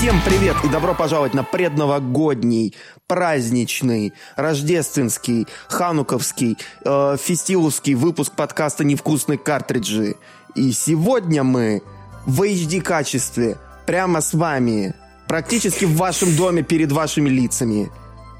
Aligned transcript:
Всем 0.00 0.16
привет 0.24 0.56
и 0.64 0.68
добро 0.70 0.94
пожаловать 0.94 1.34
на 1.34 1.44
предновогодний, 1.44 2.74
праздничный, 3.06 4.14
рождественский, 4.34 5.46
хануковский, 5.68 6.56
э, 6.86 7.16
фестивовский 7.20 7.92
выпуск 7.92 8.32
подкаста 8.34 8.82
«Невкусные 8.82 9.36
картриджи». 9.36 10.14
И 10.54 10.72
сегодня 10.72 11.44
мы 11.44 11.82
в 12.24 12.40
HD-качестве, 12.40 13.58
прямо 13.84 14.22
с 14.22 14.32
вами, 14.32 14.94
практически 15.28 15.84
в 15.84 15.94
вашем 15.98 16.34
доме 16.34 16.62
перед 16.62 16.90
вашими 16.92 17.28
лицами. 17.28 17.90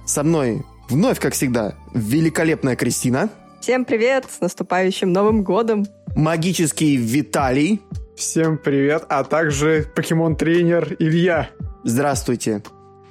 Со 0.06 0.22
мной 0.22 0.64
вновь, 0.88 1.20
как 1.20 1.34
всегда, 1.34 1.74
великолепная 1.92 2.74
Кристина. 2.74 3.28
Всем 3.60 3.84
привет, 3.84 4.24
с 4.30 4.40
наступающим 4.40 5.12
Новым 5.12 5.42
годом. 5.42 5.86
Магический 6.16 6.96
Виталий. 6.96 7.82
Всем 8.20 8.58
привет, 8.58 9.06
а 9.08 9.24
также 9.24 9.90
покемон-тренер 9.94 10.94
Илья. 10.98 11.48
Здравствуйте. 11.84 12.62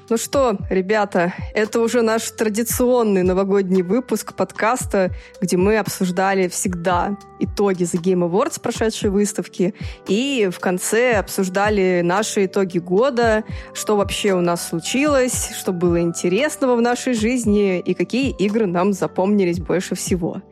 Ну 0.08 0.18
что, 0.18 0.55
ребята, 0.70 1.34
это 1.55 1.80
уже 1.80 2.04
наш 2.04 2.30
традиционный 2.30 3.23
новогодний 3.23 3.82
выпуск 3.82 4.35
подкаста, 4.35 5.09
где 5.41 5.58
мы 5.58 5.77
обсуждали 5.80 6.48
всегда 6.48 7.18
итоги 7.40 7.84
The 7.84 7.99
Game 7.99 8.30
Awards 8.30 8.62
прошедшей 8.62 9.09
выставки 9.09 9.73
и 10.08 10.49
в 10.54 10.59
конце 10.59 11.16
обсуждали 11.16 12.02
наши 12.04 12.46
итоги 12.46 12.77
года, 12.77 13.44
что 13.73 13.98
вообще 13.98 14.34
у 14.34 14.41
нас 14.41 14.68
случилось, 14.68 15.52
что 15.60 15.71
было 15.71 16.02
интересного 16.02 16.76
в 16.76 16.82
нашей 16.82 17.13
жизни 17.13 17.80
и 17.80 17.96
какие 17.96 18.30
игры 18.30 18.68
нам 18.68 18.94
запомнились 18.94 19.60
больше 19.60 19.96
всего. 19.96 20.44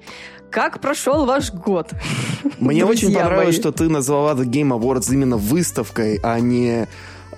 Как 0.50 0.80
прошел 0.80 1.26
ваш 1.26 1.52
год? 1.52 1.92
Мне 2.60 2.86
очень 2.86 3.14
понравилось, 3.14 3.56
мои. 3.56 3.60
что 3.60 3.72
ты 3.72 3.90
назвала 3.90 4.34
The 4.34 4.46
Game 4.46 4.78
Awards 4.78 5.14
именно 5.14 5.38
выставкой, 5.38 6.20
а 6.24 6.40
не 6.40 6.88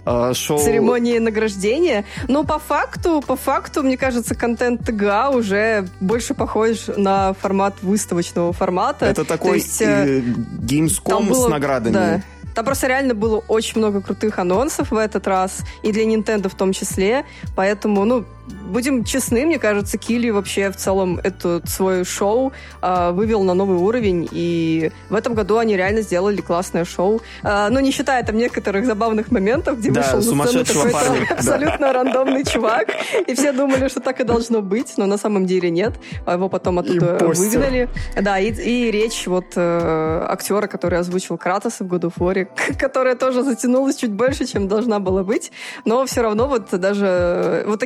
э, 0.06 0.34
шоу... 0.34 0.60
Церемонии 0.60 1.18
награждения. 1.18 2.06
Но 2.28 2.44
по 2.44 2.60
факту, 2.60 3.24
по 3.26 3.36
факту, 3.36 3.84
мне 3.84 3.98
кажется, 3.98 4.36
контент 4.36 4.86
ТГА 4.86 5.30
уже 5.30 5.88
больше 6.00 6.34
похож 6.34 6.88
на 6.96 7.34
формат 7.34 7.76
выставочного 7.82 8.54
формата. 8.54 9.06
Это 9.06 9.26
такой 9.26 9.58
есть, 9.58 9.82
э, 9.82 10.20
Gamescom 10.20 11.30
было, 11.30 11.48
с 11.48 11.50
наградами. 11.50 11.94
Да. 11.94 12.22
Там 12.56 12.66
просто 12.66 12.88
реально 12.88 13.14
было 13.14 13.38
очень 13.48 13.78
много 13.78 14.02
крутых 14.02 14.38
анонсов 14.40 14.92
в 14.92 14.98
этот 14.98 15.28
раз, 15.28 15.60
и 15.84 15.92
для 15.92 16.04
Nintendo 16.04 16.50
в 16.50 16.56
том 16.56 16.74
числе, 16.74 17.26
поэтому, 17.56 18.04
ну, 18.06 18.26
будем 18.70 19.04
честны, 19.04 19.46
мне 19.46 19.60
кажется, 19.60 19.98
Килли 19.98 20.30
вообще 20.30 20.70
в 20.72 20.76
целом 20.76 21.20
это 21.24 21.62
свое 21.66 22.04
шоу 22.04 22.54
э, 22.82 23.12
вывел 23.12 23.44
на 23.44 23.54
новый 23.54 23.78
уровень, 23.78 24.28
и 24.32 24.92
в 25.10 25.16
этом 25.16 25.34
году 25.34 25.58
они 25.58 25.76
реально 25.76 26.02
сделали 26.02 26.42
классное 26.42 26.86
шоу. 26.86 27.22
Э, 27.44 27.68
ну, 27.70 27.80
не 27.80 27.92
считая 27.92 28.24
там 28.24 28.38
некоторых 28.38 28.86
забавных 28.86 29.32
моментов, 29.32 29.80
где 29.80 29.92
да, 29.92 30.02
вышел 30.02 30.36
на 30.36 30.46
сцену 30.46 30.66
какой-то 30.66 31.34
абсолютно 31.34 31.88
да. 31.88 31.94
рандомный 31.94 32.44
чувак, 32.46 32.90
и 33.28 33.34
все 33.34 33.52
думали, 33.52 33.88
что 33.88 34.00
так 34.00 34.20
и 34.20 34.24
должно 34.24 34.62
быть, 34.62 34.94
но 34.98 35.06
на 35.06 35.18
самом 35.18 35.46
деле 35.46 35.70
нет. 35.70 35.94
А 36.26 36.34
его 36.34 36.50
потом 36.50 36.80
оттуда 36.80 37.18
Импостер. 37.20 37.60
выгнали. 37.60 37.90
Да, 38.22 38.40
и, 38.40 38.52
и 38.52 38.92
речь 38.92 39.28
вот 39.28 39.46
э, 39.56 40.26
актера, 40.28 40.68
который 40.68 41.00
озвучил 41.00 41.38
Кратоса 41.38 41.84
в 41.84 41.88
году 41.88 42.10
Форе, 42.10 42.50
которая 42.80 43.16
тоже 43.16 43.44
затянулась 43.44 43.96
чуть 43.96 44.12
больше, 44.12 44.46
чем 44.46 44.68
должна 44.68 45.00
была 45.00 45.24
быть, 45.24 45.52
но 45.86 46.06
все 46.06 46.22
равно 46.22 46.48
вот 46.48 46.70
даже 46.72 47.64
вот 47.68 47.80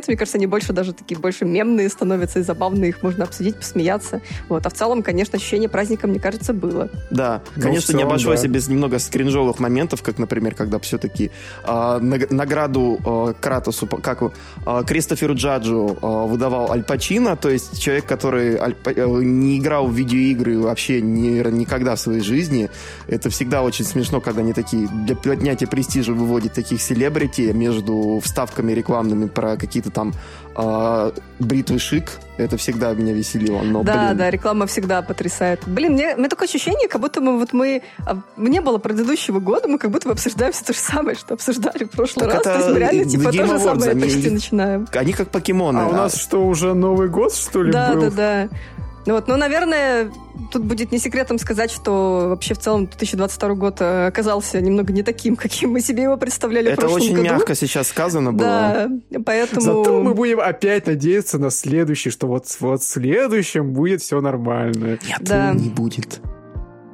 такими 0.00 0.10
моментами 0.10 0.16
кажется, 0.16 0.38
они 0.38 0.46
больше 0.46 0.72
даже 0.72 0.92
такие 0.92 1.18
больше 1.18 1.44
мемные 1.44 1.88
становятся 1.88 2.40
и 2.40 2.42
забавные, 2.42 2.90
их 2.90 3.02
можно 3.02 3.24
обсудить, 3.24 3.56
посмеяться. 3.56 4.20
Вот. 4.48 4.66
А 4.66 4.70
в 4.70 4.72
целом, 4.72 5.02
конечно, 5.02 5.36
ощущение 5.36 5.68
праздника, 5.68 6.06
мне 6.06 6.18
кажется, 6.18 6.52
было. 6.52 6.90
Да, 7.10 7.42
ну, 7.56 7.62
конечно, 7.62 7.86
целом, 7.88 7.98
не 7.98 8.04
обошлось 8.04 8.42
да. 8.42 8.48
без 8.48 8.68
немного 8.68 8.98
скринжовых 8.98 9.58
моментов, 9.58 10.02
как, 10.02 10.18
например, 10.18 10.54
когда 10.54 10.78
все-таки 10.78 11.30
э, 11.64 11.98
награду 12.30 12.98
э, 13.04 13.34
Кратосу, 13.40 13.86
как 13.86 14.22
э, 14.22 14.82
Кристоферу 14.86 15.34
Джаджу 15.34 15.98
э, 16.00 16.26
выдавал 16.26 16.72
Аль 16.72 16.82
Пачино, 16.82 17.36
то 17.36 17.50
есть 17.50 17.80
человек, 17.80 18.06
который 18.06 18.56
Аль, 18.56 18.74
э, 18.84 19.06
не 19.22 19.58
играл 19.58 19.86
в 19.86 19.94
видеоигры 19.94 20.58
вообще 20.58 21.00
ни, 21.00 21.48
никогда 21.50 21.94
в 21.94 22.00
своей 22.00 22.20
жизни. 22.20 22.70
Это 23.06 23.30
всегда 23.30 23.62
очень 23.62 23.84
смешно, 23.84 24.20
когда 24.20 24.40
они 24.40 24.52
такие 24.52 24.88
для 24.88 25.16
поднятия 25.16 25.66
престижа 25.66 26.12
выводят 26.12 26.52
таких 26.52 26.80
селебрити 26.80 27.52
между 27.52 28.20
вставками 28.22 28.72
рекламными 28.72 29.26
про 29.26 29.56
какие-то 29.56 29.89
там 29.90 30.12
а, 30.54 31.12
бритвы 31.38 31.78
шик, 31.78 32.10
это 32.36 32.56
всегда 32.56 32.92
меня 32.94 33.12
веселило. 33.12 33.62
Но, 33.62 33.82
да, 33.82 34.06
блин. 34.06 34.16
да, 34.18 34.30
реклама 34.30 34.66
всегда 34.66 35.02
потрясает. 35.02 35.60
Блин, 35.66 35.92
мне, 35.92 36.16
мне 36.16 36.28
такое 36.28 36.48
ощущение, 36.48 36.88
как 36.88 37.00
будто 37.00 37.20
мы 37.20 37.38
вот 37.38 37.52
мы 37.52 37.82
а, 38.06 38.18
не 38.36 38.60
было 38.60 38.78
предыдущего 38.78 39.40
года, 39.40 39.68
мы 39.68 39.78
как 39.78 39.90
будто 39.90 40.08
бы 40.08 40.12
обсуждаем 40.12 40.52
все 40.52 40.64
то 40.64 40.72
же 40.72 40.78
самое, 40.78 41.16
что 41.16 41.34
обсуждали 41.34 41.84
в 41.84 41.90
прошлый 41.90 42.26
так 42.26 42.34
раз. 42.34 42.46
Это, 42.46 42.50
То 42.52 42.58
есть 42.58 42.70
мы 42.70 42.78
реально 42.78 43.04
типа 43.04 43.32
то 43.32 43.46
же 43.46 43.58
самое 43.58 43.90
они, 43.92 44.02
почти 44.02 44.30
начинаем. 44.30 44.88
Они 44.92 45.12
как 45.12 45.30
покемоны. 45.30 45.78
А, 45.78 45.84
а 45.84 45.88
у 45.88 45.92
нас 45.92 46.16
что, 46.16 46.46
уже 46.46 46.74
Новый 46.74 47.08
год, 47.08 47.34
что 47.34 47.62
ли, 47.62 47.72
Да, 47.72 47.92
был? 47.94 48.02
да, 48.02 48.10
да. 48.10 48.48
Ну 48.48 48.56
вот, 49.06 49.28
ну, 49.28 49.36
наверное, 49.36 50.10
тут 50.50 50.62
будет 50.62 50.92
не 50.92 50.98
секретом 50.98 51.38
сказать, 51.38 51.70
что 51.70 52.26
вообще 52.28 52.54
в 52.54 52.58
целом 52.58 52.86
2022 52.86 53.54
год 53.54 53.80
э, 53.80 54.06
оказался 54.06 54.60
немного 54.60 54.92
не 54.92 55.02
таким, 55.02 55.36
каким 55.36 55.72
мы 55.72 55.80
себе 55.80 56.04
его 56.04 56.16
представляли 56.16 56.72
Это 56.72 56.82
в 56.82 56.84
прошлом 56.84 57.02
очень 57.02 57.16
году. 57.16 57.24
мягко 57.28 57.54
сейчас 57.54 57.88
сказано 57.88 58.32
было. 58.32 58.88
Да, 59.10 59.20
поэтому... 59.24 59.60
Зато 59.60 60.02
мы 60.02 60.14
будем 60.14 60.40
опять 60.40 60.86
надеяться 60.86 61.38
на 61.38 61.50
следующий, 61.50 62.10
что 62.10 62.26
вот, 62.26 62.44
вот 62.60 62.82
в 62.82 62.86
следующем 62.86 63.72
будет 63.72 64.02
все 64.02 64.20
нормально. 64.20 64.98
Нет, 65.06 65.20
да. 65.20 65.52
не 65.52 65.70
будет. 65.70 66.20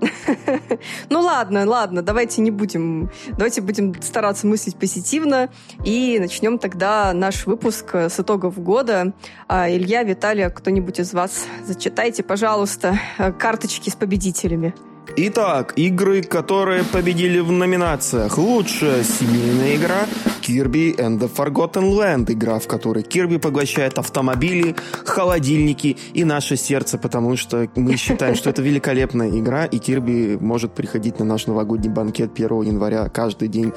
Ну 1.09 1.21
ладно, 1.21 1.67
ладно, 1.67 2.03
давайте 2.03 2.41
не 2.43 2.51
будем, 2.51 3.11
давайте 3.29 3.61
будем 3.61 3.95
стараться 4.03 4.47
мыслить 4.47 4.77
позитивно 4.77 5.49
и 5.84 6.19
начнем 6.19 6.59
тогда 6.59 7.12
наш 7.12 7.47
выпуск 7.47 7.95
с 7.95 8.19
итогов 8.21 8.59
года. 8.62 9.12
А, 9.49 9.71
Илья, 9.71 10.03
Виталия, 10.03 10.51
кто-нибудь 10.51 11.01
из 11.01 11.12
вас 11.12 11.47
зачитайте, 11.65 12.23
пожалуйста, 12.23 12.99
карточки 13.39 13.91
с 13.91 13.95
победителями. 13.95 14.75
Итак, 15.15 15.75
игры, 15.77 16.22
которые 16.22 16.83
победили 16.84 17.39
в 17.39 17.53
номинациях. 17.53 18.39
Лучшая 18.39 19.05
семейная 19.05 19.77
игра 19.77 20.06
Kirby 20.43 20.97
and 20.97 21.19
the 21.19 21.31
Forgotten 21.33 21.93
Land. 21.93 22.33
Игра, 22.33 22.59
в 22.59 22.67
которой 22.67 23.03
Кирби 23.03 23.37
поглощает 23.37 23.99
автомобили, 23.99 24.75
холодильники 25.05 25.97
и 26.12 26.25
наше 26.25 26.56
сердце, 26.56 26.99
потому 26.99 27.37
что 27.37 27.69
мы 27.77 27.97
считаем, 27.97 28.34
что 28.34 28.50
это 28.50 28.62
великолепная 28.62 29.31
игра, 29.31 29.65
и 29.65 29.78
Кирби 29.78 30.37
может 30.41 30.72
приходить 30.72 31.19
на 31.19 31.25
наш 31.25 31.47
новогодний 31.47 31.91
банкет 31.91 32.33
1 32.34 32.62
января 32.62 33.09
каждый 33.09 33.49
день 33.49 33.72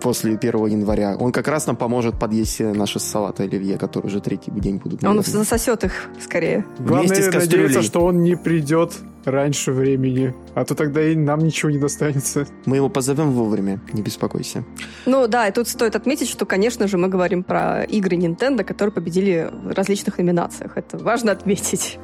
после 0.00 0.36
1 0.36 0.66
января. 0.66 1.16
Он 1.18 1.32
как 1.32 1.48
раз 1.48 1.66
нам 1.66 1.76
поможет 1.76 2.18
подъесть 2.18 2.60
наши 2.60 2.98
салаты 2.98 3.44
оливье, 3.44 3.78
которые 3.78 4.08
уже 4.08 4.20
третий 4.20 4.50
день 4.50 4.78
будут. 4.78 5.02
Наверное. 5.02 5.24
Он 5.24 5.24
засосет 5.24 5.84
их 5.84 6.08
скорее. 6.20 6.64
Главное 6.78 7.08
Вместе 7.08 7.30
с 7.30 7.34
надеяться, 7.34 7.82
что 7.82 8.00
он 8.00 8.22
не 8.22 8.36
придет 8.36 8.94
раньше 9.24 9.72
времени, 9.72 10.34
а 10.54 10.64
то 10.64 10.74
тогда 10.74 11.02
и 11.02 11.16
нам 11.16 11.40
ничего 11.40 11.70
не 11.70 11.78
достанется. 11.78 12.46
Мы 12.64 12.76
его 12.76 12.88
позовем 12.88 13.32
вовремя, 13.32 13.80
не 13.92 14.02
беспокойся. 14.02 14.64
Ну 15.04 15.26
да, 15.26 15.48
и 15.48 15.52
тут 15.52 15.66
стоит 15.68 15.96
отметить, 15.96 16.28
что, 16.28 16.46
конечно 16.46 16.86
же, 16.86 16.96
мы 16.96 17.08
говорим 17.08 17.42
про 17.42 17.82
игры 17.82 18.16
Nintendo, 18.16 18.62
которые 18.62 18.92
победили 18.92 19.50
в 19.52 19.72
различных 19.72 20.18
номинациях. 20.18 20.76
Это 20.76 20.96
важно 20.98 21.32
отметить. 21.32 21.98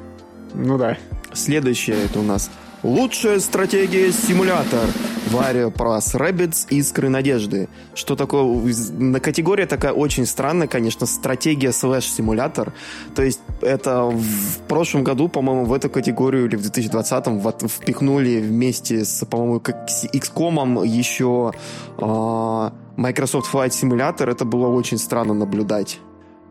Ну 0.55 0.79
да. 0.79 0.99
Следующее 1.33 1.97
это 2.05 2.19
у 2.19 2.23
нас 2.23 2.51
Лучшая 2.83 3.39
стратегия 3.39 4.11
симулятор. 4.11 4.89
Wario 5.31 5.73
Plus 5.73 6.17
Rabbids 6.17 6.67
Искры 6.71 7.09
Надежды. 7.09 7.69
Что 7.95 8.17
такое? 8.17 8.75
На 8.99 9.21
Категория 9.21 9.67
такая 9.67 9.93
очень 9.93 10.27
странная, 10.27 10.67
конечно, 10.67 11.07
стратегия 11.07 11.71
слэш-симулятор. 11.71 12.73
То 13.15 13.23
есть 13.23 13.41
это 13.61 14.07
в 14.07 14.59
прошлом 14.67 15.05
году, 15.05 15.29
по-моему, 15.29 15.65
в 15.65 15.73
эту 15.73 15.89
категорию 15.91 16.47
или 16.47 16.57
в 16.57 16.63
2020-м 16.63 17.69
впихнули 17.69 18.41
вместе 18.41 19.05
с, 19.05 19.25
по-моему, 19.27 19.61
как 19.61 19.89
с 19.89 20.05
XCOM 20.05 20.85
еще 20.85 21.53
э, 21.99 22.71
Microsoft 22.97 23.55
Flight 23.55 23.71
Simulator. 23.71 24.29
Это 24.29 24.45
было 24.45 24.67
очень 24.67 24.99
странно 24.99 25.35
наблюдать. 25.35 26.01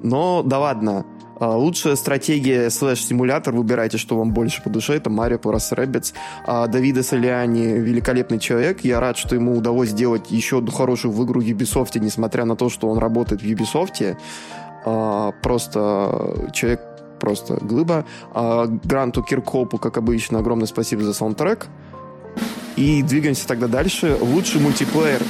Но 0.01 0.43
да 0.43 0.59
ладно. 0.59 1.05
А, 1.41 1.57
лучшая 1.57 1.95
стратегия 1.95 2.69
слэш-симулятор, 2.69 3.55
выбирайте, 3.55 3.97
что 3.97 4.15
вам 4.15 4.31
больше 4.31 4.61
по 4.61 4.69
душе, 4.69 4.93
это 4.93 5.09
Марио 5.09 5.37
Plus 5.37 5.75
Rabbids. 5.75 6.13
А 6.45 6.67
Давида 6.67 7.01
Солиани 7.01 7.79
великолепный 7.79 8.37
человек, 8.37 8.81
я 8.83 8.99
рад, 8.99 9.17
что 9.17 9.33
ему 9.33 9.57
удалось 9.57 9.89
сделать 9.89 10.29
еще 10.29 10.59
одну 10.59 10.71
хорошую 10.71 11.11
в 11.11 11.25
игру 11.25 11.41
в 11.41 11.43
Ubisoft, 11.43 11.97
несмотря 11.97 12.45
на 12.45 12.55
то, 12.55 12.69
что 12.69 12.87
он 12.87 12.99
работает 12.99 13.41
в 13.41 13.45
Ubisoft. 13.45 14.15
А, 14.85 15.31
просто 15.41 16.51
человек 16.53 16.81
просто 17.19 17.55
глыба. 17.55 18.05
Гранту 18.33 19.23
Киркопу, 19.23 19.77
как 19.77 19.97
обычно, 19.97 20.39
огромное 20.39 20.67
спасибо 20.67 21.03
за 21.03 21.13
саундтрек. 21.13 21.67
И 22.75 23.03
двигаемся 23.03 23.47
тогда 23.47 23.67
дальше. 23.67 24.17
Лучший 24.19 24.61
мультиплеер. 24.61 25.21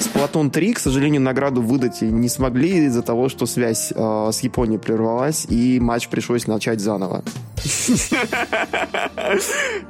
Splatoon 0.00 0.50
3, 0.50 0.72
к 0.74 0.78
сожалению, 0.78 1.20
награду 1.20 1.60
выдать 1.60 2.00
не 2.00 2.28
смогли 2.28 2.86
из-за 2.86 3.02
того, 3.02 3.28
что 3.28 3.44
связь 3.46 3.92
э, 3.94 4.30
с 4.32 4.40
Японией 4.40 4.78
прервалась, 4.78 5.44
и 5.48 5.78
матч 5.78 6.08
пришлось 6.08 6.46
начать 6.46 6.80
заново. 6.80 7.22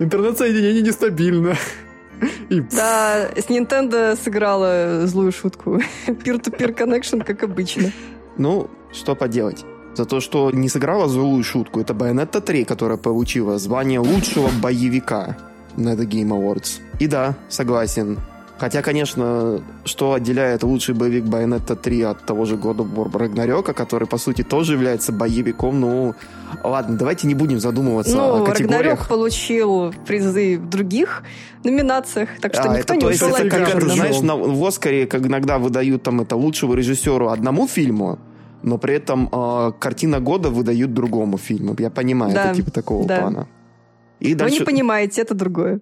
Интернет-соединение 0.01 0.83
нестабильно. 0.83 1.57
Да, 2.51 3.29
с 3.37 3.47
Nintendo 3.49 4.19
сыграла 4.21 5.07
злую 5.07 5.31
шутку. 5.33 5.81
Peer-to-peer 6.07 6.75
connection, 6.77 7.25
как 7.25 7.45
обычно. 7.45 7.93
Ну, 8.37 8.69
что 8.93 9.15
поделать. 9.15 9.65
За 9.95 10.05
то, 10.05 10.21
что 10.21 10.51
не 10.51 10.69
сыграла 10.69 11.09
злую 11.09 11.43
шутку, 11.45 11.81
это 11.81 11.95
Bayonetta 11.95 12.41
3, 12.41 12.65
которая 12.65 12.99
получила 12.99 13.59
звание 13.59 14.01
лучшего 14.01 14.49
боевика 14.61 15.37
на 15.77 15.95
The 15.95 16.07
Game 16.07 16.29
Awards. 16.29 16.81
И 16.99 17.07
да, 17.07 17.35
согласен, 17.49 18.19
Хотя, 18.61 18.83
конечно, 18.83 19.63
что 19.87 20.13
отделяет 20.13 20.63
лучший 20.63 20.95
боевик 20.95 21.25
Bayonetta 21.25 21.75
3 21.75 22.03
от 22.03 22.27
того 22.27 22.45
же 22.45 22.59
года 22.59 22.83
War 22.83 23.11
Ragnarok, 23.11 23.73
который, 23.73 24.07
по 24.07 24.19
сути, 24.19 24.43
тоже 24.43 24.75
является 24.75 25.13
боевиком, 25.13 25.81
ну, 25.81 26.15
ладно, 26.63 26.99
давайте 26.99 27.27
не 27.27 27.35
будем 27.35 27.59
задумываться 27.59 28.15
ну, 28.15 28.43
о 28.43 28.47
категориях. 28.47 29.01
Ragnarok 29.01 29.09
получил 29.09 29.95
призы 30.07 30.59
в 30.59 30.69
других 30.69 31.23
номинациях, 31.65 32.29
так 32.43 32.53
что 32.53 32.71
а, 32.71 32.77
никто 32.77 32.93
это, 32.93 33.07
не 33.07 33.11
ушел 33.11 33.35
это, 33.35 33.49
как, 33.49 33.77
это, 33.77 33.89
знаешь, 33.89 34.21
на, 34.21 34.37
в 34.37 34.63
Оскаре, 34.63 35.07
как 35.07 35.25
иногда 35.25 35.59
выдают 35.59 36.03
там 36.03 36.21
это 36.21 36.37
лучшего 36.37 36.75
режиссеру 36.75 37.31
одному 37.31 37.67
фильму, 37.67 38.19
но 38.63 38.77
при 38.77 38.93
этом 38.93 39.31
э, 39.33 39.73
картина 39.79 40.21
года 40.21 40.51
выдают 40.51 40.93
другому 40.93 41.39
фильму. 41.39 41.75
Я 41.79 41.89
понимаю, 41.89 42.35
да, 42.35 42.45
это 42.49 42.57
типа 42.57 42.71
такого 42.71 43.07
да. 43.07 43.21
плана. 43.21 43.49
И 44.21 44.35
дальше... 44.35 44.55
Вы 44.55 44.61
не 44.61 44.65
понимаете, 44.65 45.23
это 45.23 45.35
другое. 45.35 45.81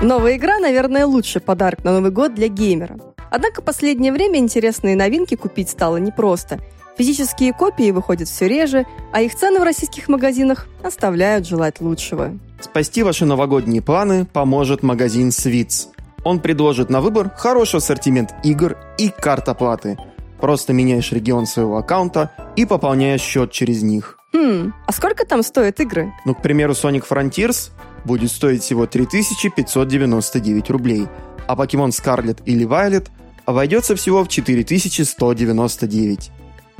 Новая 0.00 0.36
игра, 0.36 0.58
наверное, 0.58 1.06
лучший 1.06 1.40
подарок 1.40 1.82
на 1.84 1.92
Новый 1.92 2.10
год 2.10 2.34
для 2.34 2.48
геймера. 2.48 2.98
Однако 3.30 3.62
в 3.62 3.64
последнее 3.64 4.12
время 4.12 4.38
интересные 4.38 4.96
новинки 4.96 5.34
купить 5.34 5.70
стало 5.70 5.96
непросто. 5.96 6.60
Физические 6.96 7.52
копии 7.52 7.90
выходят 7.90 8.28
все 8.28 8.46
реже, 8.46 8.86
а 9.12 9.22
их 9.22 9.34
цены 9.34 9.58
в 9.58 9.64
российских 9.64 10.08
магазинах 10.08 10.68
оставляют 10.82 11.46
желать 11.46 11.80
лучшего. 11.80 12.38
Спасти 12.60 13.02
ваши 13.02 13.24
новогодние 13.24 13.82
планы 13.82 14.26
поможет 14.26 14.82
магазин 14.82 15.32
Свитс. 15.32 15.88
Он 16.22 16.38
предложит 16.38 16.90
на 16.90 17.00
выбор 17.00 17.30
хороший 17.36 17.76
ассортимент 17.76 18.34
игр 18.44 18.76
и 18.98 19.08
карт 19.08 19.48
оплаты. 19.48 19.98
Просто 20.40 20.72
меняешь 20.72 21.12
регион 21.12 21.46
своего 21.46 21.78
аккаунта 21.78 22.30
и 22.56 22.66
пополняешь 22.66 23.20
счет 23.20 23.50
через 23.50 23.82
них. 23.82 24.18
Хм, 24.32 24.72
а 24.86 24.92
сколько 24.92 25.24
там 25.24 25.42
стоят 25.42 25.80
игры? 25.80 26.12
Ну, 26.24 26.34
к 26.34 26.42
примеру, 26.42 26.72
Sonic 26.72 27.04
Frontiers 27.08 27.70
будет 28.04 28.30
стоить 28.30 28.62
всего 28.62 28.86
3599 28.86 30.70
рублей, 30.70 31.08
а 31.46 31.54
Pokemon 31.54 31.90
Scarlet 31.90 32.42
или 32.44 32.66
Violet 32.66 33.08
обойдется 33.44 33.96
всего 33.96 34.24
в 34.24 34.28
4199. 34.28 36.30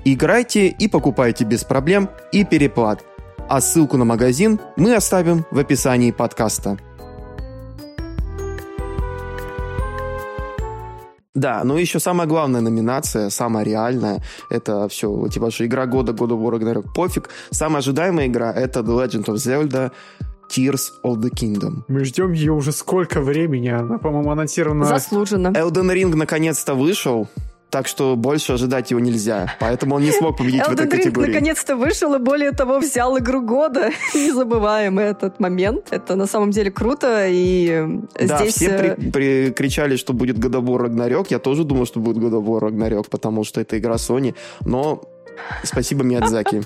Играйте 0.04 0.68
и 0.68 0.88
покупайте 0.88 1.44
без 1.44 1.64
проблем 1.64 2.10
и 2.32 2.44
переплат, 2.44 3.04
а 3.48 3.60
ссылку 3.60 3.96
на 3.96 4.04
магазин 4.04 4.60
мы 4.76 4.94
оставим 4.94 5.46
в 5.50 5.58
описании 5.58 6.10
подкаста. 6.10 6.78
Да, 11.34 11.62
ну 11.64 11.76
еще 11.76 11.98
самая 11.98 12.28
главная 12.28 12.60
номинация, 12.60 13.28
самая 13.28 13.64
реальная, 13.64 14.22
это 14.50 14.88
все, 14.88 15.28
типа, 15.28 15.50
что 15.50 15.66
игра 15.66 15.86
года, 15.86 16.12
года 16.12 16.34
War 16.34 16.52
Ragnarok, 16.52 16.92
пофиг. 16.94 17.28
Самая 17.50 17.78
ожидаемая 17.78 18.28
игра 18.28 18.52
это 18.52 18.80
The 18.80 19.04
Legend 19.04 19.24
of 19.24 19.34
Zelda 19.34 19.90
Tears 20.48 20.92
of 21.02 21.16
the 21.16 21.30
Kingdom. 21.30 21.82
Мы 21.88 22.04
ждем 22.04 22.32
ее 22.32 22.52
уже 22.52 22.70
сколько 22.70 23.20
времени, 23.20 23.68
она, 23.68 23.98
по-моему, 23.98 24.30
анонсирована... 24.30 24.84
Заслуженно. 24.84 25.48
Elden 25.48 25.92
Ring 25.92 26.14
наконец-то 26.14 26.74
вышел, 26.74 27.28
так 27.74 27.88
что 27.88 28.14
больше 28.14 28.52
ожидать 28.52 28.92
его 28.92 29.00
нельзя. 29.00 29.56
Поэтому 29.58 29.96
он 29.96 30.02
не 30.02 30.12
смог 30.12 30.36
победить 30.38 30.62
в 30.62 30.72
этой 30.72 30.88
категории. 30.88 31.32
наконец-то 31.32 31.74
вышел, 31.74 32.14
и 32.14 32.18
более 32.18 32.52
того, 32.52 32.78
взял 32.78 33.18
игру 33.18 33.42
года. 33.42 33.90
не 34.14 34.30
забываем 34.30 35.00
этот 35.00 35.40
момент. 35.40 35.88
Это 35.90 36.14
на 36.14 36.26
самом 36.26 36.52
деле 36.52 36.70
круто, 36.70 37.26
и 37.26 37.84
да, 38.14 38.38
здесь... 38.38 38.54
все 38.54 38.78
при, 38.78 38.88
э, 38.90 39.10
при, 39.10 39.50
кричали, 39.50 39.96
что 39.96 40.12
будет 40.12 40.38
War 40.38 40.86
Ragnarok. 40.86 41.26
Я 41.30 41.40
тоже 41.40 41.64
думал, 41.64 41.84
что 41.84 41.98
будет 41.98 42.18
War 42.18 42.60
Ragnarok, 42.60 43.06
потому 43.10 43.42
что 43.42 43.60
это 43.60 43.76
игра 43.76 43.96
Sony. 43.96 44.36
Но 44.60 45.02
Спасибо, 45.64 46.04
Миядзаки. 46.04 46.62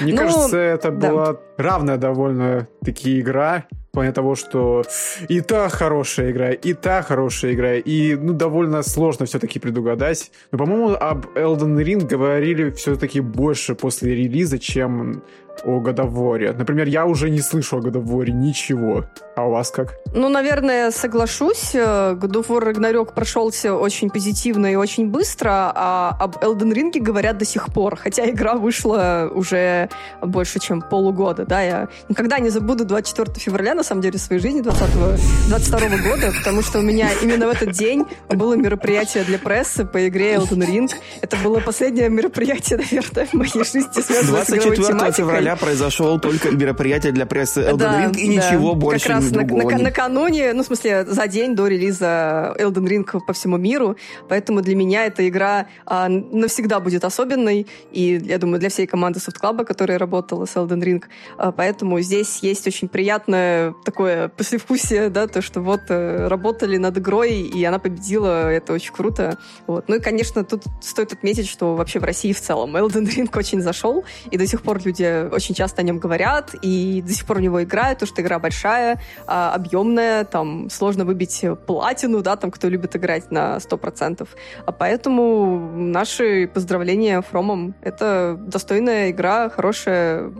Мне 0.00 0.12
ну, 0.12 0.18
кажется, 0.18 0.58
это 0.58 0.90
была 0.90 1.36
равная 1.56 1.98
довольно 1.98 2.66
таки 2.84 3.20
игра 3.20 3.66
плане 3.98 4.12
того, 4.12 4.36
что 4.36 4.84
и 5.28 5.40
та 5.40 5.68
хорошая 5.68 6.30
игра, 6.30 6.52
и 6.52 6.72
та 6.72 7.02
хорошая 7.02 7.52
игра, 7.52 7.74
и 7.74 8.14
ну 8.14 8.32
довольно 8.32 8.82
сложно 8.82 9.26
все-таки 9.26 9.58
предугадать. 9.58 10.30
Но, 10.52 10.58
по-моему, 10.58 10.90
об 10.90 11.26
Elden 11.36 11.82
Ring 11.82 12.06
говорили 12.06 12.70
все-таки 12.70 13.20
больше 13.20 13.74
после 13.74 14.14
релиза, 14.14 14.58
чем 14.60 15.22
о 15.64 15.80
Годоворе. 15.80 16.52
Например, 16.52 16.86
я 16.86 17.06
уже 17.06 17.30
не 17.30 17.40
слышу 17.40 17.78
о 17.78 17.80
Годоворе 17.80 18.32
ничего. 18.32 19.04
А 19.36 19.46
у 19.46 19.50
вас 19.50 19.70
как? 19.70 19.94
Ну, 20.14 20.28
наверное, 20.28 20.90
соглашусь. 20.90 21.74
Of 21.74 22.48
War 22.48 22.72
Ragnarok 22.72 23.14
прошелся 23.14 23.74
очень 23.74 24.10
позитивно 24.10 24.72
и 24.72 24.76
очень 24.76 25.08
быстро, 25.08 25.72
а 25.74 26.16
об 26.18 26.36
Elden 26.36 26.72
Ring 26.72 26.98
говорят 27.00 27.38
до 27.38 27.44
сих 27.44 27.72
пор, 27.72 27.96
хотя 27.96 28.28
игра 28.28 28.54
вышла 28.54 29.30
уже 29.32 29.88
больше, 30.22 30.58
чем 30.58 30.82
полугода, 30.82 31.44
да, 31.46 31.62
я 31.62 31.88
никогда 32.08 32.38
не 32.38 32.50
забуду 32.50 32.84
24 32.84 33.38
февраля, 33.38 33.74
на 33.74 33.82
самом 33.82 34.02
деле, 34.02 34.18
своей 34.18 34.40
жизни 34.40 34.60
20 34.60 35.48
22 35.48 35.80
года, 35.98 36.32
потому 36.36 36.62
что 36.62 36.78
у 36.78 36.82
меня 36.82 37.10
именно 37.22 37.46
в 37.46 37.50
этот 37.50 37.72
день 37.72 38.06
было 38.28 38.54
мероприятие 38.54 39.24
для 39.24 39.38
прессы 39.38 39.84
по 39.84 40.06
игре 40.08 40.34
Elden 40.34 40.66
Ring. 40.66 40.90
Это 41.20 41.36
было 41.36 41.60
последнее 41.60 42.08
мероприятие, 42.08 42.78
наверное, 42.90 43.26
в 43.26 43.32
моей 43.34 43.64
жизни, 43.64 44.00
связанное 44.00 44.44
с 44.44 44.50
игровой 44.50 44.76
тематикой. 44.76 45.47
Февраля 45.48 45.56
произошел 45.56 46.18
только 46.20 46.50
мероприятие 46.50 47.12
для 47.12 47.26
прессы 47.26 47.62
Elden 47.62 47.76
да, 47.76 48.04
Ring 48.04 48.18
и 48.18 48.26
да. 48.26 48.34
ничего 48.34 48.74
больше 48.74 49.06
как 49.06 49.16
раз 49.16 49.30
на, 49.30 49.42
на, 49.42 49.78
накануне, 49.78 50.52
ну, 50.52 50.62
в 50.62 50.66
смысле, 50.66 51.04
за 51.06 51.26
день 51.26 51.54
до 51.54 51.66
релиза 51.66 52.54
Elden 52.58 52.86
Ring 52.86 53.20
по 53.26 53.32
всему 53.32 53.56
миру, 53.56 53.96
поэтому 54.28 54.60
для 54.60 54.74
меня 54.74 55.06
эта 55.06 55.26
игра 55.28 55.66
а, 55.86 56.08
навсегда 56.08 56.80
будет 56.80 57.04
особенной, 57.04 57.66
и, 57.92 58.20
я 58.24 58.38
думаю, 58.38 58.60
для 58.60 58.68
всей 58.68 58.86
команды 58.86 59.20
Soft 59.20 59.40
Club, 59.40 59.64
которая 59.64 59.98
работала 59.98 60.44
с 60.44 60.56
Elden 60.56 60.82
Ring, 60.82 61.04
а, 61.36 61.52
поэтому 61.52 62.00
здесь 62.00 62.38
есть 62.42 62.66
очень 62.66 62.88
приятное 62.88 63.74
такое 63.84 64.28
послевкусие, 64.28 65.08
да, 65.08 65.26
то, 65.26 65.42
что 65.42 65.60
вот 65.60 65.82
э, 65.88 66.28
работали 66.28 66.76
над 66.76 66.98
игрой, 66.98 67.40
и 67.40 67.64
она 67.64 67.78
победила, 67.78 68.50
это 68.50 68.72
очень 68.72 68.92
круто. 68.92 69.38
Вот. 69.66 69.88
Ну 69.88 69.96
и, 69.96 70.00
конечно, 70.00 70.44
тут 70.44 70.64
стоит 70.80 71.12
отметить, 71.12 71.48
что 71.48 71.74
вообще 71.74 71.98
в 71.98 72.04
России 72.04 72.32
в 72.32 72.40
целом 72.40 72.76
Elden 72.76 73.06
Ring 73.06 73.30
очень 73.38 73.60
зашел, 73.60 74.04
и 74.30 74.36
до 74.36 74.46
сих 74.46 74.62
пор 74.62 74.80
люди 74.84 75.28
очень 75.38 75.54
часто 75.54 75.82
о 75.82 75.84
нем 75.84 75.98
говорят, 75.98 76.54
и 76.62 77.02
до 77.06 77.12
сих 77.12 77.24
пор 77.24 77.38
в 77.38 77.40
него 77.40 77.62
играют, 77.62 77.98
потому 77.98 78.08
что 78.12 78.22
игра 78.22 78.38
большая, 78.38 79.00
а, 79.26 79.54
объемная, 79.54 80.24
там 80.24 80.68
сложно 80.70 81.04
выбить 81.04 81.44
платину, 81.66 82.22
да, 82.22 82.36
там 82.36 82.50
кто 82.50 82.68
любит 82.68 82.96
играть 82.96 83.30
на 83.30 83.58
100%. 83.60 84.28
А 84.66 84.72
поэтому 84.72 85.70
наши 85.74 86.50
поздравления 86.52 87.22
Фромом. 87.22 87.74
Это 87.82 88.36
достойная 88.38 89.10
игра, 89.10 89.48
хорошая 89.48 90.32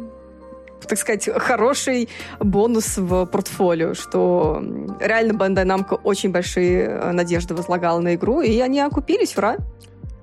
так 0.86 0.98
сказать, 0.98 1.28
хороший 1.36 2.08
бонус 2.38 2.96
в 2.96 3.26
портфолио, 3.26 3.94
что 3.94 4.62
реально 5.00 5.32
Bandai 5.32 5.66
Namco 5.66 6.00
очень 6.02 6.30
большие 6.30 6.84
э, 6.84 7.12
надежды 7.12 7.54
возлагала 7.54 8.00
на 8.00 8.14
игру, 8.14 8.40
и 8.40 8.58
они 8.60 8.80
окупились, 8.80 9.36
ура! 9.36 9.56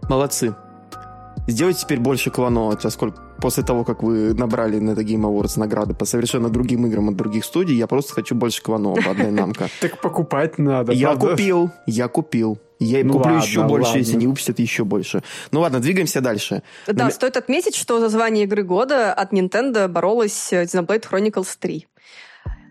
Молодцы. 0.10 0.55
Сделайте 1.48 1.82
теперь 1.82 2.00
больше 2.00 2.32
кланов, 2.32 2.82
поскольку 2.82 3.20
после 3.40 3.64
того, 3.64 3.84
как 3.84 4.02
вы 4.02 4.34
набрали 4.34 4.80
на 4.80 4.92
The 4.92 5.04
Game 5.04 5.22
Awards 5.22 5.60
награды 5.60 5.94
по 5.94 6.06
совершенно 6.06 6.50
другим 6.50 6.88
играм 6.88 7.10
от 7.10 7.16
других 7.16 7.46
студий, 7.46 7.75
я 7.75 7.86
просто 7.86 8.14
хочу 8.14 8.34
больше 8.34 8.64
по 8.64 8.75
одной 8.75 9.32
намка. 9.32 9.68
Так 9.80 10.02
покупать 10.02 10.58
надо, 10.58 10.92
Я 10.92 11.16
купил, 11.16 11.70
я 11.86 12.08
купил. 12.08 12.58
Я 12.78 13.06
ну 13.06 13.14
куплю 13.14 13.36
ладно, 13.36 13.46
еще 13.46 13.64
больше, 13.64 13.88
ладно. 13.88 14.00
если 14.00 14.18
не 14.18 14.28
выпустят 14.28 14.60
еще 14.60 14.84
больше. 14.84 15.24
Ну 15.52 15.62
ладно, 15.62 15.80
двигаемся 15.80 16.20
дальше. 16.20 16.62
Да, 16.88 17.06
Но... 17.06 17.12
стоит 17.12 17.38
отметить, 17.38 17.74
что 17.74 18.02
за 18.02 18.10
звание 18.10 18.44
игры 18.44 18.64
года 18.64 19.14
от 19.14 19.32
Nintendo 19.32 19.88
боролась 19.88 20.52
Xenoblade 20.52 21.06
Chronicles 21.10 21.56
3 21.58 21.88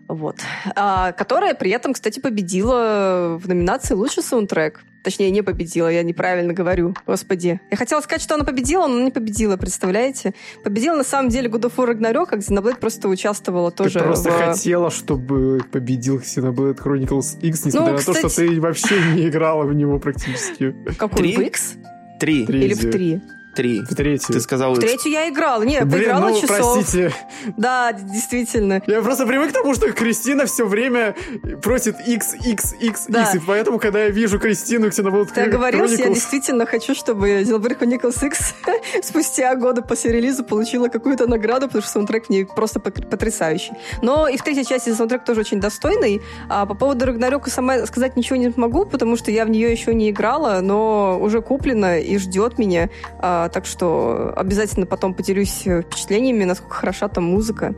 вот, 0.07 0.35
а, 0.75 1.11
которая 1.13 1.55
при 1.55 1.71
этом, 1.71 1.93
кстати, 1.93 2.19
победила 2.19 3.39
в 3.41 3.47
номинации 3.47 3.95
«Лучший 3.95 4.21
саундтрек». 4.21 4.83
Точнее, 5.05 5.29
не 5.29 5.43
победила, 5.43 5.87
я 5.87 6.01
неправильно 6.01 6.51
говорю. 6.51 6.95
Господи. 7.05 7.61
Я 7.69 7.77
хотела 7.77 8.01
сказать, 8.01 8.23
что 8.23 8.33
она 8.33 8.43
победила, 8.43 8.87
но 8.87 9.03
не 9.03 9.11
победила, 9.11 9.55
представляете? 9.55 10.33
Победила 10.63 10.95
на 10.95 11.03
самом 11.03 11.29
деле 11.29 11.47
God 11.47 11.61
of 11.61 11.73
War 11.75 11.93
Ragnarok, 11.93 12.29
а 12.31 12.37
Xenoblade 12.37 12.79
просто 12.79 13.07
участвовала 13.07 13.69
тоже 13.69 13.99
Ты 13.99 14.05
просто 14.05 14.31
в... 14.31 14.33
хотела, 14.33 14.89
чтобы 14.89 15.61
победил 15.71 16.17
Xenoblade 16.17 16.83
Chronicles 16.83 17.39
X, 17.39 17.65
несмотря 17.65 17.91
ну, 17.91 17.97
кстати... 17.99 18.15
на 18.17 18.21
то, 18.23 18.29
что 18.29 18.47
ты 18.47 18.59
вообще 18.59 18.95
не 19.13 19.27
играла 19.27 19.65
в 19.65 19.75
него 19.75 19.99
практически. 19.99 20.75
Какой? 20.97 21.35
В 21.35 21.39
X? 21.39 21.75
Три. 22.19 22.45
Или 22.45 22.73
в 22.73 22.89
три? 22.89 23.21
Три. 23.55 23.81
В 23.81 23.95
третью. 23.95 24.33
Ты 24.33 24.41
сказал... 24.41 24.73
В 24.73 24.79
третью 24.79 25.11
я 25.11 25.29
играл. 25.29 25.63
Не, 25.63 25.81
Блин, 25.85 25.91
поиграла 25.91 26.29
ну, 26.29 26.41
часов. 26.41 26.75
простите. 26.75 27.13
Да, 27.57 27.93
действительно. 27.93 28.81
Я 28.85 29.01
просто 29.01 29.25
привык 29.25 29.51
к 29.51 29.53
тому, 29.53 29.73
что 29.73 29.91
Кристина 29.91 30.45
все 30.45 30.65
время 30.65 31.15
просит 31.61 31.95
X, 32.05 32.35
X, 32.45 32.73
X, 32.79 33.05
да. 33.07 33.23
X, 33.23 33.35
и 33.35 33.39
поэтому, 33.39 33.79
когда 33.79 34.03
я 34.03 34.09
вижу 34.09 34.39
Кристину 34.39 34.87
Xenoblade 34.87 35.29
Ты 35.33 35.41
оговорился, 35.41 36.03
я 36.03 36.09
действительно 36.09 36.65
хочу, 36.65 36.93
чтобы 36.95 37.41
Xenoblade 37.41 37.79
Chronicles 37.79 38.25
X 38.25 38.55
спустя 39.03 39.55
годы 39.55 39.81
после 39.81 40.11
релиза 40.11 40.43
получила 40.43 40.87
какую-то 40.87 41.27
награду, 41.27 41.67
потому 41.67 41.81
что 41.81 41.91
саундтрек 41.91 42.29
не 42.29 42.45
просто 42.45 42.79
потрясающий. 42.79 43.73
Но 44.01 44.27
и 44.27 44.37
в 44.37 44.43
третьей 44.43 44.65
части 44.65 44.93
саундтрек 44.93 45.23
тоже 45.23 45.41
очень 45.41 45.59
достойный. 45.59 46.21
А 46.49 46.65
по 46.65 46.75
поводу 46.75 47.05
Рагнарёка 47.05 47.49
сама 47.49 47.85
сказать 47.85 48.17
ничего 48.17 48.35
не 48.35 48.51
могу, 48.55 48.85
потому 48.85 49.15
что 49.15 49.31
я 49.31 49.45
в 49.45 49.49
нее 49.49 49.71
еще 49.71 49.93
не 49.93 50.09
играла, 50.09 50.59
но 50.61 51.17
уже 51.19 51.41
куплена 51.41 51.99
и 51.99 52.17
ждет 52.17 52.57
меня. 52.57 52.89
А, 53.19 53.44
так 53.49 53.65
что 53.65 54.33
обязательно 54.35 54.85
потом 54.85 55.13
поделюсь 55.13 55.61
впечатлениями, 55.61 56.43
насколько 56.43 56.75
хороша 56.75 57.07
там 57.07 57.25
музыка. 57.25 57.73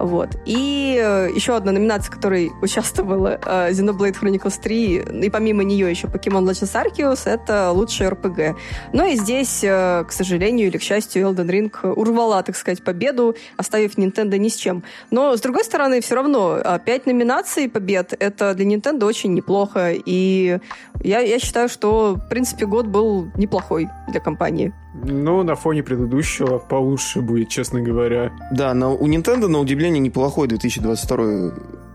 Вот. 0.00 0.30
И 0.46 0.98
э, 0.98 1.28
еще 1.34 1.54
одна 1.54 1.72
номинация, 1.72 2.10
в 2.10 2.14
которой 2.14 2.50
участвовала 2.62 3.38
э, 3.44 3.70
Xenoblade 3.70 4.18
Chronicles 4.18 4.58
3, 4.60 5.24
и 5.24 5.30
помимо 5.30 5.62
нее 5.62 5.90
еще 5.90 6.06
Pokemon 6.06 6.44
Legends 6.44 6.74
Arceus, 6.74 7.28
это 7.28 7.70
лучший 7.70 8.08
RPG. 8.08 8.56
Но 8.94 9.04
и 9.04 9.16
здесь, 9.16 9.62
э, 9.62 10.04
к 10.08 10.12
сожалению 10.12 10.68
или 10.68 10.78
к 10.78 10.82
счастью, 10.82 11.28
Elden 11.28 11.48
Ring 11.48 11.92
урвала, 11.92 12.42
так 12.42 12.56
сказать, 12.56 12.82
победу, 12.82 13.36
оставив 13.58 13.98
Nintendo 13.98 14.38
ни 14.38 14.48
с 14.48 14.56
чем. 14.56 14.82
Но, 15.10 15.36
с 15.36 15.40
другой 15.40 15.64
стороны, 15.64 16.00
все 16.00 16.14
равно 16.14 16.58
пять 16.86 17.04
номинаций 17.04 17.68
побед— 17.68 18.14
это 18.18 18.54
для 18.54 18.64
Nintendo 18.64 19.04
очень 19.04 19.34
неплохо. 19.34 19.92
И 19.92 20.58
я, 21.02 21.20
я 21.20 21.38
считаю, 21.38 21.68
что, 21.68 22.14
в 22.14 22.28
принципе, 22.28 22.64
год 22.64 22.86
был 22.86 23.30
неплохой 23.36 23.88
для 24.08 24.20
компании. 24.20 24.72
Ну, 24.92 25.42
на 25.44 25.54
фоне 25.54 25.82
предыдущего 25.82 26.58
получше 26.58 27.20
будет, 27.20 27.48
честно 27.48 27.80
говоря. 27.80 28.32
Да, 28.50 28.74
но 28.74 28.96
у 28.96 29.08
Nintendo, 29.08 29.46
на 29.46 29.60
удивление, 29.60 29.89
неплохой 29.98 30.48
2022 30.48 31.52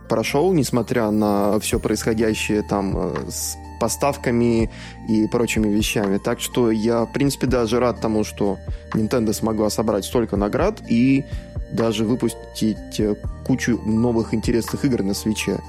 прошел, 0.07 0.53
несмотря 0.53 1.11
на 1.11 1.59
все 1.59 1.79
происходящее 1.79 2.61
там 2.61 2.93
э, 2.95 3.29
с 3.29 3.57
поставками 3.79 4.69
и 5.07 5.27
прочими 5.27 5.67
вещами. 5.67 6.17
Так 6.17 6.39
что 6.39 6.71
я, 6.71 7.05
в 7.05 7.11
принципе, 7.11 7.47
даже 7.47 7.79
рад 7.79 8.01
тому, 8.01 8.23
что 8.23 8.57
Nintendo 8.93 9.33
смогла 9.33 9.69
собрать 9.69 10.05
столько 10.05 10.37
наград 10.37 10.81
и 10.89 11.25
даже 11.71 12.05
выпустить 12.05 12.99
э, 12.99 13.15
кучу 13.45 13.79
новых 13.85 14.33
интересных 14.33 14.85
игр 14.85 15.03
на 15.03 15.13
свече. 15.13 15.59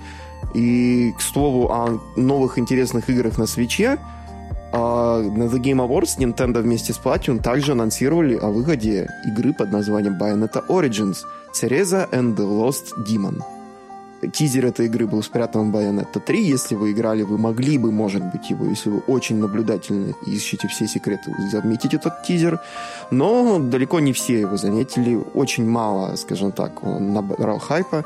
И, 0.54 1.12
к 1.18 1.21
слову, 1.21 1.68
о 1.71 2.00
новых 2.16 2.59
интересных 2.59 3.11
играх 3.11 3.38
на 3.38 3.47
свече, 3.47 3.99
а 4.73 5.23
на 5.23 5.45
The 5.45 5.59
Game 5.59 5.87
Awards 5.87 6.18
Nintendo 6.18 6.61
вместе 6.61 6.92
с 6.92 6.99
Platinum 6.99 7.42
также 7.42 7.73
анонсировали 7.73 8.37
о 8.37 8.49
выходе 8.49 9.09
игры 9.26 9.52
под 9.52 9.73
названием 9.73 10.18
Bayonetta 10.21 10.66
Origins 10.68 11.18
Cereza 11.60 12.06
and 12.12 12.36
the 12.36 12.44
Lost 12.44 12.92
Demon. 12.98 13.42
Тизер 14.32 14.66
этой 14.66 14.86
игры 14.86 15.06
был 15.06 15.22
спрятан 15.22 15.70
в 15.70 15.76
Bayonetta 15.76 16.20
3. 16.20 16.42
Если 16.42 16.75
вы 16.75 16.92
играли, 16.92 17.22
вы 17.22 17.38
могли 17.38 17.78
бы, 17.78 17.90
может 17.90 18.22
быть, 18.22 18.50
его, 18.50 18.66
если 18.66 18.90
вы 18.90 18.98
очень 19.06 19.38
наблюдательны 19.38 20.14
и 20.26 20.34
ищете 20.34 20.68
все 20.68 20.86
секреты, 20.86 21.34
заметить 21.50 21.94
этот 21.94 22.22
тизер. 22.25 22.60
Но 23.10 23.58
далеко 23.58 24.00
не 24.00 24.12
все 24.12 24.40
его 24.40 24.58
заметили. 24.58 25.18
Очень 25.34 25.66
мало, 25.66 26.16
скажем 26.16 26.52
так, 26.52 26.84
он 26.84 27.14
набрал 27.14 27.58
хайпа. 27.58 28.04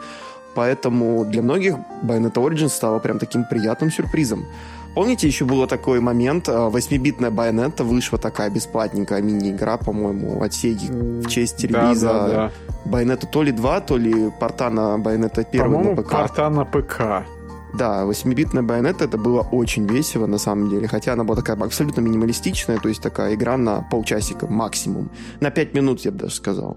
Поэтому 0.54 1.24
для 1.24 1.42
многих 1.42 1.74
Bayonetta 2.02 2.34
Origins 2.34 2.68
стала 2.68 3.00
прям 3.00 3.18
таким 3.18 3.44
приятным 3.44 3.90
сюрпризом. 3.90 4.46
Помните, 4.94 5.28
еще 5.28 5.44
был 5.44 5.66
такой 5.66 6.00
момент, 6.00 6.48
8-битная 6.48 7.30
Байонета 7.30 7.84
вышла 7.84 8.18
такая 8.18 8.50
бесплатненькая 8.50 9.22
мини-игра, 9.22 9.76
по-моему, 9.76 10.42
от 10.42 10.50
Sega 10.50 11.22
в 11.22 11.28
честь 11.28 11.62
релиза 11.62 12.06
да, 12.06 12.26
да, 12.26 12.28
да. 12.28 12.50
Байонета 12.84 13.26
то 13.26 13.42
ли 13.42 13.52
2, 13.52 13.80
то 13.80 13.96
ли 13.96 14.30
порта 14.40 14.68
на 14.68 14.98
Байонета 14.98 15.42
1 15.42 15.70
на 15.70 15.94
ПК. 15.94 16.10
порта 16.10 16.48
на 16.50 16.64
ПК. 16.64 17.24
Да, 17.72 18.02
8-битная 18.02 18.62
байонета 18.62 19.04
это 19.04 19.16
было 19.16 19.42
очень 19.42 19.86
весело 19.86 20.26
на 20.26 20.38
самом 20.38 20.70
деле, 20.70 20.88
хотя 20.88 21.12
она 21.12 21.22
была 21.22 21.36
такая 21.36 21.56
абсолютно 21.56 22.00
минималистичная, 22.00 22.78
то 22.78 22.88
есть 22.88 23.00
такая 23.00 23.34
игра 23.34 23.56
на 23.56 23.82
полчасика 23.82 24.48
максимум. 24.48 25.08
На 25.38 25.50
5 25.50 25.74
минут, 25.74 26.00
я 26.00 26.10
бы 26.10 26.18
даже 26.18 26.34
сказал. 26.34 26.76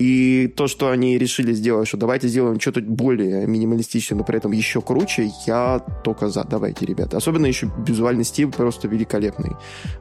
И 0.00 0.48
то, 0.56 0.66
что 0.66 0.88
они 0.88 1.18
решили 1.18 1.52
сделать, 1.52 1.86
что 1.86 1.98
давайте 1.98 2.26
сделаем 2.26 2.58
что-то 2.58 2.80
более 2.80 3.46
минималистичное, 3.46 4.16
но 4.16 4.24
при 4.24 4.38
этом 4.38 4.50
еще 4.50 4.80
круче, 4.80 5.30
я 5.46 5.78
только 6.02 6.28
за. 6.28 6.44
Давайте, 6.44 6.86
ребята. 6.86 7.18
Особенно 7.18 7.44
еще 7.44 7.70
визуальный 7.86 8.24
стиль 8.24 8.50
просто 8.50 8.88
великолепный. 8.88 9.56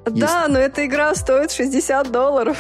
Да, 0.06 0.44
Есть... 0.44 0.54
но 0.54 0.58
эта 0.58 0.86
игра 0.86 1.14
стоит 1.16 1.52
60 1.52 2.12
долларов. 2.14 2.58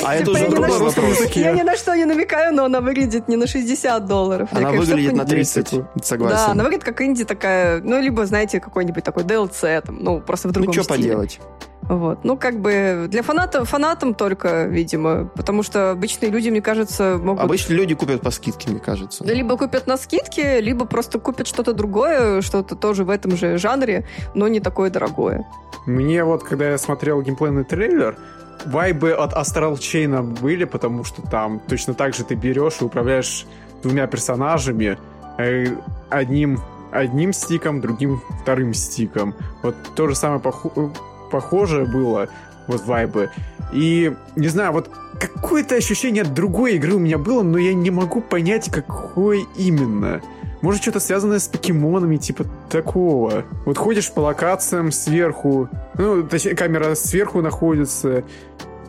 А 0.00 0.14
это 0.14 0.30
уже 0.30 0.48
другой 0.48 0.78
вопрос. 0.78 1.20
Я 1.34 1.52
ни 1.52 1.62
на 1.62 1.76
что 1.76 1.92
не 1.96 2.04
намекаю, 2.04 2.54
но 2.54 2.66
она 2.66 2.80
выглядит 2.80 3.26
не 3.26 3.34
на 3.34 3.48
60 3.48 4.06
долларов. 4.06 4.48
Она 4.52 4.70
выглядит 4.70 5.12
на 5.12 5.24
30, 5.24 5.68
согласен. 6.04 6.36
Да, 6.36 6.52
она 6.52 6.62
выглядит 6.62 6.84
как 6.84 7.00
инди 7.00 7.24
такая, 7.24 7.80
ну, 7.82 8.00
либо, 8.00 8.26
знаете, 8.26 8.60
какой-нибудь 8.60 9.02
такой 9.02 9.24
DLC, 9.24 9.82
там, 9.84 9.98
ну, 10.00 10.20
просто 10.20 10.48
в 10.48 10.52
другом 10.52 10.72
Ну, 10.72 10.82
что 10.82 10.88
поделать? 10.88 11.40
Вот. 11.88 12.24
Ну, 12.24 12.36
как 12.36 12.60
бы 12.60 13.06
для 13.08 13.22
фанатов, 13.22 13.68
фанатам 13.68 14.14
только, 14.14 14.64
видимо, 14.64 15.26
потому 15.34 15.62
что 15.62 15.90
обычные 15.90 16.30
люди, 16.30 16.48
мне 16.48 16.62
кажется, 16.62 17.18
могут... 17.22 17.42
Обычные 17.42 17.76
люди 17.76 17.94
купят 17.94 18.22
по 18.22 18.30
скидке, 18.30 18.70
мне 18.70 18.80
кажется. 18.80 19.24
Либо 19.24 19.56
купят 19.56 19.86
на 19.86 19.96
скидке, 19.96 20.60
либо 20.60 20.86
просто 20.86 21.18
купят 21.18 21.46
что-то 21.46 21.74
другое, 21.74 22.40
что-то 22.40 22.74
тоже 22.74 23.04
в 23.04 23.10
этом 23.10 23.36
же 23.36 23.58
жанре, 23.58 24.06
но 24.34 24.48
не 24.48 24.60
такое 24.60 24.90
дорогое. 24.90 25.46
Мне 25.86 26.24
вот, 26.24 26.42
когда 26.42 26.70
я 26.70 26.78
смотрел 26.78 27.20
геймплейный 27.20 27.64
трейлер, 27.64 28.16
вайбы 28.64 29.12
от 29.12 29.34
Astral 29.34 29.74
Chain 29.74 30.40
были, 30.40 30.64
потому 30.64 31.04
что 31.04 31.20
там 31.22 31.60
точно 31.68 31.92
так 31.92 32.14
же 32.14 32.24
ты 32.24 32.34
берешь 32.34 32.80
и 32.80 32.84
управляешь 32.84 33.46
двумя 33.82 34.06
персонажами, 34.06 34.96
э, 35.38 35.66
одним 36.08 36.60
одним 36.90 37.32
стиком, 37.32 37.80
другим 37.80 38.22
вторым 38.42 38.72
стиком. 38.72 39.34
Вот 39.62 39.74
то 39.96 40.08
же 40.08 40.14
самое 40.14 40.40
похоже 40.40 40.92
похожее 41.34 41.84
было, 41.84 42.28
вот 42.68 42.86
вайбы. 42.86 43.30
И, 43.72 44.14
не 44.36 44.46
знаю, 44.46 44.72
вот 44.72 44.88
какое-то 45.18 45.74
ощущение 45.74 46.22
от 46.22 46.32
другой 46.32 46.76
игры 46.76 46.94
у 46.94 47.00
меня 47.00 47.18
было, 47.18 47.42
но 47.42 47.58
я 47.58 47.74
не 47.74 47.90
могу 47.90 48.20
понять, 48.20 48.70
какой 48.70 49.46
именно. 49.56 50.22
Может, 50.60 50.82
что-то 50.82 51.00
связанное 51.00 51.40
с 51.40 51.48
покемонами, 51.48 52.18
типа 52.18 52.46
такого. 52.70 53.44
Вот 53.66 53.78
ходишь 53.78 54.12
по 54.12 54.20
локациям 54.20 54.92
сверху, 54.92 55.68
ну, 55.98 56.22
точнее, 56.22 56.54
камера 56.54 56.94
сверху 56.94 57.42
находится, 57.42 58.22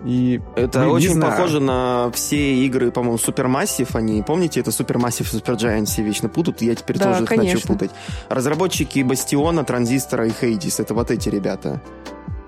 и 0.06 0.40
это 0.56 0.84
ну, 0.84 0.92
очень 0.92 1.20
похоже 1.20 1.60
на 1.60 2.12
все 2.14 2.64
игры, 2.64 2.92
по-моему, 2.92 3.18
Supermassive. 3.18 3.90
Они, 3.94 4.22
помните, 4.22 4.60
это 4.60 4.70
Supermassive 4.70 5.24
и 5.34 5.40
Supergiant 5.40 5.86
все 5.86 6.04
вечно 6.04 6.30
путают, 6.30 6.62
и 6.62 6.68
я 6.68 6.76
теперь 6.76 7.00
да, 7.00 7.06
тоже 7.06 7.24
их 7.24 7.30
конечно. 7.30 7.56
начал 7.56 7.68
путать. 7.68 7.92
Разработчики 8.30 9.02
Бастиона, 9.02 9.64
Транзистора 9.64 10.28
и 10.28 10.30
Хейдис, 10.30 10.80
это 10.80 10.94
вот 10.94 11.10
эти 11.10 11.30
ребята. 11.30 11.82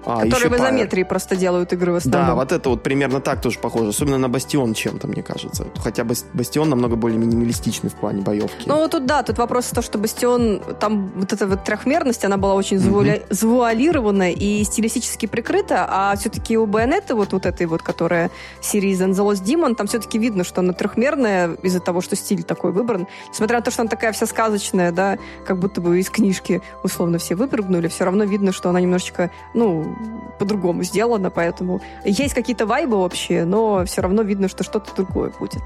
А, 0.07 0.21
Которые 0.21 0.49
в 0.49 0.55
изометрии 0.55 1.03
Pyre. 1.03 1.07
просто 1.07 1.35
делают 1.35 1.73
игры 1.73 1.91
в 1.91 1.95
основном. 1.95 2.27
Да, 2.29 2.35
вот 2.35 2.51
это 2.53 2.69
вот 2.69 2.81
примерно 2.81 3.19
так 3.19 3.41
тоже 3.41 3.59
похоже. 3.59 3.89
Особенно 3.89 4.17
на 4.17 4.29
Бастион 4.29 4.73
чем-то, 4.73 5.05
мне 5.07 5.21
кажется. 5.21 5.67
Хотя 5.75 6.05
Бастион 6.05 6.69
намного 6.69 6.95
более 6.95 7.19
минималистичный 7.19 7.89
в 7.89 7.95
плане 7.95 8.21
боевки. 8.21 8.63
Ну, 8.67 8.77
вот 8.77 8.91
тут 8.91 9.05
да, 9.05 9.21
тут 9.23 9.37
вопрос 9.37 9.65
в 9.65 9.73
том, 9.73 9.83
что 9.83 9.97
Бастион, 9.97 10.61
там 10.79 11.11
вот 11.13 11.33
эта 11.33 11.45
вот 11.45 11.65
трехмерность, 11.65 12.23
она 12.23 12.37
была 12.37 12.53
очень 12.53 12.77
mm-hmm. 12.77 13.25
завуалирована 13.31 14.31
и 14.31 14.63
стилистически 14.63 15.25
прикрыта, 15.25 15.85
а 15.89 16.15
все-таки 16.15 16.57
у 16.57 16.65
Байонеты, 16.65 17.13
вот, 17.13 17.33
вот 17.33 17.45
этой 17.45 17.65
вот, 17.65 17.81
которая 17.81 18.31
серии 18.61 18.97
The 18.97 19.09
Lost 19.09 19.43
Demon, 19.43 19.75
там 19.75 19.87
все-таки 19.87 20.17
видно, 20.17 20.45
что 20.45 20.61
она 20.61 20.71
трехмерная 20.71 21.57
из-за 21.63 21.81
того, 21.81 21.99
что 21.99 22.15
стиль 22.15 22.43
такой 22.43 22.71
выбран. 22.71 23.07
Несмотря 23.29 23.57
на 23.57 23.63
то, 23.63 23.71
что 23.71 23.81
она 23.81 23.89
такая 23.89 24.13
вся 24.13 24.25
сказочная, 24.25 24.93
да, 24.93 25.17
как 25.45 25.59
будто 25.59 25.81
бы 25.81 25.99
из 25.99 26.09
книжки 26.09 26.61
условно 26.83 27.17
все 27.17 27.35
выпрыгнули, 27.35 27.89
все 27.89 28.05
равно 28.05 28.23
видно, 28.23 28.53
что 28.53 28.69
она 28.69 28.79
немножечко, 28.79 29.31
ну, 29.53 29.96
по-другому 30.39 30.83
сделано, 30.83 31.29
поэтому 31.29 31.81
есть 32.05 32.33
какие-то 32.33 32.65
вайбы 32.65 32.97
общие, 32.97 33.45
но 33.45 33.85
все 33.85 34.01
равно 34.01 34.21
видно, 34.21 34.47
что 34.47 34.63
что-то 34.63 34.95
другое 34.95 35.31
будет. 35.39 35.61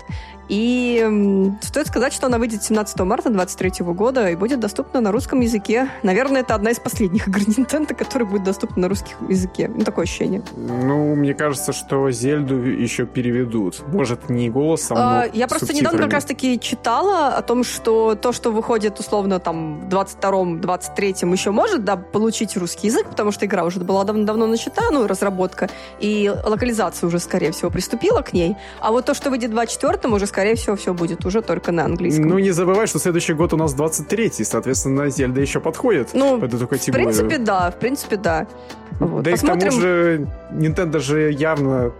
И 0.51 1.57
стоит 1.61 1.87
сказать, 1.87 2.11
что 2.11 2.27
она 2.27 2.37
выйдет 2.37 2.61
17 2.61 2.99
марта 2.99 3.29
2023 3.29 3.85
года 3.93 4.29
и 4.29 4.35
будет 4.35 4.59
доступна 4.59 4.99
на 4.99 5.13
русском 5.13 5.39
языке. 5.39 5.87
Наверное, 6.03 6.41
это 6.41 6.55
одна 6.55 6.71
из 6.71 6.79
последних 6.79 7.29
игр 7.29 7.39
Nintendo, 7.39 7.95
которая 7.95 8.27
будет 8.27 8.43
доступна 8.43 8.81
на 8.81 8.89
русском 8.89 9.29
языке. 9.29 9.71
Ну, 9.73 9.85
такое 9.85 10.03
ощущение. 10.03 10.43
Ну, 10.57 11.15
мне 11.15 11.33
кажется, 11.33 11.71
что 11.71 12.11
Зельду 12.11 12.57
еще 12.57 13.05
переведут. 13.05 13.81
Может, 13.87 14.29
не 14.29 14.49
голосом, 14.49 14.97
а, 14.99 15.25
Я 15.33 15.47
просто 15.47 15.73
недавно 15.73 15.99
как 15.99 16.11
раз-таки 16.11 16.59
читала 16.59 17.29
о 17.29 17.41
том, 17.43 17.63
что 17.63 18.15
то, 18.15 18.33
что 18.33 18.51
выходит 18.51 18.99
условно 18.99 19.39
там 19.39 19.79
в 19.79 19.87
22-м, 19.87 20.59
23-м 20.59 21.31
еще 21.31 21.51
может, 21.51 21.85
да, 21.85 21.95
получить 21.95 22.57
русский 22.57 22.87
язык, 22.87 23.07
потому 23.07 23.31
что 23.31 23.45
игра 23.45 23.63
уже 23.63 23.79
была 23.79 24.03
давно-давно 24.03 24.47
начата, 24.47 24.81
ну, 24.91 25.07
разработка, 25.07 25.69
и 26.01 26.29
локализация 26.43 27.07
уже, 27.07 27.19
скорее 27.19 27.53
всего, 27.53 27.71
приступила 27.71 28.21
к 28.21 28.33
ней. 28.33 28.57
А 28.81 28.91
вот 28.91 29.05
то, 29.05 29.13
что 29.13 29.29
выйдет 29.29 29.51
в 29.51 29.53
24-м, 29.53 30.11
уже, 30.11 30.27
скорее 30.27 30.40
скорее 30.41 30.55
всего, 30.55 30.75
все 30.75 30.93
будет 30.95 31.23
уже 31.25 31.43
только 31.43 31.71
на 31.71 31.85
английском. 31.85 32.27
Ну, 32.27 32.39
не 32.39 32.49
забывай, 32.49 32.87
что 32.87 32.97
следующий 32.97 33.33
год 33.33 33.53
у 33.53 33.57
нас 33.57 33.75
23-й, 33.75 34.43
соответственно, 34.43 35.07
Зельда 35.11 35.39
еще 35.39 35.59
подходит 35.59 36.09
ну, 36.13 36.39
под 36.39 36.51
эту 36.51 36.67
категорию. 36.67 37.09
В 37.09 37.13
принципе, 37.13 37.37
да, 37.37 37.69
в 37.69 37.77
принципе, 37.77 38.15
да. 38.17 38.47
Вот. 38.99 39.21
Да 39.23 39.31
Посмотрим. 39.31 39.57
и 39.57 39.61
к 39.61 39.69
тому 39.69 39.81
же 39.81 40.27
Nintendo 40.51 40.99
же 40.99 41.31
явно 41.31 41.93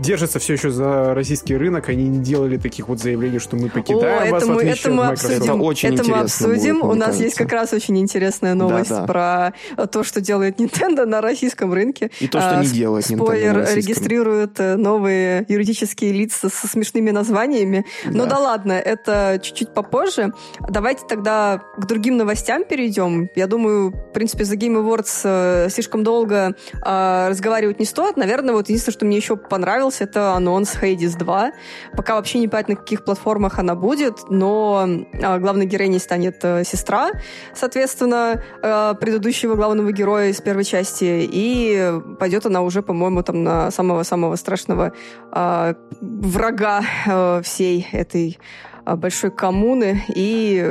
держатся 0.00 0.38
все 0.38 0.54
еще 0.54 0.70
за 0.70 1.14
российский 1.14 1.56
рынок, 1.56 1.88
они 1.88 2.04
не 2.08 2.18
делали 2.18 2.56
таких 2.56 2.88
вот 2.88 3.00
заявлений, 3.00 3.38
что 3.38 3.56
мы 3.56 3.68
покидаем 3.68 4.28
О, 4.28 4.30
вас, 4.30 4.42
это 4.42 4.52
мы, 4.52 4.62
это 4.62 4.90
мы 4.90 5.06
обсудим. 5.06 5.42
Это, 5.42 5.54
очень 5.54 5.94
это 5.94 6.04
мы 6.04 6.18
обсудим. 6.18 6.80
Будет, 6.80 6.84
У 6.84 6.94
нас 6.94 7.06
кажется. 7.06 7.24
есть 7.24 7.36
как 7.36 7.52
раз 7.52 7.72
очень 7.72 7.98
интересная 7.98 8.54
новость 8.54 8.90
да, 8.90 9.00
да. 9.00 9.52
про 9.76 9.86
то, 9.86 10.04
что 10.04 10.20
делает 10.20 10.60
Nintendo 10.60 11.04
на 11.04 11.20
российском 11.20 11.72
рынке. 11.72 12.10
И 12.20 12.28
то, 12.28 12.40
что 12.40 12.58
а, 12.58 12.62
не 12.62 12.68
делает 12.68 13.06
Спойлер, 13.06 13.58
Nintendo 13.58 13.74
регистрирует 13.74 14.60
э, 14.60 14.76
новые 14.76 15.44
юридические 15.48 16.12
лица 16.12 16.48
со 16.48 16.66
смешными 16.66 17.10
названиями. 17.10 17.84
Да. 18.04 18.10
Ну 18.12 18.26
да 18.26 18.38
ладно, 18.38 18.72
это 18.72 19.40
чуть-чуть 19.42 19.72
попозже. 19.74 20.32
Давайте 20.68 21.04
тогда 21.08 21.62
к 21.76 21.86
другим 21.86 22.16
новостям 22.16 22.64
перейдем. 22.64 23.28
Я 23.34 23.46
думаю, 23.46 23.90
в 23.90 24.12
принципе, 24.12 24.44
за 24.44 24.56
Game 24.56 24.82
Awards 24.82 25.20
э, 25.24 25.68
слишком 25.70 26.04
долго 26.04 26.54
э, 26.84 27.28
разговаривать 27.28 27.78
не 27.78 27.84
стоит. 27.86 28.16
Наверное, 28.16 28.54
вот 28.54 28.68
единственное, 28.68 28.92
что 28.94 29.06
мне 29.06 29.16
еще 29.16 29.36
понравилось, 29.36 29.85
это 30.00 30.34
анонс 30.34 30.76
Hades 30.80 31.16
2. 31.16 31.52
Пока 31.96 32.14
вообще 32.14 32.38
не 32.38 32.48
понятно, 32.48 32.74
на 32.74 32.80
каких 32.80 33.04
платформах 33.04 33.58
она 33.58 33.74
будет, 33.74 34.30
но 34.30 34.86
э, 34.86 35.38
главной 35.38 35.66
героиней 35.66 35.98
станет 35.98 36.44
э, 36.44 36.64
сестра, 36.64 37.10
соответственно, 37.54 38.42
э, 38.62 38.94
предыдущего 39.00 39.54
главного 39.54 39.92
героя 39.92 40.28
из 40.28 40.40
первой 40.40 40.64
части, 40.64 41.28
и 41.30 41.92
пойдет 42.18 42.46
она 42.46 42.62
уже, 42.62 42.82
по-моему, 42.82 43.22
там 43.22 43.44
на 43.44 43.70
самого-самого 43.70 44.36
страшного 44.36 44.92
э, 45.32 45.74
врага 46.00 46.82
э, 47.06 47.42
всей 47.42 47.86
этой 47.92 48.38
большой 48.84 49.30
коммуны, 49.30 50.04
и 50.14 50.64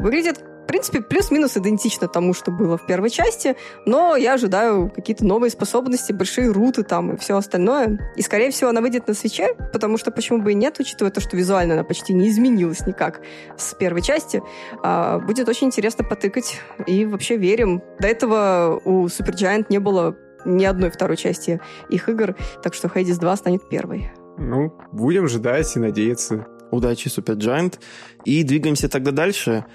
выглядит 0.00 0.44
в 0.62 0.66
принципе, 0.66 1.00
плюс-минус 1.00 1.56
идентично 1.56 2.08
тому, 2.08 2.34
что 2.34 2.50
было 2.50 2.78
в 2.78 2.86
первой 2.86 3.10
части, 3.10 3.56
но 3.84 4.16
я 4.16 4.34
ожидаю 4.34 4.90
какие-то 4.94 5.24
новые 5.26 5.50
способности, 5.50 6.12
большие 6.12 6.50
руты 6.50 6.82
там 6.84 7.14
и 7.14 7.16
все 7.16 7.36
остальное. 7.36 8.12
И, 8.16 8.22
скорее 8.22 8.50
всего, 8.50 8.70
она 8.70 8.80
выйдет 8.80 9.08
на 9.08 9.14
свече, 9.14 9.54
потому 9.72 9.98
что 9.98 10.10
почему 10.10 10.40
бы 10.40 10.52
и 10.52 10.54
нет, 10.54 10.78
учитывая 10.78 11.10
то, 11.10 11.20
что 11.20 11.36
визуально 11.36 11.74
она 11.74 11.84
почти 11.84 12.14
не 12.14 12.28
изменилась 12.28 12.86
никак 12.86 13.20
с 13.56 13.74
первой 13.74 14.02
части. 14.02 14.42
А, 14.82 15.18
будет 15.18 15.48
очень 15.48 15.66
интересно 15.66 16.04
потыкать. 16.04 16.60
И 16.86 17.04
вообще 17.04 17.36
верим. 17.36 17.82
До 17.98 18.06
этого 18.06 18.80
у 18.84 19.06
Supergiant 19.06 19.66
не 19.68 19.78
было 19.78 20.16
ни 20.44 20.64
одной 20.64 20.90
второй 20.90 21.16
части 21.16 21.60
их 21.88 22.08
игр, 22.08 22.36
так 22.62 22.74
что 22.74 22.88
Hades 22.88 23.18
2 23.18 23.36
станет 23.36 23.68
первой. 23.68 24.10
Ну, 24.38 24.72
будем 24.92 25.28
ждать 25.28 25.74
и 25.76 25.78
надеяться. 25.78 26.46
Удачи, 26.70 27.08
Supergiant. 27.08 27.78
И 28.24 28.42
двигаемся 28.44 28.88
тогда 28.88 29.10
дальше. 29.10 29.66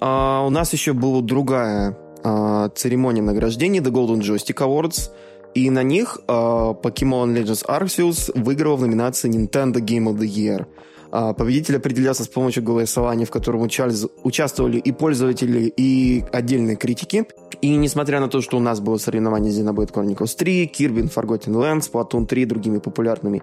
А, 0.00 0.44
у 0.46 0.50
нас 0.50 0.72
еще 0.72 0.92
была 0.92 1.20
другая 1.20 1.96
а, 2.22 2.68
церемония 2.70 3.22
награждений 3.22 3.80
The 3.80 3.90
Golden 3.90 4.20
Joystick 4.20 4.56
Awards. 4.56 5.10
И 5.54 5.68
на 5.68 5.82
них 5.82 6.20
а, 6.28 6.72
Pokemon 6.72 7.34
Legends 7.34 7.66
Arceus 7.66 8.30
выиграл 8.34 8.76
в 8.76 8.80
номинации 8.80 9.28
Nintendo 9.30 9.76
Game 9.76 10.04
of 10.04 10.18
the 10.18 10.26
Year. 10.26 10.66
А, 11.12 11.32
победитель 11.32 11.76
определялся 11.76 12.24
с 12.24 12.28
помощью 12.28 12.62
голосования, 12.62 13.24
в 13.24 13.30
котором 13.30 13.62
участвовали 13.62 14.78
и 14.78 14.92
пользователи, 14.92 15.72
и 15.76 16.24
отдельные 16.32 16.76
критики. 16.76 17.26
И 17.60 17.74
несмотря 17.74 18.20
на 18.20 18.28
то, 18.28 18.40
что 18.40 18.56
у 18.56 18.60
нас 18.60 18.80
было 18.80 18.96
соревнование 18.96 19.52
Xenoblade 19.52 19.92
Chronicles 19.92 20.36
3, 20.36 20.66
Kirby 20.66 21.12
Forgotten 21.12 21.54
Lands, 21.54 21.90
Splatoon 21.90 22.26
3 22.26 22.44
другими 22.44 22.78
популярными 22.78 23.42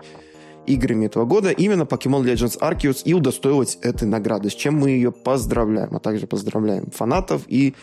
играми 0.67 1.05
этого 1.05 1.25
года 1.25 1.51
именно 1.51 1.83
Pokemon 1.83 2.23
Legends 2.23 2.59
Arceus 2.59 3.01
и 3.03 3.13
удостоилась 3.13 3.77
этой 3.81 4.07
награды, 4.07 4.49
с 4.49 4.53
чем 4.53 4.75
мы 4.75 4.91
ее 4.91 5.11
поздравляем, 5.11 5.95
а 5.95 5.99
также 5.99 6.27
поздравляем 6.27 6.91
фанатов 6.91 7.43
и, 7.47 7.73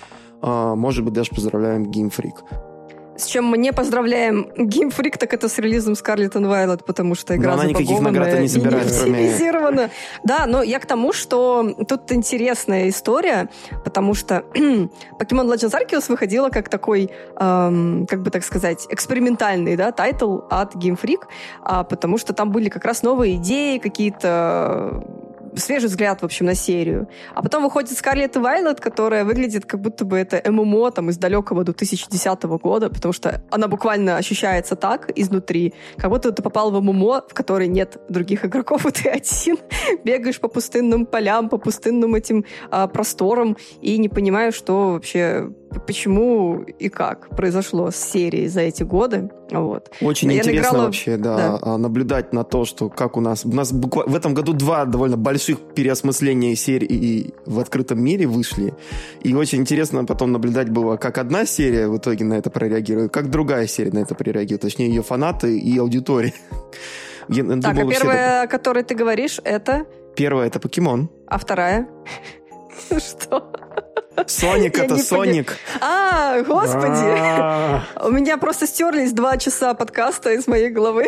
э, 0.42 0.74
может 0.76 1.04
быть, 1.04 1.14
даже 1.14 1.30
поздравляем 1.30 1.90
Game 1.90 2.12
Freak. 2.14 2.73
С 3.16 3.26
чем 3.26 3.44
мы 3.44 3.58
не 3.58 3.72
поздравляем 3.72 4.48
Freak, 4.56 5.18
так 5.18 5.32
это 5.34 5.48
с 5.48 5.58
релизом 5.58 5.94
Scarlet 5.94 6.32
and 6.32 6.46
Violet, 6.46 6.84
потому 6.84 7.14
что 7.14 7.36
игра 7.36 7.54
но 7.54 7.60
она 7.60 7.70
никаких 7.70 8.00
наград 8.00 8.40
не 8.40 8.48
собирает, 8.48 8.92
кроме... 9.64 9.90
Да, 10.22 10.46
но 10.46 10.62
я 10.62 10.78
к 10.78 10.86
тому, 10.86 11.12
что 11.12 11.74
тут 11.88 12.12
интересная 12.12 12.88
история, 12.88 13.48
потому 13.84 14.14
что 14.14 14.44
Pokemon 14.54 15.52
Legends 15.52 15.74
Arceus 15.74 16.06
выходила 16.08 16.48
как 16.48 16.68
такой, 16.68 17.10
эм, 17.38 18.06
как 18.06 18.22
бы 18.22 18.30
так 18.30 18.44
сказать, 18.44 18.86
экспериментальный 18.90 19.76
да, 19.76 19.92
title 19.92 20.40
от 20.50 20.74
Game 20.74 20.98
Freak, 21.00 21.22
а, 21.62 21.84
потому 21.84 22.18
что 22.18 22.32
там 22.32 22.50
были 22.50 22.68
как 22.68 22.84
раз 22.84 23.02
новые 23.02 23.36
идеи, 23.36 23.78
какие-то 23.78 25.04
свежий 25.56 25.88
взгляд, 25.88 26.22
в 26.22 26.24
общем, 26.24 26.46
на 26.46 26.54
серию. 26.54 27.08
А 27.34 27.42
потом 27.42 27.62
выходит 27.62 27.96
Скарлетт 27.96 28.36
и 28.36 28.38
Вайлет, 28.38 28.80
которая 28.80 29.24
выглядит 29.24 29.64
как 29.66 29.80
будто 29.80 30.04
бы 30.04 30.16
это 30.16 30.42
ММО 30.50 30.90
там 30.90 31.10
из 31.10 31.18
далекого 31.18 31.64
2010 31.64 32.42
года, 32.44 32.90
потому 32.90 33.12
что 33.12 33.42
она 33.50 33.68
буквально 33.68 34.16
ощущается 34.16 34.76
так 34.76 35.10
изнутри, 35.14 35.74
как 35.96 36.10
будто 36.10 36.32
ты 36.32 36.42
попал 36.42 36.70
в 36.70 36.80
ММО, 36.80 37.24
в 37.28 37.34
которой 37.34 37.68
нет 37.68 37.98
других 38.08 38.44
игроков, 38.44 38.86
и 38.86 38.90
ты 38.90 39.08
один 39.08 39.58
бегаешь 40.04 40.40
по 40.40 40.48
пустынным 40.48 41.06
полям, 41.06 41.48
по 41.48 41.58
пустынным 41.58 42.14
этим 42.14 42.44
а, 42.70 42.86
просторам 42.86 43.56
и 43.80 43.98
не 43.98 44.08
понимаешь, 44.08 44.54
что 44.54 44.92
вообще 44.92 45.50
почему 45.80 46.62
и 46.62 46.88
как 46.88 47.28
произошло 47.36 47.90
с 47.90 47.96
серией 47.96 48.48
за 48.48 48.60
эти 48.60 48.82
годы. 48.82 49.30
Вот. 49.50 49.90
Очень 50.00 50.32
Я 50.32 50.38
интересно 50.38 50.62
наиграла... 50.62 50.84
вообще, 50.86 51.16
да, 51.16 51.36
да, 51.36 51.58
а, 51.62 51.78
наблюдать 51.78 52.32
на 52.32 52.44
то, 52.44 52.64
что 52.64 52.88
как 52.88 53.16
у 53.16 53.20
нас... 53.20 53.44
У 53.44 53.52
нас 53.52 53.72
буквально 53.72 54.12
в 54.12 54.16
этом 54.16 54.34
году 54.34 54.52
два 54.52 54.84
довольно 54.84 55.16
больших 55.16 55.58
переосмысления 55.74 56.54
серий 56.56 57.34
в 57.46 57.58
открытом 57.58 58.02
мире 58.02 58.26
вышли. 58.26 58.74
И 59.22 59.34
очень 59.34 59.60
интересно 59.60 60.04
потом 60.04 60.32
наблюдать 60.32 60.70
было, 60.70 60.96
как 60.96 61.18
одна 61.18 61.46
серия 61.46 61.88
в 61.88 61.96
итоге 61.98 62.24
на 62.24 62.34
это 62.34 62.50
прореагирует, 62.50 63.12
как 63.12 63.30
другая 63.30 63.66
серия 63.66 63.92
на 63.92 63.98
это 63.98 64.14
прореагирует. 64.14 64.62
Точнее, 64.62 64.88
ее 64.88 65.02
фанаты 65.02 65.58
и 65.58 65.78
аудитория. 65.78 66.34
Я 67.28 67.44
так, 67.44 67.74
думал, 67.74 67.88
а 67.88 67.92
первая, 67.92 68.16
это... 68.16 68.42
о 68.42 68.46
которой 68.46 68.82
ты 68.82 68.94
говоришь, 68.94 69.40
это... 69.44 69.86
Первая— 70.14 70.46
это 70.48 70.60
покемон. 70.60 71.10
А 71.26 71.38
вторая? 71.38 71.88
Что? 72.98 73.50
Соник 74.26 74.78
это 74.78 74.98
Соник. 74.98 75.56
А, 75.80 76.40
господи. 76.42 77.04
А. 77.04 77.82
У 78.02 78.10
меня 78.10 78.36
просто 78.38 78.66
стерлись 78.66 79.12
два 79.12 79.36
часа 79.36 79.74
подкаста 79.74 80.32
из 80.32 80.46
моей 80.46 80.70
головы. 80.70 81.06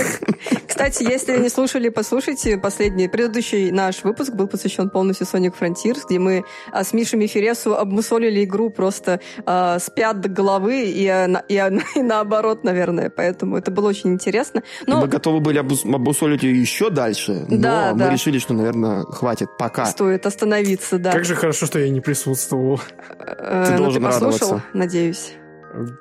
Кстати, 0.68 1.02
если 1.02 1.38
не 1.38 1.48
слушали, 1.48 1.88
послушайте. 1.88 2.58
Последний, 2.58 3.08
предыдущий 3.08 3.70
наш 3.70 4.04
выпуск 4.04 4.32
был 4.32 4.46
посвящен 4.46 4.90
полностью 4.90 5.26
Sonic 5.26 5.54
Frontiers, 5.58 6.00
где 6.06 6.18
мы 6.18 6.44
а, 6.72 6.84
с 6.84 6.92
Мишей 6.92 7.18
Мефересу 7.18 7.74
обмусолили 7.76 8.44
игру 8.44 8.70
просто 8.70 9.20
э, 9.44 9.78
с 9.80 9.90
пят 9.90 10.20
до 10.20 10.28
головы 10.28 10.84
и, 10.84 11.10
и, 11.48 11.54
и 11.96 12.02
наоборот, 12.02 12.64
наверное. 12.64 13.10
Поэтому 13.10 13.56
это 13.56 13.70
было 13.70 13.88
очень 13.88 14.12
интересно. 14.12 14.62
Но... 14.86 15.00
Мы 15.00 15.08
готовы 15.08 15.40
были 15.40 15.58
обмусолить 15.58 16.42
ее 16.42 16.60
еще 16.60 16.90
дальше, 16.90 17.46
но 17.48 17.56
да, 17.56 17.92
мы 17.92 17.98
да. 18.00 18.10
решили, 18.10 18.38
что, 18.38 18.54
наверное, 18.54 19.02
хватит 19.04 19.48
пока. 19.58 19.86
Стоит 19.86 20.26
остановиться, 20.26 20.98
да. 20.98 21.12
Как 21.12 21.24
же 21.24 21.34
хорошо, 21.34 21.66
что 21.66 21.78
я 21.78 21.88
не 21.88 22.00
присутствовал 22.00 22.35
присутствовал. 22.36 22.80
Э, 23.18 23.66
ты 23.68 23.76
должен 23.76 24.02
ты 24.02 24.08
послушал, 24.08 24.60
надеюсь. 24.72 25.32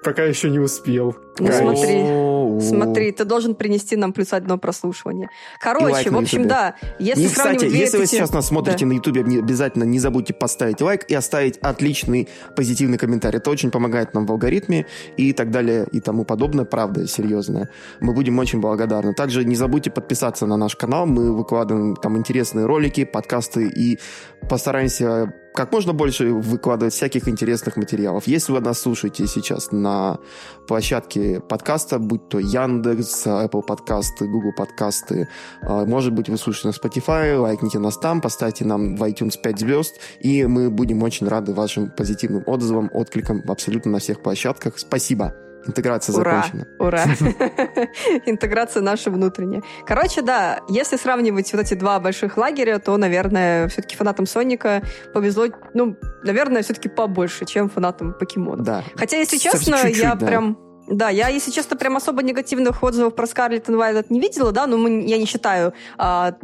Пока 0.04 0.24
еще 0.24 0.50
не 0.50 0.60
успел. 0.60 1.18
Ну 1.38 1.52
смотри, 1.52 2.66
смотри, 2.66 3.12
ты 3.12 3.26
должен 3.26 3.56
принести 3.56 3.98
нам 3.98 4.14
плюс 4.14 4.32
одно 4.32 4.58
прослушивание. 4.58 5.30
Короче, 5.60 6.12
в 6.12 6.18
общем, 6.18 6.48
да, 6.48 6.76
если 6.98 7.24
и, 7.24 7.28
кстати, 7.28 7.66
если 7.66 7.98
вы 7.98 8.06
сейчас 8.06 8.32
нас 8.32 8.48
смотрите 8.48 8.86
на 8.86 8.94
Ютубе, 8.94 9.22
обязательно 9.22 9.84
не 9.84 10.00
забудьте 10.00 10.34
поставить 10.34 10.80
лайк 10.80 11.04
и 11.10 11.14
оставить 11.14 11.58
отличный 11.58 12.30
позитивный 12.56 12.98
комментарий. 12.98 13.40
Это 13.40 13.50
очень 13.50 13.70
помогает 13.70 14.14
нам 14.14 14.26
в 14.26 14.32
алгоритме 14.32 14.86
и 15.18 15.34
так 15.34 15.52
далее 15.52 15.86
и 15.92 16.00
тому 16.00 16.24
подобное. 16.24 16.64
Правда, 16.64 17.06
серьезно. 17.06 17.68
Мы 18.00 18.14
будем 18.14 18.40
очень 18.40 18.62
благодарны. 18.62 19.14
Также 19.14 19.44
не 19.44 19.56
забудьте 19.56 19.92
подписаться 19.92 20.46
на 20.46 20.56
наш 20.56 20.78
канал. 20.78 21.06
Мы 21.06 21.36
выкладываем 21.36 21.98
там 21.98 22.18
интересные 22.18 22.66
ролики, 22.66 23.04
подкасты 23.04 23.68
и 23.68 24.00
постараемся 24.48 25.34
как 25.56 25.72
можно 25.72 25.94
больше 25.94 26.32
выкладывать 26.32 26.94
всяких 26.94 27.28
интересных 27.28 27.78
материалов. 27.78 28.28
Если 28.28 28.52
вы 28.52 28.60
нас 28.60 28.80
слушаете 28.80 29.26
сейчас 29.26 29.72
на 29.72 30.20
площадке 30.68 31.40
подкаста, 31.40 31.98
будь 31.98 32.30
то 32.30 32.40
Яндекс, 32.40 33.26
Apple 33.26 33.64
подкасты, 33.64 34.28
Google 34.28 34.52
подкасты, 34.56 35.28
а, 35.62 35.86
может 35.86 36.14
быть, 36.14 36.30
вы 36.30 36.38
слушаете 36.38 36.68
на 36.68 36.88
Spotify, 36.88 37.38
лайкните 37.38 37.80
нас 37.80 37.98
там, 37.98 38.22
поставьте 38.22 38.66
нам 38.66 38.96
в 38.98 39.04
iTunes 39.04 39.40
5 39.42 39.60
звезд, 39.60 39.96
и 40.20 40.46
мы 40.46 40.70
будем 40.70 41.02
очень 41.04 41.28
рады 41.28 41.54
вашим 41.54 41.90
позитивным 41.90 42.44
отзывам, 42.46 42.90
откликам 42.94 43.42
абсолютно 43.48 43.92
на 43.92 44.00
всех 44.00 44.22
площадках. 44.22 44.78
Спасибо! 44.78 45.45
Интеграция 45.68 46.16
ура, 46.16 46.44
закончена. 46.44 46.68
Ура! 46.80 47.04
Интеграция 48.26 48.82
наша 48.82 49.10
внутренняя. 49.10 49.64
Короче, 49.86 50.22
да, 50.22 50.60
если 50.70 50.98
сравнивать 50.98 51.52
вот 51.54 51.62
эти 51.62 51.74
два 51.74 52.00
больших 52.00 52.38
лагеря, 52.38 52.80
то, 52.80 52.96
наверное, 52.98 53.68
все-таки 53.68 53.96
фанатам 53.96 54.26
Соника 54.26 54.84
повезло, 55.14 55.48
ну, 55.74 55.96
наверное, 56.24 56.62
все-таки 56.64 56.90
побольше, 56.90 57.46
чем 57.46 57.70
фанатам 57.70 58.14
Покемона. 58.14 58.64
Да. 58.64 58.84
Хотя, 58.96 59.18
если 59.18 59.38
честно, 59.38 59.76
я 59.88 60.16
да. 60.16 60.26
прям 60.26 60.58
да, 60.88 61.10
я, 61.10 61.30
если 61.30 61.50
честно, 61.50 61.76
прям 61.78 61.98
особо 61.98 62.22
негативных 62.22 62.84
отзывов 62.84 63.16
про 63.16 63.26
Скарлетт 63.26 63.68
Вайлет 63.68 64.12
не 64.12 64.20
видела, 64.20 64.52
да, 64.52 64.68
но 64.68 64.78
мы, 64.78 65.04
я 65.08 65.18
не 65.18 65.26
считаю 65.26 65.74
а, 65.98 66.36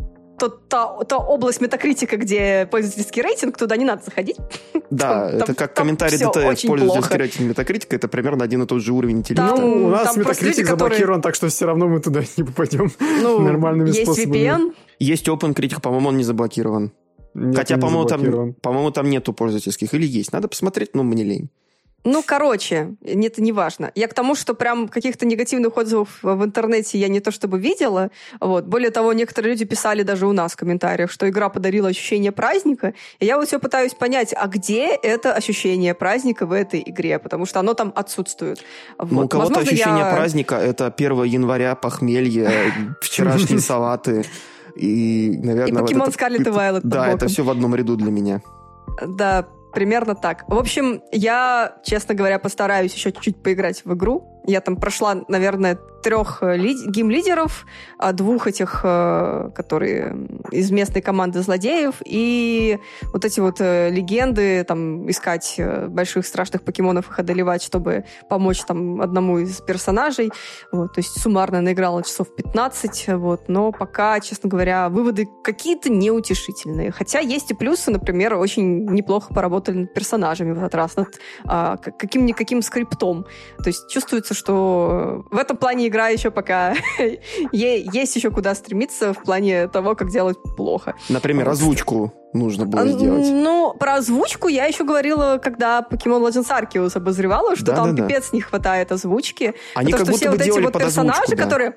тот, 0.41 0.67
та, 0.67 1.03
та 1.03 1.17
область 1.17 1.61
метакритика, 1.61 2.17
где 2.17 2.67
пользовательский 2.71 3.21
рейтинг, 3.21 3.57
туда 3.57 3.77
не 3.77 3.85
надо 3.85 4.01
заходить. 4.03 4.37
Да, 4.89 5.29
там, 5.29 5.35
это 5.35 5.45
там, 5.45 5.55
как 5.55 5.75
комментарий 5.75 6.17
ДТФ 6.17 6.67
пользовательский 6.67 7.17
рейтинг 7.17 7.49
метакритика, 7.49 7.95
это 7.95 8.07
примерно 8.07 8.43
один 8.43 8.63
и 8.63 8.65
тот 8.65 8.81
же 8.81 8.91
уровень 8.91 9.19
интеллекта. 9.19 9.55
Там, 9.55 9.83
у 9.83 9.89
нас 9.89 10.17
метакритик 10.17 10.65
заблокирован, 10.65 11.21
которые... 11.21 11.21
так 11.21 11.35
что 11.35 11.47
все 11.49 11.65
равно 11.67 11.87
мы 11.87 11.99
туда 11.99 12.23
не 12.37 12.43
попадем 12.43 12.91
ну, 12.99 13.39
нормальными 13.51 13.89
есть 13.89 14.03
способами. 14.03 14.37
VPN. 14.37 14.73
Есть 14.97 15.27
OpenCritic, 15.27 15.79
по-моему, 15.79 16.09
он 16.09 16.17
не 16.17 16.23
заблокирован. 16.23 16.91
Нет, 17.35 17.55
Хотя, 17.55 17.77
по-моему, 17.77 18.05
там, 18.05 18.53
по-моему, 18.53 18.91
там 18.91 19.09
нету 19.09 19.33
пользовательских. 19.33 19.93
Или 19.93 20.07
есть. 20.07 20.33
Надо 20.33 20.47
посмотреть, 20.47 20.95
но 20.95 21.03
мне 21.03 21.23
лень. 21.23 21.49
Ну, 22.03 22.23
короче, 22.25 22.95
это 23.03 23.41
не 23.41 23.51
важно. 23.51 23.91
Я 23.93 24.07
к 24.07 24.13
тому, 24.13 24.33
что 24.33 24.55
прям 24.55 24.87
каких-то 24.87 25.25
негативных 25.25 25.77
отзывов 25.77 26.19
в 26.23 26.43
интернете 26.43 26.97
я 26.97 27.07
не 27.07 27.19
то 27.19 27.31
чтобы 27.31 27.59
видела. 27.59 28.09
Вот. 28.39 28.65
Более 28.65 28.89
того, 28.89 29.13
некоторые 29.13 29.51
люди 29.51 29.65
писали 29.65 30.01
даже 30.01 30.25
у 30.25 30.31
нас 30.31 30.53
в 30.53 30.55
комментариях, 30.55 31.11
что 31.11 31.29
игра 31.29 31.49
подарила 31.49 31.89
ощущение 31.89 32.31
праздника. 32.31 32.93
И 33.19 33.25
я 33.25 33.37
вот 33.37 33.47
все 33.47 33.59
пытаюсь 33.59 33.93
понять, 33.93 34.33
а 34.35 34.47
где 34.47 34.95
это 34.95 35.33
ощущение 35.33 35.93
праздника 35.93 36.47
в 36.47 36.53
этой 36.53 36.81
игре? 36.83 37.19
Потому 37.19 37.45
что 37.45 37.59
оно 37.59 37.75
там 37.75 37.93
отсутствует. 37.95 38.63
Вот. 38.97 39.11
Ну, 39.11 39.25
у 39.25 39.27
кого-то 39.27 39.49
Возможно, 39.49 39.71
ощущение 39.71 40.05
я... 40.05 40.11
праздника— 40.11 40.55
это 40.57 40.87
1 40.87 41.23
января, 41.23 41.75
похмелье, 41.75 42.49
вчерашние 43.01 43.59
салаты. 43.59 44.25
И, 44.75 45.39
наверное... 45.43 45.71
И 45.71 45.83
покемон 45.83 46.05
вот 46.05 46.13
Скарлетт 46.15 46.47
и 46.47 46.49
Вайлот. 46.49 46.83
Да, 46.83 47.09
это 47.09 47.27
все 47.27 47.43
в 47.43 47.49
одном 47.49 47.75
ряду 47.75 47.95
для 47.95 48.09
меня. 48.09 48.41
Да, 49.05 49.47
примерно 49.73 50.15
так. 50.15 50.45
В 50.47 50.57
общем, 50.57 51.01
я, 51.11 51.77
честно 51.83 52.13
говоря, 52.15 52.39
постараюсь 52.39 52.93
еще 52.93 53.11
чуть-чуть 53.11 53.41
поиграть 53.41 53.83
в 53.85 53.93
игру. 53.93 54.40
Я 54.45 54.61
там 54.61 54.75
прошла, 54.75 55.15
наверное, 55.27 55.77
трех 56.01 56.39
э, 56.41 56.57
ли, 56.57 56.75
гейм-лидеров, 56.87 57.65
а 57.97 58.11
двух 58.11 58.47
этих, 58.47 58.81
э, 58.83 59.51
которые 59.55 60.27
из 60.51 60.71
местной 60.71 61.01
команды 61.01 61.41
злодеев, 61.41 61.95
и 62.05 62.79
вот 63.13 63.25
эти 63.25 63.39
вот 63.39 63.57
э, 63.59 63.89
легенды, 63.89 64.63
там, 64.63 65.09
искать 65.09 65.59
больших 65.87 66.25
страшных 66.25 66.63
покемонов, 66.63 67.09
их 67.09 67.19
одолевать, 67.19 67.63
чтобы 67.63 68.05
помочь 68.29 68.61
там 68.63 69.01
одному 69.01 69.39
из 69.39 69.61
персонажей. 69.61 70.31
Вот, 70.71 70.93
то 70.93 70.99
есть 70.99 71.19
суммарно 71.21 71.61
наиграла 71.61 72.03
часов 72.03 72.35
15, 72.35 73.09
вот, 73.09 73.47
но 73.47 73.71
пока, 73.71 74.19
честно 74.19 74.49
говоря, 74.49 74.89
выводы 74.89 75.27
какие-то 75.43 75.89
неутешительные. 75.89 76.91
Хотя 76.91 77.19
есть 77.19 77.51
и 77.51 77.53
плюсы, 77.53 77.91
например, 77.91 78.35
очень 78.35 78.85
неплохо 78.85 79.33
поработали 79.33 79.79
над 79.79 79.93
персонажами 79.93 80.53
в 80.53 80.57
этот 80.57 80.75
раз, 80.75 80.95
над 80.95 81.19
а, 81.45 81.77
каким-никаким 81.77 82.61
скриптом. 82.61 83.25
То 83.57 83.67
есть 83.67 83.89
чувствуется, 83.89 84.30
что 84.33 85.25
в 85.29 85.37
этом 85.37 85.57
плане 85.57 85.87
игра 85.87 86.09
еще 86.09 86.31
пока 86.31 86.73
есть 87.51 88.15
еще 88.15 88.31
куда 88.31 88.55
стремиться 88.55 89.13
в 89.13 89.23
плане 89.23 89.67
того, 89.67 89.95
как 89.95 90.09
делать 90.09 90.37
плохо. 90.55 90.95
Например, 91.09 91.49
озвучку 91.49 92.13
нужно 92.33 92.65
было 92.65 92.87
сделать. 92.87 93.29
Ну, 93.29 93.75
про 93.79 93.95
озвучку 93.95 94.47
я 94.47 94.65
еще 94.65 94.83
говорила, 94.83 95.39
когда 95.43 95.85
Pokemon 95.89 96.27
Legends 96.27 96.49
Arceus 96.49 96.95
обозревала, 96.95 97.55
что 97.55 97.65
да, 97.67 97.75
там 97.75 97.95
да, 97.95 98.03
пипец 98.03 98.29
да. 98.31 98.37
не 98.37 98.41
хватает 98.41 98.91
озвучки. 98.91 99.53
Они 99.75 99.91
потому 99.91 100.11
как 100.11 100.17
что 100.17 100.29
будто 100.29 100.43
все 100.43 100.51
вот 100.51 100.59
эти 100.59 100.65
вот 100.65 100.83
персонажи, 100.83 101.35
да. 101.35 101.43
которые 101.43 101.75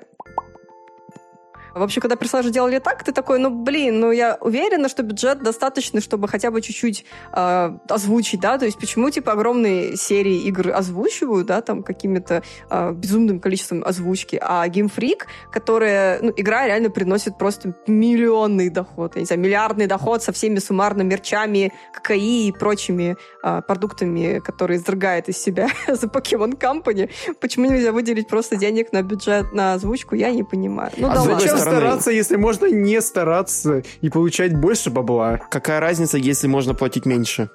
в 1.75 1.83
общем, 1.83 2.01
когда 2.01 2.15
персонажи 2.15 2.51
делали 2.51 2.79
так, 2.79 3.03
ты 3.03 3.11
такой, 3.11 3.37
ну, 3.37 3.49
блин, 3.49 3.99
ну, 3.99 4.11
я 4.11 4.37
уверена, 4.39 4.87
что 4.87 5.03
бюджет 5.03 5.43
достаточный, 5.43 5.99
чтобы 5.99 6.29
хотя 6.29 6.49
бы 6.49 6.61
чуть-чуть 6.61 7.05
э, 7.33 7.77
озвучить, 7.89 8.39
да, 8.39 8.57
то 8.57 8.65
есть 8.65 8.79
почему, 8.79 9.09
типа, 9.09 9.33
огромные 9.33 9.97
серии 9.97 10.43
игр 10.43 10.71
озвучивают, 10.73 11.47
да, 11.47 11.61
там, 11.61 11.83
какими-то 11.83 12.43
э, 12.69 12.91
безумным 12.93 13.41
количеством 13.41 13.83
озвучки, 13.85 14.39
а 14.41 14.65
Game 14.69 14.89
Freak, 14.95 15.23
которая, 15.51 16.21
ну, 16.21 16.31
игра 16.37 16.65
реально 16.65 16.89
приносит 16.89 17.37
просто 17.37 17.75
миллионный 17.87 18.69
доход, 18.69 19.15
я 19.15 19.21
не 19.21 19.25
знаю, 19.25 19.41
миллиардный 19.41 19.87
доход 19.87 20.23
со 20.23 20.31
всеми 20.31 20.59
суммарно 20.59 21.01
мерчами, 21.01 21.73
ККИ 21.93 22.47
и 22.47 22.51
прочими 22.53 23.17
э, 23.43 23.61
продуктами, 23.67 24.39
которые 24.39 24.77
изрыгает 24.77 25.27
из 25.27 25.37
себя 25.37 25.67
за 25.89 26.07
Pokemon 26.07 26.57
Company, 26.57 27.11
почему 27.41 27.69
нельзя 27.69 27.91
выделить 27.91 28.29
просто 28.29 28.55
денег 28.55 28.93
на 28.93 29.01
бюджет, 29.01 29.51
на 29.51 29.73
озвучку, 29.73 30.15
я 30.15 30.31
не 30.31 30.45
понимаю. 30.45 30.91
Ну, 30.95 31.09
а 31.09 31.13
да 31.13 31.21
ладно 31.21 31.64
стороны... 31.71 31.85
стараться, 31.87 32.11
если 32.11 32.35
можно 32.35 32.65
не 32.67 33.01
стараться 33.01 33.83
и 34.01 34.09
получать 34.09 34.55
больше 34.55 34.89
бабла? 34.89 35.39
Какая 35.49 35.79
разница, 35.79 36.17
если 36.17 36.47
можно 36.47 36.73
платить 36.73 37.05
меньше? 37.05 37.49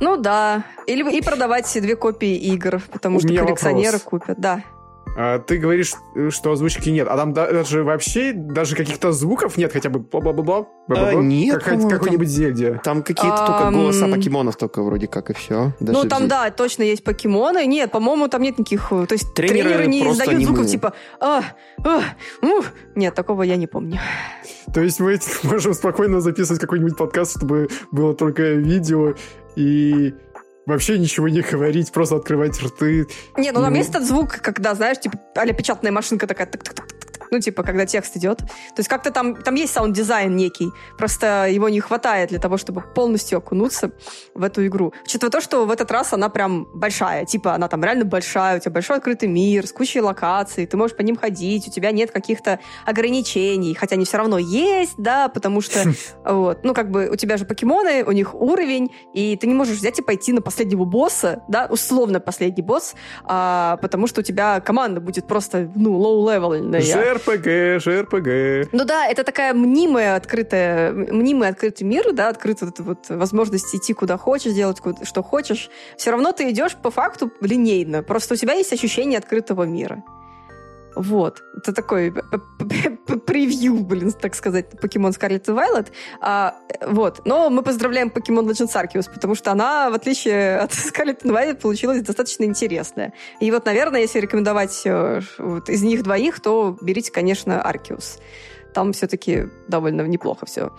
Ну 0.00 0.16
да. 0.16 0.64
Или 0.86 1.18
и 1.18 1.22
продавать 1.22 1.70
две 1.80 1.96
копии 1.96 2.34
игр, 2.36 2.82
потому 2.92 3.18
У 3.18 3.20
что 3.20 3.28
коллекционеры 3.28 3.98
вопрос. 3.98 4.22
купят, 4.22 4.40
да. 4.40 4.62
А, 5.16 5.38
ты 5.38 5.58
говоришь, 5.58 5.94
что 6.30 6.52
озвучки 6.52 6.88
нет, 6.90 7.08
а 7.08 7.16
там 7.16 7.32
даже 7.32 7.82
вообще 7.82 8.32
даже 8.32 8.76
каких-то 8.76 9.12
звуков 9.12 9.56
нет, 9.56 9.72
хотя 9.72 9.90
бы 9.90 9.98
бла-бла-бла-бла? 10.00 10.66
А, 10.88 11.14
нет. 11.14 11.62
Как, 11.62 11.88
какой-нибудь 11.88 12.28
Зельде. 12.28 12.80
Там 12.84 13.02
какие-то 13.02 13.44
только 13.46 13.70
голоса 13.70 14.06
покемонов 14.08 14.56
только 14.56 14.82
вроде 14.82 15.06
как 15.06 15.30
и 15.30 15.34
все. 15.34 15.72
ну 15.80 16.04
там 16.04 16.28
да, 16.28 16.50
точно 16.50 16.82
есть 16.84 17.04
покемоны. 17.04 17.66
Нет, 17.66 17.90
по-моему, 17.90 18.28
там 18.28 18.42
нет 18.42 18.58
никаких... 18.58 18.88
То 18.88 19.06
есть 19.10 19.34
тренеры, 19.34 19.70
тренеры 19.70 19.86
не 19.86 20.00
издают 20.00 20.42
звуков 20.42 20.66
типа... 20.66 20.92
А, 21.20 21.42
а, 21.84 22.00
ух. 22.42 22.66
Нет, 22.94 23.14
такого 23.14 23.42
я 23.42 23.56
не 23.56 23.66
помню. 23.66 23.98
То 24.72 24.80
есть 24.80 25.00
мы 25.00 25.18
можем 25.42 25.74
спокойно 25.74 26.20
записывать 26.20 26.60
какой-нибудь 26.60 26.96
подкаст, 26.96 27.36
чтобы 27.36 27.68
было 27.90 28.14
только 28.14 28.42
видео 28.42 29.14
и 29.56 30.14
вообще 30.70 30.98
ничего 30.98 31.28
не 31.28 31.40
говорить, 31.40 31.92
просто 31.92 32.16
открывать 32.16 32.60
рты. 32.62 33.06
Не, 33.36 33.52
ну 33.52 33.60
там 33.60 33.74
есть 33.74 33.90
этот 33.90 34.06
звук, 34.06 34.40
когда, 34.42 34.74
знаешь, 34.74 35.00
типа, 35.00 35.18
а 35.34 35.46
печатная 35.52 35.92
машинка 35.92 36.26
такая 36.26 36.46
так 36.46 36.62
так 36.62 36.74
так 36.74 36.99
ну, 37.30 37.40
типа, 37.40 37.62
когда 37.62 37.86
текст 37.86 38.16
идет. 38.16 38.38
То 38.38 38.78
есть 38.78 38.88
как-то 38.88 39.10
там, 39.10 39.36
там 39.36 39.54
есть 39.54 39.72
саунд-дизайн 39.72 40.34
некий, 40.34 40.70
просто 40.98 41.46
его 41.48 41.68
не 41.68 41.80
хватает 41.80 42.30
для 42.30 42.38
того, 42.38 42.56
чтобы 42.56 42.82
полностью 42.94 43.38
окунуться 43.38 43.92
в 44.34 44.42
эту 44.42 44.66
игру. 44.66 44.92
Учитывая 45.04 45.30
то, 45.30 45.40
что 45.40 45.66
в 45.66 45.70
этот 45.70 45.90
раз 45.90 46.12
она 46.12 46.28
прям 46.28 46.66
большая, 46.74 47.24
типа, 47.24 47.54
она 47.54 47.68
там 47.68 47.84
реально 47.84 48.04
большая, 48.04 48.58
у 48.58 48.60
тебя 48.60 48.72
большой 48.72 48.96
открытый 48.96 49.28
мир 49.28 49.66
с 49.66 49.72
кучей 49.72 50.00
локаций, 50.00 50.66
ты 50.66 50.76
можешь 50.76 50.96
по 50.96 51.02
ним 51.02 51.16
ходить, 51.16 51.68
у 51.68 51.70
тебя 51.70 51.92
нет 51.92 52.10
каких-то 52.10 52.60
ограничений, 52.86 53.74
хотя 53.74 53.96
они 53.96 54.04
все 54.04 54.18
равно 54.18 54.38
есть, 54.38 54.94
да, 54.98 55.28
потому 55.28 55.60
что, 55.60 55.84
вот, 56.24 56.64
ну, 56.64 56.74
как 56.74 56.90
бы 56.90 57.08
у 57.10 57.16
тебя 57.16 57.36
же 57.36 57.44
покемоны, 57.44 58.04
у 58.04 58.12
них 58.12 58.34
уровень, 58.34 58.90
и 59.14 59.36
ты 59.36 59.46
не 59.46 59.54
можешь 59.54 59.78
взять 59.78 59.98
и 59.98 60.02
пойти 60.02 60.32
на 60.32 60.42
последнего 60.42 60.84
босса, 60.84 61.42
да, 61.48 61.66
условно 61.70 62.20
последний 62.20 62.62
босс, 62.62 62.94
а, 63.24 63.78
потому 63.82 64.06
что 64.06 64.20
у 64.20 64.24
тебя 64.24 64.60
команда 64.60 65.00
будет 65.00 65.26
просто, 65.26 65.70
ну, 65.74 65.98
low-level 65.98 66.51
ная. 66.51 66.80
ЖРПГ, 67.20 67.80
ЖРПГ. 67.82 68.72
Ну 68.72 68.84
да, 68.84 69.06
это 69.06 69.24
такая 69.24 69.54
мнимая 69.54 70.16
открытая, 70.16 70.92
мнимый 70.92 71.48
открытый 71.48 71.86
мир, 71.86 72.12
да, 72.12 72.28
открытая 72.28 72.72
вот, 72.76 72.80
вот 72.86 73.06
возможность 73.08 73.74
идти 73.74 73.92
куда 73.92 74.16
хочешь, 74.16 74.52
делать 74.52 74.78
что 75.02 75.22
хочешь. 75.22 75.70
Все 75.96 76.10
равно 76.10 76.32
ты 76.32 76.50
идешь 76.50 76.76
по 76.76 76.90
факту 76.90 77.30
линейно. 77.40 78.02
Просто 78.02 78.34
у 78.34 78.36
тебя 78.36 78.54
есть 78.54 78.72
ощущение 78.72 79.18
открытого 79.18 79.64
мира. 79.64 80.02
Вот. 81.00 81.42
Это 81.56 81.72
такой 81.72 82.12
превью, 83.26 83.84
блин, 83.84 84.12
так 84.12 84.34
сказать, 84.34 84.78
Pokemon 84.80 85.12
Scarlet 85.12 85.44
и 85.48 85.50
Violet. 85.50 85.86
А, 86.20 86.54
вот. 86.86 87.22
Но 87.24 87.48
мы 87.48 87.62
поздравляем 87.62 88.10
Pokemon 88.10 88.48
Legends 88.48 88.74
Arceus, 88.74 89.10
потому 89.12 89.34
что 89.34 89.50
она, 89.50 89.88
в 89.88 89.94
отличие 89.94 90.58
от 90.58 90.70
Scarlet 90.72 91.20
и 91.24 91.28
Violet, 91.28 91.56
получилась 91.56 92.02
достаточно 92.02 92.44
интересная. 92.44 93.14
И 93.40 93.50
вот, 93.50 93.64
наверное, 93.64 94.02
если 94.02 94.20
рекомендовать 94.20 94.82
э, 94.84 95.20
вот, 95.38 95.70
из 95.70 95.82
них 95.82 96.02
двоих, 96.02 96.40
то 96.40 96.76
берите, 96.82 97.10
конечно, 97.10 97.52
Arceus 97.66 98.18
там 98.72 98.92
все-таки 98.92 99.48
довольно 99.66 100.02
неплохо 100.02 100.46
все 100.46 100.70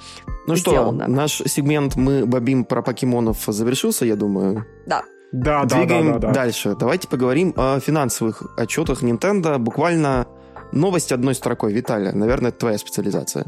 Ну 0.48 0.56
сделано. 0.56 1.04
что, 1.04 1.12
наш 1.12 1.42
сегмент 1.46 1.98
«Мы 1.98 2.26
бобим 2.26 2.64
про 2.64 2.82
покемонов» 2.82 3.44
завершился, 3.48 4.06
я 4.06 4.16
думаю. 4.16 4.66
Да. 4.86 5.04
Да, 5.32 5.64
Двигаем 5.66 6.14
да, 6.14 6.14
да, 6.14 6.28
да, 6.28 6.34
дальше. 6.34 6.76
Давайте 6.78 7.08
поговорим 7.08 7.54
о 7.56 7.80
финансовых 7.80 8.44
отчетах 8.58 9.02
Nintendo. 9.02 9.58
Буквально 9.58 10.28
новость 10.72 11.12
одной 11.12 11.36
строкой. 11.36 11.74
Виталия, 11.74 12.12
наверное, 12.12 12.50
это 12.50 12.60
твоя 12.60 12.78
специализация. 12.78 13.46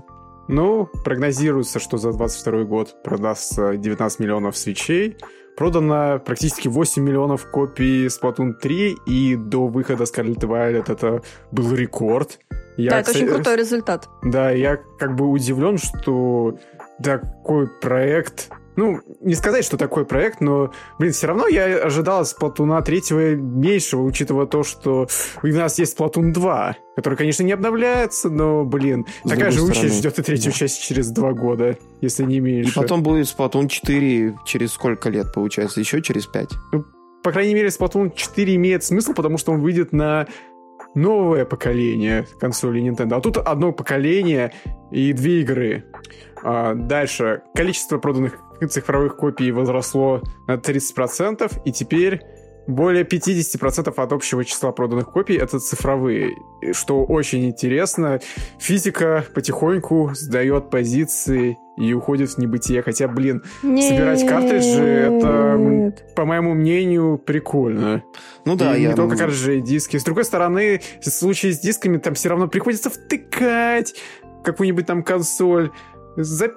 Ну, 0.48 0.90
прогнозируется, 1.04 1.80
что 1.80 1.98
за 1.98 2.12
22 2.12 2.64
год 2.64 3.04
продастся 3.04 3.76
19 3.76 4.20
миллионов 4.20 4.58
свечей. 4.58 5.18
Продано 5.56 6.20
практически 6.20 6.68
8 6.68 7.04
миллионов 7.04 7.50
копий 7.50 8.08
Splatoon 8.08 8.54
3, 8.60 8.98
и 9.06 9.36
до 9.36 9.68
выхода 9.68 10.04
Scarlet 10.04 10.40
Violet 10.40 10.92
это 10.92 11.22
был 11.52 11.74
рекорд. 11.74 12.40
Я, 12.76 12.90
да, 12.90 13.00
это 13.00 13.08
кстати, 13.08 13.24
очень 13.24 13.34
крутой 13.36 13.58
результат. 13.58 14.10
Да, 14.24 14.50
я 14.50 14.78
как 14.98 15.16
бы 15.16 15.28
удивлен, 15.30 15.78
что 15.78 16.58
такой 17.02 17.68
проект 17.68 18.50
ну, 18.76 19.00
не 19.22 19.36
сказать, 19.36 19.66
что 19.66 19.78
такой 19.78 20.06
проект, 20.06 20.42
но, 20.42 20.72
блин, 21.00 21.14
все 21.14 21.28
равно 21.28 21.48
я 21.48 21.78
ожидал 21.78 22.26
с 22.26 22.34
Платуна 22.34 22.82
третьего 22.82 23.36
меньшего, 23.36 24.02
учитывая 24.04 24.46
то, 24.46 24.64
что 24.64 25.08
у 25.42 25.48
нас 25.48 25.80
есть 25.80 25.96
Платун 25.96 26.34
2, 26.34 26.76
который, 26.96 27.16
конечно, 27.16 27.44
не 27.44 27.52
обновляется, 27.52 28.30
но, 28.30 28.64
блин, 28.66 29.06
с 29.24 29.30
такая 29.30 29.52
же 29.52 29.62
участь 29.62 29.98
ждет 29.98 30.20
и 30.20 30.24
третью 30.24 30.52
да. 30.52 30.58
часть 30.58 30.82
через 30.82 31.10
два 31.10 31.34
года, 31.34 31.78
если 32.02 32.24
не 32.24 32.40
меньше. 32.40 32.72
И 32.72 32.74
потом 32.74 33.04
будет 33.04 33.28
Splatoon 33.28 33.68
4 33.68 34.40
через 34.46 34.74
сколько 34.74 35.10
лет, 35.10 35.34
получается? 35.34 35.80
Еще 35.80 36.02
через 36.02 36.26
пять? 36.26 36.50
Ну, 36.72 36.86
по 37.24 37.32
крайней 37.32 37.54
мере, 37.54 37.70
Splatoon 37.70 38.14
4 38.16 38.56
имеет 38.56 38.84
смысл, 38.84 39.14
потому 39.14 39.38
что 39.38 39.52
он 39.54 39.62
выйдет 39.62 39.94
на 39.94 40.28
новое 40.96 41.46
поколение 41.46 42.28
консолей 42.40 42.88
Nintendo. 42.88 43.16
А 43.16 43.22
тут 43.22 43.38
одно 43.38 43.72
поколение 43.72 44.54
и 44.92 45.14
две 45.14 45.42
игры. 45.42 45.86
А, 46.44 46.76
дальше. 46.76 47.42
Количество 47.56 47.98
проданных 47.98 48.38
цифровых 48.68 49.16
копий 49.18 49.52
возросло 49.52 50.22
на 50.48 50.56
30%, 50.56 51.62
и 51.66 51.72
теперь 51.72 52.22
более 52.68 53.04
50% 53.04 53.94
от 53.96 54.14
общего 54.14 54.46
числа 54.46 54.72
проданных 54.72 55.12
копий 55.12 55.36
это 55.36 55.60
цифровые, 55.60 56.36
что 56.72 57.04
очень 57.04 57.46
интересно. 57.46 58.20
Физика 58.60 59.26
потихоньку 59.34 60.12
сдает 60.14 60.70
позиции 60.70 61.58
и 61.78 61.94
уходит 61.94 62.30
в 62.30 62.38
небытие. 62.38 62.82
Хотя, 62.82 63.08
блин, 63.08 63.44
Нет. 63.64 63.84
собирать 63.84 64.26
картриджи 64.26 64.84
это, 64.84 65.94
по 66.16 66.26
моему 66.26 66.54
мнению, 66.54 67.18
прикольно. 67.18 68.04
Ну 68.46 68.56
да, 68.56 68.78
и 68.78 68.84
я... 68.84 68.90
Не 68.90 68.96
только 68.96 69.18
картриджи 69.18 69.58
и 69.58 69.62
диски. 69.62 69.98
С 69.98 70.04
другой 70.04 70.24
стороны, 70.24 70.82
в 71.02 71.10
случае 71.10 71.54
с 71.54 71.60
дисками 71.60 71.98
там 71.98 72.14
все 72.14 72.30
равно 72.30 72.48
приходится 72.48 72.90
втыкать 72.90 73.96
какую-нибудь 74.44 74.86
там 74.86 75.04
консоль. 75.04 75.72
За 76.16 76.52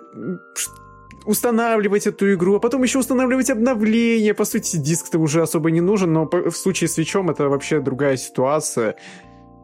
устанавливать 1.26 2.06
эту 2.06 2.32
игру, 2.34 2.56
а 2.56 2.60
потом 2.60 2.82
еще 2.82 2.98
устанавливать 2.98 3.50
обновления. 3.50 4.34
По 4.34 4.44
сути, 4.44 4.76
диск-то 4.76 5.18
уже 5.18 5.42
особо 5.42 5.70
не 5.70 5.80
нужен, 5.80 6.12
но 6.12 6.28
в 6.30 6.56
случае 6.56 6.88
с 6.88 6.94
свечом 6.94 7.30
это 7.30 7.48
вообще 7.48 7.80
другая 7.80 8.16
ситуация. 8.16 8.96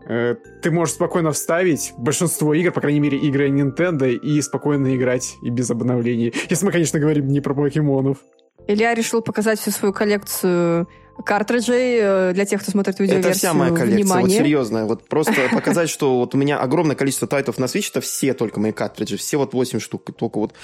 Э, 0.07 0.35
ты 0.62 0.70
можешь 0.70 0.94
спокойно 0.94 1.33
вставить 1.33 1.92
большинство 1.96 2.55
игр, 2.55 2.72
по 2.72 2.81
крайней 2.81 3.01
мере, 3.01 3.18
игры 3.18 3.48
Nintendo, 3.48 4.12
и 4.12 4.40
спокойно 4.42 4.94
играть 4.96 5.37
и 5.42 5.51
без 5.51 5.70
обновлений. 5.70 6.35
Если 6.48 6.66
мы, 6.66 6.72
конечно, 6.72 6.98
говорим 6.98 7.29
не 7.29 7.40
про 7.40 7.55
покемонов. 7.55 8.18
Илья 8.66 8.94
решил 8.94 9.22
показать 9.22 9.59
всю 9.59 9.70
свою 9.70 9.92
коллекцию 9.92 10.88
картриджей 11.25 11.98
э, 12.01 12.33
для 12.33 12.44
тех, 12.44 12.62
кто 12.62 12.70
смотрит 12.70 12.98
видеоверсию. 12.98 13.31
Это 13.31 13.38
вся 13.38 13.55
моя 13.55 13.70
коллекция, 13.70 13.96
Внимание. 13.96 14.38
вот 14.38 14.44
серьезно. 14.44 14.87
Вот 14.87 15.09
просто 15.09 15.35
показать, 15.53 15.88
что 15.88 16.18
вот 16.18 16.35
у 16.35 16.38
меня 16.38 16.59
огромное 16.59 16.96
количество 16.96 17.29
тайтов 17.29 17.59
на 17.59 17.66
Switch, 17.66 17.90
это 17.90 18.01
все 18.01 18.35
только 18.35 18.61
мои 18.61 18.72
картриджи, 18.72 19.16
все 19.16 19.37
вот 19.37 19.53
8 19.53 19.79
штук, 19.79 20.11
только 20.16 20.38
вот 20.38 20.55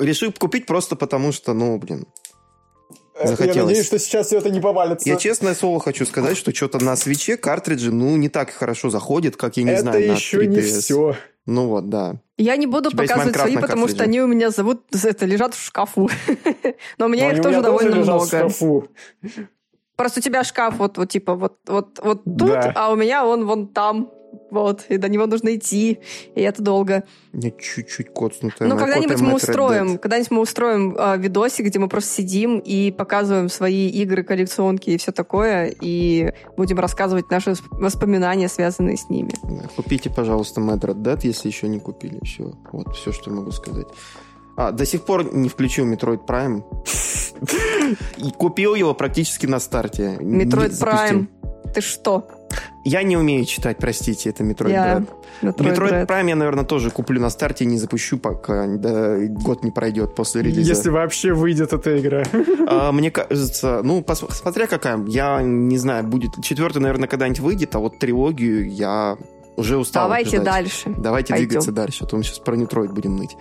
решил 0.00 0.32
купить 0.32 0.66
просто 0.66 0.96
потому, 0.96 1.32
что, 1.32 1.52
ну, 1.52 1.78
блин, 1.78 2.06
э, 3.14 3.26
захотелось. 3.26 3.56
Я 3.56 3.64
надеюсь, 3.64 3.86
что 3.86 3.98
сейчас 3.98 4.28
все 4.28 4.38
это 4.38 4.50
не 4.50 4.60
повалится. 4.60 5.08
Я 5.08 5.16
честное 5.16 5.54
слово 5.54 5.80
хочу 5.80 6.06
сказать, 6.06 6.36
что 6.36 6.54
что-то 6.54 6.82
на 6.82 6.96
свече 6.96 7.36
картриджи, 7.36 7.92
ну, 7.92 8.16
не 8.16 8.28
так 8.28 8.50
хорошо 8.50 8.90
заходит, 8.90 9.36
как, 9.36 9.56
я 9.56 9.62
не 9.64 9.70
это 9.70 9.82
знаю, 9.82 10.04
Это 10.04 10.12
еще 10.12 10.46
не 10.46 10.60
все. 10.60 11.16
Ну 11.46 11.68
вот, 11.68 11.88
да. 11.88 12.16
Я 12.36 12.56
не 12.56 12.66
буду 12.66 12.90
показывать 12.90 13.36
свои, 13.36 13.56
потому 13.56 13.88
что 13.88 14.04
они 14.04 14.20
у 14.20 14.26
меня 14.26 14.50
зовут, 14.50 14.82
это, 14.92 15.26
лежат 15.26 15.54
в 15.54 15.64
шкафу. 15.64 16.10
Но 16.98 17.06
у 17.06 17.08
меня 17.08 17.32
их 17.32 17.42
тоже 17.42 17.62
довольно 17.62 17.96
много. 17.96 18.52
Просто 19.96 20.20
у 20.20 20.22
тебя 20.22 20.44
шкаф 20.44 20.76
вот, 20.76 20.98
вот 20.98 21.08
типа 21.08 21.34
вот, 21.34 21.58
вот, 21.66 21.98
вот 22.02 22.22
тут, 22.24 22.50
а 22.74 22.90
у 22.90 22.96
меня 22.96 23.24
он 23.24 23.46
вон 23.46 23.68
там. 23.68 24.10
Вот, 24.50 24.84
и 24.88 24.96
до 24.96 25.08
него 25.08 25.26
нужно 25.26 25.56
идти, 25.56 25.98
и 26.34 26.40
это 26.40 26.62
долго. 26.62 27.04
Не 27.32 27.50
чуть-чуть 27.50 28.12
коцнутая. 28.12 28.68
Ну, 28.68 28.78
когда-нибудь 28.78 29.20
мы 29.20 29.34
устроим, 29.34 29.98
когда-нибудь 29.98 30.30
мы 30.30 30.40
устроим 30.40 30.96
э, 30.96 31.18
видосик, 31.18 31.66
где 31.66 31.78
мы 31.78 31.88
просто 31.88 32.14
сидим 32.14 32.58
и 32.58 32.92
показываем 32.92 33.48
свои 33.48 33.88
игры, 33.88 34.22
коллекционки 34.22 34.90
и 34.90 34.98
все 34.98 35.10
такое, 35.10 35.74
и 35.80 36.32
будем 36.56 36.78
рассказывать 36.78 37.30
наши 37.30 37.54
воспоминания, 37.72 38.48
связанные 38.48 38.96
с 38.96 39.10
ними. 39.10 39.32
Купите, 39.74 40.10
пожалуйста, 40.10 40.60
Mad 40.60 40.80
Red 40.80 41.02
Dead, 41.02 41.20
если 41.22 41.48
еще 41.48 41.68
не 41.68 41.80
купили. 41.80 42.20
Все, 42.24 42.52
вот 42.72 42.94
все, 42.94 43.12
что 43.12 43.30
я 43.30 43.36
могу 43.36 43.50
сказать. 43.50 43.86
А, 44.56 44.72
до 44.72 44.86
сих 44.86 45.04
пор 45.04 45.34
не 45.34 45.48
включил 45.48 45.86
Metroid 45.86 46.24
Prime. 46.26 46.62
И 48.16 48.30
купил 48.30 48.74
его 48.74 48.94
практически 48.94 49.46
на 49.46 49.60
старте. 49.60 50.16
Metroid 50.20 50.70
Prime. 50.80 51.26
Ты 51.74 51.80
что? 51.80 52.26
Я 52.84 53.02
не 53.02 53.16
умею 53.16 53.44
читать, 53.44 53.78
простите, 53.78 54.30
это 54.30 54.44
Metroid 54.44 54.70
я... 54.70 54.96
Dread. 54.98 55.08
Metroid, 55.42 55.56
Metroid 55.56 56.06
Prime 56.06 56.28
я, 56.28 56.36
наверное, 56.36 56.64
тоже 56.64 56.90
куплю 56.90 57.20
на 57.20 57.30
старте 57.30 57.64
и 57.64 57.66
не 57.66 57.78
запущу, 57.78 58.18
пока 58.18 58.66
да, 58.66 59.16
год 59.18 59.64
не 59.64 59.70
пройдет 59.70 60.14
после 60.14 60.42
релиза. 60.42 60.60
Если 60.60 60.90
вообще 60.90 61.32
выйдет 61.32 61.72
эта 61.72 61.98
игра. 61.98 62.22
А, 62.68 62.90
мне 62.92 63.10
кажется, 63.10 63.80
ну, 63.82 64.04
смотря 64.30 64.66
какая, 64.66 65.04
я 65.06 65.40
не 65.42 65.78
знаю, 65.78 66.04
будет 66.04 66.42
четвертый, 66.42 66.78
наверное, 66.78 67.08
когда-нибудь 67.08 67.40
выйдет, 67.40 67.74
а 67.74 67.78
вот 67.78 67.98
трилогию 67.98 68.68
я 68.68 69.16
уже 69.56 69.76
устал. 69.76 70.04
Давайте 70.04 70.36
ждать. 70.36 70.44
дальше. 70.44 70.94
Давайте 70.96 71.32
Пойдем. 71.32 71.48
двигаться 71.48 71.72
дальше, 71.72 72.04
а 72.04 72.06
то 72.06 72.16
мы 72.16 72.22
сейчас 72.22 72.38
про 72.38 72.56
Metroid 72.56 72.92
будем 72.92 73.16
ныть. 73.16 73.36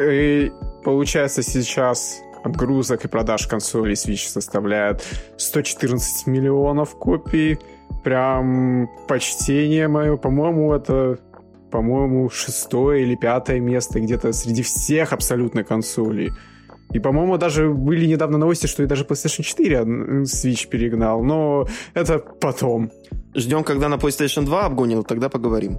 И 0.00 0.52
получается 0.84 1.42
сейчас 1.42 2.20
отгрузок 2.42 3.04
и 3.04 3.08
продаж 3.08 3.46
консолей 3.46 3.94
Switch 3.94 4.28
составляет 4.28 5.04
114 5.36 6.26
миллионов 6.26 6.96
копий 6.96 7.58
прям 8.02 8.88
почтение 9.08 9.88
мое. 9.88 10.16
По-моему, 10.16 10.72
это 10.72 11.18
по-моему, 11.70 12.28
шестое 12.30 13.02
или 13.02 13.14
пятое 13.14 13.60
место 13.60 14.00
где-то 14.00 14.32
среди 14.32 14.62
всех 14.62 15.12
абсолютно 15.12 15.64
консолей. 15.64 16.32
И, 16.92 16.98
по-моему, 16.98 17.38
даже 17.38 17.70
были 17.70 18.04
недавно 18.06 18.36
новости, 18.38 18.66
что 18.66 18.82
и 18.82 18.86
даже 18.86 19.04
PlayStation 19.04 19.42
4 19.42 19.78
Switch 20.24 20.68
перегнал, 20.68 21.22
но 21.22 21.66
это 21.94 22.18
потом. 22.18 22.90
Ждем, 23.34 23.62
когда 23.62 23.88
на 23.88 23.94
PlayStation 23.94 24.44
2 24.44 24.66
обгонил, 24.66 25.04
тогда 25.04 25.28
поговорим. 25.28 25.78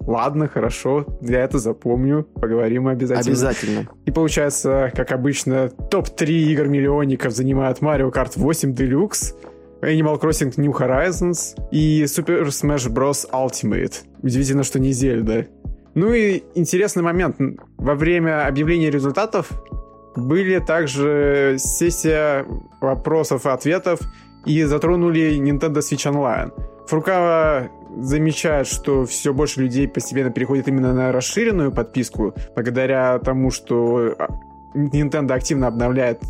Ладно, 0.00 0.46
хорошо, 0.46 1.06
я 1.22 1.40
это 1.40 1.58
запомню, 1.58 2.24
поговорим 2.24 2.86
обязательно. 2.86 3.32
Обязательно. 3.32 3.88
И 4.04 4.10
получается, 4.10 4.92
как 4.94 5.10
обычно, 5.10 5.70
топ-3 5.70 6.26
игр-миллионников 6.26 7.32
занимают 7.32 7.78
Mario 7.78 8.12
Kart 8.12 8.32
8 8.36 8.74
Deluxe, 8.74 9.34
Animal 9.82 10.20
Crossing 10.20 10.52
New 10.56 10.72
Horizons 10.72 11.56
и 11.70 12.04
Super 12.04 12.44
Smash 12.46 12.88
Bros. 12.88 13.26
Ultimate. 13.32 14.04
Удивительно, 14.22 14.62
что 14.62 14.78
не 14.78 14.92
Зельда. 14.92 15.46
Ну 15.94 16.12
и 16.12 16.42
интересный 16.54 17.02
момент. 17.02 17.36
Во 17.78 17.94
время 17.94 18.46
объявления 18.46 18.90
результатов 18.90 19.50
были 20.14 20.58
также 20.58 21.56
сессия 21.58 22.46
вопросов 22.80 23.46
и 23.46 23.48
ответов 23.48 24.00
и 24.44 24.62
затронули 24.64 25.38
Nintendo 25.38 25.78
Switch 25.78 26.10
Online. 26.10 26.52
Фрукава 26.86 27.68
замечает, 27.98 28.66
что 28.66 29.04
все 29.06 29.32
больше 29.32 29.62
людей 29.62 29.88
постепенно 29.88 30.30
переходят 30.30 30.68
именно 30.68 30.92
на 30.92 31.12
расширенную 31.12 31.72
подписку, 31.72 32.34
благодаря 32.54 33.18
тому, 33.18 33.50
что 33.50 34.14
а, 34.18 34.28
Nintendo 34.76 35.32
активно 35.32 35.68
обновляет 35.68 36.20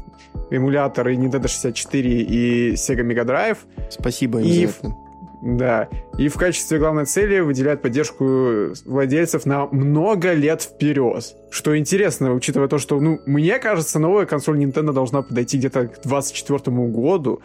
эмуляторы 0.51 1.17
Nintendo 1.17 1.49
64 1.49 2.23
и 2.23 2.73
Sega 2.75 3.03
Mega 3.03 3.25
Drive. 3.25 3.59
Спасибо 3.91 4.41
им 4.41 4.47
и, 4.47 4.67
за 4.67 4.73
это. 4.73 4.97
Да. 5.43 5.89
И 6.19 6.29
в 6.29 6.37
качестве 6.37 6.79
главной 6.79 7.05
цели 7.05 7.41
выделяют 7.41 7.83
поддержку 7.83 8.73
владельцев 8.85 9.45
на 9.47 9.67
много 9.67 10.33
лет 10.33 10.63
вперед. 10.63 11.25
Что 11.51 11.77
интересно, 11.77 12.33
учитывая 12.33 12.69
то, 12.69 12.79
что, 12.79 13.01
ну, 13.01 13.21
мне 13.27 13.59
кажется, 13.59 13.99
новая 13.99 14.27
консоль 14.27 14.63
Nintendo 14.63 14.93
должна 14.93 15.23
подойти 15.23 15.59
где-то 15.59 15.89
к 15.89 16.03
2024 16.03 16.77
году. 16.89 17.43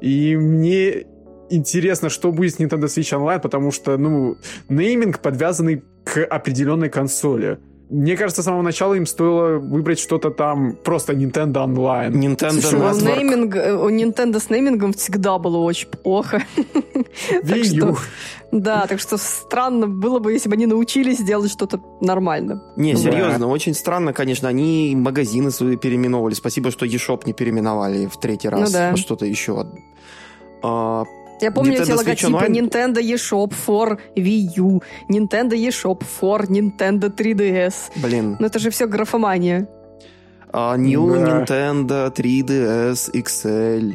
И 0.00 0.36
мне 0.36 1.04
интересно, 1.50 2.08
что 2.08 2.32
будет 2.32 2.54
с 2.54 2.58
Nintendo 2.58 2.84
Switch 2.84 3.12
Online, 3.16 3.40
потому 3.40 3.70
что, 3.70 3.96
ну, 3.98 4.36
нейминг 4.68 5.18
подвязанный 5.18 5.82
к 6.04 6.24
определенной 6.24 6.88
консоли. 6.88 7.58
Мне 7.90 8.16
кажется, 8.16 8.42
с 8.42 8.44
самого 8.44 8.62
начала 8.62 8.94
им 8.94 9.06
стоило 9.06 9.58
выбрать 9.58 9.98
что-то 9.98 10.30
там 10.30 10.76
просто 10.82 11.12
Nintendo 11.12 11.66
Online. 11.66 12.12
Nintendo 12.12 12.60
Слушай, 12.60 12.80
у, 12.80 13.16
нейминг, 13.16 13.54
у 13.54 13.90
Nintendo 13.90 14.40
с 14.40 14.48
неймингом 14.48 14.92
всегда 14.94 15.38
было 15.38 15.58
очень 15.58 15.88
плохо. 15.88 16.42
Wii 17.42 17.86
U. 17.86 17.96
Да, 18.50 18.86
так 18.86 19.00
что 19.00 19.16
странно 19.16 19.86
было 19.86 20.18
бы, 20.18 20.32
если 20.32 20.48
бы 20.48 20.54
они 20.54 20.66
научились 20.66 21.18
делать 21.18 21.50
что-то 21.50 21.80
нормально. 22.00 22.62
Не, 22.76 22.94
серьезно, 22.96 23.48
очень 23.48 23.74
странно, 23.74 24.12
конечно. 24.12 24.48
Они 24.48 24.94
магазины 24.94 25.50
свои 25.50 25.76
переименовали. 25.76 26.34
Спасибо, 26.34 26.70
что 26.70 26.84
eShop 26.86 27.22
не 27.24 27.32
переименовали 27.32 28.06
в 28.06 28.18
третий 28.18 28.48
раз. 28.48 28.70
Ну 28.70 28.72
да. 28.72 28.96
Что-то 28.96 29.24
еще. 29.24 29.66
А, 30.62 31.04
я 31.42 31.50
помню 31.52 31.74
Nintendo 31.74 31.82
эти 31.82 31.92
логотипы 31.92 32.32
Online... 32.32 32.70
Nintendo 32.70 33.00
eShop 33.00 33.54
for 33.66 33.98
Wii 34.16 34.48
U, 34.56 34.82
Nintendo 35.10 35.52
eShop 35.52 36.02
for 36.20 36.46
Nintendo 36.48 37.14
3DS. 37.14 37.74
Блин. 37.96 38.36
Ну 38.38 38.46
это 38.46 38.58
же 38.58 38.70
все 38.70 38.86
графомания. 38.86 39.68
Uh, 40.52 40.76
New 40.76 41.14
да. 41.14 41.44
Nintendo 41.44 42.14
3DS 42.14 43.12
XL. 43.14 43.94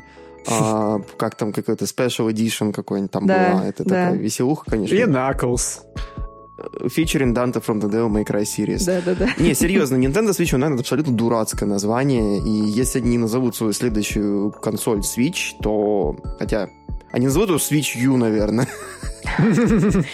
А, 0.50 1.00
как 1.18 1.36
там 1.36 1.52
какой-то 1.52 1.86
Special 1.86 2.32
Edition 2.32 2.74
какой-нибудь 2.74 3.12
там 3.12 3.28
да, 3.28 3.52
была. 3.52 3.66
Это 3.66 3.84
да. 3.84 3.90
такая 3.90 4.14
веселуха, 4.16 4.72
конечно. 4.72 4.96
И 4.96 5.04
Knuckles. 5.04 5.82
Featuring 6.86 7.36
Dante 7.36 7.62
from 7.62 7.80
the 7.80 7.88
Devil 7.88 8.10
May 8.10 8.26
Cry 8.26 8.42
series. 8.42 8.84
Да, 8.86 9.00
да, 9.06 9.14
да. 9.14 9.30
Не, 9.38 9.54
серьезно, 9.54 9.96
Nintendo 9.96 10.30
Switch 10.30 10.58
Online 10.58 10.74
это 10.74 10.82
абсолютно 10.82 11.14
дурацкое 11.14 11.70
название, 11.70 12.40
и 12.40 12.50
если 12.50 13.00
они 13.00 13.20
назовут 13.20 13.56
свою 13.56 13.74
следующую 13.74 14.52
консоль 14.52 15.02
Switch, 15.02 15.54
то... 15.62 16.16
Хотя 16.40 16.70
они 17.18 17.26
назовут 17.26 17.50
его 17.50 17.58
Switch 17.58 17.98
U, 17.98 18.16
наверное. 18.16 18.68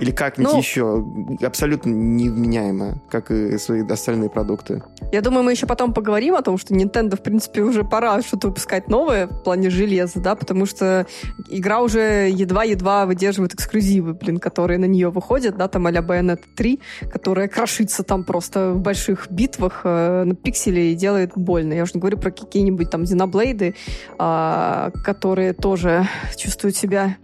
Или 0.00 0.10
как-нибудь 0.10 0.52
ну, 0.52 0.58
еще 0.58 1.04
абсолютно 1.42 1.90
невменяемо, 1.90 3.00
как 3.10 3.30
и 3.30 3.58
свои 3.58 3.86
остальные 3.86 4.30
продукты. 4.30 4.82
Я 5.12 5.20
думаю, 5.20 5.44
мы 5.44 5.52
еще 5.52 5.66
потом 5.66 5.92
поговорим 5.92 6.34
о 6.34 6.42
том, 6.42 6.58
что 6.58 6.74
Nintendo, 6.74 7.16
в 7.16 7.22
принципе, 7.22 7.62
уже 7.62 7.84
пора 7.84 8.22
что-то 8.22 8.48
выпускать 8.48 8.88
новое 8.88 9.26
в 9.26 9.42
плане 9.42 9.70
железа, 9.70 10.20
да, 10.20 10.34
потому 10.34 10.66
что 10.66 11.06
игра 11.48 11.80
уже 11.80 12.28
едва-едва 12.30 13.06
выдерживает 13.06 13.54
эксклюзивы, 13.54 14.14
блин, 14.14 14.38
которые 14.38 14.78
на 14.78 14.86
нее 14.86 15.10
выходят, 15.10 15.56
да, 15.56 15.68
там 15.68 15.86
а-ля 15.86 16.00
Bayonetta 16.00 16.44
3, 16.56 16.80
которая 17.12 17.48
крошится 17.48 18.02
там 18.02 18.24
просто 18.24 18.72
в 18.72 18.80
больших 18.80 19.30
битвах 19.30 19.82
э, 19.84 20.24
на 20.24 20.34
пикселе 20.34 20.92
и 20.92 20.94
делает 20.94 21.32
больно. 21.36 21.72
Я 21.72 21.82
уже 21.82 21.92
не 21.94 22.00
говорю 22.00 22.18
про 22.18 22.30
какие-нибудь 22.30 22.90
там 22.90 23.02
Xenoblade, 23.02 23.74
э, 24.18 24.90
которые 25.04 25.52
тоже 25.52 26.08
чувствуют 26.36 26.76
себя 26.76 27.16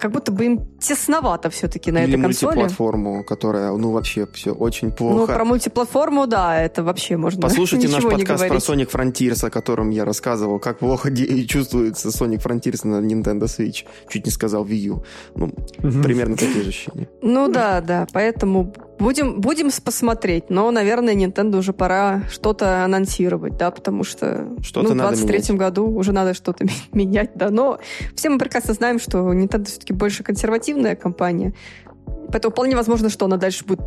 как 0.00 0.12
будто 0.12 0.32
бы 0.32 0.46
им 0.46 0.66
тесновато 0.78 1.50
все-таки 1.50 1.92
на 1.92 2.04
Или 2.04 2.14
этой 2.14 2.22
консоли. 2.22 2.54
мультиплатформу, 2.56 3.24
которая, 3.24 3.70
ну, 3.72 3.92
вообще 3.92 4.26
все 4.32 4.52
очень 4.52 4.90
плохо. 4.90 5.16
Ну, 5.16 5.26
про 5.26 5.44
мультиплатформу, 5.44 6.26
да, 6.26 6.60
это 6.60 6.82
вообще 6.82 7.16
можно 7.16 7.42
Послушайте 7.42 7.88
наш 7.92 8.02
подкаст 8.02 8.48
про 8.48 8.56
Sonic 8.56 8.90
Frontiers, 8.90 9.46
о 9.46 9.50
котором 9.50 9.90
я 9.90 10.04
рассказывал, 10.04 10.58
как 10.58 10.78
плохо 10.78 11.10
чувствуется 11.46 12.08
Sonic 12.08 12.42
Frontiers 12.42 12.86
на 12.86 13.04
Nintendo 13.04 13.44
Switch. 13.44 13.84
Чуть 14.08 14.24
не 14.24 14.32
сказал 14.32 14.64
Wii 14.64 14.88
U. 14.88 15.04
Ну, 15.36 15.46
угу. 15.46 16.02
примерно 16.02 16.36
такие 16.36 16.62
же 16.62 16.70
ощущения. 16.70 17.08
Ну 17.22 17.48
да, 17.48 17.80
да, 17.80 18.06
поэтому 18.12 18.72
будем, 19.00 19.40
будем 19.40 19.70
посмотреть, 19.84 20.50
но, 20.50 20.70
наверное, 20.70 21.14
Nintendo 21.14 21.58
уже 21.58 21.72
пора 21.72 22.22
что-то 22.30 22.84
анонсировать, 22.84 23.56
да, 23.56 23.70
потому 23.70 24.04
что 24.04 24.48
что 24.62 24.82
ну, 24.82 24.90
в 24.90 24.96
23 24.96 25.56
году 25.56 25.86
уже 25.86 26.12
надо 26.12 26.34
что-то 26.34 26.66
менять, 26.92 27.30
да, 27.34 27.50
но 27.50 27.80
все 28.14 28.28
мы 28.30 28.38
прекрасно 28.38 28.74
знаем, 28.74 29.00
что 29.00 29.32
Nintendo 29.32 29.64
все-таки 29.64 29.92
больше 29.92 30.22
консервативная 30.22 30.94
компания. 30.94 31.54
Поэтому 32.32 32.52
вполне 32.52 32.76
возможно, 32.76 33.08
что 33.08 33.24
она 33.24 33.36
дальше 33.36 33.64
будет 33.64 33.80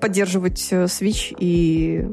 поддерживать 0.00 0.68
э, 0.70 0.84
Switch, 0.84 1.34
и 1.38 2.08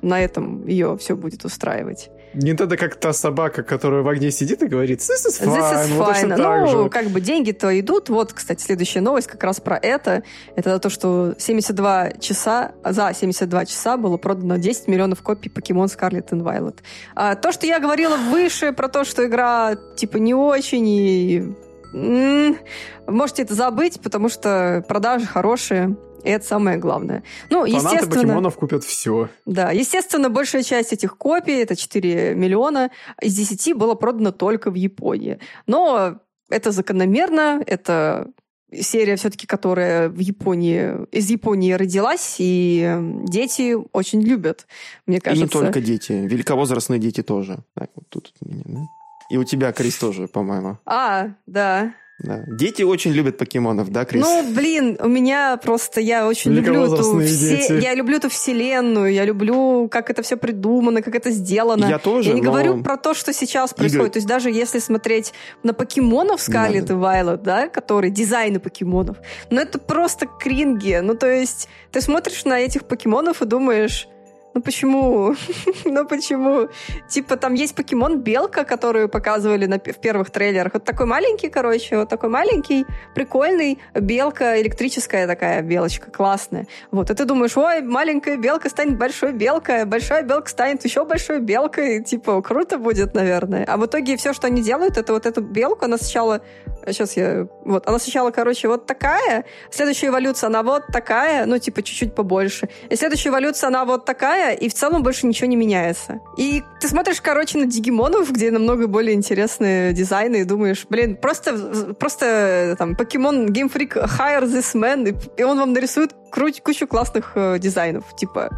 на 0.00 0.20
этом 0.20 0.66
ее 0.66 0.96
все 0.96 1.16
будет 1.16 1.44
устраивать. 1.44 2.10
Nintendo 2.34 2.76
как 2.76 2.96
та 2.96 3.12
собака, 3.12 3.62
которая 3.62 4.02
в 4.02 4.08
огне 4.08 4.30
сидит 4.30 4.62
и 4.62 4.66
говорит 4.66 5.00
«This 5.00 5.28
is 5.28 5.42
fine». 5.42 5.56
This 5.56 5.72
is 5.72 5.98
fine. 5.98 6.36
Вот 6.36 6.72
ну, 6.72 6.84
же. 6.84 6.90
как 6.90 7.06
бы 7.06 7.20
деньги-то 7.20 7.78
идут. 7.80 8.08
Вот, 8.08 8.32
кстати, 8.32 8.62
следующая 8.62 9.00
новость 9.00 9.26
как 9.26 9.42
раз 9.44 9.60
про 9.60 9.76
это. 9.76 10.22
Это 10.56 10.78
то, 10.78 10.90
что 10.90 11.34
72 11.38 12.12
часа, 12.20 12.72
за 12.84 13.12
72 13.14 13.66
часа 13.66 13.96
было 13.96 14.16
продано 14.16 14.56
10 14.56 14.88
миллионов 14.88 15.22
копий 15.22 15.48
Pokemon 15.48 15.86
Scarlet 15.86 16.28
and 16.30 16.42
Violet. 16.42 16.76
А 17.14 17.34
то, 17.34 17.52
что 17.52 17.66
я 17.66 17.78
говорила 17.80 18.16
выше 18.16 18.72
про 18.72 18.88
то, 18.88 19.04
что 19.04 19.26
игра 19.26 19.76
типа 19.96 20.18
не 20.18 20.34
очень 20.34 20.86
и 20.88 21.54
можете 21.92 23.42
это 23.42 23.54
забыть, 23.54 24.00
потому 24.00 24.28
что 24.28 24.84
продажи 24.88 25.26
хорошие. 25.26 25.96
И 26.24 26.30
это 26.30 26.44
самое 26.44 26.78
главное. 26.78 27.22
Ну, 27.48 27.64
Фанаты 27.64 27.76
естественно... 27.76 28.22
покемонов 28.22 28.56
купят 28.56 28.82
все. 28.82 29.28
Да, 29.46 29.70
естественно, 29.70 30.28
большая 30.28 30.64
часть 30.64 30.92
этих 30.92 31.16
копий, 31.16 31.54
это 31.62 31.76
4 31.76 32.34
миллиона, 32.34 32.90
из 33.22 33.36
10 33.36 33.76
было 33.76 33.94
продано 33.94 34.32
только 34.32 34.70
в 34.70 34.74
Японии. 34.74 35.38
Но 35.66 36.18
это 36.50 36.72
закономерно, 36.72 37.62
это 37.64 38.26
серия 38.72 39.16
все-таки, 39.16 39.46
которая 39.46 40.08
в 40.08 40.18
Японии, 40.18 41.06
из 41.12 41.30
Японии 41.30 41.72
родилась, 41.72 42.36
и 42.38 42.96
дети 43.24 43.76
очень 43.92 44.20
любят, 44.20 44.66
мне 45.06 45.20
кажется. 45.20 45.44
И 45.44 45.46
не 45.46 45.48
только 45.48 45.80
дети, 45.80 46.12
великовозрастные 46.12 46.98
дети 46.98 47.22
тоже. 47.22 47.58
Так, 47.74 47.90
вот 47.94 48.04
тут 48.08 48.32
у 48.40 48.50
меня, 48.50 48.64
да? 48.66 48.80
И 49.30 49.36
у 49.36 49.44
тебя, 49.44 49.72
Крис, 49.72 49.98
тоже, 49.98 50.26
по-моему. 50.26 50.78
А, 50.86 51.28
да. 51.46 51.94
Да. 52.18 52.42
Дети 52.48 52.82
очень 52.82 53.12
любят 53.12 53.38
покемонов, 53.38 53.90
да, 53.90 54.04
Крис? 54.04 54.24
Ну, 54.24 54.52
блин, 54.52 54.98
у 55.00 55.06
меня 55.06 55.56
просто 55.56 56.00
я 56.00 56.26
очень 56.26 56.52
люблю 56.52 56.92
эту 56.92 57.20
все... 57.20 57.78
я 57.78 57.94
люблю 57.94 58.16
эту 58.16 58.28
вселенную, 58.28 59.12
я 59.12 59.24
люблю, 59.24 59.88
как 59.88 60.10
это 60.10 60.22
все 60.22 60.36
придумано, 60.36 61.00
как 61.00 61.14
это 61.14 61.30
сделано. 61.30 61.84
Я 61.84 61.98
тоже. 61.98 62.30
Я 62.30 62.34
не 62.34 62.42
но... 62.42 62.50
говорю 62.50 62.82
про 62.82 62.96
то, 62.96 63.14
что 63.14 63.32
сейчас 63.32 63.72
происходит. 63.72 64.00
Игры... 64.00 64.10
То 64.10 64.16
есть 64.16 64.26
даже 64.26 64.50
если 64.50 64.80
смотреть 64.80 65.32
на 65.62 65.74
покемонов 65.74 66.40
Скарлет 66.40 66.86
да, 66.86 66.94
и 66.94 66.96
Вайлот, 66.96 67.42
да, 67.44 67.68
которые 67.68 68.10
дизайны 68.10 68.58
покемонов, 68.58 69.18
ну 69.50 69.60
это 69.60 69.78
просто 69.78 70.26
кринги. 70.26 70.98
Ну 71.00 71.14
то 71.14 71.30
есть 71.30 71.68
ты 71.92 72.00
смотришь 72.00 72.44
на 72.44 72.58
этих 72.58 72.84
покемонов 72.86 73.42
и 73.42 73.46
думаешь 73.46 74.08
ну 74.54 74.62
почему? 74.62 75.34
ну 75.84 76.06
почему? 76.06 76.68
Типа 77.08 77.36
там 77.36 77.54
есть 77.54 77.74
покемон 77.74 78.20
Белка, 78.20 78.64
которую 78.64 79.08
показывали 79.08 79.66
на, 79.66 79.78
в 79.78 80.00
первых 80.00 80.30
трейлерах. 80.30 80.74
Вот 80.74 80.84
такой 80.84 81.06
маленький, 81.06 81.48
короче, 81.48 81.98
вот 81.98 82.08
такой 82.08 82.28
маленький, 82.28 82.86
прикольный. 83.14 83.78
Белка 83.94 84.60
электрическая 84.60 85.26
такая 85.26 85.62
белочка, 85.62 86.10
классная. 86.10 86.66
Вот, 86.90 87.10
и 87.10 87.14
ты 87.14 87.24
думаешь, 87.24 87.56
ой, 87.56 87.82
маленькая 87.82 88.36
белка 88.36 88.68
станет 88.68 88.98
большой 88.98 89.32
белкой, 89.32 89.84
большая 89.84 90.22
белка 90.22 90.48
станет 90.48 90.84
еще 90.84 91.04
большой 91.04 91.40
белкой. 91.40 92.02
Типа, 92.02 92.42
круто 92.42 92.78
будет, 92.78 93.14
наверное. 93.14 93.64
А 93.64 93.76
в 93.76 93.86
итоге 93.86 94.16
все, 94.16 94.32
что 94.32 94.46
они 94.46 94.62
делают, 94.62 94.96
это 94.96 95.12
вот 95.12 95.26
эту 95.26 95.40
белку, 95.40 95.84
она 95.84 95.98
сначала 95.98 96.42
Сейчас 96.86 97.16
я... 97.16 97.46
Вот, 97.64 97.86
она 97.86 97.98
сначала, 97.98 98.30
короче, 98.30 98.68
вот 98.68 98.86
такая, 98.86 99.44
следующая 99.70 100.08
эволюция, 100.08 100.48
она 100.48 100.62
вот 100.62 100.86
такая, 100.86 101.46
ну, 101.46 101.58
типа, 101.58 101.82
чуть-чуть 101.82 102.14
побольше. 102.14 102.68
И 102.88 102.96
следующая 102.96 103.30
эволюция, 103.30 103.68
она 103.68 103.84
вот 103.84 104.04
такая, 104.04 104.37
и 104.52 104.68
в 104.68 104.74
целом 104.74 105.02
больше 105.02 105.26
ничего 105.26 105.48
не 105.48 105.56
меняется. 105.56 106.20
И 106.36 106.62
ты 106.80 106.88
смотришь, 106.88 107.20
короче, 107.20 107.58
на 107.58 107.66
Дигимонов, 107.66 108.30
где 108.32 108.50
намного 108.50 108.86
более 108.86 109.14
интересные 109.14 109.92
дизайны, 109.92 110.40
и 110.40 110.44
думаешь, 110.44 110.86
блин, 110.88 111.16
просто, 111.16 111.94
просто 111.98 112.74
там, 112.78 112.96
покемон 112.96 113.48
Game 113.48 113.72
Freak 113.72 113.94
hire 114.18 114.44
this 114.44 114.74
man, 114.74 115.08
и, 115.08 115.40
и 115.40 115.44
он 115.44 115.58
вам 115.58 115.72
нарисует 115.72 116.14
круть, 116.30 116.62
кучу 116.62 116.86
классных 116.86 117.32
э, 117.34 117.58
дизайнов. 117.58 118.04
Типа, 118.16 118.50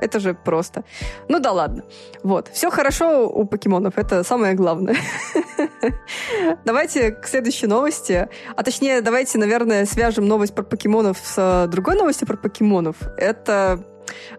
это 0.00 0.20
же 0.20 0.34
просто. 0.34 0.84
Ну 1.28 1.40
да 1.40 1.52
ладно. 1.52 1.82
Вот. 2.22 2.48
Все 2.52 2.70
хорошо 2.70 3.28
у 3.28 3.44
покемонов. 3.44 3.98
Это 3.98 4.22
самое 4.22 4.54
главное. 4.54 4.96
Давайте 6.64 7.10
к 7.10 7.26
следующей 7.26 7.66
новости. 7.66 8.28
А 8.56 8.62
точнее, 8.62 9.00
давайте, 9.00 9.38
наверное, 9.38 9.86
свяжем 9.86 10.26
новость 10.26 10.54
про 10.54 10.62
покемонов 10.62 11.18
с 11.22 11.34
э, 11.36 11.68
другой 11.68 11.96
новостью 11.96 12.26
про 12.26 12.36
покемонов. 12.36 12.96
Это 13.16 13.80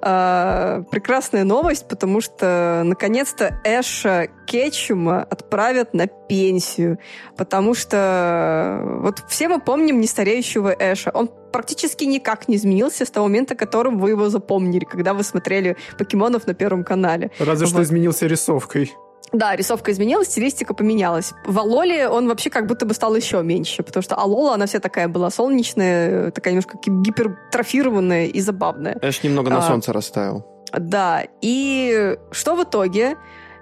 э, 0.01 0.83
прекрасная 0.91 1.43
новость, 1.43 1.87
потому 1.87 2.21
что 2.21 2.81
наконец-то 2.85 3.59
Эша 3.63 4.27
Кетчума 4.45 5.23
отправят 5.23 5.93
на 5.93 6.07
пенсию, 6.07 6.99
потому 7.37 7.73
что 7.73 8.81
вот 9.01 9.23
все 9.27 9.47
мы 9.47 9.59
помним 9.59 10.01
нестареющего 10.01 10.75
Эша. 10.77 11.11
Он 11.13 11.29
практически 11.51 12.03
никак 12.05 12.47
не 12.47 12.55
изменился 12.55 13.05
с 13.05 13.11
того 13.11 13.27
момента, 13.27 13.55
которым 13.55 13.99
вы 13.99 14.11
его 14.11 14.29
запомнили, 14.29 14.85
когда 14.85 15.13
вы 15.13 15.23
смотрели 15.23 15.77
покемонов 15.97 16.47
на 16.47 16.53
Первом 16.53 16.83
канале. 16.83 17.31
Разве 17.39 17.65
вот. 17.65 17.73
что 17.73 17.83
изменился 17.83 18.27
рисовкой. 18.27 18.93
Да, 19.31 19.55
рисовка 19.55 19.91
изменилась, 19.91 20.27
стилистика 20.27 20.73
поменялась. 20.73 21.33
В 21.45 21.59
Алоле 21.59 22.07
он 22.07 22.27
вообще 22.27 22.49
как 22.49 22.67
будто 22.67 22.85
бы 22.85 22.93
стал 22.93 23.15
еще 23.15 23.41
меньше, 23.43 23.83
потому 23.83 24.03
что 24.03 24.15
Алола, 24.15 24.55
она 24.55 24.65
вся 24.65 24.79
такая 24.79 25.07
была 25.07 25.29
солнечная, 25.29 26.31
такая 26.31 26.53
немножко 26.53 26.77
гипертрофированная 26.83 28.27
и 28.27 28.39
забавная. 28.39 28.97
Эш 29.01 29.23
немного 29.23 29.49
на 29.49 29.59
а, 29.59 29.61
солнце 29.61 29.93
растаял. 29.93 30.45
Да, 30.71 31.23
и 31.41 32.17
что 32.31 32.55
в 32.55 32.63
итоге? 32.63 33.17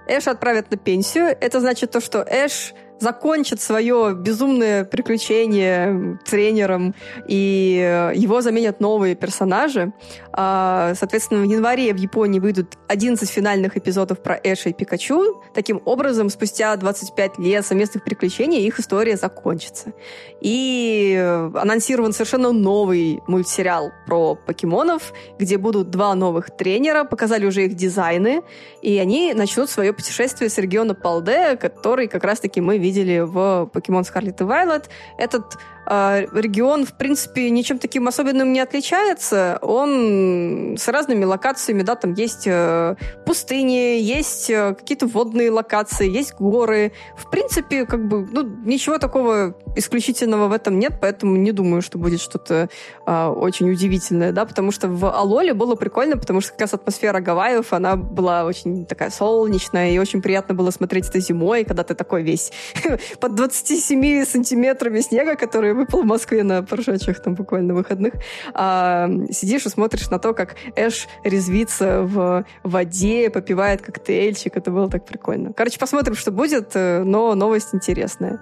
Эш 0.06 0.26
отправят 0.26 0.70
на 0.70 0.76
пенсию. 0.76 1.36
Это 1.38 1.60
значит 1.60 1.90
то, 1.90 2.00
что 2.00 2.24
Эш 2.26 2.74
закончит 3.00 3.60
свое 3.60 4.14
безумное 4.14 4.84
приключение 4.84 6.18
тренером, 6.24 6.94
и 7.26 8.12
его 8.14 8.40
заменят 8.40 8.80
новые 8.80 9.14
персонажи. 9.14 9.92
А, 10.32 10.94
соответственно, 10.94 11.40
в 11.40 11.50
январе 11.50 11.92
в 11.92 11.96
Японии 11.96 12.38
выйдут 12.38 12.78
11 12.88 13.28
финальных 13.28 13.76
эпизодов 13.76 14.22
про 14.22 14.38
Эша 14.42 14.68
и 14.68 14.72
Пикачу. 14.72 15.42
Таким 15.54 15.82
образом, 15.84 16.30
спустя 16.30 16.76
25 16.76 17.38
лет 17.38 17.66
совместных 17.66 18.04
приключений 18.04 18.66
их 18.66 18.78
история 18.78 19.16
закончится. 19.16 19.92
И 20.40 21.16
анонсирован 21.54 22.12
совершенно 22.12 22.52
новый 22.52 23.20
мультсериал 23.26 23.90
про 24.06 24.34
покемонов, 24.34 25.12
где 25.38 25.58
будут 25.58 25.90
два 25.90 26.14
новых 26.14 26.56
тренера, 26.56 27.04
показали 27.04 27.46
уже 27.46 27.64
их 27.64 27.74
дизайны, 27.74 28.42
и 28.82 28.96
они 28.98 29.34
начнут 29.34 29.68
свое 29.68 29.92
путешествие 29.92 30.50
с 30.50 30.58
региона 30.58 30.94
Палде, 30.94 31.56
который 31.56 32.08
как 32.08 32.24
раз-таки 32.24 32.60
мы 32.60 32.78
видели 32.88 33.18
в 33.20 33.36
Pokemon 33.72 34.02
Scarlet 34.02 34.36
и 34.40 34.44
Violet. 34.44 34.84
Этот 35.18 35.44
э, 35.54 35.58
регион, 35.88 36.84
в 36.84 36.92
принципе, 36.92 37.50
ничем 37.50 37.78
таким 37.78 38.08
особенным 38.08 38.52
не 38.52 38.60
отличается. 38.60 39.58
Он 39.62 40.76
с 40.78 40.88
разными 40.88 41.24
локациями, 41.24 41.82
да, 41.82 41.94
там 41.94 42.12
есть 42.14 42.46
э, 42.46 42.96
пустыни, 43.24 44.00
есть 44.00 44.50
э, 44.50 44.74
какие-то 44.74 45.06
водные 45.06 45.50
локации, 45.50 46.08
есть 46.08 46.34
горы. 46.34 46.92
В 47.16 47.30
принципе, 47.30 47.86
как 47.86 48.06
бы, 48.06 48.26
ну, 48.30 48.42
ничего 48.42 48.98
такого 48.98 49.54
исключительного 49.76 50.48
в 50.48 50.52
этом 50.52 50.78
нет, 50.78 50.98
поэтому 51.00 51.36
не 51.36 51.52
думаю, 51.52 51.82
что 51.82 51.98
будет 51.98 52.20
что-то 52.20 52.68
а, 53.06 53.30
очень 53.30 53.70
удивительное, 53.70 54.32
да, 54.32 54.44
потому 54.44 54.72
что 54.72 54.88
в 54.88 55.04
Алоле 55.10 55.54
было 55.54 55.74
прикольно, 55.74 56.16
потому 56.16 56.40
что 56.40 56.52
как 56.52 56.62
раз 56.62 56.74
атмосфера 56.74 57.20
Гавайев, 57.20 57.72
она 57.72 57.96
была 57.96 58.44
очень 58.44 58.86
такая 58.86 59.10
солнечная, 59.10 59.90
и 59.90 59.98
очень 59.98 60.20
приятно 60.20 60.54
было 60.54 60.70
смотреть 60.70 61.08
это 61.08 61.20
зимой, 61.20 61.64
когда 61.64 61.82
ты 61.84 61.94
такой 61.94 62.22
весь 62.22 62.52
под 63.20 63.34
27 63.34 64.24
сантиметрами 64.24 65.00
снега, 65.00 65.36
который 65.36 65.77
выпал 65.78 66.02
в 66.02 66.06
Москве 66.06 66.42
на 66.42 66.62
прошедших 66.62 67.22
там 67.22 67.34
буквально 67.34 67.74
выходных, 67.74 68.14
а, 68.54 69.08
сидишь 69.30 69.66
и 69.66 69.68
смотришь 69.68 70.10
на 70.10 70.18
то, 70.18 70.34
как 70.34 70.56
Эш 70.76 71.08
резвится 71.24 72.02
в 72.02 72.44
воде, 72.62 73.30
попивает 73.30 73.80
коктейльчик, 73.82 74.56
это 74.56 74.70
было 74.70 74.90
так 74.90 75.04
прикольно. 75.06 75.52
Короче, 75.52 75.78
посмотрим, 75.78 76.14
что 76.14 76.30
будет, 76.30 76.72
э, 76.74 77.02
но 77.04 77.34
новость 77.34 77.68
интересная. 77.72 78.40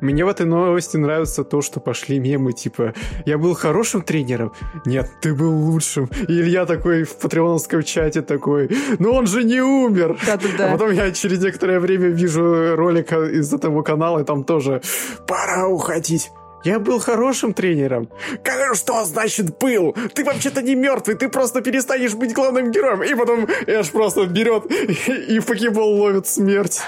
Мне 0.00 0.24
в 0.24 0.28
этой 0.28 0.46
новости 0.46 0.96
нравится 0.96 1.42
то, 1.42 1.60
что 1.60 1.80
пошли 1.80 2.20
мемы, 2.20 2.52
типа, 2.52 2.94
я 3.26 3.36
был 3.36 3.54
хорошим 3.54 4.02
тренером? 4.02 4.52
Нет, 4.84 5.10
ты 5.20 5.34
был 5.34 5.52
лучшим. 5.52 6.08
И 6.28 6.32
Илья 6.32 6.66
такой 6.66 7.02
в 7.02 7.16
патреоновском 7.16 7.82
чате 7.82 8.22
такой, 8.22 8.70
ну 8.98 9.12
он 9.12 9.26
же 9.26 9.42
не 9.42 9.60
умер. 9.60 10.18
Да-да-да. 10.24 10.68
А 10.68 10.72
потом 10.72 10.92
я 10.92 11.10
через 11.10 11.42
некоторое 11.42 11.80
время 11.80 12.08
вижу 12.08 12.76
ролик 12.76 13.12
из 13.12 13.52
этого 13.52 13.82
канала, 13.82 14.20
и 14.20 14.24
там 14.24 14.44
тоже 14.44 14.82
пора 15.26 15.66
уходить. 15.66 16.30
Я 16.64 16.78
был 16.78 16.98
хорошим 16.98 17.54
тренером. 17.54 18.08
Как, 18.42 18.74
что 18.74 19.04
значит 19.04 19.58
был? 19.58 19.94
Ты 20.14 20.24
вообще-то 20.24 20.62
не 20.62 20.74
мертвый, 20.74 21.16
ты 21.16 21.28
просто 21.28 21.60
перестанешь 21.60 22.14
быть 22.14 22.32
главным 22.34 22.70
героем. 22.70 23.02
И 23.02 23.14
потом 23.14 23.46
Эш 23.66 23.90
просто 23.90 24.26
берет 24.26 24.64
и, 24.66 25.38
в 25.38 25.46
покебол 25.46 26.00
ловит 26.00 26.26
смерть. 26.26 26.80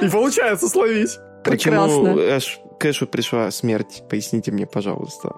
И 0.00 0.08
получается 0.08 0.68
словить. 0.68 1.18
Почему 1.44 2.18
Эш 2.18 2.60
к 2.78 2.86
Эшу 2.86 3.06
пришла 3.06 3.50
смерть? 3.50 4.02
Поясните 4.08 4.52
мне, 4.52 4.66
пожалуйста. 4.66 5.32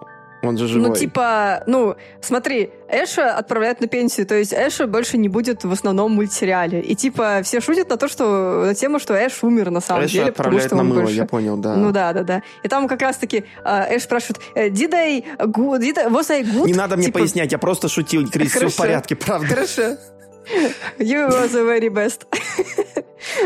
Он 0.45 0.59
же 0.59 0.67
живой. 0.67 0.89
Ну, 0.89 0.95
типа, 0.95 1.63
ну, 1.67 1.97
смотри, 2.21 2.71
Эша 2.89 3.35
отправляют 3.35 3.81
на 3.81 3.87
пенсию, 3.87 4.27
то 4.27 4.35
есть 4.35 4.53
Эша 4.53 4.87
больше 4.87 5.19
не 5.19 5.29
будет 5.29 5.65
в 5.65 5.73
основном 5.73 6.13
мультсериале. 6.13 6.81
И 6.81 6.95
типа 6.95 7.41
все 7.43 7.61
шутят 7.61 7.89
на 7.91 7.97
то, 7.97 8.09
что 8.09 8.65
на 8.67 8.75
тему, 8.75 8.99
что 8.99 9.15
Эш 9.15 9.43
умер 9.43 9.71
на 9.71 9.81
самом 9.81 10.05
Эша 10.05 10.13
деле. 10.15 10.33
потому, 10.33 10.61
что 10.61 10.77
на 10.77 10.83
мыло, 10.83 11.01
больше... 11.03 11.17
я 11.17 11.27
понял, 11.27 11.57
да. 11.57 11.77
Ну 11.77 11.93
да, 11.93 12.13
да, 12.13 12.23
да. 12.23 12.43
И 12.63 12.69
там 12.69 12.89
как 12.89 13.03
раз-таки 13.03 13.45
э, 13.65 13.97
Эш 13.97 14.03
спрашивает, 14.03 14.41
did 14.55 14.95
I 14.95 15.25
good, 15.39 15.81
did 15.81 15.99
I, 15.99 16.07
was 16.07 16.31
I 16.31 16.43
good? 16.43 16.67
Не 16.67 16.75
надо 16.75 16.97
мне 16.97 17.07
типа... 17.07 17.21
пояснять, 17.21 17.53
я 17.53 17.59
просто 17.59 17.89
шутил, 17.89 18.29
Крис, 18.29 18.53
все 18.53 18.69
в 18.69 18.77
порядке, 18.77 19.17
правда. 19.17 19.49
Хорошо. 19.49 19.97
You 20.99 21.29
was 21.29 21.53
the 21.53 21.65
very 21.65 21.89
best. 21.89 22.27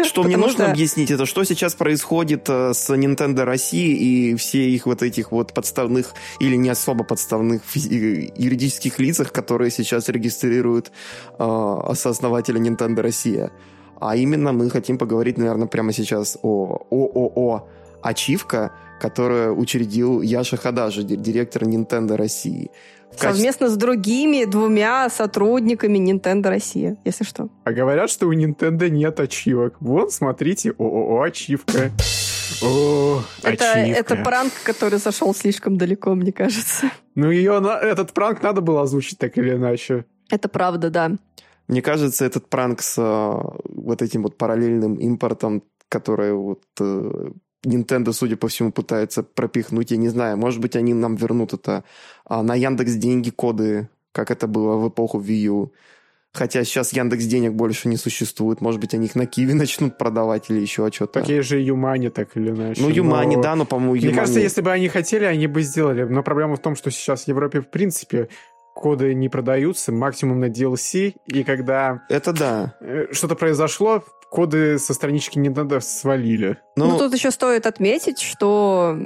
Что 0.05 0.23
мне 0.23 0.37
нужно 0.37 0.65
что... 0.65 0.71
объяснить, 0.71 1.11
это 1.11 1.27
что 1.27 1.45
сейчас 1.45 1.75
происходит 1.75 2.49
э, 2.49 2.73
с 2.75 2.91
Nintendo 2.91 3.45
России 3.45 3.95
и 3.97 4.35
все 4.37 4.69
их 4.71 4.87
вот 4.87 5.03
этих 5.03 5.33
вот 5.33 5.53
подставных 5.53 6.15
или 6.41 6.57
не 6.57 6.69
особо 6.69 7.05
подставных 7.05 7.63
юридических 7.75 8.99
лицах, 8.99 9.33
которые 9.33 9.71
сейчас 9.71 10.09
регистрируют 10.09 10.91
э, 11.39 11.81
сооснователя 11.95 12.61
Nintendo 12.61 13.03
Россия. 13.03 13.51
А 14.01 14.17
именно 14.17 14.53
мы 14.53 14.71
хотим 14.71 14.99
поговорить, 14.99 15.39
наверное, 15.39 15.67
прямо 15.67 15.93
сейчас 15.93 16.39
о 16.43 16.87
ООО 16.91 17.69
«Ачивка», 18.03 18.73
которую 19.01 19.59
учредил 19.59 20.23
Яша 20.23 20.57
Хадажи, 20.57 21.03
директор 21.03 21.65
Nintendo 21.65 22.17
России. 22.17 22.71
Совместно 23.17 23.69
с 23.69 23.77
другими 23.77 24.45
двумя 24.45 25.09
сотрудниками 25.09 25.99
Nintendo 25.99 26.49
Россия, 26.49 26.97
если 27.05 27.25
что. 27.25 27.49
А 27.65 27.73
говорят, 27.73 28.11
что 28.11 28.27
у 28.27 28.33
Nintendo 28.33 28.89
нет 28.89 29.19
ачивок. 29.21 29.77
Вот, 29.81 30.13
смотрите, 30.13 30.73
ООО 30.79 31.23
«Ачивка». 31.23 31.91
О, 32.63 33.23
это, 33.43 33.65
это 33.65 34.17
пранк, 34.17 34.53
который 34.65 34.99
зашел 34.99 35.35
слишком 35.35 35.77
далеко, 35.77 36.15
мне 36.15 36.33
кажется. 36.33 36.91
Ну, 37.15 37.31
ее, 37.31 37.63
этот 37.83 38.13
пранк 38.13 38.43
надо 38.43 38.61
было 38.61 38.83
озвучить 38.83 39.19
так 39.19 39.37
или 39.39 39.53
иначе. 39.55 40.07
Это 40.31 40.49
правда, 40.49 40.91
да. 40.91 41.13
Мне 41.69 41.83
кажется, 41.83 42.25
этот 42.25 42.49
пранк 42.49 42.81
с 42.81 42.99
uh, 42.99 43.61
вот 43.65 44.03
этим 44.03 44.23
вот 44.23 44.39
параллельным 44.39 44.95
импортом, 44.95 45.63
который 45.89 46.33
вот 46.33 46.63
uh, 46.81 47.35
Nintendo, 47.65 48.13
судя 48.13 48.37
по 48.37 48.49
всему, 48.49 48.73
пытается 48.73 49.23
пропихнуть. 49.23 49.91
Я 49.91 49.97
не 49.97 50.09
знаю, 50.09 50.37
может 50.37 50.61
быть, 50.61 50.77
они 50.77 50.95
нам 50.95 51.17
вернут 51.17 51.53
это 51.53 51.85
а, 52.25 52.43
на 52.43 52.55
Яндекс 52.55 52.95
деньги 52.95 53.31
коды, 53.31 53.89
как 54.13 54.31
это 54.31 54.47
было 54.47 54.77
в 54.77 54.89
эпоху 54.89 55.21
Wii 55.21 55.43
U. 55.47 55.73
Хотя 56.33 56.63
сейчас 56.63 56.93
Яндекс 56.93 57.25
денег 57.25 57.55
больше 57.55 57.89
не 57.89 57.97
существует. 57.97 58.61
Может 58.61 58.81
быть, 58.81 58.95
они 58.95 59.07
их 59.07 59.15
на 59.15 59.27
Киви 59.27 59.53
начнут 59.55 59.99
продавать 59.99 60.51
или 60.51 60.61
еще 60.61 60.89
что-то. 60.93 61.21
Такие 61.21 61.43
же 61.43 61.59
Юмани, 61.59 62.09
так 62.09 62.37
или 62.37 62.51
иначе. 62.51 62.81
Ну, 62.83 62.91
Юмани, 62.91 63.37
но... 63.37 63.43
да, 63.43 63.57
но, 63.57 63.65
по-моему, 63.65 63.95
Юмани... 63.95 64.11
Мне 64.11 64.21
кажется, 64.21 64.41
если 64.41 64.61
бы 64.61 64.71
они 64.71 64.89
хотели, 64.89 65.25
они 65.25 65.47
бы 65.47 65.63
сделали. 65.63 66.05
Но 66.05 66.23
проблема 66.23 66.57
в 66.57 66.61
том, 66.61 66.77
что 66.77 66.91
сейчас 66.91 67.25
в 67.25 67.29
Европе, 67.29 67.61
в 67.61 67.71
принципе, 67.71 68.29
коды 68.75 69.15
не 69.15 69.29
продаются, 69.29 69.91
максимум 69.91 70.39
на 70.39 70.49
DLC, 70.49 71.15
и 71.27 71.43
когда... 71.43 72.03
Это 72.09 72.33
да. 72.33 72.77
Э, 72.81 73.07
что-то 73.11 73.35
произошло, 73.35 74.05
коды 74.31 74.79
со 74.79 74.95
странички 74.95 75.39
Nintendo 75.39 75.81
свалили. 75.81 76.59
Ну, 76.79 76.93
ну, 76.93 76.99
тут 76.99 77.15
еще 77.15 77.31
стоит 77.31 77.67
отметить, 77.67 78.21
что 78.21 78.97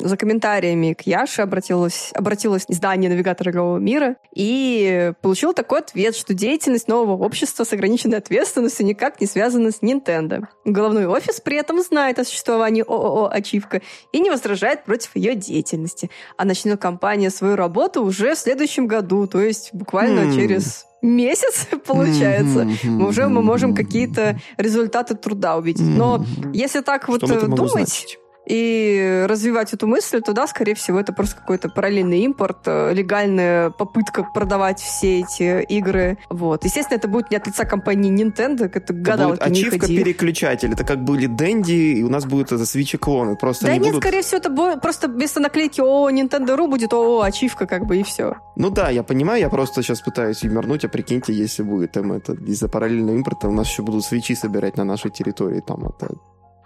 за 0.00 0.16
комментариями 0.16 0.92
к 0.92 1.02
Яше 1.02 1.42
обратилось, 1.42 2.10
обратилось 2.14 2.64
издание 2.68 3.10
навигатора 3.10 3.50
игрового 3.50 3.78
мира 3.78 4.16
и 4.34 5.12
получил 5.22 5.54
такой 5.54 5.80
ответ, 5.80 6.14
что 6.14 6.34
деятельность 6.34 6.88
нового 6.88 7.22
общества 7.24 7.64
с 7.64 7.72
ограниченной 7.72 8.18
ответственностью 8.18 8.86
никак 8.86 9.20
не 9.20 9.26
связана 9.26 9.70
с 9.70 9.80
Nintendo. 9.80 10.44
Головной 10.64 11.06
офис 11.06 11.40
при 11.40 11.56
этом 11.56 11.82
знает 11.82 12.18
о 12.18 12.24
существовании 12.24 12.82
ООО 12.82 13.30
«Ачивка» 13.32 13.80
и 14.12 14.20
не 14.20 14.30
возражает 14.30 14.84
против 14.84 15.16
ее 15.16 15.34
деятельности. 15.34 16.10
А 16.36 16.44
начнет 16.44 16.80
компания 16.80 17.30
свою 17.30 17.56
работу 17.56 18.02
уже 18.04 18.34
в 18.34 18.38
следующем 18.38 18.86
году, 18.86 19.26
то 19.26 19.40
есть 19.40 19.70
буквально 19.72 20.20
mm. 20.20 20.34
через 20.34 20.86
месяц, 21.04 21.68
получается, 21.86 22.68
мы 22.84 23.08
уже 23.08 23.28
мы 23.28 23.42
можем 23.42 23.74
какие-то 23.74 24.40
результаты 24.56 25.14
труда 25.14 25.56
увидеть. 25.56 25.86
Но 25.86 26.24
если 26.52 26.80
так 26.80 27.08
вот 27.20 27.30
э, 27.30 27.46
думать, 27.46 27.72
значить? 27.72 28.18
и 28.46 29.24
развивать 29.26 29.72
эту 29.72 29.86
мысль, 29.86 30.20
то 30.20 30.32
да, 30.32 30.46
скорее 30.46 30.74
всего, 30.74 31.00
это 31.00 31.12
просто 31.12 31.36
какой-то 31.36 31.68
параллельный 31.68 32.20
импорт, 32.20 32.58
э, 32.66 32.92
легальная 32.92 33.70
попытка 33.70 34.24
продавать 34.34 34.80
все 34.80 35.20
эти 35.20 35.62
игры. 35.62 36.18
Вот. 36.28 36.64
Естественно, 36.64 36.98
это 36.98 37.08
будет 37.08 37.30
не 37.30 37.36
от 37.36 37.46
лица 37.46 37.64
компании 37.64 38.12
Nintendo, 38.12 38.66
это 38.66 38.78
это 38.78 38.92
будет 39.28 39.42
ачивка 39.42 39.86
переключатель. 39.86 40.72
Это 40.72 40.84
как 40.84 41.02
были 41.02 41.26
Дэнди, 41.26 41.98
и 41.98 42.02
у 42.02 42.08
нас 42.08 42.26
будет 42.26 42.52
это 42.52 42.66
свичи 42.66 42.98
клоны. 42.98 43.36
Просто 43.36 43.66
да 43.66 43.72
нет, 43.72 43.84
будут... 43.84 44.02
скорее 44.02 44.22
всего, 44.22 44.38
это 44.38 44.50
будет 44.50 44.80
просто 44.82 45.08
вместо 45.08 45.40
наклейки 45.40 45.80
о 45.80 46.10
Nintendo.ru 46.10 46.68
будет 46.68 46.92
о 46.92 47.22
ачивка, 47.22 47.66
как 47.66 47.86
бы, 47.86 47.98
и 47.98 48.02
все. 48.02 48.36
Ну 48.56 48.70
да, 48.70 48.90
я 48.90 49.02
понимаю, 49.02 49.40
я 49.40 49.48
просто 49.48 49.82
сейчас 49.82 50.00
пытаюсь 50.00 50.42
юморнуть, 50.42 50.84
а 50.84 50.88
прикиньте, 50.88 51.32
если 51.32 51.62
будет 51.62 51.92
там 51.92 52.12
это 52.12 52.34
из-за 52.34 52.68
параллельного 52.68 53.16
импорта, 53.16 53.48
у 53.48 53.52
нас 53.52 53.68
еще 53.68 53.82
будут 53.82 54.04
свечи 54.04 54.34
собирать 54.34 54.76
на 54.76 54.84
нашей 54.84 55.10
территории, 55.10 55.60
там 55.60 55.86
это 55.86 56.14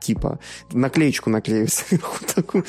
типа 0.00 0.38
наклеечку 0.72 1.30
наклею 1.30 1.68
сверху 1.68 2.24
такую. 2.34 2.64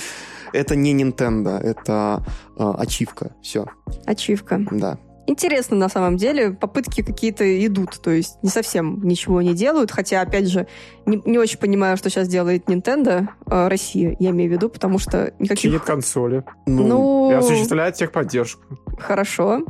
Это 0.51 0.75
не 0.75 0.93
Nintendo, 0.93 1.57
это 1.59 2.23
э, 2.57 2.73
ачивка. 2.77 3.31
Все. 3.41 3.65
Ачивка. 4.05 4.65
Да. 4.71 4.97
Интересно, 5.29 5.77
на 5.77 5.89
самом 5.89 6.17
деле, 6.17 6.53
попытки 6.53 7.03
какие-то 7.03 7.43
идут, 7.63 8.01
то 8.01 8.09
есть 8.09 8.39
не 8.41 8.49
совсем 8.49 8.99
ничего 9.03 9.43
не 9.43 9.53
делают, 9.53 9.91
хотя, 9.91 10.21
опять 10.21 10.47
же, 10.47 10.65
не, 11.05 11.21
не 11.23 11.37
очень 11.37 11.59
понимаю, 11.59 11.97
что 11.97 12.09
сейчас 12.09 12.27
делает 12.27 12.67
Nintendo, 12.67 13.27
э, 13.45 13.67
Россия, 13.67 14.15
я 14.19 14.31
имею 14.31 14.49
в 14.49 14.53
виду, 14.53 14.69
потому 14.69 14.97
что 14.97 15.31
никаких... 15.37 15.61
Чинит 15.61 15.83
консоли. 15.83 16.43
Ну... 16.65 16.87
ну... 16.87 17.31
И 17.31 17.35
осуществляет 17.35 17.93
техподдержку. 17.93 18.63
Хорошо. 18.97 19.65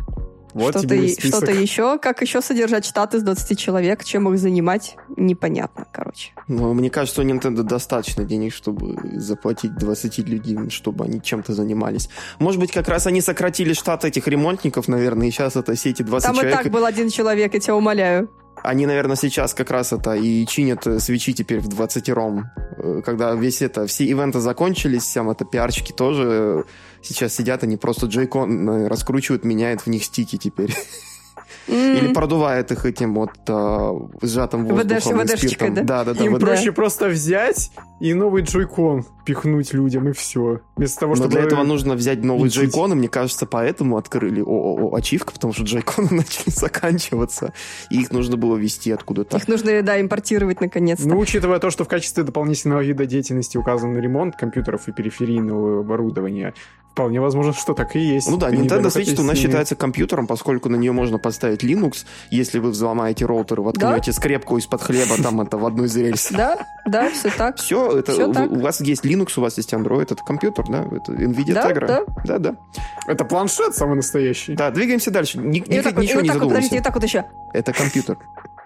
Вот 0.59 0.77
что-то, 0.77 1.07
что-то 1.07 1.51
еще. 1.51 1.97
Как 1.99 2.21
еще 2.21 2.41
содержать 2.41 2.85
штат 2.85 3.15
из 3.15 3.23
20 3.23 3.57
человек? 3.57 4.03
Чем 4.03 4.31
их 4.31 4.39
занимать? 4.39 4.95
Непонятно, 5.17 5.85
короче. 5.91 6.31
Ну, 6.47 6.73
мне 6.73 6.89
кажется, 6.89 7.21
у 7.21 7.25
Nintendo 7.25 7.63
достаточно 7.63 8.23
денег, 8.23 8.53
чтобы 8.53 8.97
заплатить 9.19 9.75
20 9.75 10.17
людям, 10.19 10.69
чтобы 10.69 11.05
они 11.05 11.21
чем-то 11.21 11.53
занимались. 11.53 12.09
Может 12.39 12.59
быть, 12.59 12.71
как 12.71 12.87
раз 12.87 13.07
они 13.07 13.21
сократили 13.21 13.73
штат 13.73 14.05
этих 14.05 14.27
ремонтников, 14.27 14.87
наверное, 14.87 15.27
и 15.27 15.31
сейчас 15.31 15.55
это 15.55 15.73
все 15.75 15.89
эти 15.91 16.03
20 16.03 16.25
Там 16.25 16.35
человек... 16.35 16.53
Там 16.53 16.61
и 16.61 16.63
так 16.63 16.73
был 16.73 16.85
один 16.85 17.09
человек, 17.09 17.53
я 17.53 17.59
тебя 17.59 17.75
умоляю. 17.75 18.29
Они, 18.63 18.85
наверное, 18.85 19.15
сейчас 19.15 19.53
как 19.53 19.71
раз 19.71 19.93
это 19.93 20.15
и 20.15 20.45
чинят 20.45 20.85
э, 20.85 20.99
свечи 20.99 21.33
теперь 21.33 21.59
в 21.59 21.67
20 21.67 22.09
ром. 22.09 22.45
Э, 22.77 23.01
когда 23.05 23.33
весь 23.33 23.61
это, 23.61 23.87
все 23.87 24.05
ивенты 24.05 24.39
закончились, 24.39 25.03
всем 25.03 25.29
это 25.29 25.45
пиарчики 25.45 25.93
тоже 25.93 26.23
э, 26.27 26.63
сейчас 27.01 27.35
сидят, 27.35 27.63
они 27.63 27.77
просто 27.77 28.07
джейкон 28.07 28.87
раскручивают, 28.87 29.43
меняют 29.43 29.81
в 29.81 29.87
них 29.87 30.03
стики 30.03 30.37
теперь. 30.37 30.75
Mm-hmm. 31.67 31.97
Или 31.97 32.13
продувает 32.13 32.71
их 32.71 32.85
этим 32.85 33.13
вот 33.13 33.31
э, 33.47 33.91
сжатым 34.23 34.65
воздухом 34.65 35.19
ВД, 35.19 35.33
и 35.33 35.37
спиртом. 35.37 35.75
Да, 35.75 35.83
да, 35.83 36.03
да. 36.03 36.13
да 36.15 36.25
Им 36.25 36.35
ВД. 36.35 36.41
проще 36.41 36.71
просто 36.71 37.07
взять 37.07 37.71
и 37.99 38.13
новый 38.13 38.43
джойкон 38.43 39.05
пихнуть 39.25 39.73
людям, 39.73 40.09
и 40.09 40.13
все. 40.13 40.61
Вместо 40.75 41.01
того, 41.01 41.11
Но 41.11 41.15
чтобы... 41.17 41.31
для 41.31 41.41
этого 41.43 41.63
нужно 41.63 41.93
взять 41.93 42.23
новый 42.23 42.45
лечить. 42.45 42.61
джойкон, 42.61 42.93
и 42.93 42.95
мне 42.95 43.07
кажется, 43.07 43.45
поэтому 43.45 43.97
открыли 43.97 44.41
ООО 44.41 44.95
«Ачивка», 44.95 45.33
потому 45.33 45.53
что 45.53 45.63
джойконы 45.63 46.07
начали 46.11 46.49
заканчиваться, 46.49 47.53
и 47.91 48.01
их 48.01 48.11
нужно 48.11 48.37
было 48.37 48.57
вести 48.57 48.91
откуда-то. 48.91 49.37
Их 49.37 49.47
нужно, 49.47 49.81
да, 49.83 50.01
импортировать 50.01 50.61
наконец-то. 50.61 51.07
Ну, 51.07 51.19
учитывая 51.19 51.59
то, 51.59 51.69
что 51.69 51.83
в 51.83 51.87
качестве 51.87 52.23
дополнительного 52.23 52.81
вида 52.81 53.05
деятельности 53.05 53.57
указан 53.57 53.95
ремонт 53.97 54.35
компьютеров 54.35 54.87
и 54.87 54.91
периферийного 54.91 55.81
оборудования, 55.81 56.55
вполне 56.91 57.21
возможно, 57.21 57.53
что 57.53 57.73
так 57.73 57.95
и 57.95 57.99
есть. 57.99 58.29
Ну 58.29 58.37
да, 58.37 58.49
Ты 58.49 58.55
Nintendo 58.57 58.87
Switch 58.87 59.19
у 59.19 59.23
нас 59.23 59.37
считается 59.37 59.75
компьютером, 59.75 60.27
поскольку 60.27 60.69
на 60.69 60.75
нее 60.75 60.91
можно 60.91 61.17
поставить 61.17 61.63
Linux, 61.63 62.05
если 62.29 62.59
вы 62.59 62.71
взломаете 62.71 63.25
роутер, 63.25 63.61
воткнете 63.61 64.11
скрепку 64.11 64.57
из-под 64.57 64.81
хлеба 64.81 65.15
там 65.21 65.41
это 65.41 65.57
в 65.57 65.65
одну 65.65 65.85
из 65.85 65.95
рельс. 65.95 66.29
Да, 66.31 66.65
да, 66.85 67.09
все 67.09 67.29
так. 67.29 67.57
Все, 67.57 67.99
это 67.99 68.13
у, 68.47 68.59
вас 68.59 68.81
есть 68.81 69.05
Linux, 69.05 69.33
у 69.37 69.41
вас 69.41 69.57
есть 69.57 69.73
Android, 69.73 70.03
это 70.03 70.15
компьютер, 70.15 70.65
да, 70.67 70.85
это 70.91 71.13
NVIDIA 71.13 71.53
Да, 71.53 71.71
Tegra. 71.71 71.87
да. 71.87 72.05
да, 72.25 72.37
да. 72.37 72.55
Это 73.07 73.25
планшет 73.25 73.75
самый 73.75 73.95
настоящий. 73.95 74.55
Да, 74.55 74.71
двигаемся 74.71 75.11
дальше. 75.11 75.37
И 75.39 75.41
и 75.41 75.45
ничего 75.47 75.75
не 75.75 75.81
так 75.81 75.93
вот, 75.95 76.03
подождите, 76.03 76.33
задумывайся. 76.33 76.75
и 76.75 76.81
так 76.81 76.93
вот 76.95 77.03
еще. 77.03 77.25
Это 77.53 77.73
компьютер. 77.73 78.17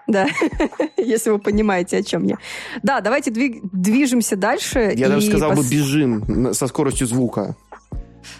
Да, 0.06 0.26
если 0.96 1.30
вы 1.30 1.38
понимаете, 1.38 1.98
о 1.98 2.02
чем 2.02 2.24
я. 2.24 2.36
Да, 2.82 3.00
давайте 3.00 3.30
двиг- 3.30 3.60
движемся 3.72 4.36
дальше. 4.36 4.92
Я 4.94 5.06
и 5.06 5.08
даже 5.08 5.26
сказал 5.28 5.52
бы 5.52 5.62
бежим 5.62 6.52
со 6.52 6.66
скоростью 6.66 7.06
звука. 7.06 7.56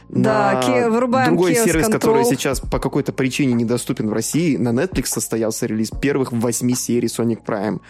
Да, 0.09 0.62
Ке- 0.64 0.89
вырубаем 0.89 1.28
Другой 1.28 1.55
сервис, 1.55 1.87
Control. 1.87 1.93
который 1.93 2.24
сейчас 2.24 2.61
по 2.61 2.78
какой-то 2.78 3.12
причине 3.12 3.55
недоступен 3.55 4.09
в 4.09 4.12
России, 4.12 4.57
на 4.57 4.70
Netflix 4.70 5.07
состоялся 5.07 5.66
релиз 5.66 5.91
первых 5.91 6.32
восьми 6.32 6.74
серий 6.74 7.09
Sonic 7.09 7.41
Prime. 7.45 7.80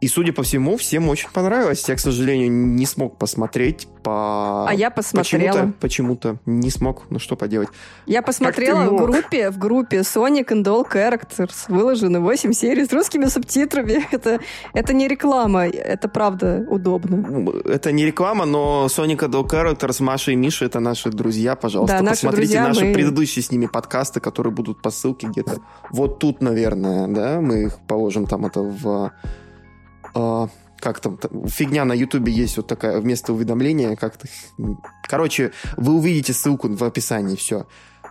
И, 0.00 0.08
судя 0.08 0.32
по 0.34 0.42
всему, 0.42 0.76
всем 0.76 1.08
очень 1.08 1.30
понравилось. 1.30 1.88
Я, 1.88 1.96
к 1.96 2.00
сожалению, 2.00 2.50
не 2.52 2.84
смог 2.84 3.16
посмотреть 3.16 3.88
по... 4.02 4.66
А 4.68 4.74
я 4.74 4.90
посмотрела. 4.90 5.72
Почему-то, 5.80 5.80
почему-то 5.80 6.36
не 6.44 6.70
смог. 6.70 7.04
Ну, 7.08 7.18
что 7.18 7.34
поделать. 7.34 7.68
Я 8.04 8.20
посмотрела 8.20 8.84
в 8.90 8.96
группе, 8.96 9.50
в 9.50 9.58
группе 9.58 10.00
Sonic 10.00 10.48
and 10.48 10.64
All 10.64 10.84
Characters 10.90 11.64
выложены 11.68 12.20
8 12.20 12.52
серий 12.52 12.84
с 12.84 12.92
русскими 12.92 13.24
субтитрами. 13.24 14.06
Это, 14.12 14.40
это 14.74 14.92
не 14.92 15.08
реклама, 15.08 15.66
это 15.66 16.08
правда 16.08 16.64
удобно. 16.68 17.16
Ну, 17.16 17.50
Это 17.64 17.90
не 17.90 18.04
реклама, 18.04 18.44
но 18.44 18.86
Sonic 18.88 19.18
Adult 19.28 19.48
Characters, 19.48 20.02
Маша 20.02 20.32
и 20.32 20.36
Миша— 20.36 20.64
это 20.66 20.78
наши 20.80 21.10
друзья. 21.10 21.56
Пожалуйста, 21.56 21.96
Да, 21.98 22.02
наши 22.02 22.16
посмотрите 22.16 22.52
друзья, 22.54 22.68
наши 22.68 22.84
мы- 22.84 22.94
предыдущие 22.94 23.42
с 23.42 23.50
ними 23.50 23.66
подкасты, 23.66 24.20
которые 24.20 24.52
будут 24.52 24.82
по 24.82 24.90
ссылке 24.90 25.26
где-то 25.28 25.60
вот 25.90 26.18
тут, 26.18 26.42
наверное, 26.42 27.08
да? 27.08 27.40
Мы 27.40 27.64
их 27.64 27.78
положим 27.88 28.26
там 28.26 28.44
это 28.46 28.60
в... 28.60 29.12
а, 30.16 30.48
как 30.78 31.00
там, 31.00 31.18
там, 31.18 31.46
фигня 31.46 31.84
на 31.84 31.92
Ютубе 31.92 32.32
есть 32.32 32.56
вот 32.56 32.66
такая, 32.66 33.00
вместо 33.00 33.32
уведомления 33.32 33.96
как-то... 33.96 34.26
Короче, 35.08 35.52
вы 35.76 35.94
увидите 35.94 36.32
ссылку 36.32 36.68
в 36.68 36.82
описании, 36.82 37.36
все. 37.36 37.66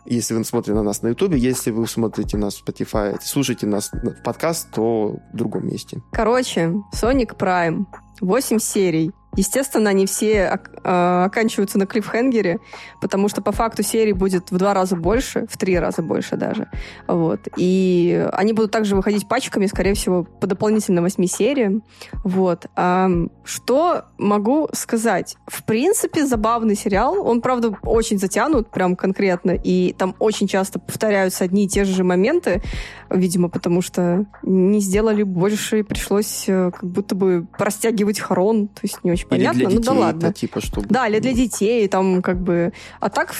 Если 0.05 0.35
вы 0.35 0.45
смотрите 0.45 0.75
на 0.75 0.83
нас 0.83 1.01
на 1.01 1.09
Ютубе, 1.09 1.39
если 1.39 1.71
вы 1.71 1.87
смотрите 1.87 2.37
нас 2.37 2.55
в 2.55 2.63
Spotify, 2.63 3.17
слушаете 3.23 3.65
нас 3.65 3.91
в 3.91 4.23
подкаст, 4.23 4.69
то 4.71 5.17
в 5.33 5.35
другом 5.35 5.67
месте. 5.67 6.01
Короче, 6.11 6.73
Sonic 6.93 7.35
Prime. 7.37 7.85
8 8.21 8.59
серий. 8.59 9.11
Естественно, 9.35 9.89
они 9.89 10.05
все 10.05 10.59
э, 10.83 11.23
оканчиваются 11.25 11.77
на 11.77 11.85
клиффхенгере, 11.85 12.59
потому 13.01 13.29
что 13.29 13.41
по 13.41 13.51
факту 13.51 13.83
серий 13.83 14.13
будет 14.13 14.51
в 14.51 14.57
два 14.57 14.73
раза 14.73 14.95
больше, 14.95 15.45
в 15.49 15.57
три 15.57 15.77
раза 15.77 16.01
больше 16.01 16.37
даже. 16.37 16.69
Вот. 17.07 17.41
И 17.57 18.27
они 18.33 18.53
будут 18.53 18.71
также 18.71 18.95
выходить 18.95 19.27
пачками, 19.27 19.65
скорее 19.65 19.93
всего, 19.93 20.23
по 20.23 20.47
дополнительно 20.47 21.01
восьми 21.01 21.27
сериям. 21.27 21.83
Вот. 22.23 22.67
А, 22.75 23.09
что 23.43 24.05
могу 24.17 24.69
сказать? 24.73 25.37
В 25.47 25.63
принципе, 25.63 26.25
забавный 26.25 26.75
сериал. 26.75 27.25
Он, 27.25 27.41
правда, 27.41 27.77
очень 27.83 28.19
затянут, 28.19 28.69
прям 28.69 28.95
конкретно, 28.95 29.51
и 29.51 29.93
там 29.97 30.15
очень 30.19 30.47
часто 30.47 30.79
повторяются 30.79 31.43
одни 31.43 31.65
и 31.65 31.67
те 31.67 31.83
же 31.83 32.03
моменты, 32.03 32.61
видимо, 33.09 33.49
потому 33.49 33.81
что 33.81 34.25
не 34.43 34.79
сделали 34.79 35.23
больше, 35.23 35.79
и 35.79 35.83
пришлось 35.83 36.45
э, 36.47 36.71
как 36.71 36.83
будто 36.83 37.15
бы 37.15 37.47
растягивать 37.57 38.19
хрон, 38.19 38.67
то 38.67 38.81
есть 38.83 39.03
не 39.03 39.11
очень 39.11 39.27
понятно, 39.27 39.69
ну 39.69 39.79
да 39.79 39.93
ладно. 39.93 40.33
типа, 40.33 40.61
чтобы... 40.61 40.87
Да, 40.89 41.07
или 41.07 41.19
для 41.19 41.33
детей, 41.33 41.87
там 41.87 42.21
как 42.21 42.41
бы... 42.41 42.73
А 42.99 43.09
так, 43.09 43.33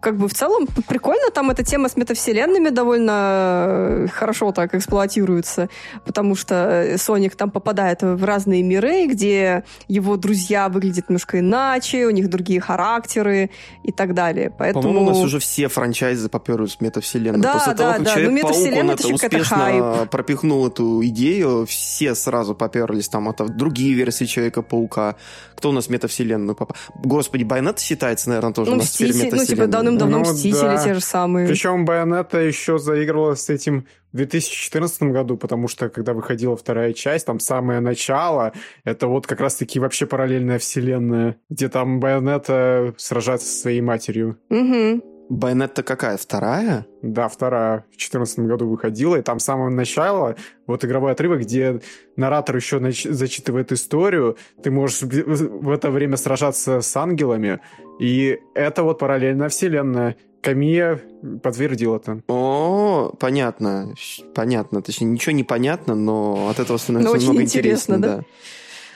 как 0.00 0.16
бы 0.16 0.28
в 0.28 0.34
целом 0.34 0.66
прикольно, 0.88 1.30
там 1.30 1.50
эта 1.50 1.62
тема 1.64 1.88
с 1.88 1.96
метавселенными 1.96 2.70
довольно 2.70 3.64
э, 3.68 4.06
хорошо 4.12 4.52
так 4.52 4.74
эксплуатируется, 4.74 5.68
потому 6.04 6.34
что 6.34 6.54
э, 6.54 6.98
Соник 6.98 7.36
там 7.36 7.50
попадает 7.50 8.02
в 8.02 8.24
разные 8.24 8.62
миры, 8.62 9.06
где 9.06 9.64
его 9.88 10.16
друзья 10.16 10.68
выглядят 10.68 11.08
немножко 11.08 11.40
иначе, 11.40 12.06
у 12.06 12.10
них 12.10 12.28
другие 12.28 12.60
характеры 12.60 13.50
и 13.82 13.92
так 13.92 14.14
далее. 14.14 14.52
Поэтому... 14.56 14.82
По-моему, 14.82 15.06
у 15.06 15.08
нас 15.10 15.18
уже 15.18 15.38
все 15.38 15.68
франчайзы 15.68 16.28
поперли 16.28 16.66
с 16.66 16.80
метавселенной. 16.80 17.40
Да, 17.40 17.54
После 17.54 17.74
да, 17.74 17.78
того, 17.78 17.92
как 17.92 18.02
да, 18.02 18.10
ну, 18.10 18.14
Человек-паук, 18.14 18.44
он 18.44 18.60
метавселенная 18.60 18.94
это 18.94 19.08
это 19.08 19.14
успешно 19.14 20.08
пропихнул 20.10 20.66
эту 20.66 21.04
идею, 21.06 21.66
все 21.66 22.14
сразу 22.14 22.54
поперлись. 22.54 23.08
Там 23.08 23.28
это 23.28 23.44
другие 23.44 23.94
версии 23.94 24.24
Человека-паука. 24.24 25.16
Кто 25.56 25.70
у 25.70 25.72
нас 25.72 25.86
в 25.86 25.90
метавселенную 25.90 26.56
попал? 26.56 26.76
Господи, 26.94 27.44
Байонет 27.44 27.78
считается, 27.78 28.28
наверное, 28.28 28.52
тоже 28.52 28.70
Ну, 28.70 28.76
у 28.76 28.78
нас 28.80 28.90
теперь 28.90 29.10
Мстители, 29.10 29.30
ну, 29.30 29.44
типа, 29.44 29.60
метавселенная. 29.62 29.89
Давным-давно 29.98 30.18
Ну, 30.30 30.34
Мстители 30.34 30.66
да. 30.76 30.84
те 30.84 30.94
же 30.94 31.00
самые. 31.00 31.46
Причем 31.48 31.84
Байонета 31.84 32.38
еще 32.38 32.78
заигрывала 32.78 33.34
с 33.34 33.48
этим 33.50 33.86
в 34.12 34.16
2014 34.16 35.02
году, 35.04 35.36
потому 35.36 35.68
что 35.68 35.88
когда 35.88 36.12
выходила 36.14 36.56
вторая 36.56 36.92
часть, 36.92 37.26
там 37.26 37.38
самое 37.38 37.80
начало, 37.80 38.52
это 38.84 39.06
вот 39.06 39.26
как 39.26 39.40
раз-таки 39.40 39.78
вообще 39.78 40.06
параллельная 40.06 40.58
вселенная, 40.58 41.36
где 41.48 41.68
там 41.68 42.00
Байонета 42.00 42.94
сражается 42.96 43.46
со 43.46 43.60
своей 43.60 43.80
матерью. 43.80 44.38
Мгм. 44.48 45.02
Байонетта 45.30 45.82
какая? 45.84 46.16
Вторая? 46.16 46.86
Да, 47.02 47.28
вторая 47.28 47.78
в 47.86 47.90
2014 47.96 48.40
году 48.40 48.68
выходила, 48.68 49.14
и 49.16 49.22
там 49.22 49.38
с 49.38 49.44
самого 49.44 49.70
начала 49.70 50.34
вот 50.66 50.84
игровой 50.84 51.12
отрывок, 51.12 51.40
где 51.42 51.80
наратор 52.16 52.56
еще 52.56 52.78
нач- 52.78 53.10
зачитывает 53.10 53.70
историю, 53.70 54.36
ты 54.62 54.70
можешь 54.72 55.02
в 55.02 55.70
это 55.70 55.90
время 55.92 56.16
сражаться 56.16 56.80
с 56.80 56.96
ангелами, 56.96 57.60
и 58.00 58.38
это 58.54 58.82
вот 58.82 58.98
параллельная 58.98 59.48
вселенная. 59.48 60.16
Камия 60.42 61.00
подтвердил 61.42 61.94
это. 61.96 62.22
О, 62.26 63.12
понятно. 63.20 63.94
Понятно. 64.34 64.80
Точнее, 64.82 65.06
ничего 65.08 65.32
не 65.32 65.44
понятно, 65.44 65.94
но 65.94 66.48
от 66.48 66.58
этого 66.58 66.78
становится 66.78 67.12
Но 67.12 67.16
очень 67.16 67.26
намного 67.26 67.44
интересно, 67.44 67.94
интереснее. 67.96 68.24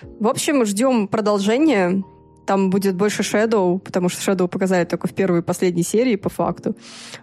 да? 0.00 0.08
В 0.20 0.26
общем, 0.26 0.64
ждем 0.64 1.06
продолжения. 1.06 2.02
Там 2.46 2.70
будет 2.70 2.94
больше 2.94 3.22
Shadow, 3.22 3.78
потому 3.78 4.08
что 4.08 4.32
Shadow 4.32 4.48
показали 4.48 4.84
только 4.84 5.08
в 5.08 5.14
первой 5.14 5.40
и 5.40 5.42
последней 5.42 5.82
серии, 5.82 6.16
по 6.16 6.28
факту. 6.28 6.76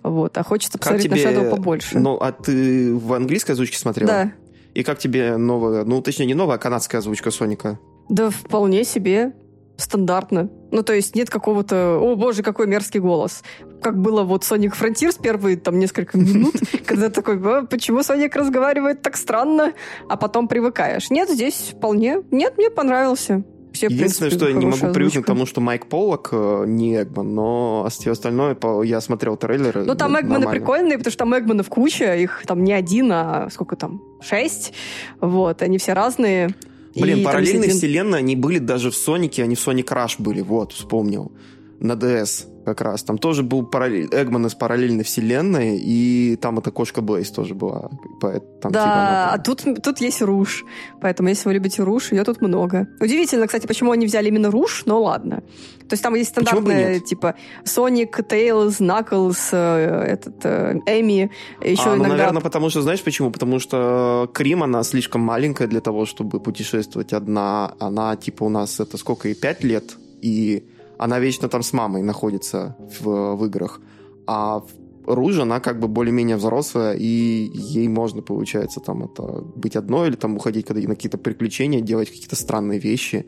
Вот. 0.04 0.38
А 0.38 0.44
хочется 0.44 0.78
Как 0.78 0.94
посмотреть 0.94 1.12
тебе... 1.12 1.24
на 1.24 1.34
Shadow 1.34 1.50
побольше. 1.50 2.00
Ну, 2.00 2.16
а 2.16 2.32
ты 2.32 2.94
в 2.94 3.14
английской 3.14 3.52
озвучке 3.52 3.78
смотрела? 3.78 4.12
Да. 4.12 4.32
И 4.74 4.84
как 4.84 5.00
тебе 5.00 5.38
новая, 5.38 5.84
ну, 5.84 6.02
точнее, 6.02 6.26
не 6.26 6.34
новая, 6.34 6.56
а 6.56 6.60
канадская 6.60 7.00
озвучка 7.00 7.30
Соника? 7.32 7.80
Да 8.10 8.30
вполне 8.30 8.84
себе 8.84 9.34
стандартно. 9.82 10.50
Ну, 10.72 10.84
то 10.84 10.94
есть 10.94 11.16
нет 11.16 11.30
какого-то, 11.30 11.98
о 12.00 12.16
боже, 12.16 12.44
какой 12.44 12.68
мерзкий 12.68 13.00
голос. 13.00 13.44
Как 13.82 14.00
было 14.00 14.24
вот 14.24 14.44
Sonic 14.44 14.74
Frontiers 14.80 15.20
первые 15.22 15.58
там 15.58 15.80
несколько 15.80 16.18
минут, 16.18 16.56
когда 16.86 17.10
такой, 17.10 17.40
«А, 17.44 17.66
почему 17.66 18.04
Соник 18.04 18.36
разговаривает 18.36 19.02
так 19.02 19.18
странно, 19.18 19.74
а 20.08 20.18
потом 20.18 20.48
привыкаешь. 20.48 21.10
Нет, 21.10 21.30
здесь 21.30 21.74
вполне, 21.76 22.22
нет, 22.32 22.58
мне 22.58 22.70
понравился. 22.70 23.44
Все, 23.72 23.88
Единственное, 23.88 24.30
принципе, 24.30 24.46
что 24.46 24.48
я 24.48 24.54
не 24.54 24.66
могу 24.66 24.72
хорошая 24.72 24.94
привыкнуть 24.94 25.14
к 25.14 25.30
озвучка. 25.30 25.34
тому, 25.34 25.46
что 25.46 25.62
Майк 25.62 25.86
Поллок 25.88 26.30
э, 26.34 26.66
не 26.68 27.02
Эгман, 27.02 27.34
но 27.34 27.88
все 27.90 28.12
остальное, 28.12 28.58
я 28.84 29.00
смотрел 29.00 29.38
трейлеры. 29.38 29.86
Ну, 29.86 29.96
там 29.96 30.12
Эгманы 30.14 30.40
нормально. 30.40 30.52
прикольные, 30.52 30.98
потому 30.98 31.12
что 31.12 31.20
там 31.20 31.38
Эгманов 31.38 31.70
куча, 31.70 32.16
их 32.16 32.44
там 32.46 32.64
не 32.64 32.74
один, 32.74 33.12
а 33.12 33.50
сколько 33.50 33.76
там, 33.78 34.02
шесть. 34.22 34.74
Вот, 35.22 35.62
они 35.62 35.78
все 35.78 35.94
разные. 35.94 36.50
Блин, 36.96 37.20
И 37.20 37.24
параллельные 37.24 37.70
вселенные, 37.70 38.20
они 38.20 38.36
были 38.36 38.60
даже 38.60 38.92
в 38.92 38.96
Сонике, 38.96 39.44
они 39.44 39.56
в 39.56 39.66
Sonic 39.66 39.86
Rush 39.86 40.16
были, 40.20 40.42
вот, 40.42 40.74
вспомнил. 40.74 41.32
На 41.82 41.94
DS 41.94 42.46
как 42.64 42.82
раз. 42.82 43.04
Там 43.04 43.18
тоже 43.18 43.42
был 43.42 43.66
параллель... 43.66 44.08
Эгман 44.12 44.46
из 44.46 44.54
параллельной 44.54 45.04
вселенной, 45.04 45.80
и 45.80 46.38
там 46.40 46.60
эта 46.60 46.70
кошка 46.70 47.02
Блейз 47.02 47.32
тоже 47.32 47.56
была. 47.56 47.90
Там, 48.22 48.72
да, 48.72 48.84
типа, 48.84 48.84
она 48.84 49.34
а 49.34 49.38
тут, 49.40 49.64
тут 49.82 50.00
есть 50.00 50.22
Руш. 50.22 50.64
Поэтому, 51.02 51.30
если 51.30 51.50
вы 51.50 51.56
любите 51.56 51.82
Руш, 51.82 52.12
ее 52.12 52.24
тут 52.24 52.40
много. 52.40 52.88
Удивительно, 53.00 53.48
кстати, 53.48 53.66
почему 53.66 53.92
они 53.92 54.06
взяли 54.06 54.28
именно 54.28 54.52
Руш, 54.52 54.84
но 54.86 55.02
ладно. 55.02 55.42
То 55.90 55.94
есть 55.94 56.04
там 56.04 56.14
есть 56.14 56.30
стандартные, 56.30 57.00
типа, 57.00 57.34
Соник, 57.66 58.28
Тейлз, 58.28 58.80
Наклз, 58.80 59.50
э, 59.52 60.06
этот, 60.08 60.46
э, 60.46 60.80
Эми, 60.86 61.32
еще 61.64 61.90
а, 61.90 61.96
ну, 61.96 62.02
иногда... 62.04 62.16
наверное, 62.16 62.42
потому 62.42 62.70
что, 62.70 62.84
знаешь 62.84 63.04
почему? 63.04 63.32
Потому 63.32 63.58
что 63.58 64.30
Крим, 64.34 64.62
она 64.62 64.84
слишком 64.84 65.22
маленькая 65.22 65.68
для 65.68 65.82
того, 65.82 66.06
чтобы 66.06 66.40
путешествовать 66.40 67.12
одна. 67.12 67.74
Она, 67.80 68.16
типа, 68.16 68.44
у 68.44 68.50
нас 68.50 68.80
это 68.80 68.98
сколько, 68.98 69.30
и 69.30 69.34
пять 69.34 69.64
лет, 69.64 69.98
и 70.22 70.64
она 71.02 71.20
вечно 71.20 71.50
там 71.50 71.64
с 71.64 71.74
мамой 71.74 72.04
находится 72.04 72.76
в, 73.00 73.36
в 73.36 73.46
играх. 73.46 73.82
А 74.28 74.62
Руж, 75.08 75.40
она 75.40 75.60
как 75.60 75.80
бы 75.80 75.88
более-менее 75.88 76.38
взрослая, 76.38 76.94
и 76.94 77.50
ей 77.54 77.88
можно, 77.88 78.22
получается, 78.22 78.80
там 78.80 79.04
это 79.04 79.24
быть 79.56 79.76
одной 79.76 80.10
или 80.10 80.16
там 80.16 80.36
уходить 80.36 80.68
когда 80.68 80.88
на 80.88 80.96
какие-то 80.96 81.18
приключения, 81.18 81.82
делать 81.82 82.10
какие-то 82.12 82.36
странные 82.36 82.80
вещи. 82.80 83.26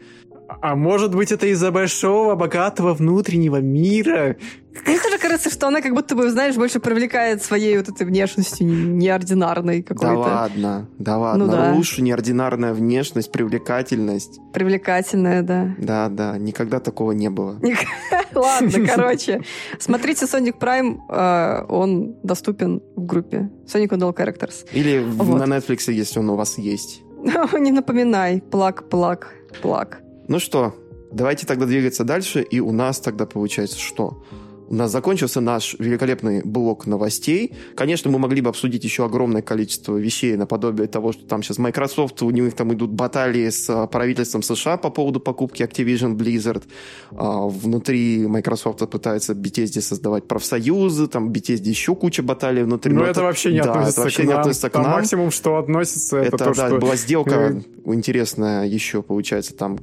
А 0.61 0.75
может 0.75 1.15
быть, 1.15 1.31
это 1.31 1.47
из-за 1.47 1.71
большого, 1.71 2.35
богатого 2.35 2.93
внутреннего 2.93 3.57
мира? 3.57 4.37
Мне 4.85 4.99
тоже 4.99 5.17
кажется, 5.19 5.49
что 5.51 5.67
она 5.67 5.81
как 5.81 5.93
будто 5.93 6.15
бы, 6.15 6.29
знаешь, 6.29 6.55
больше 6.55 6.79
привлекает 6.79 7.43
своей 7.43 7.77
вот 7.77 7.89
этой 7.89 8.07
внешностью 8.07 8.67
неординарной 8.67 9.83
какой-то. 9.83 10.13
Да 10.13 10.19
ладно, 10.19 10.89
да 10.97 11.17
ладно. 11.17 11.45
Ну, 11.45 11.51
да. 11.51 11.73
Лучше 11.73 12.01
неординарная 12.01 12.73
внешность, 12.73 13.31
привлекательность. 13.31 14.39
Привлекательная, 14.51 15.43
да. 15.43 15.75
Да, 15.77 16.09
да, 16.09 16.37
никогда 16.37 16.79
такого 16.79 17.11
не 17.11 17.29
было. 17.29 17.59
Ладно, 18.33 18.87
короче. 18.87 19.41
Смотрите 19.79 20.25
Sonic 20.25 20.57
Prime, 20.59 20.97
э, 21.07 21.65
он 21.69 22.15
доступен 22.23 22.81
в 22.95 23.05
группе 23.05 23.51
Sonic 23.67 23.89
and 23.89 23.99
All 23.99 24.15
Characters. 24.15 24.67
Или 24.71 24.99
на 24.99 25.43
Netflix, 25.43 25.91
если 25.91 26.19
он 26.19 26.29
у 26.31 26.35
вас 26.35 26.57
есть. 26.57 27.03
Не 27.59 27.71
напоминай, 27.71 28.41
плак, 28.41 28.89
плак, 28.89 29.33
плак. 29.61 30.01
Ну 30.27 30.39
что, 30.39 30.75
давайте 31.11 31.45
тогда 31.45 31.65
двигаться 31.65 32.03
дальше, 32.03 32.41
и 32.41 32.59
у 32.59 32.71
нас 32.71 32.99
тогда 32.99 33.25
получается 33.25 33.79
что? 33.79 34.23
У 34.69 34.75
нас 34.75 34.91
закончился 34.91 35.41
наш 35.41 35.75
великолепный 35.79 36.41
блок 36.43 36.87
новостей. 36.87 37.53
Конечно, 37.75 38.09
мы 38.09 38.19
могли 38.19 38.41
бы 38.41 38.49
обсудить 38.49 38.83
еще 38.83 39.05
огромное 39.05 39.41
количество 39.41 39.97
вещей 39.97 40.35
наподобие 40.35 40.87
того, 40.87 41.11
что 41.11 41.25
там 41.25 41.43
сейчас 41.43 41.57
Microsoft, 41.57 42.21
у 42.21 42.29
них 42.29 42.53
там 42.53 42.73
идут 42.73 42.91
баталии 42.91 43.49
с 43.49 43.69
а, 43.69 43.87
правительством 43.87 44.41
США 44.41 44.77
по 44.77 44.89
поводу 44.89 45.19
покупки 45.19 45.63
Activision 45.63 46.15
Blizzard. 46.15 46.63
А, 47.11 47.47
внутри 47.47 48.25
Microsoft 48.27 48.87
пытается 48.89 49.33
Bethesda 49.33 49.81
создавать 49.81 50.27
профсоюзы, 50.27 51.07
там 51.07 51.29
Bethesda 51.29 51.67
еще 51.67 51.95
куча 51.95 52.23
баталий 52.23 52.63
внутри. 52.63 52.93
Но, 52.93 53.01
Но 53.01 53.05
это, 53.05 53.11
это 53.11 53.23
вообще 53.23 53.51
не 53.51 53.61
да, 53.61 53.71
относится, 53.71 54.01
это 54.01 54.01
вообще 54.01 54.23
к, 54.23 54.25
нам. 54.25 54.33
не 54.33 54.39
относится 54.39 54.69
к 54.69 54.75
нам. 54.75 54.91
максимум, 54.91 55.31
что 55.31 55.57
относится, 55.57 56.17
это, 56.17 56.35
это 56.35 56.37
то, 56.37 56.53
да, 56.53 56.67
что... 56.67 56.77
была 56.79 56.95
сделка 56.95 57.61
интересная 57.85 58.65
еще, 58.65 59.01
получается, 59.01 59.55
там 59.55 59.79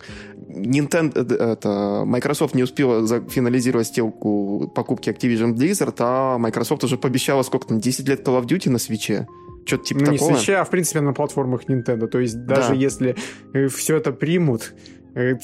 Nintendo, 0.55 1.13
э, 1.15 1.53
это, 1.53 2.03
Microsoft 2.07 2.55
не 2.55 2.63
успела 2.63 3.07
финализировать 3.29 3.89
сделку 3.89 4.71
покупки 4.75 5.11
Activision 5.11 5.55
Blizzard, 5.55 5.95
а 5.99 6.39
Microsoft 6.39 6.85
уже 6.85 6.97
пообещала 6.97 7.43
сколько 7.43 7.69
там, 7.69 7.81
10 7.81 8.09
лет 8.09 8.27
Call 8.27 8.41
of 8.41 8.47
Duty 8.47 8.71
на 8.71 8.79
свече. 8.79 9.27
Что-то 9.65 9.85
типа 9.85 10.01
ну, 10.01 10.13
такого. 10.13 10.31
не 10.31 10.37
свече, 10.37 10.57
а 10.57 10.65
в 10.65 10.71
принципе 10.71 11.01
на 11.01 11.13
платформах 11.13 11.65
Nintendo. 11.69 12.07
То 12.07 12.19
есть 12.19 12.45
даже 12.45 12.71
да. 12.71 12.75
если 12.75 13.17
э, 13.53 13.69
все 13.69 13.97
это 13.97 14.13
примут, 14.13 14.75
э, 15.15 15.35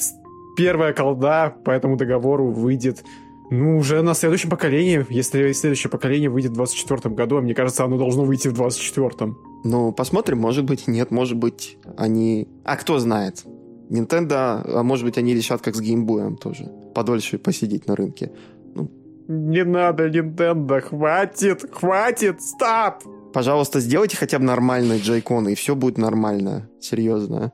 первая 0.57 0.93
колда 0.93 1.55
по 1.63 1.71
этому 1.71 1.97
договору 1.97 2.51
выйдет 2.51 3.03
ну, 3.49 3.77
уже 3.77 4.01
на 4.01 4.13
следующем 4.13 4.49
поколении. 4.49 5.05
Если 5.09 5.53
следующее 5.53 5.89
поколение 5.89 6.29
выйдет 6.29 6.51
в 6.51 6.55
24 6.55 7.15
году, 7.15 7.37
а 7.37 7.41
мне 7.41 7.53
кажется, 7.53 7.85
оно 7.85 7.97
должно 7.97 8.23
выйти 8.23 8.49
в 8.49 8.59
24-м. 8.59 9.37
Ну, 9.63 9.91
посмотрим, 9.91 10.39
может 10.39 10.65
быть, 10.65 10.87
нет, 10.87 11.11
может 11.11 11.37
быть, 11.37 11.77
они... 11.95 12.47
А 12.63 12.75
кто 12.75 12.99
знает? 12.99 13.45
Nintendo, 13.89 14.61
а 14.65 14.83
может 14.83 15.05
быть, 15.05 15.17
они 15.17 15.33
решат, 15.33 15.61
как 15.61 15.75
с 15.75 15.81
геймбоем 15.81 16.37
тоже, 16.37 16.69
подольше 16.93 17.37
посидеть 17.37 17.87
на 17.87 17.95
рынке. 17.95 18.31
Ну. 18.75 18.91
Не 19.27 19.63
надо, 19.63 20.07
Nintendo, 20.09 20.81
хватит, 20.81 21.65
хватит, 21.71 22.41
стоп! 22.41 23.03
Пожалуйста, 23.33 23.79
сделайте 23.79 24.17
хотя 24.17 24.39
бы 24.39 24.45
нормальные 24.45 24.99
джейконы, 24.99 25.53
и 25.53 25.55
все 25.55 25.75
будет 25.75 25.97
нормально, 25.97 26.69
серьезно. 26.79 27.51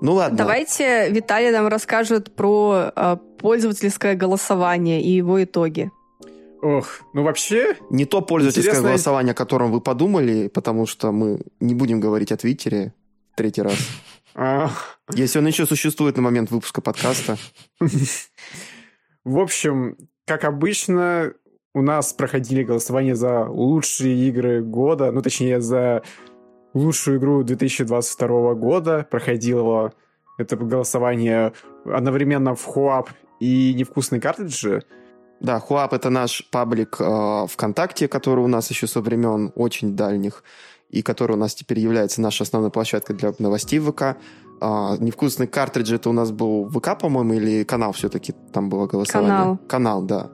Ну 0.00 0.14
ладно. 0.14 0.36
Давайте 0.36 1.10
Виталий 1.10 1.52
нам 1.52 1.68
расскажет 1.68 2.34
про 2.34 2.90
э, 2.94 3.16
пользовательское 3.38 4.16
голосование 4.16 5.00
и 5.00 5.10
его 5.10 5.42
итоги. 5.42 5.92
Ох, 6.60 7.02
ну 7.12 7.22
вообще... 7.22 7.76
Не 7.90 8.04
то 8.04 8.20
пользовательское 8.20 8.72
интересно... 8.72 8.88
голосование, 8.88 9.32
о 9.32 9.34
котором 9.34 9.70
вы 9.70 9.80
подумали, 9.80 10.48
потому 10.48 10.86
что 10.86 11.12
мы 11.12 11.40
не 11.60 11.74
будем 11.74 12.00
говорить 12.00 12.32
о 12.32 12.36
Твиттере 12.36 12.94
третий 13.36 13.62
раз. 13.62 13.76
Если 15.14 15.38
он 15.38 15.46
еще 15.46 15.66
существует 15.66 16.16
на 16.16 16.22
момент 16.22 16.50
выпуска 16.50 16.80
подкаста. 16.80 17.36
В 19.24 19.38
общем, 19.38 19.96
как 20.26 20.44
обычно, 20.44 21.34
у 21.74 21.82
нас 21.82 22.12
проходили 22.12 22.64
голосования 22.64 23.14
за 23.14 23.44
лучшие 23.44 24.28
игры 24.28 24.62
года, 24.62 25.12
ну, 25.12 25.22
точнее, 25.22 25.60
за 25.60 26.02
лучшую 26.74 27.18
игру 27.18 27.42
2022 27.42 28.54
года. 28.54 29.06
Проходило 29.10 29.92
это 30.38 30.56
голосование 30.56 31.52
одновременно 31.84 32.54
в 32.54 32.64
Хуап 32.64 33.10
и 33.40 33.74
невкусные 33.74 34.20
картриджи. 34.20 34.82
Да, 35.40 35.58
Хуап— 35.58 35.92
это 35.94 36.08
наш 36.08 36.48
паблик 36.50 36.96
э, 37.00 37.46
ВКонтакте, 37.48 38.06
который 38.06 38.44
у 38.44 38.48
нас 38.48 38.70
еще 38.70 38.86
со 38.86 39.00
времен 39.00 39.52
очень 39.56 39.96
дальних 39.96 40.44
и 40.88 41.02
который 41.02 41.32
у 41.32 41.38
нас 41.38 41.54
теперь 41.54 41.80
является 41.80 42.20
нашей 42.20 42.42
основной 42.42 42.70
площадкой 42.70 43.14
для 43.14 43.34
новостей 43.38 43.80
в 43.80 43.90
ВК. 43.90 44.16
А, 44.64 44.96
невкусный 45.00 45.48
картридж 45.48 45.92
это 45.92 46.08
у 46.08 46.12
нас 46.12 46.30
был 46.30 46.68
ВК, 46.68 46.96
по-моему, 46.96 47.34
или 47.34 47.64
канал 47.64 47.92
все-таки 47.92 48.32
там 48.52 48.68
было 48.68 48.86
голосование? 48.86 49.36
Канал. 49.36 49.58
Канал, 49.66 50.02
да. 50.02 50.30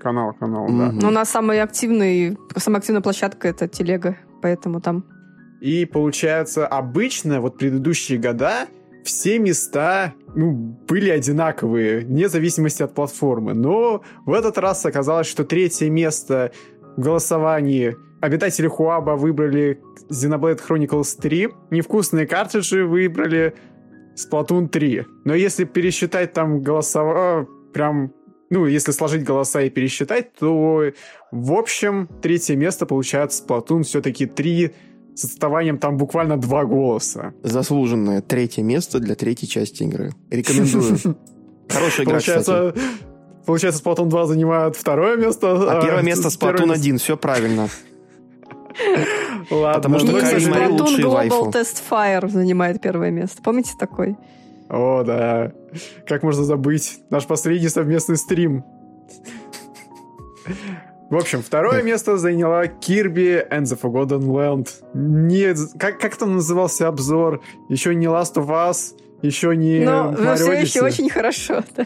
Канал, 0.00 0.32
канал, 0.38 0.68
mm-hmm. 0.68 0.78
да. 0.78 0.92
Но 0.92 1.08
у 1.08 1.10
нас 1.10 1.30
самый 1.30 1.60
активный, 1.60 2.38
самая 2.56 2.78
активная 2.78 3.02
площадка 3.02 3.48
это 3.48 3.66
телега, 3.66 4.16
поэтому 4.40 4.80
там. 4.80 5.04
И 5.60 5.84
получается, 5.84 6.64
обычно 6.64 7.40
вот 7.40 7.58
предыдущие 7.58 8.18
года 8.18 8.68
все 9.04 9.40
места 9.40 10.14
ну, 10.36 10.52
были 10.86 11.10
одинаковые, 11.10 12.00
вне 12.00 12.28
зависимости 12.28 12.84
от 12.84 12.94
платформы. 12.94 13.52
Но 13.52 14.02
в 14.26 14.32
этот 14.32 14.58
раз 14.58 14.86
оказалось, 14.86 15.26
что 15.26 15.42
третье 15.42 15.90
место 15.90 16.52
в 16.96 17.00
голосовании 17.00 17.96
обитатели 18.20 18.68
Хуаба 18.68 19.16
выбрали 19.16 19.80
Xenoblade 20.08 20.60
Chronicles 20.66 21.20
3, 21.20 21.48
невкусные 21.70 22.28
картриджи 22.28 22.84
выбрали 22.86 23.54
Splatoon 24.16 24.68
3. 24.68 25.06
Но 25.24 25.34
если 25.34 25.64
пересчитать 25.64 26.32
там 26.32 26.60
голосова... 26.60 27.46
Прям 27.72 28.12
ну, 28.50 28.66
если 28.66 28.92
сложить 28.92 29.24
голоса 29.24 29.62
и 29.62 29.70
пересчитать, 29.70 30.34
то, 30.34 30.92
в 31.30 31.52
общем, 31.54 32.06
третье 32.20 32.54
место 32.54 32.84
получается 32.84 33.42
Splatoon 33.42 33.82
все-таки 33.82 34.26
3 34.26 34.74
с 35.14 35.24
отставанием 35.24 35.78
там 35.78 35.96
буквально 35.96 36.36
два 36.36 36.64
голоса. 36.64 37.32
Заслуженное 37.42 38.20
третье 38.20 38.62
место 38.62 38.98
для 38.98 39.14
третьей 39.14 39.48
части 39.48 39.84
игры. 39.84 40.12
Рекомендую. 40.30 40.98
Хорошая 41.68 42.04
игра, 42.04 42.12
Получается, 42.12 42.74
Получается, 43.46 43.82
Splatoon 43.82 44.08
2 44.08 44.26
занимает 44.26 44.76
второе 44.76 45.16
место. 45.16 45.52
А, 45.52 45.78
а 45.78 45.82
первое 45.82 46.02
место 46.02 46.28
Splatoon 46.28 46.72
1, 46.72 46.98
все 46.98 47.16
правильно. 47.16 47.68
Ладно. 49.50 49.74
Потому 49.74 49.98
что 49.98 50.20
Кайли 50.20 50.46
Мэри 50.46 50.66
лучший 50.68 51.04
вайфу. 51.04 51.34
Global 51.34 51.52
Test 51.52 51.82
Fire 51.88 52.28
занимает 52.28 52.80
первое 52.80 53.10
место. 53.10 53.42
Помните 53.42 53.72
такой? 53.78 54.16
О, 54.68 55.02
да. 55.04 55.52
Как 56.06 56.22
можно 56.22 56.44
забыть? 56.44 57.00
Наш 57.10 57.26
последний 57.26 57.68
совместный 57.68 58.16
стрим. 58.16 58.64
В 61.10 61.16
общем, 61.16 61.42
второе 61.42 61.82
место 61.82 62.16
заняла 62.16 62.64
Kirby 62.64 63.46
and 63.50 63.64
the 63.64 63.78
Forgotten 63.78 64.22
Land. 64.22 64.68
Не, 64.94 65.54
как, 65.78 66.00
как 66.00 66.16
там 66.16 66.36
назывался 66.36 66.88
обзор? 66.88 67.42
Еще 67.68 67.94
не 67.94 68.06
Last 68.06 68.36
of 68.36 68.48
Us, 68.48 68.94
еще 69.20 69.54
не 69.54 69.84
Но, 69.84 70.10
но 70.12 70.34
все 70.36 70.52
еще 70.52 70.80
очень 70.82 71.10
хорошо, 71.10 71.62
да. 71.76 71.84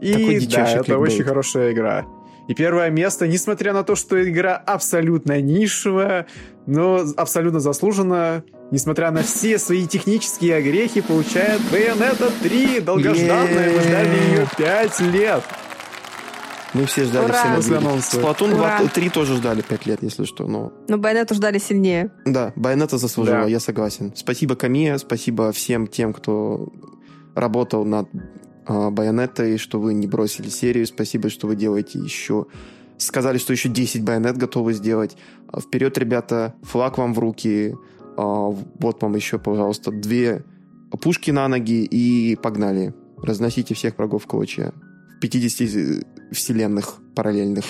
И 0.00 0.46
да, 0.46 0.68
это 0.68 0.98
очень 0.98 1.22
хорошая 1.22 1.72
игра. 1.72 2.06
И 2.48 2.54
первое 2.54 2.88
место, 2.88 3.28
несмотря 3.28 3.74
на 3.74 3.84
то, 3.84 3.94
что 3.94 4.22
игра 4.26 4.56
абсолютно 4.56 5.40
нишевая, 5.40 6.26
но 6.66 7.04
абсолютно 7.16 7.60
заслуженно, 7.60 8.42
несмотря 8.70 9.10
на 9.10 9.22
все 9.22 9.58
свои 9.58 9.86
технические 9.86 10.56
огрехи, 10.56 11.02
получает 11.02 11.60
Bayonetta 11.70 12.32
3, 12.42 12.80
долгожданная, 12.80 13.70
мы 13.70 13.80
ждали 13.80 14.16
ее 14.30 14.48
5 14.56 15.00
лет. 15.12 15.42
Мы 16.74 16.86
все 16.86 17.04
ждали 17.04 17.26
Ура! 17.26 17.60
все 17.60 17.76
анонса. 17.76 18.20
Splatoon 18.20 18.54
2, 18.54 18.88
3 18.94 19.10
тоже 19.10 19.36
ждали 19.36 19.62
5 19.62 19.86
лет, 19.86 20.02
если 20.02 20.24
что. 20.24 20.46
Но, 20.46 20.72
но 20.88 20.98
Байонету 20.98 21.34
ждали 21.34 21.58
сильнее. 21.58 22.10
Да, 22.24 22.52
Байонета 22.56 22.98
заслужила, 22.98 23.42
да. 23.42 23.46
я 23.46 23.60
согласен. 23.60 24.12
Спасибо 24.14 24.54
Камия, 24.54 24.96
спасибо 24.98 25.52
всем 25.52 25.86
тем, 25.86 26.12
кто 26.12 26.72
работал 27.34 27.84
над 27.84 28.08
Байонеттой, 28.68 29.56
что 29.58 29.80
вы 29.80 29.94
не 29.94 30.06
бросили 30.06 30.48
серию. 30.48 30.86
Спасибо, 30.86 31.30
что 31.30 31.46
вы 31.46 31.56
делаете 31.56 31.98
еще... 31.98 32.46
Сказали, 32.98 33.38
что 33.38 33.52
еще 33.52 33.68
10 33.68 34.02
байонет 34.02 34.36
готовы 34.36 34.72
сделать. 34.72 35.16
А, 35.46 35.60
вперед, 35.60 35.96
ребята, 35.98 36.56
флаг 36.62 36.98
вам 36.98 37.14
в 37.14 37.20
руки. 37.20 37.76
А, 38.16 38.22
вот 38.22 39.00
вам 39.00 39.14
еще, 39.14 39.38
пожалуйста, 39.38 39.92
две 39.92 40.44
пушки 41.00 41.30
на 41.30 41.46
ноги 41.46 41.84
и 41.84 42.34
погнали. 42.34 42.92
Разносите 43.22 43.74
всех 43.74 43.98
врагов 43.98 44.24
в 44.24 44.26
клочья. 44.26 44.72
В 45.16 45.20
50 45.20 46.04
вселенных 46.32 46.96
параллельных. 47.14 47.64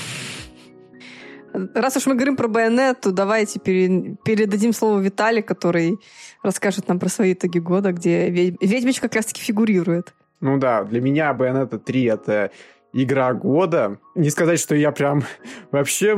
Раз 1.52 1.96
уж 1.96 2.06
мы 2.06 2.14
говорим 2.14 2.36
про 2.36 2.48
байонету, 2.48 3.12
давайте 3.12 3.58
передадим 3.58 4.72
слово 4.72 5.00
Виталию, 5.00 5.44
который 5.44 5.98
расскажет 6.42 6.88
нам 6.88 6.98
про 6.98 7.08
свои 7.08 7.32
итоги 7.32 7.58
года, 7.58 7.92
где 7.92 8.30
ведьмочка 8.30 9.08
как 9.08 9.16
раз-таки 9.16 9.42
фигурирует. 9.42 10.14
Ну 10.40 10.58
да, 10.58 10.84
для 10.84 11.00
меня 11.00 11.34
Bayonetta 11.38 11.78
3 11.78 12.04
это 12.04 12.50
игра 12.92 13.32
года. 13.34 13.98
Не 14.14 14.30
сказать, 14.30 14.60
что 14.60 14.74
я 14.74 14.92
прям 14.92 15.24
вообще 15.72 16.16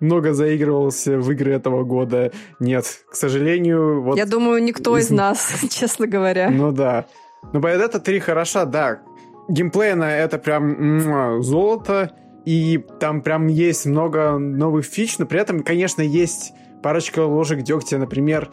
много 0.00 0.32
заигрывался 0.32 1.18
в 1.18 1.30
игры 1.30 1.52
этого 1.52 1.84
года. 1.84 2.32
Нет, 2.58 2.84
к 3.10 3.14
сожалению... 3.14 4.02
Вот... 4.02 4.16
Я 4.16 4.26
думаю, 4.26 4.62
никто 4.62 4.98
из 4.98 5.10
нас, 5.10 5.52
честно 5.70 6.06
говоря. 6.06 6.50
Ну 6.50 6.72
да. 6.72 7.06
Но 7.52 7.60
Bayonetta 7.60 8.00
3 8.00 8.20
хороша, 8.20 8.64
да. 8.64 9.00
Геймплейно 9.48 10.04
это 10.04 10.38
прям 10.38 11.42
золото, 11.42 12.12
и 12.44 12.84
там 13.00 13.22
прям 13.22 13.48
есть 13.48 13.86
много 13.86 14.38
новых 14.38 14.84
фич, 14.84 15.18
но 15.18 15.26
при 15.26 15.40
этом, 15.40 15.62
конечно, 15.62 16.02
есть 16.02 16.52
парочка 16.82 17.20
ложек 17.20 17.62
дегтя, 17.62 17.98
например, 17.98 18.50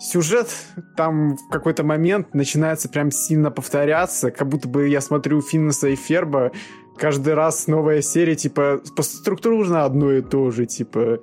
сюжет 0.00 0.48
там 0.96 1.36
в 1.36 1.48
какой-то 1.50 1.84
момент 1.84 2.34
начинается 2.34 2.88
прям 2.88 3.10
сильно 3.10 3.50
повторяться, 3.50 4.30
как 4.30 4.48
будто 4.48 4.68
бы 4.68 4.88
я 4.88 5.00
смотрю 5.00 5.40
Финнеса 5.40 5.88
и 5.88 5.96
Ферба, 5.96 6.52
каждый 6.98 7.34
раз 7.34 7.66
новая 7.66 8.02
серия, 8.02 8.34
типа, 8.34 8.80
структурно 9.00 9.84
одно 9.84 10.12
и 10.12 10.22
то 10.22 10.50
же, 10.50 10.66
типа... 10.66 11.20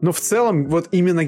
Но 0.00 0.12
в 0.12 0.20
целом, 0.20 0.66
вот 0.66 0.88
именно 0.90 1.22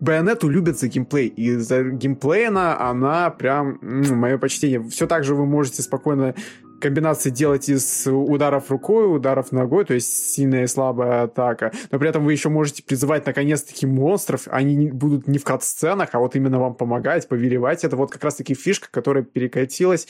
Байонету 0.00 0.48
любят 0.48 0.78
за 0.78 0.88
геймплей. 0.88 1.28
И 1.28 1.56
за 1.56 1.82
геймплей 1.82 2.48
она, 2.48 2.78
она 2.78 3.30
прям, 3.30 3.78
мое 3.80 4.36
почтение. 4.36 4.82
Все 4.82 5.06
так 5.06 5.24
же 5.24 5.34
вы 5.34 5.46
можете 5.46 5.80
спокойно 5.80 6.34
комбинации 6.82 7.30
делать 7.30 7.68
из 7.68 8.06
ударов 8.06 8.70
рукой, 8.70 9.14
ударов 9.14 9.52
ногой, 9.52 9.84
то 9.84 9.94
есть 9.94 10.34
сильная 10.34 10.64
и 10.64 10.66
слабая 10.66 11.22
атака. 11.22 11.72
Но 11.90 11.98
при 11.98 12.08
этом 12.08 12.24
вы 12.24 12.32
еще 12.32 12.48
можете 12.48 12.82
призывать 12.82 13.24
наконец-таки 13.24 13.86
монстров. 13.86 14.48
Они 14.50 14.90
будут 14.90 15.28
не 15.28 15.38
в 15.38 15.44
кат-сценах, 15.44 16.10
а 16.12 16.18
вот 16.18 16.34
именно 16.36 16.58
вам 16.58 16.74
помогать, 16.74 17.28
повелевать. 17.28 17.84
Это 17.84 17.96
вот 17.96 18.10
как 18.10 18.24
раз-таки 18.24 18.54
фишка, 18.54 18.88
которая 18.90 19.22
перекатилась 19.22 20.08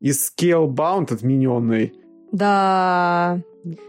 из 0.00 0.32
Scalebound 0.32 1.12
отмененной. 1.12 1.92
Да, 2.32 3.40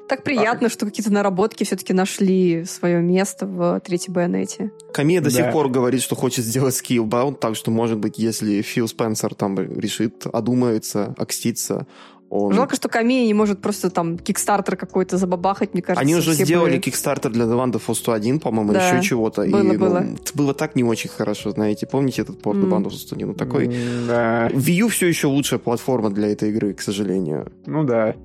так 0.07 0.23
приятно, 0.23 0.67
а... 0.67 0.69
что 0.69 0.85
какие-то 0.85 1.11
наработки 1.11 1.63
все-таки 1.63 1.93
нашли 1.93 2.63
свое 2.65 3.01
место 3.01 3.45
в 3.45 3.79
третьей 3.81 4.13
байонете. 4.13 4.71
Камия 4.93 5.19
до 5.19 5.31
да. 5.31 5.31
сих 5.31 5.51
пор 5.51 5.69
говорит, 5.69 6.01
что 6.01 6.15
хочет 6.15 6.45
сделать 6.45 6.81
Skillbound, 6.81 7.39
так 7.39 7.55
что, 7.55 7.71
может 7.71 7.97
быть, 7.97 8.17
если 8.17 8.61
Фил 8.61 8.87
Спенсер 8.87 9.33
там 9.35 9.57
решит 9.57 10.25
одумается, 10.31 11.13
окститься, 11.17 11.87
он... 12.29 12.53
Жалко, 12.53 12.75
что 12.75 12.89
Камия 12.89 13.25
не 13.25 13.33
может 13.33 13.61
просто 13.61 13.89
там 13.89 14.17
кикстартер 14.17 14.75
какой-то 14.75 15.17
забабахать, 15.17 15.73
мне 15.73 15.81
кажется. 15.81 16.01
Они 16.01 16.15
уже 16.15 16.33
сделали 16.33 16.77
бы... 16.77 16.81
кикстартер 16.81 17.31
для 17.31 17.45
The 17.45 17.55
Wand 17.55 17.73
of 17.73 17.83
Us 17.87 18.11
1, 18.11 18.39
по-моему, 18.39 18.73
да. 18.73 18.89
еще 18.89 19.07
чего-то. 19.07 19.45
Было, 19.45 19.73
и, 19.73 19.77
было. 19.77 19.99
Ну, 19.99 20.17
было 20.33 20.53
так 20.53 20.75
не 20.75 20.83
очень 20.83 21.09
хорошо, 21.09 21.51
знаете. 21.51 21.85
Помните 21.85 22.23
этот 22.23 22.41
порт 22.41 22.57
mm. 22.57 22.63
The 22.63 22.69
Wand 22.69 22.85
of 22.85 22.91
Us 22.91 23.13
1? 23.13 23.27
Ну, 23.27 23.33
такой... 23.33 23.67
Mm, 23.67 24.07
да. 24.07 24.47
Wii 24.47 24.73
U 24.81 24.87
все 24.89 25.07
еще 25.07 25.27
лучшая 25.27 25.59
платформа 25.59 26.09
для 26.09 26.31
этой 26.31 26.49
игры, 26.49 26.73
к 26.73 26.81
сожалению. 26.81 27.51
Ну 27.65 27.83
да. 27.83 28.15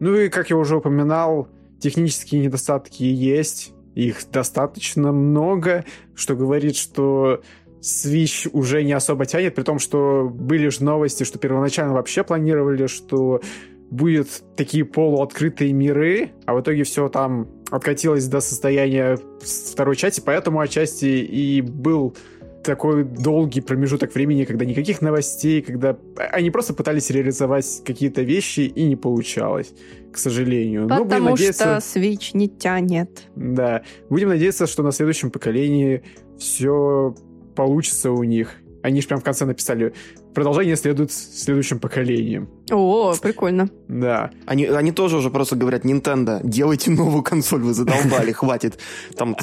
Ну 0.00 0.14
и, 0.16 0.28
как 0.28 0.50
я 0.50 0.56
уже 0.56 0.76
упоминал, 0.76 1.48
технические 1.78 2.42
недостатки 2.42 3.02
есть. 3.02 3.72
Их 3.94 4.22
достаточно 4.32 5.12
много, 5.12 5.84
что 6.14 6.34
говорит, 6.34 6.76
что 6.76 7.42
Switch 7.82 8.48
уже 8.52 8.84
не 8.84 8.92
особо 8.92 9.26
тянет, 9.26 9.54
при 9.54 9.62
том, 9.62 9.78
что 9.78 10.30
были 10.32 10.68
же 10.68 10.84
новости, 10.84 11.24
что 11.24 11.38
первоначально 11.38 11.94
вообще 11.94 12.22
планировали, 12.22 12.86
что 12.86 13.40
будет 13.90 14.42
такие 14.56 14.84
полуоткрытые 14.84 15.72
миры, 15.72 16.30
а 16.46 16.54
в 16.54 16.60
итоге 16.62 16.84
все 16.84 17.08
там 17.08 17.48
откатилось 17.70 18.26
до 18.26 18.40
состояния 18.40 19.18
второй 19.42 19.96
части, 19.96 20.22
поэтому 20.24 20.60
отчасти 20.60 21.06
и 21.06 21.60
был 21.60 22.16
такой 22.62 23.04
долгий 23.04 23.60
промежуток 23.60 24.14
времени, 24.14 24.44
когда 24.44 24.64
никаких 24.64 25.02
новостей, 25.02 25.62
когда 25.62 25.98
они 26.30 26.50
просто 26.50 26.74
пытались 26.74 27.10
реализовать 27.10 27.82
какие-то 27.84 28.22
вещи 28.22 28.60
и 28.60 28.84
не 28.84 28.96
получалось, 28.96 29.74
к 30.12 30.16
сожалению. 30.18 30.84
Потому 30.84 31.04
Но 31.04 31.10
будем 31.10 31.24
надеяться... 31.24 31.80
что 31.80 31.98
Switch 31.98 32.30
не 32.34 32.48
тянет. 32.48 33.24
Да. 33.34 33.82
Будем 34.08 34.28
надеяться, 34.28 34.66
что 34.66 34.82
на 34.82 34.92
следующем 34.92 35.30
поколении 35.30 36.02
все 36.38 37.14
получится 37.54 38.10
у 38.10 38.22
них. 38.24 38.54
Они 38.82 39.00
же 39.00 39.06
прям 39.06 39.20
в 39.20 39.24
конце 39.24 39.44
написали, 39.44 39.94
продолжение 40.34 40.76
следует 40.76 41.12
следующим 41.12 41.78
поколениям. 41.78 42.48
О, 42.70 43.14
прикольно. 43.14 43.68
Да. 43.86 44.30
Они, 44.44 44.66
они 44.66 44.90
тоже 44.90 45.18
уже 45.18 45.30
просто 45.30 45.54
говорят, 45.54 45.84
Nintendo, 45.84 46.40
делайте 46.42 46.90
новую 46.90 47.22
консоль, 47.22 47.62
вы 47.62 47.74
задолбали, 47.74 48.32
хватит. 48.32 48.78
Там, 49.16 49.36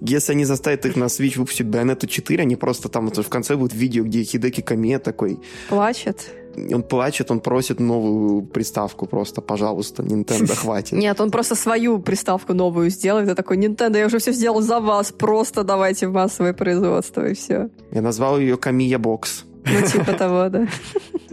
если 0.00 0.32
они 0.32 0.44
заставят 0.44 0.86
их 0.86 0.94
на 0.94 1.04
Switch 1.04 1.38
выпустить 1.38 1.66
Bayonetta 1.66 2.06
4, 2.06 2.42
они 2.42 2.54
просто 2.54 2.88
там 2.88 3.10
в 3.10 3.28
конце 3.28 3.56
будет 3.56 3.74
видео, 3.74 4.04
где 4.04 4.22
Хидеки 4.22 4.60
Каме 4.60 5.00
такой... 5.00 5.40
Плачет 5.68 6.30
он 6.56 6.82
плачет, 6.82 7.30
он 7.30 7.40
просит 7.40 7.80
новую 7.80 8.42
приставку 8.42 9.06
просто, 9.06 9.40
пожалуйста, 9.40 10.02
Nintendo, 10.02 10.54
хватит. 10.56 10.92
Нет, 10.92 11.20
он 11.20 11.30
просто 11.30 11.54
свою 11.54 11.98
приставку 11.98 12.54
новую 12.54 12.90
сделает, 12.90 13.28
и 13.28 13.34
такой, 13.34 13.58
Nintendo, 13.58 13.98
я 13.98 14.06
уже 14.06 14.18
все 14.18 14.32
сделал 14.32 14.60
за 14.60 14.80
вас, 14.80 15.12
просто 15.12 15.64
давайте 15.64 16.08
в 16.08 16.12
массовое 16.12 16.52
производство, 16.52 17.26
и 17.26 17.34
все. 17.34 17.70
Я 17.90 18.02
назвал 18.02 18.38
ее 18.38 18.56
Камия 18.56 18.98
Бокс. 18.98 19.44
Ну, 19.64 19.86
типа 19.86 20.12
того, 20.18 20.48
да. 20.48 20.68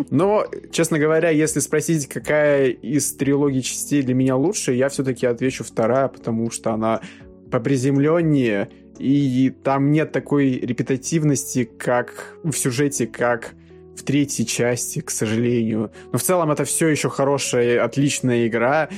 Но, 0.10 0.46
честно 0.72 1.00
говоря, 1.00 1.30
если 1.30 1.60
спросить, 1.60 2.08
какая 2.08 2.70
из 2.70 3.14
трилогии 3.14 3.62
частей 3.62 4.02
для 4.04 4.14
меня 4.14 4.36
лучше, 4.36 4.74
я 4.74 4.90
все-таки 4.90 5.26
отвечу 5.26 5.64
вторая, 5.64 6.08
потому 6.08 6.50
что 6.52 6.72
она 6.74 7.02
поприземленнее, 7.52 8.70
и 8.98 9.54
там 9.64 9.92
нет 9.92 10.12
такой 10.12 10.52
репетативности, 10.52 11.66
как 11.66 12.38
в 12.44 12.54
сюжете, 12.54 13.08
как 13.08 13.54
в 13.96 14.04
третьей 14.04 14.46
части, 14.46 15.02
к 15.02 15.10
сожалению. 15.10 15.92
Но 16.12 16.18
в 16.18 16.24
целом 16.24 16.52
это 16.52 16.66
все 16.66 16.88
еще 16.88 17.10
хорошая, 17.10 17.84
отличная 17.84 18.48
игра. 18.48 18.90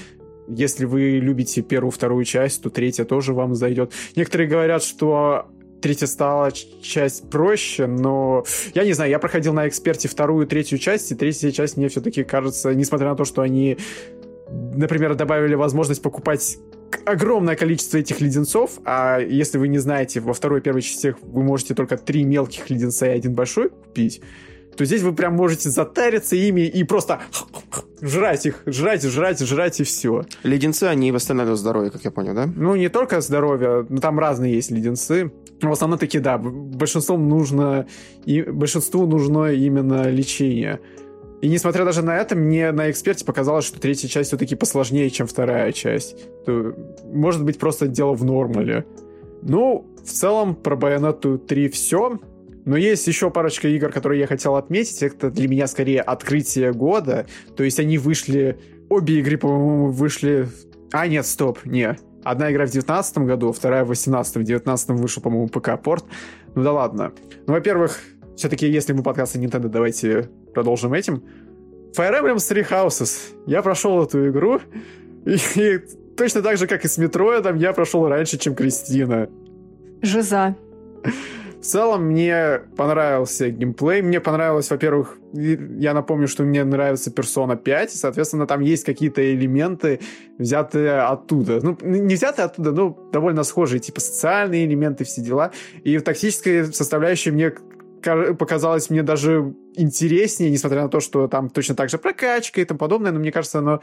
Если 0.48 0.86
вы 0.86 1.20
любите 1.20 1.62
первую, 1.62 1.92
вторую 1.92 2.26
часть, 2.26 2.64
то 2.64 2.70
третья 2.70 3.06
тоже 3.06 3.34
вам 3.34 3.56
зайдет. 3.56 3.92
Некоторые 4.16 4.50
говорят, 4.50 4.84
что 4.84 5.48
третья 5.82 6.08
стала 6.08 6.52
часть 6.52 7.30
проще, 7.30 7.88
но 7.88 8.46
я 8.74 8.86
не 8.86 8.94
знаю, 8.94 9.12
я 9.12 9.20
проходил 9.20 9.54
на 9.54 9.68
эксперте 9.68 10.08
вторую, 10.08 10.48
третью 10.48 10.78
часть, 10.78 11.12
и 11.12 11.16
третья 11.16 11.52
часть 11.52 11.78
мне 11.78 11.90
все-таки 11.90 12.24
кажется, 12.24 12.74
несмотря 12.74 13.10
на 13.10 13.16
то, 13.16 13.26
что 13.26 13.42
они, 13.42 13.78
например, 14.50 15.16
добавили 15.16 15.56
возможность 15.56 16.02
покупать 16.02 16.58
огромное 17.06 17.56
количество 17.56 17.98
этих 17.98 18.22
леденцов, 18.22 18.80
а 18.86 19.20
если 19.20 19.58
вы 19.58 19.68
не 19.68 19.80
знаете, 19.80 20.22
во 20.22 20.34
второй 20.34 20.60
и 20.60 20.62
первой 20.62 20.82
частях 20.82 21.18
вы 21.22 21.44
можете 21.44 21.76
только 21.76 21.98
три 21.98 22.24
мелких 22.24 22.70
леденца 22.70 23.08
и 23.08 23.10
один 23.10 23.34
большой 23.34 23.70
купить, 23.70 24.22
то 24.76 24.86
здесь 24.86 25.02
вы 25.02 25.14
прям 25.14 25.36
можете 25.36 25.70
затариться 25.70 26.36
ими 26.36 26.62
и 26.62 26.84
просто 26.84 27.22
жрать 28.02 28.46
их, 28.46 28.64
жрать, 28.66 29.04
жрать, 29.04 29.40
жрать 29.40 29.80
и 29.80 29.84
все. 29.84 30.24
Леденцы, 30.44 30.86
они 30.86 31.12
восстанавливают 31.12 31.60
здоровье, 31.60 31.92
как 31.92 32.04
я 32.04 32.12
понял, 32.12 32.34
да? 32.34 32.50
Ну, 32.56 32.76
не 32.76 32.90
только 32.90 33.22
здоровье, 33.22 33.86
но 33.90 34.00
там 34.00 34.20
разные 34.20 34.54
есть 34.54 34.72
леденцы. 34.72 35.32
В 35.62 35.72
основном 35.72 36.00
такие, 36.00 36.22
да, 36.22 36.38
большинству 36.38 37.18
нужно, 37.18 37.88
и 38.26 38.42
большинству 38.42 39.06
нужно 39.06 39.54
именно 39.54 40.10
лечение. 40.10 40.80
И 41.42 41.50
несмотря 41.50 41.84
даже 41.84 42.02
на 42.02 42.18
это, 42.18 42.36
мне 42.36 42.72
на 42.72 42.90
эксперте 42.90 43.26
показалось, 43.26 43.66
что 43.66 43.80
третья 43.80 44.08
часть 44.08 44.30
все-таки 44.30 44.56
посложнее, 44.56 45.10
чем 45.10 45.28
вторая 45.28 45.74
часть. 45.74 46.16
То, 46.46 46.74
может 47.06 47.44
быть, 47.44 47.60
просто 47.60 47.88
дело 47.88 48.14
в 48.14 48.24
нормале. 48.24 48.86
Ну, 49.42 49.86
в 50.02 50.10
целом, 50.10 50.56
про 50.56 50.78
Bayonetta 50.78 51.38
3 51.38 51.68
все. 51.68 52.18
Но 52.66 52.78
есть 52.78 53.08
еще 53.08 53.30
парочка 53.30 53.68
игр, 53.68 53.90
которые 53.90 54.22
я 54.22 54.28
хотел 54.28 54.56
отметить. 54.56 55.04
Это 55.04 55.30
для 55.30 55.48
меня 55.48 55.68
скорее 55.68 56.02
открытие 56.02 56.74
года. 56.74 57.26
То 57.56 57.64
есть 57.64 57.80
они 57.80 57.98
вышли... 57.98 58.60
Обе 58.90 59.20
игры, 59.20 59.38
по-моему, 59.38 59.92
вышли... 59.92 60.48
А, 60.92 61.08
нет, 61.08 61.26
стоп, 61.26 61.66
не. 61.66 61.98
Одна 62.24 62.52
игра 62.52 62.66
в 62.66 62.72
2019 62.72 63.18
году, 63.20 63.52
вторая 63.52 63.84
в 63.84 63.88
2018. 63.88 64.32
В 64.32 64.36
2019 64.36 64.90
вышел, 64.92 65.22
по-моему, 65.22 65.48
ПК-порт. 65.48 66.06
Ну 66.56 66.64
да 66.64 66.72
ладно. 66.72 67.12
Ну, 67.48 67.54
во-первых, 67.54 68.00
все-таки, 68.36 68.68
если 68.68 68.94
мы 68.94 69.04
подкасты 69.04 69.40
Nintendo, 69.40 69.68
давайте 69.68 70.30
продолжим 70.54 70.94
этим. 70.94 71.24
Fire 71.98 72.22
Emblem 72.22 72.36
Three 72.36 72.68
Houses. 72.70 73.34
Я 73.46 73.62
прошел 73.62 74.04
эту 74.04 74.30
игру, 74.30 74.60
и, 75.26 75.38
и 75.56 75.78
точно 76.18 76.42
так 76.42 76.58
же, 76.58 76.68
как 76.68 76.86
и 76.86 76.88
с 76.88 76.98
Метроидом, 76.98 77.56
я 77.58 77.74
прошел 77.74 78.08
раньше, 78.08 78.38
чем 78.38 78.56
Кристина. 78.56 79.30
Жиза. 80.02 80.56
В 81.64 81.66
целом 81.66 82.08
мне 82.08 82.60
понравился 82.76 83.50
геймплей. 83.50 84.02
Мне 84.02 84.20
понравилось, 84.20 84.70
во-первых, 84.70 85.18
я 85.32 85.94
напомню, 85.94 86.28
что 86.28 86.44
мне 86.44 86.62
нравится 86.66 87.10
Persona 87.10 87.56
5, 87.56 87.94
и, 87.94 87.98
соответственно, 87.98 88.46
там 88.46 88.60
есть 88.60 88.84
какие-то 88.84 89.34
элементы, 89.34 90.02
взятые 90.38 91.04
оттуда. 91.04 91.62
Ну, 91.64 91.78
не 91.82 92.16
взятые 92.16 92.48
оттуда, 92.48 92.74
но 92.74 93.10
довольно 93.14 93.44
схожие, 93.44 93.80
типа 93.80 94.02
социальные 94.02 94.66
элементы, 94.66 95.06
все 95.06 95.22
дела. 95.22 95.54
И 95.86 95.98
в 95.98 96.02
тактической 96.02 96.66
составляющей 96.66 97.32
мне 97.32 97.54
показалось 98.38 98.90
мне 98.90 99.02
даже 99.02 99.56
интереснее, 99.76 100.52
несмотря 100.52 100.82
на 100.82 100.90
то, 100.90 101.00
что 101.00 101.30
там 101.30 101.50
точно 101.50 101.76
так 101.76 101.90
же 101.90 101.98
прокачка 101.98 102.60
и 102.60 102.66
тому 102.66 102.78
подобное, 102.78 103.14
но 103.14 103.20
мне 103.20 103.32
кажется, 103.32 103.60
оно 103.60 103.80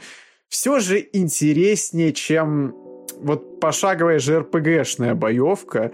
все 0.49 0.79
же 0.79 1.03
интереснее, 1.13 2.13
чем 2.13 2.75
вот 3.21 3.59
пошаговая 3.59 4.19
же 4.19 4.39
РПГшная 4.39 5.15
боевка. 5.15 5.91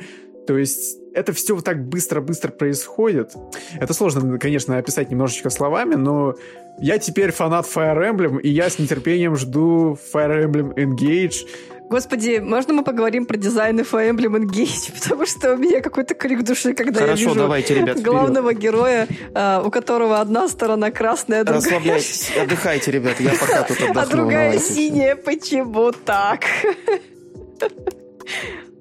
То 0.47 0.57
есть 0.57 0.97
это 1.13 1.33
все 1.33 1.55
вот 1.55 1.65
так 1.65 1.83
быстро-быстро 1.83 2.51
происходит. 2.51 3.33
Это 3.79 3.93
сложно, 3.93 4.39
конечно, 4.39 4.77
описать 4.77 5.11
немножечко 5.11 5.49
словами, 5.49 5.95
но 5.95 6.35
я 6.79 6.99
теперь 6.99 7.31
фанат 7.31 7.65
Fire 7.65 7.97
Emblem, 7.97 8.39
и 8.39 8.49
я 8.49 8.69
с 8.69 8.79
нетерпением 8.79 9.35
жду 9.35 9.97
Fire 10.13 10.45
Emblem 10.45 10.73
Engage. 10.75 11.47
Господи, 11.89 12.39
можно 12.39 12.73
мы 12.73 12.83
поговорим 12.83 13.25
про 13.25 13.37
дизайн 13.37 13.79
Fire 13.79 14.09
Emblem 14.09 14.41
Engage? 14.41 14.93
Потому 15.01 15.25
что 15.25 15.53
у 15.53 15.57
меня 15.57 15.81
какой-то 15.81 16.13
крик 16.13 16.43
души, 16.43 16.73
когда 16.73 17.01
Хорошо, 17.01 17.21
я 17.21 17.27
вижу 17.27 17.39
давайте, 17.39 17.73
ребят, 17.75 18.01
главного 18.01 18.53
героя, 18.53 19.07
а, 19.33 19.63
у 19.65 19.71
которого 19.71 20.19
одна 20.19 20.47
сторона 20.47 20.91
красная, 20.91 21.41
а 21.41 21.43
другая... 21.43 21.63
Расслабляйтесь, 21.63 22.31
отдыхайте, 22.41 22.91
ребят, 22.91 23.19
я 23.19 23.31
пока 23.31 23.63
тут 23.63 23.77
отдохну. 23.81 24.01
А 24.01 24.05
другая 24.05 24.59
синяя, 24.59 25.15
почему 25.15 25.91
так? 25.91 26.41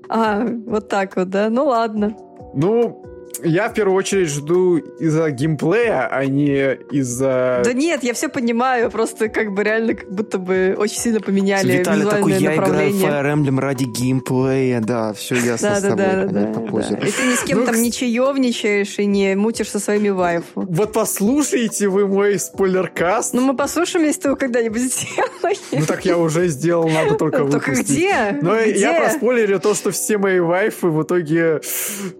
А, 0.08 0.44
вот 0.66 0.88
так 0.88 1.16
вот, 1.16 1.30
да? 1.30 1.50
Ну 1.50 1.66
ладно. 1.66 2.16
Ну, 2.54 3.02
я 3.42 3.68
в 3.68 3.74
первую 3.74 3.96
очередь 3.96 4.28
жду 4.28 4.76
из-за 4.76 5.30
геймплея, 5.30 6.08
а 6.08 6.24
не 6.26 6.74
из-за... 6.90 7.62
Да 7.64 7.72
нет, 7.72 8.02
я 8.02 8.14
все 8.14 8.28
понимаю, 8.28 8.90
просто 8.90 9.28
как 9.28 9.52
бы 9.52 9.62
реально 9.62 9.94
как 9.94 10.10
будто 10.10 10.38
бы 10.38 10.74
очень 10.78 10.98
сильно 10.98 11.20
поменяли 11.20 11.78
Виталий 11.78 12.04
такой, 12.04 12.32
я 12.34 12.54
играю 12.54 12.92
в 12.92 13.02
Fire 13.02 13.34
Emblem 13.34 13.60
ради 13.60 13.84
геймплея, 13.84 14.80
да, 14.80 15.12
все 15.12 15.36
ясно 15.36 15.68
да, 15.68 15.76
с 15.76 15.82
тобой, 15.82 15.96
да, 15.96 16.24
да, 16.24 16.44
да, 16.52 17.06
И 17.06 17.10
ты 17.10 17.22
ни 17.26 17.34
с 17.34 17.42
кем 17.42 17.60
ну, 17.60 17.66
там 17.66 17.80
не 17.80 17.92
чаевничаешь 17.92 18.98
и 18.98 19.06
не 19.06 19.34
мутишь 19.36 19.70
со 19.70 19.78
своими 19.78 20.08
вайфу. 20.08 20.66
Вот 20.68 20.92
послушайте 20.92 21.88
вы 21.88 22.06
мой 22.06 22.38
спойлеркаст. 22.38 23.34
Ну 23.34 23.42
мы 23.42 23.56
послушаем, 23.56 24.06
если 24.06 24.22
ты 24.22 24.28
его 24.28 24.36
когда-нибудь 24.36 24.82
сделаешь. 24.82 25.58
Ну 25.72 25.86
так 25.86 26.04
я 26.04 26.18
уже 26.18 26.48
сделал, 26.48 26.88
надо 26.88 27.14
только 27.14 27.44
выпустить. 27.44 27.66
Только 27.66 27.82
где? 27.82 28.38
Но 28.40 28.58
я 28.58 28.94
проспойлерю 28.94 29.60
то, 29.60 29.74
что 29.74 29.90
все 29.90 30.18
мои 30.18 30.40
вайфы 30.40 30.88
в 30.88 31.02
итоге, 31.02 31.60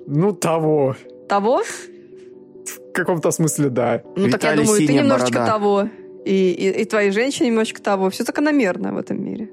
ну, 0.07 0.32
того. 0.32 0.96
Того? 1.29 1.62
В 1.62 2.93
каком-то 2.93 3.31
смысле, 3.31 3.68
да. 3.68 4.03
Ну, 4.16 4.31
так 4.31 4.43
я 4.45 4.57
думаю, 4.57 4.87
ты 4.87 4.93
немножечко 4.93 5.33
борода. 5.33 5.53
того. 5.53 5.89
И, 6.24 6.51
и, 6.51 6.83
и 6.83 6.85
твои 6.85 7.11
женщины 7.11 7.47
немножечко 7.47 7.81
того. 7.81 8.11
Все 8.11 8.24
закономерно 8.24 8.93
в 8.93 8.99
этом 8.99 9.22
мире. 9.22 9.49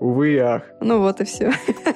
Увы 0.00 0.32
и 0.34 0.38
ах. 0.38 0.62
Ну 0.80 0.98
вот 1.00 1.20
и 1.20 1.24
все. 1.24 1.52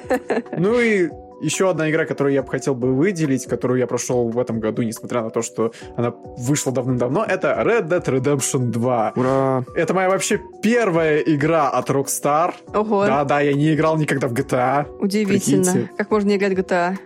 Ну 0.57 0.79
и 0.79 1.09
еще 1.41 1.69
одна 1.69 1.89
игра, 1.89 2.05
которую 2.05 2.33
я 2.33 2.43
бы 2.43 2.49
хотел 2.49 2.75
бы 2.75 2.93
выделить, 2.93 3.45
которую 3.45 3.79
я 3.79 3.87
прошел 3.87 4.29
в 4.29 4.37
этом 4.39 4.59
году, 4.59 4.83
несмотря 4.83 5.21
на 5.21 5.31
то, 5.31 5.41
что 5.41 5.71
она 5.97 6.13
вышла 6.37 6.71
давным-давно, 6.71 7.25
это 7.27 7.59
Red 7.65 7.89
Dead 7.89 8.05
Redemption 8.05 8.69
2. 8.69 9.13
Ура! 9.15 9.63
Это 9.75 9.93
моя 9.93 10.09
вообще 10.09 10.39
первая 10.61 11.19
игра 11.19 11.69
от 11.69 11.89
Rockstar. 11.89 12.53
Ого. 12.73 13.05
Да-да, 13.05 13.41
я 13.41 13.53
не 13.53 13.73
играл 13.73 13.97
никогда 13.97 14.27
в 14.27 14.33
GTA. 14.33 14.85
Удивительно. 14.99 15.63
Прикиньте. 15.63 15.91
Как 15.97 16.11
можно 16.11 16.29
не 16.29 16.37
играть 16.37 16.53
в 16.53 16.59
GTA? 16.59 16.97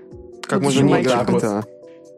Как 0.43 0.59
вот 0.59 0.63
можно 0.63 0.83
не 0.83 1.01
играть 1.01 1.29
в 1.29 1.35
GTA? 1.35 1.63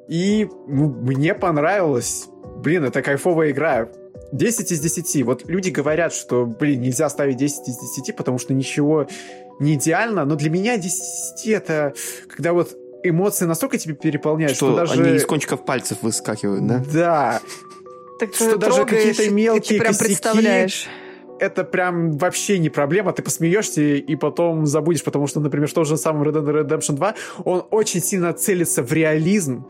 И 0.08 0.50
мне 0.66 1.34
понравилось. 1.34 2.28
Блин, 2.58 2.86
это 2.86 3.02
кайфовая 3.02 3.52
игра. 3.52 3.90
10 4.32 4.72
из 4.72 4.80
10. 4.80 5.24
Вот 5.24 5.48
люди 5.48 5.70
говорят, 5.70 6.14
что, 6.14 6.46
блин, 6.46 6.82
нельзя 6.82 7.10
ставить 7.10 7.38
10 7.38 7.68
из 7.68 7.78
10, 7.78 8.16
потому 8.16 8.38
что 8.40 8.54
ничего 8.54 9.08
не 9.60 9.76
идеально, 9.76 10.26
но 10.26 10.36
для 10.36 10.50
меня 10.50 10.78
10 10.78 10.86
из 10.86 11.34
10 11.44 11.48
это 11.48 11.94
когда 12.30 12.54
вот 12.54 12.76
эмоции 13.04 13.46
настолько 13.46 13.78
тебе 13.78 13.96
переполняют, 13.96 14.56
что, 14.56 14.68
что 14.68 14.76
даже... 14.76 15.02
они 15.02 15.16
из 15.16 15.26
кончиков 15.26 15.66
пальцев 15.66 16.00
выскакивают, 16.02 16.66
да? 16.68 16.84
Да. 16.94 17.42
Так 18.20 18.34
что 18.34 18.58
даже 18.58 18.86
какие-то 18.86 19.30
мелкие 19.30 19.78
ты 19.78 19.84
прям 19.84 19.94
косяки... 19.94 20.06
представляешь 20.06 20.88
это 21.40 21.64
прям 21.64 22.18
вообще 22.18 22.58
не 22.58 22.70
проблема, 22.70 23.14
ты 23.14 23.22
посмеешься 23.22 23.82
и 23.82 24.16
потом 24.16 24.66
забудешь, 24.66 25.04
потому 25.04 25.28
что, 25.28 25.40
например, 25.40 25.68
в 25.68 25.74
том 25.74 25.86
же 25.86 25.98
самом 25.98 26.28
Red 26.28 26.44
Dead 26.44 26.68
Redemption 26.68 26.96
2 26.96 27.16
он 27.44 27.66
очень 27.70 28.02
сильно 28.02 28.34
целится 28.34 28.84
в 28.84 28.92
реализм, 28.92 29.68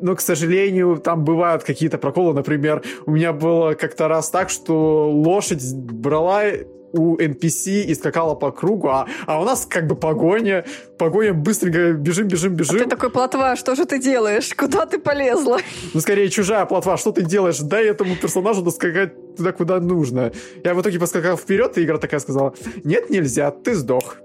но, 0.00 0.14
к 0.14 0.20
сожалению, 0.20 0.98
там 0.98 1.24
бывают 1.24 1.64
какие-то 1.64 1.98
проколы. 1.98 2.34
Например, 2.34 2.82
у 3.06 3.12
меня 3.12 3.32
было 3.32 3.74
как-то 3.74 4.08
раз 4.08 4.30
так, 4.30 4.50
что 4.50 5.10
лошадь 5.10 5.62
брала 5.74 6.44
у 6.92 7.16
NPC 7.16 7.82
и 7.82 7.94
скакала 7.94 8.34
по 8.34 8.50
кругу, 8.50 8.88
а, 8.88 9.06
а 9.26 9.40
у 9.40 9.44
нас 9.44 9.66
как 9.66 9.86
бы 9.86 9.94
погоня, 9.94 10.64
погоня 10.98 11.34
быстренько 11.34 11.92
бежим, 11.92 12.28
бежим, 12.28 12.54
бежим. 12.54 12.76
А 12.76 12.78
ты 12.84 12.88
такой, 12.88 13.10
плотва, 13.10 13.56
что 13.56 13.74
же 13.74 13.84
ты 13.84 13.98
делаешь? 13.98 14.54
Куда 14.54 14.86
ты 14.86 14.98
полезла? 14.98 15.58
Ну, 15.94 16.00
скорее, 16.00 16.28
чужая 16.28 16.64
плотва, 16.66 16.96
что 16.96 17.12
ты 17.12 17.22
делаешь? 17.22 17.58
Дай 17.58 17.86
этому 17.86 18.14
персонажу 18.16 18.62
доскакать 18.62 19.36
туда, 19.36 19.52
куда 19.52 19.80
нужно. 19.80 20.32
Я 20.64 20.74
в 20.74 20.80
итоге 20.80 20.98
поскакал 20.98 21.36
вперед, 21.36 21.76
и 21.78 21.84
игра 21.84 21.98
такая 21.98 22.20
сказала, 22.20 22.54
нет, 22.84 23.10
нельзя, 23.10 23.50
ты 23.50 23.74
сдох. 23.74 24.16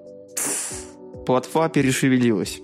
Плотва 1.25 1.69
перешевелилась. 1.69 2.61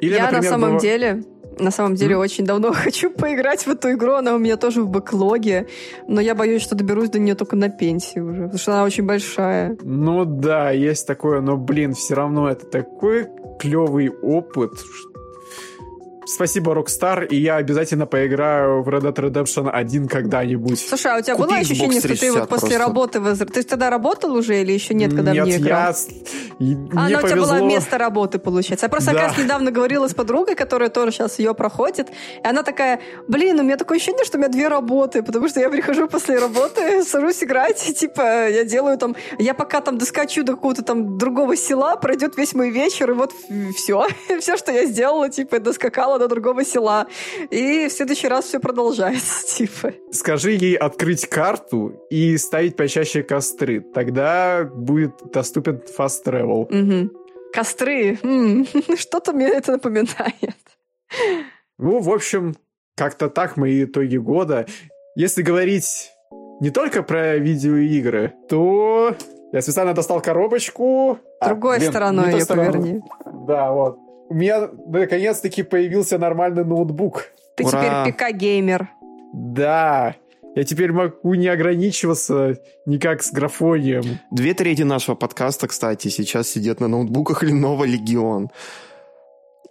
Или, 0.00 0.14
Я 0.14 0.22
например, 0.24 0.42
на 0.42 0.50
самом 0.50 0.70
было... 0.70 0.80
деле 0.80 1.22
на 1.58 1.70
самом 1.70 1.94
деле, 1.94 2.14
mm. 2.14 2.18
очень 2.18 2.44
давно 2.44 2.72
хочу 2.74 3.10
поиграть 3.10 3.66
в 3.66 3.68
эту 3.68 3.92
игру. 3.92 4.14
Она 4.14 4.34
у 4.34 4.38
меня 4.38 4.56
тоже 4.56 4.82
в 4.82 4.88
бэклоге. 4.88 5.66
Но 6.06 6.20
я 6.20 6.34
боюсь, 6.34 6.62
что 6.62 6.74
доберусь 6.74 7.10
до 7.10 7.18
нее 7.18 7.34
только 7.34 7.56
на 7.56 7.68
пенсии 7.68 8.20
уже. 8.20 8.42
Потому 8.42 8.58
что 8.58 8.72
она 8.72 8.84
очень 8.84 9.04
большая. 9.04 9.76
Ну 9.82 10.24
да, 10.24 10.70
есть 10.70 11.06
такое. 11.06 11.40
Но, 11.40 11.56
блин, 11.56 11.94
все 11.94 12.14
равно 12.14 12.48
это 12.48 12.66
такой 12.66 13.28
клевый 13.58 14.08
опыт, 14.08 14.72
Спасибо, 16.26 16.72
Rockstar, 16.72 17.26
и 17.26 17.36
я 17.36 17.56
обязательно 17.56 18.06
поиграю 18.06 18.82
в 18.82 18.88
Red 18.88 19.02
Dead 19.02 19.14
Redemption 19.14 19.70
1 19.70 20.08
когда-нибудь. 20.08 20.78
Слушай, 20.78 21.12
а 21.12 21.18
у 21.18 21.22
тебя 21.22 21.34
Купи 21.34 21.48
было 21.48 21.58
ощущение, 21.58 22.00
что 22.00 22.18
ты 22.18 22.32
вот 22.32 22.48
после 22.48 22.68
просто. 22.68 22.78
работы... 22.78 23.20
Воз... 23.20 23.38
Ты 23.38 23.62
тогда 23.62 23.90
работал 23.90 24.32
уже 24.34 24.60
или 24.60 24.72
еще 24.72 24.94
нет, 24.94 25.14
когда 25.14 25.32
нет, 25.32 25.46
мне 25.46 25.56
играл? 25.56 25.94
я... 26.58 26.76
А, 26.94 27.06
она 27.06 27.18
у 27.20 27.22
тебя 27.22 27.36
была 27.36 27.60
место 27.60 27.96
работы, 27.96 28.38
получается. 28.38 28.86
Я 28.86 28.90
просто, 28.90 29.12
да. 29.12 29.16
оказывается, 29.16 29.44
недавно 29.44 29.70
говорила 29.70 30.08
с 30.08 30.14
подругой, 30.14 30.54
которая 30.54 30.90
тоже 30.90 31.12
сейчас 31.12 31.38
ее 31.38 31.54
проходит, 31.54 32.10
и 32.10 32.46
она 32.46 32.62
такая, 32.62 33.00
блин, 33.28 33.58
у 33.58 33.62
меня 33.62 33.78
такое 33.78 33.96
ощущение, 33.96 34.24
что 34.24 34.36
у 34.36 34.40
меня 34.40 34.50
две 34.50 34.68
работы, 34.68 35.22
потому 35.22 35.48
что 35.48 35.60
я 35.60 35.70
прихожу 35.70 36.06
после 36.06 36.38
работы, 36.38 37.02
сажусь 37.04 37.42
играть, 37.42 37.88
и, 37.88 37.94
типа, 37.94 38.48
я 38.50 38.64
делаю 38.64 38.98
там... 38.98 39.16
Я 39.38 39.54
пока 39.54 39.80
там 39.80 39.96
доскочу 39.96 40.44
до 40.44 40.52
какого-то 40.52 40.82
там 40.82 41.16
другого 41.16 41.56
села, 41.56 41.96
пройдет 41.96 42.36
весь 42.36 42.54
мой 42.54 42.70
вечер, 42.70 43.10
и 43.10 43.14
вот 43.14 43.32
все. 43.74 44.06
все, 44.38 44.56
что 44.58 44.70
я 44.70 44.84
сделала, 44.84 45.30
типа, 45.30 45.60
доскакала 45.60 46.09
до 46.18 46.28
другого 46.28 46.64
села. 46.64 47.06
И 47.50 47.88
в 47.88 47.92
следующий 47.92 48.28
раз 48.28 48.46
все 48.46 48.60
продолжается, 48.60 49.46
типа. 49.56 49.92
Скажи 50.12 50.52
ей 50.52 50.76
открыть 50.76 51.26
карту 51.26 52.06
и 52.10 52.36
ставить 52.36 52.76
почаще 52.76 53.22
костры. 53.22 53.80
Тогда 53.80 54.64
будет 54.64 55.12
доступен 55.32 55.82
fast 55.96 56.24
travel. 56.24 56.66
Угу. 56.70 57.10
Костры. 57.52 58.18
Что-то 58.96 59.32
мне 59.32 59.48
это 59.48 59.72
напоминает. 59.72 60.56
Ну, 61.78 62.00
в 62.00 62.10
общем, 62.10 62.56
как-то 62.96 63.28
так 63.28 63.56
мои 63.56 63.84
итоги 63.84 64.16
года. 64.16 64.66
Если 65.16 65.42
говорить 65.42 66.12
не 66.60 66.70
только 66.70 67.02
про 67.02 67.36
видеоигры, 67.38 68.34
то 68.48 69.16
я 69.52 69.62
специально 69.62 69.94
достал 69.94 70.20
коробочку. 70.20 71.18
Другой 71.44 71.76
а, 71.76 71.78
блин, 71.78 71.90
стороной 71.90 72.32
ее 72.32 72.46
поверни. 72.46 73.00
Да, 73.46 73.72
вот 73.72 73.98
у 74.30 74.34
меня 74.34 74.70
наконец-таки 74.86 75.64
появился 75.64 76.16
нормальный 76.16 76.64
ноутбук. 76.64 77.26
Ты 77.56 77.64
Ура. 77.64 78.06
теперь 78.06 78.14
ПК-геймер. 78.14 78.86
Да. 79.34 80.14
Я 80.54 80.64
теперь 80.64 80.92
могу 80.92 81.34
не 81.34 81.48
ограничиваться 81.48 82.56
никак 82.86 83.22
с 83.22 83.32
графонием. 83.32 84.20
Две 84.30 84.54
трети 84.54 84.82
нашего 84.82 85.16
подкаста, 85.16 85.66
кстати, 85.66 86.08
сейчас 86.08 86.48
сидят 86.48 86.80
на 86.80 86.86
ноутбуках 86.88 87.42
Lenovo 87.42 87.84
Legion. 87.84 88.48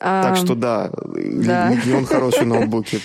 А, 0.02 0.24
так 0.24 0.36
что 0.36 0.56
да, 0.56 0.92
да. 0.94 1.74
Legion 1.74 2.06
хорошие 2.06 2.46
ноутбуки. 2.46 3.00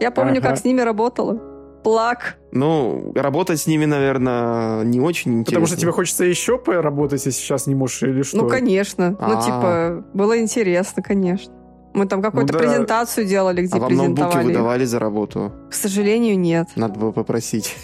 Я 0.00 0.12
помню, 0.12 0.38
ага. 0.38 0.48
как 0.48 0.58
с 0.58 0.64
ними 0.64 0.80
работала 0.80 1.49
плак. 1.82 2.36
Ну, 2.52 3.12
работать 3.14 3.60
с 3.60 3.66
ними, 3.66 3.84
наверное, 3.84 4.84
не 4.84 5.00
очень 5.00 5.32
интересно. 5.32 5.52
Потому 5.52 5.66
что 5.66 5.76
тебе 5.76 5.92
хочется 5.92 6.24
еще 6.24 6.58
поработать, 6.58 7.24
если 7.24 7.40
сейчас 7.40 7.66
не 7.66 7.74
можешь, 7.74 8.02
или 8.02 8.22
что? 8.22 8.38
Ну, 8.38 8.48
конечно. 8.48 9.16
А-а-а. 9.18 9.34
Ну, 9.34 9.42
типа, 9.42 10.04
было 10.14 10.38
интересно, 10.38 11.02
конечно. 11.02 11.52
Мы 11.92 12.06
там 12.06 12.22
какую-то 12.22 12.52
ну, 12.52 12.58
да. 12.58 12.64
презентацию 12.64 13.26
делали, 13.26 13.62
где 13.62 13.76
а 13.76 13.80
вам 13.80 13.88
презентовали. 13.88 14.46
выдавали 14.46 14.84
за 14.84 14.98
работу? 14.98 15.52
К 15.70 15.74
сожалению, 15.74 16.38
нет. 16.38 16.68
Надо 16.76 16.98
было 16.98 17.10
попросить. 17.10 17.74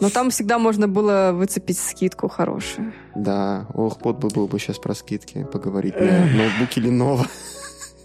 Но 0.00 0.10
там 0.10 0.30
всегда 0.30 0.58
можно 0.58 0.88
было 0.88 1.32
выцепить 1.32 1.78
скидку 1.78 2.28
хорошую. 2.28 2.92
Да, 3.14 3.66
ох, 3.74 3.98
вот 4.02 4.18
бы 4.18 4.28
был 4.28 4.46
бы 4.46 4.58
сейчас 4.58 4.78
про 4.78 4.94
скидки 4.94 5.46
поговорить 5.52 5.98
на 5.98 6.26
ноутбуке 6.26 6.80
Lenovo. 6.80 7.26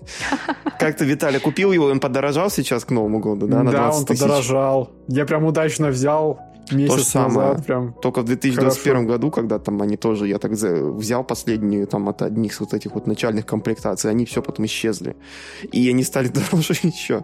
Как 0.80 0.98
то 0.98 1.06
Виталий 1.06 1.40
купил 1.40 1.72
его, 1.72 1.86
он 1.86 2.00
подорожал 2.00 2.50
сейчас 2.50 2.86
к 2.86 2.92
Новому 2.92 3.20
году, 3.20 3.48
да, 3.48 3.64
на 3.64 3.72
Да, 3.72 3.92
он 3.92 4.06
тысяч. 4.06 4.22
подорожал. 4.22 4.92
Я 5.08 5.26
прям 5.26 5.46
удачно 5.46 5.90
взял 5.90 6.40
месяц 6.72 6.92
То 6.94 6.98
же 6.98 7.04
самое. 7.04 7.48
назад. 7.50 7.66
Прям 7.66 7.94
Только 8.02 8.22
в 8.22 8.26
2021 8.26 8.94
хорошо. 8.96 9.08
году, 9.08 9.32
когда 9.32 9.60
там 9.60 9.82
они 9.82 9.98
тоже, 9.98 10.28
я 10.28 10.40
так 10.40 10.52
взял 10.52 11.24
последнюю 11.24 11.88
там 11.88 12.08
от 12.10 12.22
одних 12.22 12.60
вот 12.60 12.74
этих 12.74 12.94
вот 12.94 13.08
начальных 13.08 13.46
комплектаций, 13.46 14.10
они 14.12 14.26
все 14.26 14.42
потом 14.42 14.66
исчезли. 14.66 15.16
И 15.72 15.90
они 15.90 16.04
стали 16.04 16.28
дороже 16.52 16.74
еще. 16.84 17.24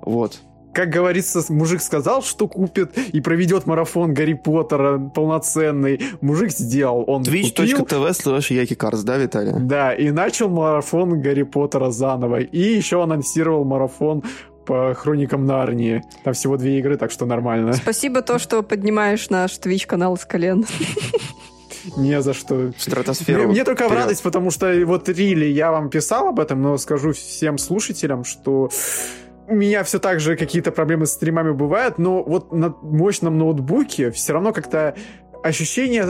Вот. 0.00 0.40
Как 0.72 0.88
говорится, 0.88 1.42
мужик 1.52 1.80
сказал, 1.82 2.22
что 2.22 2.48
купит 2.48 2.96
и 2.96 3.20
проведет 3.20 3.66
марафон 3.66 4.14
Гарри 4.14 4.34
Поттера 4.34 4.98
полноценный. 4.98 6.00
Мужик 6.20 6.50
сделал. 6.50 7.04
Он 7.06 7.22
Twitch.tv 7.22 8.12
слэш 8.14 8.50
Якикарс, 8.50 9.02
да, 9.02 9.16
Виталий? 9.16 9.52
Да, 9.58 9.92
и 9.92 10.10
начал 10.10 10.48
марафон 10.48 11.20
Гарри 11.20 11.42
Поттера 11.42 11.90
заново. 11.90 12.40
И 12.40 12.58
еще 12.58 13.02
анонсировал 13.02 13.64
марафон 13.64 14.22
по 14.64 14.94
хроникам 14.94 15.44
Нарнии. 15.44 16.02
Там 16.24 16.34
всего 16.34 16.56
две 16.56 16.78
игры, 16.78 16.96
так 16.96 17.10
что 17.10 17.26
нормально. 17.26 17.72
Спасибо 17.72 18.22
то, 18.22 18.38
что 18.38 18.62
поднимаешь 18.62 19.28
наш 19.30 19.52
Twitch 19.58 19.86
канал 19.86 20.16
с 20.16 20.24
колен. 20.24 20.64
Не 21.96 22.22
за 22.22 22.32
что. 22.32 22.72
Стратосферу. 22.78 23.44
Мне, 23.44 23.52
мне 23.52 23.64
только 23.64 23.88
в 23.88 23.92
радость, 23.92 24.22
потому 24.22 24.50
что 24.50 24.72
вот 24.86 25.08
Рили, 25.08 25.46
я 25.46 25.72
вам 25.72 25.90
писал 25.90 26.28
об 26.28 26.38
этом, 26.38 26.62
но 26.62 26.76
скажу 26.78 27.12
всем 27.12 27.58
слушателям, 27.58 28.24
что 28.24 28.70
меня 29.54 29.84
все 29.84 29.98
так 29.98 30.20
же 30.20 30.36
какие-то 30.36 30.72
проблемы 30.72 31.06
с 31.06 31.12
стримами 31.12 31.52
бывают, 31.52 31.98
но 31.98 32.22
вот 32.22 32.52
на 32.52 32.74
мощном 32.82 33.38
ноутбуке 33.38 34.10
все 34.10 34.32
равно 34.32 34.52
как-то 34.52 34.94
ощущение 35.42 36.04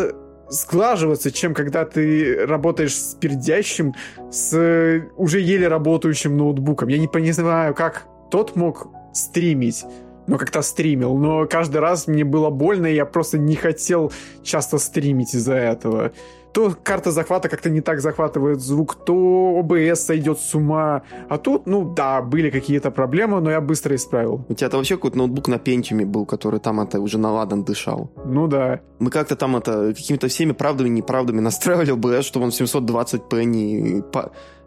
сглаживаться, 0.49 1.31
чем 1.31 1.55
когда 1.55 1.85
ты 1.85 2.47
работаешь 2.47 2.95
с 2.95 3.15
пердящим, 3.15 3.95
с 4.31 5.07
уже 5.17 5.41
еле 5.41 5.69
работающим 5.69 6.37
ноутбуком. 6.37 6.89
Я 6.89 6.99
не 6.99 7.09
понимаю, 7.09 7.75
как 7.75 8.07
тот 8.31 8.55
мог 8.55 8.89
стримить, 9.15 9.85
но 10.27 10.39
как-то 10.39 10.63
стримил, 10.63 11.17
но 11.17 11.47
каждый 11.47 11.79
раз 11.79 12.07
мне 12.07 12.25
было 12.25 12.51
больно, 12.51 12.87
и 12.87 12.95
я 12.95 13.07
просто 13.07 13.39
не 13.39 13.57
хотел 13.57 14.13
часто 14.43 14.79
стримить 14.79 15.35
из-за 15.35 15.55
этого. 15.55 16.13
То 16.53 16.77
карта 16.83 17.11
захвата 17.11 17.49
как-то 17.49 17.71
не 17.71 17.81
так 17.81 18.01
захватывает 18.01 18.61
звук, 18.61 18.95
то 19.05 19.59
ОБС 19.59 20.01
сойдет 20.01 20.39
с 20.39 20.55
ума. 20.55 21.03
А 21.29 21.39
тут, 21.39 21.67
ну 21.67 21.95
да, 21.95 22.21
были 22.21 22.51
какие-то 22.51 22.91
проблемы, 22.91 23.41
но 23.41 23.51
я 23.51 23.61
быстро 23.61 23.95
исправил. 23.95 24.45
У 24.49 24.55
тебя-то 24.55 24.77
вообще 24.77 24.97
какой-то 24.97 25.19
ноутбук 25.19 25.49
на 25.49 25.59
пентиуме 25.59 26.05
был, 26.05 26.27
который 26.27 26.61
там 26.61 26.81
это 26.81 27.01
уже 27.01 27.19
на 27.19 27.33
ладан 27.33 27.65
дышал. 27.65 28.11
Ну 28.25 28.49
да. 28.49 28.81
Мы 28.99 29.11
как-то 29.11 29.35
там 29.35 29.57
это 29.57 29.95
какими-то 29.95 30.29
всеми 30.29 30.53
правдами 30.53 30.89
и 30.89 30.93
неправдами 30.93 31.41
настраивали 31.41 31.91
ОБС, 31.91 32.27
чтобы 32.27 32.47
он 32.47 32.51
720p 32.51 33.45
не 33.45 34.03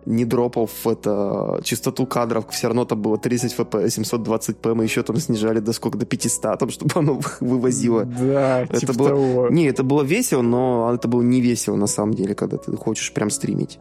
не 0.06 0.26
дропал 0.26 0.70
это 0.86 1.60
частоту 1.64 2.06
кадров, 2.06 2.46
все 2.50 2.68
равно 2.68 2.86
там 2.86 3.02
было 3.02 3.18
30 3.18 3.56
fps, 3.58 3.88
720p, 3.88 4.74
мы 4.74 4.84
еще 4.84 5.04
там 5.04 5.18
снижали 5.18 5.60
до 5.60 5.74
сколько, 5.74 5.98
до 5.98 6.06
500, 6.06 6.60
там, 6.60 6.70
чтобы 6.70 6.92
оно 6.96 7.20
вывозило. 7.40 8.06
Да, 8.06 8.62
это 8.62 8.80
типа 8.80 8.94
было... 8.94 9.10
того. 9.10 9.50
Не, 9.50 9.66
это 9.68 9.84
было 9.84 10.04
весело, 10.04 10.42
но 10.42 10.92
это 10.94 11.08
было 11.08 11.22
не 11.22 11.42
весело 11.42 11.76
на 11.76 11.88
самом 11.88 12.14
деле, 12.14 12.36
когда 12.36 12.58
ты 12.58 12.76
хочешь 12.78 13.12
прям 13.14 13.30
стримить. 13.30 13.80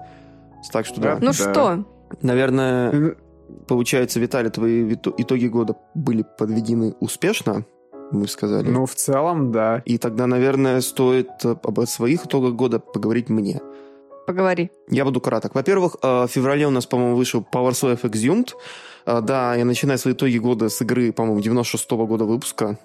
Так 0.72 0.86
что 0.86 1.00
да. 1.00 1.18
Ну 1.20 1.26
да. 1.26 1.32
что? 1.32 1.84
Наверное, 2.22 3.16
получается, 3.66 4.20
Виталий, 4.20 4.50
твои 4.50 4.94
итоги 4.94 5.46
года 5.46 5.76
были 5.94 6.24
подведены 6.38 6.94
успешно 7.00 7.64
мы 8.10 8.28
сказали. 8.28 8.68
Ну, 8.68 8.86
в 8.86 8.94
целом, 8.94 9.52
да. 9.52 9.82
И 9.84 9.98
тогда, 9.98 10.26
наверное, 10.26 10.80
стоит 10.80 11.30
об 11.44 11.84
своих 11.86 12.26
итогах 12.26 12.54
года 12.54 12.78
поговорить 12.78 13.28
мне. 13.28 13.60
Поговори. 14.26 14.70
Я 14.90 15.04
буду 15.04 15.20
краток. 15.20 15.54
Во-первых, 15.54 15.96
э, 16.02 16.24
в 16.24 16.28
феврале 16.28 16.66
у 16.66 16.70
нас, 16.70 16.86
по-моему, 16.86 17.16
вышел 17.16 17.46
Power 17.52 17.72
Slave 17.72 18.02
Exhumed. 18.02 18.54
Э, 19.06 19.20
да, 19.20 19.54
я 19.54 19.64
начинаю 19.64 19.98
свои 19.98 20.14
итоги 20.14 20.38
года 20.38 20.68
с 20.68 20.82
игры, 20.82 21.12
по-моему, 21.12 21.40
96 21.40 21.92
-го 21.92 22.06
года 22.06 22.24
выпуска. 22.24 22.78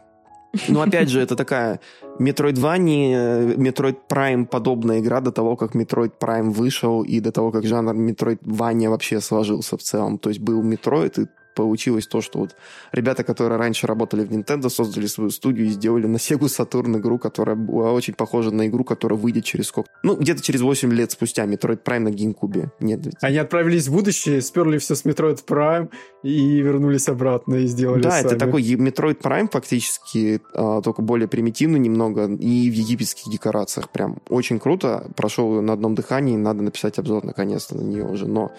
Но 0.68 0.82
опять 0.82 1.10
же, 1.10 1.22
это 1.22 1.36
такая 1.36 1.80
Metroidvania, 2.20 3.56
Metroid 3.56 3.98
Prime 4.10 4.46
подобная 4.46 5.00
игра 5.00 5.22
до 5.22 5.32
того, 5.32 5.56
как 5.56 5.76
Metroid 5.76 6.12
Prime 6.20 6.52
вышел 6.52 7.04
и 7.04 7.20
до 7.20 7.32
того, 7.32 7.52
как 7.52 7.66
жанр 7.66 7.94
Metroidvania 7.94 8.90
вообще 8.90 9.22
сложился 9.22 9.78
в 9.78 9.82
целом. 9.82 10.18
То 10.18 10.30
есть 10.30 10.42
был 10.42 10.64
Metroid, 10.64 11.22
и 11.22 11.28
получилось 11.60 12.08
то, 12.08 12.22
что 12.22 12.40
вот 12.40 12.56
ребята, 12.94 13.26
которые 13.26 13.60
раньше 13.60 13.86
работали 13.86 14.24
в 14.24 14.32
Nintendo, 14.32 14.70
создали 14.70 15.08
свою 15.08 15.30
студию 15.30 15.68
и 15.68 15.72
сделали 15.72 16.08
на 16.08 16.16
Sega 16.16 16.48
Saturn 16.48 16.98
игру, 16.98 17.20
которая 17.20 17.58
была 17.58 17.92
очень 17.92 18.14
похожа 18.14 18.52
на 18.52 18.68
игру, 18.68 18.86
которая 18.86 19.20
выйдет 19.20 19.44
через 19.44 19.68
сколько? 19.68 19.90
Ну, 20.04 20.16
где-то 20.16 20.42
через 20.42 20.62
8 20.62 20.94
лет 20.94 21.12
спустя, 21.12 21.46
Metroid 21.46 21.84
Prime 21.84 22.00
на 22.00 22.10
GameCube. 22.10 22.70
Нет, 22.80 23.06
ведь. 23.06 23.16
Они 23.22 23.38
отправились 23.38 23.90
в 23.90 23.92
будущее, 23.92 24.42
сперли 24.42 24.78
все 24.78 24.96
с 24.96 25.04
Metroid 25.04 25.44
Prime 25.46 25.90
и 26.24 26.62
вернулись 26.62 27.10
обратно 27.10 27.56
и 27.56 27.68
сделали 27.68 28.04
Да, 28.04 28.12
сами. 28.12 28.28
это 28.28 28.38
такой 28.38 28.64
Metroid 28.64 29.22
Prime 29.22 29.50
фактически, 29.52 30.40
а, 30.54 30.82
только 30.82 31.02
более 31.02 31.28
примитивный 31.28 31.80
немного 31.80 32.26
и 32.26 32.70
в 32.70 32.74
египетских 32.74 33.30
декорациях. 33.30 33.90
Прям 33.90 34.20
очень 34.30 34.60
круто. 34.60 35.12
Прошел 35.18 35.62
на 35.62 35.74
одном 35.74 35.94
дыхании, 35.96 36.38
надо 36.38 36.64
написать 36.64 37.00
обзор 37.00 37.26
наконец-то 37.26 37.76
на 37.76 37.82
нее 37.82 38.06
уже. 38.06 38.28
Но 38.28 38.54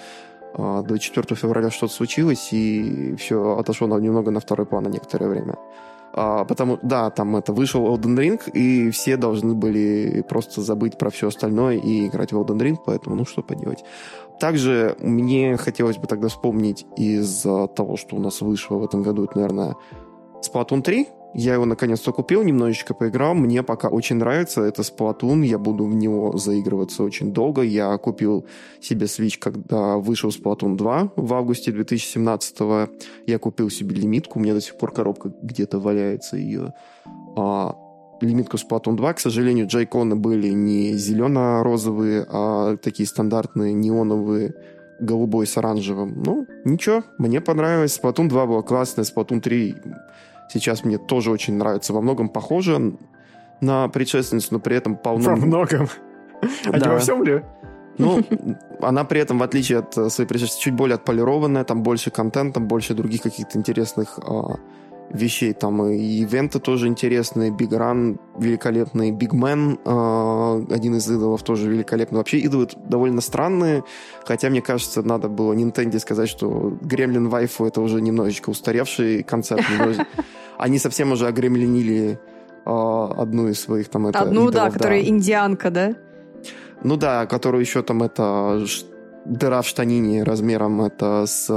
24 0.57 1.27
а, 1.31 1.35
февраля 1.35 1.71
что-то 1.71 1.93
случилось, 1.93 2.53
и 2.53 3.15
все 3.17 3.57
отошло 3.59 3.87
немного 3.99 4.31
на 4.31 4.41
второй 4.41 4.67
план 4.67 4.85
на 4.85 4.89
некоторое 4.89 5.29
время. 5.29 5.57
А, 6.13 6.45
потому, 6.45 6.79
да, 6.83 7.11
там 7.11 7.37
это 7.37 7.53
вышел 7.53 7.87
Elden 7.87 8.17
Ring, 8.17 8.51
и 8.53 8.91
все 8.91 9.17
должны 9.17 9.55
были 9.55 10.25
просто 10.29 10.61
забыть 10.61 10.99
про 10.99 11.11
все 11.11 11.29
остальное 11.29 11.77
и 11.77 12.07
играть 12.07 12.33
в 12.33 12.41
Elden 12.41 12.59
Ring, 12.59 12.77
поэтому, 12.85 13.17
ну, 13.17 13.25
что 13.25 13.43
поделать. 13.43 13.85
Также 14.41 14.97
мне 15.01 15.57
хотелось 15.57 15.99
бы 15.99 16.07
тогда 16.07 16.29
вспомнить 16.29 16.87
из 16.97 17.43
того, 17.43 17.97
что 17.97 18.17
у 18.17 18.21
нас 18.21 18.41
вышло 18.41 18.77
в 18.77 18.85
этом 18.85 19.03
году, 19.03 19.25
это, 19.25 19.37
наверное, 19.37 19.77
Splatoon 20.43 20.83
3, 20.83 21.09
я 21.35 21.55
его 21.55 21.65
наконец-то 21.65 22.13
купил, 22.13 22.43
немножечко 22.43 22.93
поиграл. 22.93 23.35
Мне 23.35 23.63
пока 23.63 23.89
очень 23.89 24.17
нравится. 24.17 24.63
Это 24.63 24.83
Splatoon. 24.83 25.45
Я 25.45 25.59
буду 25.59 25.85
в 25.85 25.95
него 25.95 26.37
заигрываться 26.37 27.05
очень 27.05 27.33
долго. 27.33 27.63
Я 27.63 27.97
купил 27.99 28.47
себе 28.81 29.07
Switch, 29.07 29.39
когда 29.39 29.97
вышел 29.97 30.31
Splatoon 30.31 30.77
2 30.77 31.13
в 31.17 31.35
августе 31.35 31.71
2017 31.71 32.61
-го. 32.61 32.89
Я 33.27 33.39
купил 33.39 33.71
себе 33.71 33.95
лимитку. 33.95 34.39
У 34.39 34.43
меня 34.43 34.55
до 34.55 34.61
сих 34.61 34.77
пор 34.77 34.93
коробка 34.93 35.33
где-то 35.43 35.79
валяется 35.79 36.37
ее. 36.37 36.73
А, 37.37 37.77
лимитку 38.21 38.57
Splatoon 38.57 38.97
2. 38.97 39.13
К 39.13 39.21
сожалению, 39.21 39.69
джайконы 39.69 40.17
были 40.17 40.49
не 40.49 40.95
зелено-розовые, 40.95 42.27
а 42.29 42.77
такие 42.77 43.07
стандартные 43.07 43.73
неоновые 43.73 44.55
голубой 45.01 45.47
с 45.47 45.57
оранжевым. 45.57 46.23
Ну, 46.25 46.47
ничего, 46.65 47.05
мне 47.19 47.41
понравилось. 47.41 47.99
Splatoon 48.03 48.29
2 48.29 48.47
было 48.47 48.63
классное, 48.63 49.05
Splatoon 49.05 49.41
3 49.41 49.77
сейчас 50.53 50.85
мне 50.85 50.99
тоже 50.99 51.31
очень 51.31 51.55
нравится. 51.55 51.93
Во 51.93 52.01
многом 52.01 52.29
похоже 52.29 52.95
на 53.61 53.89
предшественницу, 53.89 54.49
но 54.53 54.61
при 54.61 54.77
этом 54.77 54.97
полно... 54.97 55.31
Во 55.31 55.37
многом? 55.37 55.89
А 56.67 56.79
не 56.79 56.89
во 56.89 56.99
всем 56.99 57.23
ли? 57.23 57.43
Ну, 57.99 58.23
она 58.81 59.05
при 59.05 59.21
этом, 59.21 59.39
в 59.39 59.43
отличие 59.43 59.79
от 59.79 59.93
своей 59.93 60.27
предшественницы, 60.29 60.65
чуть 60.65 60.75
более 60.75 60.95
отполированная, 60.95 61.65
там 61.65 61.83
больше 61.83 62.11
контента, 62.11 62.59
больше 62.61 62.95
других 62.95 63.23
каких-то 63.23 63.59
интересных 63.59 64.19
а, 64.19 64.57
вещей. 65.11 65.53
Там 65.53 65.85
и 65.87 65.97
ивенты 65.97 66.61
тоже 66.61 66.87
интересные, 66.87 67.51
Big 67.51 67.71
Run 67.71 68.19
великолепный, 68.39 69.11
Big 69.11 69.33
Man, 69.33 69.79
э, 69.85 70.75
один 70.75 70.97
из 70.97 71.11
идолов 71.11 71.43
тоже 71.43 71.71
великолепный. 71.71 72.19
Вообще 72.19 72.39
идолы 72.39 72.69
довольно 72.89 73.21
странные, 73.21 73.85
хотя 74.25 74.49
мне 74.51 74.63
кажется, 74.63 75.03
надо 75.03 75.29
было 75.29 75.53
Nintendo 75.53 75.99
сказать, 75.99 76.29
что 76.29 76.77
Гремлин 76.81 77.29
Вайфу 77.29 77.67
это 77.67 77.81
уже 77.81 78.01
немножечко 78.01 78.51
устаревший 78.51 79.23
концепт. 79.23 79.65
Они 80.61 80.79
совсем 80.79 81.13
уже 81.13 81.27
огремленили 81.27 82.19
э, 82.67 82.71
одну 83.23 83.49
из 83.49 83.61
своих 83.61 83.89
там 83.89 84.09
это 84.09 84.21
Одну, 84.21 84.51
идолов, 84.51 84.53
да, 84.53 84.71
которая 84.71 85.03
индианка, 85.03 85.71
да? 85.71 85.95
Ну 86.83 86.97
да, 86.97 87.27
которую 87.27 87.63
еще 87.63 87.83
там 87.83 88.03
это 88.03 88.63
дыра 89.25 89.63
в 89.63 89.67
штанине 89.67 90.23
размером 90.23 90.83
это 90.83 91.25
с 91.27 91.49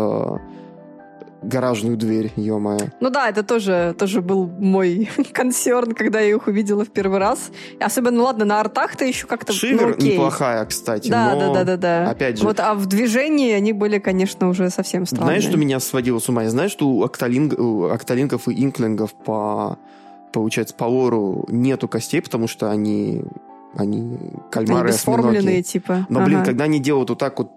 гаражную 1.44 1.98
дверь, 1.98 2.32
ё-моё. 2.36 2.89
Ну 3.00 3.10
да, 3.10 3.30
это 3.30 3.44
тоже, 3.44 3.96
тоже 3.98 4.22
был 4.22 4.48
мой 4.48 5.10
консерн, 5.34 5.94
когда 5.94 6.20
я 6.20 6.36
их 6.36 6.48
увидела 6.48 6.86
в 6.86 6.89
первый 6.89 7.20
раз. 7.20 7.52
Особенно, 7.80 8.18
ну 8.18 8.24
ладно, 8.24 8.46
на 8.46 8.60
артах-то 8.60 9.06
еще 9.06 9.28
как-то 9.28 9.54
Шивер 9.54 9.88
ну, 9.88 9.94
окей. 9.94 10.14
неплохая, 10.14 10.66
кстати, 10.66 11.10
да, 11.10 11.34
но... 11.34 11.39
Да, 11.39 11.54
да, 11.54 11.64
да, 11.64 11.78
да. 11.78 12.10
Опять 12.12 12.38
же... 12.38 12.44
Вот, 12.44 12.60
а 12.60 12.74
в 12.74 12.86
движении 12.86 13.52
они 13.52 13.74
были, 13.74 14.00
конечно, 14.00 14.50
уже 14.50 14.70
совсем 14.70 15.06
странные. 15.06 15.39
Знаешь, 15.39 15.44
что 15.44 15.58
меня 15.58 15.80
сводило 15.80 16.20
с 16.20 16.30
ума? 16.30 16.44
Я 16.44 16.50
знаю, 16.50 16.70
что 16.70 16.88
у, 16.88 17.04
окталинг... 17.04 17.60
у 17.60 17.86
окталинков 17.86 18.48
и 18.48 18.64
инклингов 18.64 19.14
по 19.14 19.78
получается, 20.32 20.74
по 20.74 20.86
лору 20.86 21.46
нету 21.48 21.88
костей, 21.88 22.22
потому 22.22 22.48
что 22.48 22.72
они 22.72 23.24
они 23.76 24.18
кальмары 24.52 24.91
они 24.91 25.64
типа. 25.64 26.06
Но, 26.10 26.24
блин, 26.24 26.38
ага. 26.38 26.46
когда 26.46 26.66
они 26.66 26.80
делают 26.80 27.10
вот 27.10 27.20
так 27.20 27.38
вот 27.39 27.52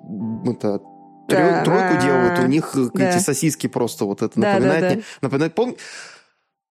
это 0.47 0.80
да. 1.29 1.64
тройку 1.64 2.01
делают, 2.03 2.39
у 2.39 2.47
них 2.47 2.70
э, 2.74 2.89
да. 2.95 3.11
эти 3.11 3.22
сосиски 3.22 3.66
просто 3.66 4.05
вот 4.05 4.22
это 4.22 4.39
да, 4.39 4.55
напоминает. 4.55 4.83
Да, 4.83 4.95
да. 4.95 5.03
Напоминает, 5.22 5.55
пом... 5.55 5.77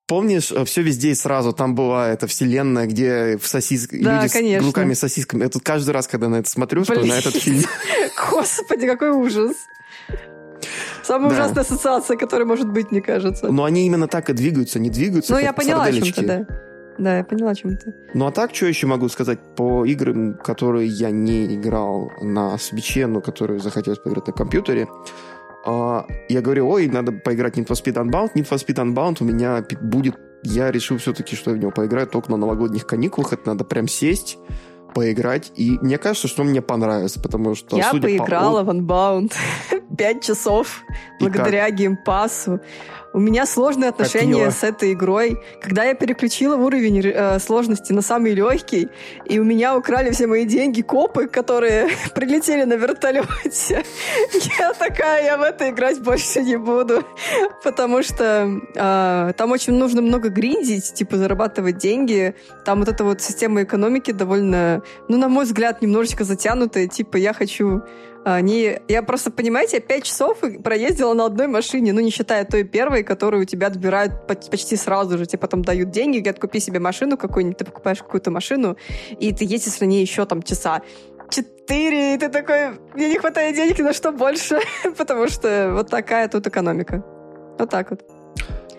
Помнишь, 0.08 0.52
э, 0.52 0.66
все 0.66 0.82
везде 0.84 1.10
и 1.12 1.16
сразу, 1.16 1.52
там 1.52 1.74
была 1.74 2.10
эта 2.10 2.28
вселенная, 2.28 2.86
где 2.86 3.38
в 3.38 3.48
сосис... 3.48 3.88
да, 3.88 4.22
люди 4.22 4.32
конечно. 4.32 4.64
с 4.64 4.66
руками 4.68 4.94
сосисками. 4.94 5.44
Я 5.44 5.50
тут 5.50 5.64
каждый 5.64 5.92
раз, 5.92 6.08
когда 6.08 6.30
на 6.30 6.36
это 6.38 6.50
смотрю, 6.50 6.84
что 6.84 7.04
на 7.04 7.14
этот 7.14 7.36
фильм... 7.36 7.64
Господи, 8.32 8.86
какой 8.86 9.10
ужас. 9.10 9.56
Самая 11.04 11.30
да. 11.30 11.36
ужасная 11.36 11.64
ассоциация, 11.64 12.18
которая 12.18 12.48
может 12.48 12.72
быть, 12.72 12.92
мне 12.92 13.02
кажется. 13.02 13.52
Но 13.52 13.64
они 13.64 13.86
именно 13.86 14.08
так 14.08 14.30
и 14.30 14.34
двигаются, 14.34 14.80
не 14.80 14.90
двигаются. 14.90 15.34
Ну, 15.34 15.40
я 15.40 15.54
поняла, 15.54 15.86
о 15.86 15.92
чем 15.92 16.12
ты, 16.12 16.22
да. 16.22 16.46
Да, 16.98 17.18
я 17.18 17.24
поняла, 17.24 17.52
о 17.52 17.56
чем 17.56 17.78
ты. 17.78 17.94
Ну 18.14 18.26
а 18.26 18.32
так, 18.32 18.56
что 18.56 18.66
еще 18.66 18.88
могу 18.88 19.10
сказать 19.10 19.40
по 19.56 19.86
играм, 19.86 20.36
которые 20.36 20.88
я 20.88 21.12
не 21.12 21.56
играл 21.56 22.12
на 22.22 22.58
свече, 22.58 23.08
но 23.08 23.22
которые 23.22 23.60
захотелось 23.60 24.00
поиграть 24.00 24.28
на 24.28 24.34
компьютере. 24.34 24.88
А, 25.66 26.06
я 26.30 26.42
говорю, 26.42 26.70
ой, 26.70 26.88
надо 26.88 27.12
поиграть 27.12 27.58
Need 27.58 27.68
for 27.68 27.76
Speed 27.76 27.96
Unbound. 27.96 28.34
Need 28.36 28.48
for 28.48 28.58
Speed 28.58 28.76
Unbound 28.76 29.18
у 29.22 29.26
меня 29.26 29.66
будет... 29.82 30.16
Я 30.44 30.72
решил 30.72 30.98
все-таки, 30.98 31.36
что 31.36 31.52
я 31.52 31.58
в 31.58 31.60
него 31.60 31.72
поиграю 31.72 32.08
только 32.08 32.30
на 32.30 32.38
новогодних 32.38 32.86
каникулах. 32.86 33.34
Это 33.34 33.48
надо 33.48 33.64
прям 33.64 33.88
сесть, 33.88 34.38
поиграть. 34.94 35.52
И 35.56 35.80
мне 35.82 35.98
кажется, 35.98 36.28
что 36.28 36.44
мне 36.44 36.62
понравится, 36.62 37.20
потому 37.20 37.56
что... 37.56 37.76
Я 37.78 37.92
поиграла 37.92 38.64
по... 38.64 38.72
в 38.72 38.76
Unbound 38.76 39.34
пять 39.98 40.24
часов 40.24 40.84
благодаря 41.20 41.70
геймпасу. 41.72 42.60
У 43.16 43.20
меня 43.20 43.46
сложные 43.46 43.92
отношения 43.92 44.52
с 44.52 44.62
этой 44.62 44.92
игрой. 44.92 45.40
Когда 45.62 45.86
я 45.86 45.94
переключила 45.94 46.58
уровень 46.58 47.00
э, 47.00 47.40
сложности 47.40 47.94
на 47.94 48.02
самый 48.02 48.34
легкий, 48.34 48.90
и 49.24 49.40
у 49.40 49.46
меня 49.46 49.78
украли 49.78 50.12
все 50.12 50.28
мои 50.28 50.44
деньги 50.44 50.82
копы, 50.82 51.28
которые 51.28 51.88
прилетели 52.14 52.66
на 52.66 52.74
вертолете, 52.74 53.86
я 54.60 54.74
такая, 54.74 55.24
я 55.24 55.38
в 55.38 55.44
это 55.44 55.70
играть 55.70 56.02
больше 56.02 56.42
не 56.42 56.58
буду. 56.58 57.06
Потому 57.64 58.04
что 58.04 58.60
э, 58.76 59.34
там 59.38 59.52
очень 59.54 59.76
нужно 59.76 60.02
много 60.02 60.28
гриндить, 60.28 60.94
типа 60.94 61.16
зарабатывать 61.16 61.78
деньги. 61.78 62.36
Там 62.66 62.80
вот 62.80 62.90
эта 62.90 63.06
вот 63.06 63.22
система 63.22 63.64
экономики 63.64 64.12
довольно, 64.12 64.82
ну, 65.08 65.18
на 65.18 65.30
мой 65.30 65.46
взгляд, 65.46 65.82
немножечко 65.82 66.26
затянутая. 66.26 66.88
Типа 66.88 67.16
я 67.16 67.32
хочу 67.32 67.82
они, 68.26 68.80
я 68.88 69.04
просто, 69.04 69.30
понимаете, 69.30 69.80
пять 69.80 70.04
часов 70.04 70.40
проездила 70.64 71.14
на 71.14 71.26
одной 71.26 71.48
машине, 71.48 71.94
ну, 71.94 72.02
не 72.02 72.10
считая 72.10 72.44
той 72.44 72.64
первой, 72.64 73.04
которую 73.04 73.44
у 73.44 73.46
тебя 73.46 73.68
отбирают 73.68 74.26
почти 74.28 74.76
сразу 74.76 75.18
же. 75.18 75.28
Тебе 75.28 75.38
потом 75.38 75.64
дают 75.64 75.92
деньги, 75.92 76.18
говорят, 76.18 76.40
купи 76.40 76.60
себе 76.60 76.80
машину 76.80 77.18
какую-нибудь, 77.18 77.60
ты 77.60 77.66
покупаешь 77.66 78.00
какую-то 78.00 78.32
машину, 78.32 78.78
и 79.20 79.32
ты 79.32 79.46
ездишь 79.46 79.80
на 79.80 79.86
ней 79.86 80.02
еще 80.02 80.26
там 80.26 80.42
часа 80.42 80.82
четыре, 81.30 82.16
и 82.16 82.18
ты 82.18 82.30
такой, 82.30 82.80
мне 82.96 83.10
не 83.10 83.18
хватает 83.18 83.56
денег 83.56 83.80
на 83.80 83.94
что 83.94 84.12
больше, 84.12 84.60
потому 84.98 85.28
что 85.28 85.72
вот 85.74 85.90
такая 85.90 86.28
тут 86.28 86.48
экономика. 86.48 87.04
Вот 87.60 87.70
так 87.70 87.92
вот. 87.92 88.15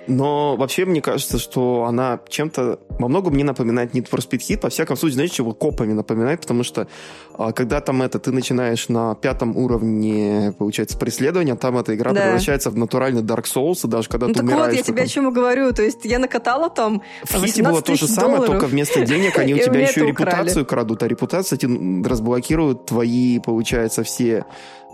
Но 0.07 0.57
вообще 0.57 0.85
мне 0.85 1.01
кажется, 1.01 1.39
что 1.39 1.85
она 1.85 2.21
чем-то 2.29 2.79
во 2.99 3.09
многом 3.09 3.35
мне 3.35 3.45
напоминает 3.45 3.95
Need 3.95 4.09
for 4.09 4.19
Speed 4.19 4.39
Hit. 4.39 4.61
По 4.61 4.69
всяком 4.69 4.97
случае, 4.97 5.15
знаете, 5.15 5.35
чего 5.35 5.53
копами 5.53 5.93
напоминает, 5.93 6.41
потому 6.41 6.63
что 6.63 6.87
а, 7.35 7.53
когда 7.53 7.81
там 7.81 8.03
это 8.03 8.19
ты 8.19 8.33
начинаешь 8.33 8.89
на 8.89 9.15
пятом 9.15 9.57
уровне, 9.57 10.55
получается, 10.59 10.97
преследования, 10.99 11.57
там 11.57 11.77
эта 11.79 11.95
игра 11.95 12.13
да. 12.13 12.23
превращается 12.23 12.71
в 12.71 12.77
натуральный 12.77 13.23
Dark 13.23 13.45
Souls, 13.45 13.87
и 13.87 13.89
даже 13.89 14.09
когда 14.09 14.29
ну, 14.29 14.33
ты 14.33 14.41
так 14.41 14.45
умираешь... 14.45 14.67
вот, 14.67 14.77
я 14.77 14.83
тебе 14.83 14.97
там... 14.99 15.05
о 15.05 15.09
чем 15.09 15.33
говорю. 15.33 15.73
То 15.73 15.83
есть 15.83 16.05
я 16.05 16.19
накатала 16.19 16.71
там 16.71 17.03
В 17.25 17.45
Хите 17.45 17.63
было 17.63 17.83
то 17.83 17.95
же 17.95 18.07
самое, 18.07 18.37
долларов. 18.37 18.55
только 18.55 18.67
вместо 18.67 19.05
денег 19.05 19.39
они 19.39 19.55
у 19.55 19.59
тебя 19.59 19.81
еще 19.81 20.05
и 20.05 20.07
репутацию 20.09 20.65
крадут, 20.65 21.03
а 21.03 21.09
репутация 21.09 21.59
разблокирует 22.05 22.87
твои, 22.87 23.39
получается, 23.41 24.03
все 24.03 24.45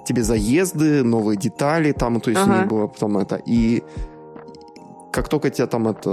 тебе 0.04 0.22
заезды, 0.22 1.02
новые 1.04 1.38
детали, 1.38 1.92
там, 1.92 2.20
то 2.20 2.30
есть 2.30 2.42
ага. 2.42 2.50
у 2.52 2.58
них 2.58 2.66
было 2.68 2.86
потом 2.88 3.18
это. 3.18 3.40
И 3.46 3.82
как 5.12 5.28
только 5.28 5.50
тебя 5.50 5.66
там 5.66 5.88
это 5.88 6.08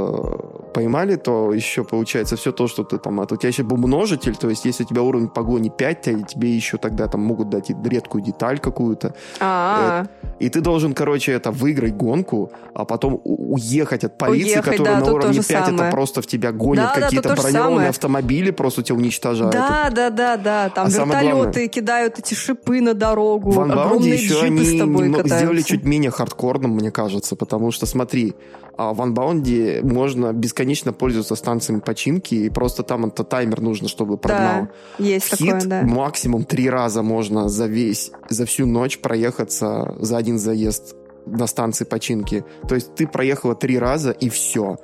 поймали, 0.74 1.16
то 1.16 1.54
еще 1.54 1.84
получается 1.84 2.36
все 2.36 2.52
то, 2.52 2.68
что 2.68 2.84
ты 2.84 2.98
там... 2.98 3.22
Это, 3.22 3.36
у 3.36 3.38
тебя 3.38 3.50
еще 3.50 3.64
был 3.64 3.78
множитель, 3.78 4.36
то 4.36 4.50
есть 4.50 4.66
если 4.66 4.84
у 4.84 4.88
тебя 4.88 5.02
уровень 5.02 5.30
погони 5.30 5.70
5, 5.70 6.02
то 6.02 6.22
тебе 6.24 6.56
еще 6.56 6.78
тогда 6.78 7.08
там 7.08 7.22
могут 7.22 7.50
дать 7.50 7.70
редкую 7.70 8.24
деталь 8.24 8.60
какую-то. 8.60 9.14
А-а-а. 9.40 10.08
И 10.40 10.50
ты 10.50 10.62
должен, 10.62 10.94
короче, 10.94 11.32
это 11.32 11.52
выиграть 11.52 11.96
гонку, 11.96 12.52
а 12.74 12.86
потом 12.86 13.22
уехать 13.24 14.04
от 14.04 14.18
полиции, 14.18 14.56
уехать, 14.56 14.78
которая 14.78 15.00
да, 15.00 15.06
на 15.06 15.14
уровне 15.14 15.38
5 15.38 15.46
самое. 15.46 15.76
это 15.76 15.92
просто 15.92 16.22
в 16.22 16.28
тебя 16.28 16.52
гонят 16.52 16.92
да, 16.96 17.02
какие-то 17.02 17.30
да, 17.30 17.36
бронированные 17.36 17.90
автомобили, 17.90 18.52
просто 18.52 18.84
тебя 18.84 18.98
уничтожают. 18.98 19.54
Да, 19.54 19.90
да, 19.92 20.10
да, 20.10 20.38
да. 20.38 20.70
Там 20.70 20.88
а 20.88 20.90
вертолеты 20.90 21.32
главное, 21.32 21.68
кидают 21.68 22.20
эти 22.20 22.34
шипы 22.34 22.82
на 22.82 22.94
дорогу, 22.94 23.52
в 23.52 23.60
огромные 23.60 24.16
еще 24.16 24.42
они 24.42 24.80
катаются. 25.10 25.38
сделали 25.38 25.62
чуть 25.62 25.84
менее 25.84 26.12
хардкорным, 26.12 26.72
мне 26.72 26.92
кажется, 26.92 27.36
потому 27.36 27.72
что, 27.72 27.86
смотри, 27.86 28.36
а 28.80 28.94
в 28.94 29.02
Unbound 29.02 29.84
можно 29.84 30.32
бесконечно 30.32 30.94
пользоваться 30.94 31.36
станциями 31.36 31.82
починки, 31.82 32.34
и 32.36 32.50
просто 32.50 32.82
там 32.82 33.08
это 33.08 33.26
таймер 33.26 33.60
нужно, 33.60 33.90
чтобы 33.90 34.18
прогнал. 34.18 34.70
Да, 34.98 35.04
есть 35.04 35.36
Хит 35.36 35.48
такое, 35.50 35.66
да. 35.66 35.82
максимум 35.82 36.46
три 36.46 36.70
раза 36.70 37.04
можно 37.04 37.50
за 37.50 37.66
весь, 37.66 38.12
за 38.30 38.46
всю 38.46 38.66
ночь 38.66 39.00
проехаться 39.00 39.96
за 40.00 40.16
один 40.16 40.40
заезд 40.40 40.96
на 41.26 41.46
станции 41.48 41.84
починки. 41.84 42.46
То 42.70 42.76
есть 42.76 42.96
ты 42.96 43.06
проехала 43.06 43.54
три 43.54 43.78
раза, 43.78 44.12
и 44.12 44.30
все. 44.30 44.78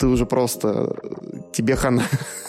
Ты 0.00 0.06
уже 0.06 0.24
просто... 0.24 0.96
Тебе 1.52 1.76
хана. 1.76 2.02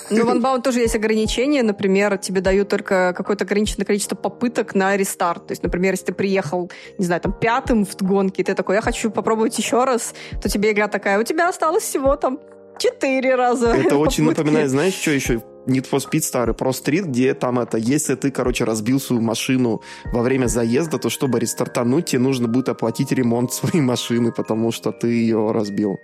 Ну, 0.10 0.26
в 0.26 0.30
Unbound 0.30 0.62
тоже 0.62 0.80
есть 0.80 0.96
ограничения. 0.96 1.64
Например, 1.64 2.18
тебе 2.18 2.42
дают 2.42 2.70
только 2.70 3.14
какое-то 3.16 3.44
ограниченное 3.44 3.86
количество 3.86 4.16
попыток 4.16 4.74
на 4.74 4.98
рестарт. 4.98 5.48
То 5.48 5.52
есть, 5.52 5.64
например, 5.64 5.94
если 5.94 6.06
ты 6.08 6.14
приехал, 6.14 6.72
не 6.98 7.06
знаю, 7.06 7.22
там, 7.22 7.34
пятым 7.34 7.86
в 7.86 7.96
гонке, 8.02 8.42
и 8.42 8.46
ты 8.46 8.56
такой, 8.56 8.76
я 8.76 8.82
хочу 8.82 9.12
попробовать 9.12 9.58
еще 9.58 9.84
раз, 9.84 10.14
то 10.42 10.50
тебе 10.50 10.72
игра 10.72 10.88
такая, 10.88 11.20
у 11.20 11.24
тебя 11.24 11.50
осталось 11.50 11.84
всего 11.84 12.16
там 12.16 12.40
четыре 12.78 13.36
раза. 13.36 13.68
Это 13.68 13.98
очень 13.98 14.26
попытки. 14.26 14.40
напоминает, 14.42 14.70
знаешь, 14.70 14.94
что 14.94 15.12
еще? 15.12 15.42
Need 15.68 15.88
for 15.92 16.00
Speed 16.00 16.22
старый, 16.22 16.56
Pro 16.56 16.72
Street, 16.72 17.04
где 17.04 17.34
там 17.34 17.60
это, 17.60 17.78
если 17.78 18.16
ты, 18.16 18.32
короче, 18.32 18.64
разбил 18.64 19.00
свою 19.00 19.22
машину 19.22 19.82
во 20.12 20.22
время 20.22 20.48
заезда, 20.48 20.98
то 20.98 21.10
чтобы 21.10 21.40
рестартануть, 21.40 22.08
тебе 22.08 22.20
нужно 22.20 22.48
будет 22.48 22.70
оплатить 22.70 23.12
ремонт 23.12 23.54
своей 23.54 23.82
машины, 23.82 24.32
потому 24.32 24.72
что 24.72 24.92
ты 24.92 25.08
ее 25.08 25.52
разбил. 25.52 26.00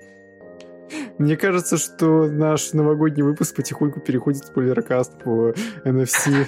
Мне 1.18 1.36
кажется, 1.36 1.78
что 1.78 2.28
наш 2.28 2.74
новогодний 2.74 3.24
выпуск 3.24 3.56
потихоньку 3.56 4.00
переходит 4.00 4.44
в 4.44 4.48
спойлеркаст 4.48 5.14
по 5.24 5.54
NFC. 5.84 6.48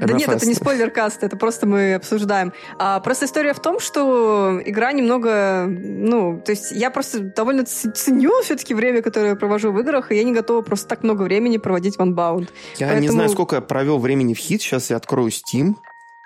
Да 0.00 0.12
нет, 0.12 0.28
это 0.28 0.46
не 0.46 0.54
спойлеркаст, 0.54 1.22
это 1.22 1.36
просто 1.36 1.66
мы 1.66 1.94
обсуждаем. 1.94 2.52
А, 2.78 3.00
просто 3.00 3.26
история 3.26 3.54
в 3.54 3.60
том, 3.60 3.80
что 3.80 4.60
игра 4.64 4.92
немного, 4.92 5.66
ну, 5.68 6.40
то 6.44 6.52
есть 6.52 6.72
я 6.72 6.90
просто 6.90 7.20
довольно 7.20 7.64
ценю 7.64 8.32
все-таки 8.42 8.74
время, 8.74 9.02
которое 9.02 9.30
я 9.30 9.36
провожу 9.36 9.72
в 9.72 9.80
играх, 9.80 10.12
и 10.12 10.16
я 10.16 10.24
не 10.24 10.32
готова 10.32 10.62
просто 10.62 10.88
так 10.88 11.02
много 11.02 11.22
времени 11.22 11.56
проводить 11.56 11.96
в 11.96 12.00
Unbound. 12.00 12.48
Я 12.76 12.98
не 12.98 13.08
знаю, 13.08 13.28
сколько 13.28 13.56
я 13.56 13.62
провел 13.62 13.98
времени 13.98 14.34
в 14.34 14.38
хит, 14.38 14.62
сейчас 14.62 14.90
я 14.90 14.96
открою 14.96 15.30
Steam. 15.30 15.74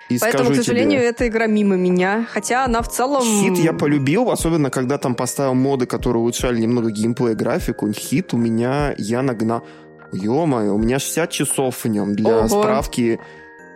И 0.09 0.19
Поэтому, 0.19 0.51
к 0.51 0.55
сожалению, 0.55 0.99
тебе, 0.99 1.09
эта 1.09 1.27
игра 1.27 1.47
мимо 1.47 1.75
меня. 1.75 2.27
Хотя 2.31 2.65
она 2.65 2.81
в 2.81 2.89
целом... 2.89 3.23
Хит 3.23 3.57
я 3.57 3.73
полюбил, 3.73 4.29
особенно 4.29 4.69
когда 4.69 4.97
там 4.97 5.15
поставил 5.15 5.55
моды, 5.55 5.87
которые 5.87 6.21
улучшали 6.21 6.59
немного 6.59 6.91
геймплей 6.91 7.33
графику. 7.33 7.91
Хит 7.91 8.33
у 8.33 8.37
меня 8.37 8.93
я 8.97 9.21
нагнал... 9.21 9.65
Ё-моё, 10.11 10.75
у 10.75 10.77
меня 10.77 10.99
60 10.99 11.29
часов 11.31 11.83
в 11.83 11.87
нем. 11.87 12.15
Для 12.15 12.39
Ого. 12.39 12.47
справки... 12.47 13.19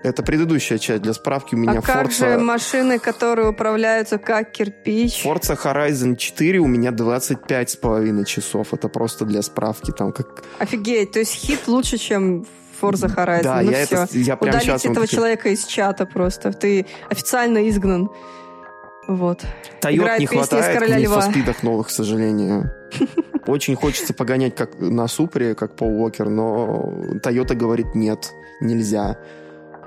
Это 0.02 0.24
предыдущая 0.24 0.78
часть. 0.78 1.02
Для 1.02 1.14
справки 1.14 1.56
у 1.56 1.58
меня 1.58 1.80
а 1.80 1.82
как 1.82 2.08
Forza... 2.08 2.36
же 2.36 2.40
машины, 2.40 3.00
которые 3.00 3.50
управляются 3.50 4.18
как 4.18 4.52
кирпич? 4.52 5.26
Forza 5.26 5.60
Horizon 5.62 6.16
4 6.16 6.60
у 6.60 6.68
меня 6.68 6.92
25 6.92 7.70
с 7.70 7.76
половиной 7.76 8.24
часов. 8.24 8.74
Это 8.74 8.88
просто 8.88 9.26
для 9.26 9.42
справки. 9.42 9.92
Там 9.92 10.14
как... 10.14 10.44
Офигеть, 10.58 11.12
то 11.12 11.20
есть 11.20 11.34
хит 11.34 11.68
лучше, 11.68 11.98
чем 11.98 12.46
Forza 12.82 13.14
Horizon. 13.14 13.44
Да, 13.44 13.62
ну 13.62 13.72
я, 13.72 13.86
все. 13.86 13.96
это, 13.96 14.18
я 14.18 14.36
прям 14.38 14.56
Удалить 14.56 14.86
этого 14.86 15.02
вот- 15.02 15.10
человека 15.10 15.50
из 15.50 15.66
чата 15.66 16.06
просто. 16.06 16.52
Ты 16.52 16.86
официально 17.10 17.68
изгнан. 17.70 18.10
Вот. 19.08 19.44
Тойот 19.82 20.04
Играет 20.04 20.20
не 20.20 20.26
хватает 20.28 20.74
«Короля 20.74 20.98
в 20.98 21.02
льва». 21.02 21.22
спидах 21.24 21.64
новых, 21.64 21.88
к 21.88 21.90
сожалению. 21.90 22.72
Очень 23.48 23.76
хочется 23.76 24.14
погонять 24.14 24.56
как 24.56 24.80
на 24.80 25.08
Супре, 25.08 25.56
как 25.56 25.76
Пол 25.76 26.02
Уокер, 26.04 26.30
но 26.30 26.94
Тойота 27.24 27.56
говорит 27.56 27.96
нет, 27.96 28.32
нельзя. 28.62 29.18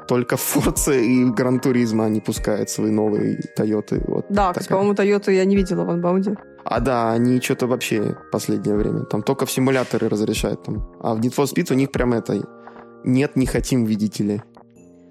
Только 0.09 0.37
Форца 0.37 0.93
и 0.93 1.25
Гран 1.27 1.61
Туризма 1.61 2.07
они 2.07 2.21
пускают 2.21 2.69
свои 2.71 2.91
новые 2.91 3.41
Тойоты. 3.55 4.03
Вот 4.07 4.27
Да, 4.29 4.53
по-моему, 4.69 4.95
Тойоту 4.95 5.31
я 5.31 5.45
не 5.45 5.55
видела 5.55 5.85
в 5.85 5.91
анбаунде. 5.91 6.37
А 6.65 6.81
да, 6.81 7.13
они 7.13 7.41
что-то 7.41 7.67
вообще 7.67 8.17
последнее 8.33 8.77
время. 8.77 9.05
Там 9.05 9.23
только 9.23 9.47
в 9.47 9.51
симуляторы 9.53 10.09
разрешают. 10.09 10.65
Там. 10.65 10.91
А 11.01 11.15
в 11.15 11.21
Need 11.21 11.35
for 11.37 11.45
Speed 11.45 11.73
у 11.73 11.77
них 11.77 11.91
прям 11.93 12.13
это... 12.13 12.43
Нет, 13.05 13.37
не 13.37 13.47
хотим, 13.47 13.85
видите 13.85 14.25
ли. 14.25 14.43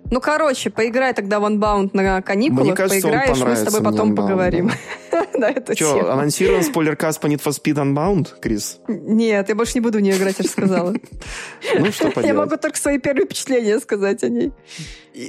Ну, 0.10 0.20
короче, 0.20 0.70
поиграй 0.70 1.14
тогда 1.14 1.40
в 1.40 1.46
Unbound 1.46 1.92
на 1.94 2.22
каникулах, 2.22 2.66
Мне 2.66 2.74
кажется, 2.74 3.08
он 3.08 3.14
поиграешь, 3.14 3.40
мы 3.40 3.56
с 3.56 3.64
тобой 3.64 3.82
потом 3.82 4.12
Unbound, 4.12 4.16
поговорим 4.16 4.72
на 5.34 5.46
эту 5.50 5.74
Что, 5.74 5.94
тему. 5.96 6.10
анонсирован 6.10 6.64
спойлеркаст 6.64 7.22
по 7.22 7.28
Need 7.28 7.42
for 7.42 7.52
Speed 7.52 7.76
Unbound, 7.76 8.40
Крис? 8.42 8.80
Нет, 8.90 9.48
я 9.48 9.56
больше 9.56 9.74
не 9.76 9.80
буду 9.80 10.00
в 10.00 10.02
нее 10.02 10.18
играть, 10.18 10.36
я 10.38 10.44
же 10.44 10.50
сказала. 10.50 10.94
Ну, 11.80 11.92
что 11.94 12.08
Я 12.08 12.12
поделать. 12.12 12.36
могу 12.38 12.58
только 12.58 12.78
свои 12.78 12.98
первые 13.00 13.26
впечатления 13.26 13.80
сказать 13.80 14.24
о 14.24 14.30
ней. 14.30 14.52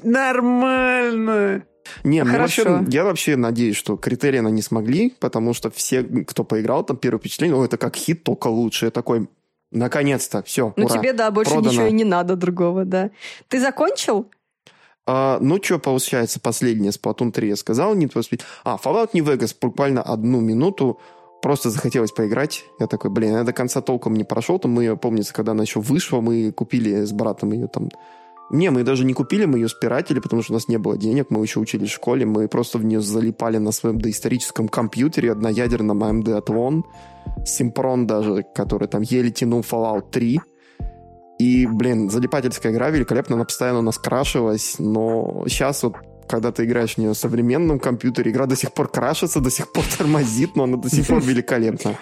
Нормально. 0.03 1.65
Не, 2.05 2.25
Хорошо. 2.25 2.65
вообще, 2.65 2.91
я 2.97 3.05
вообще 3.05 3.37
надеюсь, 3.37 3.77
что 3.77 3.97
критерии 3.97 4.39
они 4.39 4.53
не 4.53 4.63
смогли, 4.63 5.15
потому 5.21 5.53
что 5.53 5.71
все, 5.71 6.03
кто 6.03 6.45
поиграл, 6.45 6.85
там 6.85 6.97
первое 6.97 7.19
впечатление, 7.21 7.57
о, 7.57 7.65
это 7.65 7.77
как 7.77 7.97
хит, 7.97 8.23
только 8.25 8.47
лучше. 8.49 8.87
Я 8.87 8.91
такой, 8.91 9.29
наконец-то, 9.73 10.43
все, 10.43 10.73
Ну, 10.77 10.85
ура, 10.85 10.99
тебе, 10.99 11.13
да, 11.13 11.31
больше 11.31 11.53
продано. 11.53 11.71
ничего 11.73 11.87
и 11.87 11.93
не 11.93 12.05
надо 12.05 12.37
другого, 12.37 12.85
да. 12.85 13.11
Ты 13.49 13.61
закончил? 13.61 14.31
А, 15.05 15.39
ну, 15.41 15.61
что 15.63 15.79
получается 15.79 16.39
последнее, 16.39 16.93
Splatoon 16.93 17.33
3 17.33 17.49
я 17.49 17.57
сказал, 17.57 17.95
for 17.97 18.21
Speed. 18.21 18.43
А, 18.65 18.79
Fallout 18.83 19.11
New 19.15 19.25
Vegas 19.25 19.55
буквально 19.61 20.03
одну 20.03 20.41
минуту, 20.41 21.01
просто 21.43 21.71
захотелось 21.71 22.13
поиграть. 22.13 22.65
Я 22.79 22.87
такой, 22.87 23.11
блин, 23.11 23.33
я 23.33 23.43
до 23.43 23.53
конца 23.53 23.81
толком 23.81 24.15
не 24.15 24.25
прошел, 24.25 24.59
там 24.59 24.71
мы 24.71 24.97
помнится, 24.97 25.35
когда 25.35 25.53
она 25.53 25.65
еще 25.65 25.81
вышла, 25.81 26.21
мы 26.21 26.53
купили 26.53 27.05
с 27.05 27.13
братом 27.13 27.53
ее 27.53 27.67
там 27.67 27.91
Не, 28.51 28.71
мы 28.71 28.85
даже 28.85 29.05
не 29.05 29.13
купили, 29.13 29.45
мы 29.47 29.59
ее 29.59 29.69
спиратели, 29.69 30.21
потому 30.21 30.43
что 30.43 30.53
у 30.53 30.55
нас 30.55 30.69
не 30.69 30.77
было 30.79 30.97
денег, 30.97 31.27
мы 31.31 31.43
еще 31.43 31.59
учились 31.59 31.89
в 31.89 31.95
школе, 31.95 32.25
мы 32.25 32.47
просто 32.49 32.79
в 32.79 32.85
нее 32.85 33.01
залипали 33.01 33.59
на 33.59 33.73
своем 33.73 34.01
доисторическом 34.01 34.69
компьютере, 34.69 35.33
одноядерном 35.33 36.05
AMD 36.05 36.41
Athlon, 36.41 36.85
Симпрон 37.45 38.07
даже, 38.07 38.45
который 38.55 38.89
там 38.89 39.03
еле 39.03 39.31
тянул 39.31 39.61
Fallout 39.61 40.11
3. 40.11 40.41
И, 41.39 41.67
блин, 41.67 42.11
залипательская 42.11 42.73
игра 42.73 42.91
великолепно, 42.91 43.37
она 43.37 43.45
постоянно 43.45 43.81
у 43.81 43.83
нас 43.83 43.99
крашилась, 43.99 44.77
но 44.79 45.45
сейчас 45.49 45.83
вот 45.83 45.97
когда 46.29 46.53
ты 46.53 46.65
играешь 46.65 46.95
в 46.95 46.99
нее 46.99 47.11
в 47.11 47.17
современном 47.17 47.79
компьютере, 47.79 48.31
игра 48.31 48.47
до 48.47 48.57
сих 48.57 48.73
пор 48.73 48.89
крашится, 48.89 49.41
до 49.41 49.51
сих 49.51 49.71
пор 49.73 49.85
тормозит, 49.99 50.57
но 50.57 50.65
она 50.65 50.77
до 50.77 50.89
сих 50.89 51.07
пор 51.07 51.21
великолепна. 51.25 51.99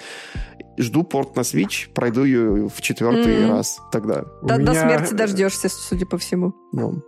Жду 0.79 1.03
порт 1.03 1.37
на 1.37 1.41
Switch, 1.41 1.93
пройду 1.95 2.25
ее 2.25 2.69
в 2.69 2.81
четвертый 2.81 3.35
mm-hmm. 3.35 3.51
раз 3.51 3.81
тогда. 3.91 4.25
До, 4.43 4.57
меня... 4.57 4.73
до 4.73 4.75
смерти 4.75 5.15
дождешься, 5.15 5.69
судя 5.69 6.07
по 6.07 6.17
всему. 6.17 6.55
Ну. 6.73 7.03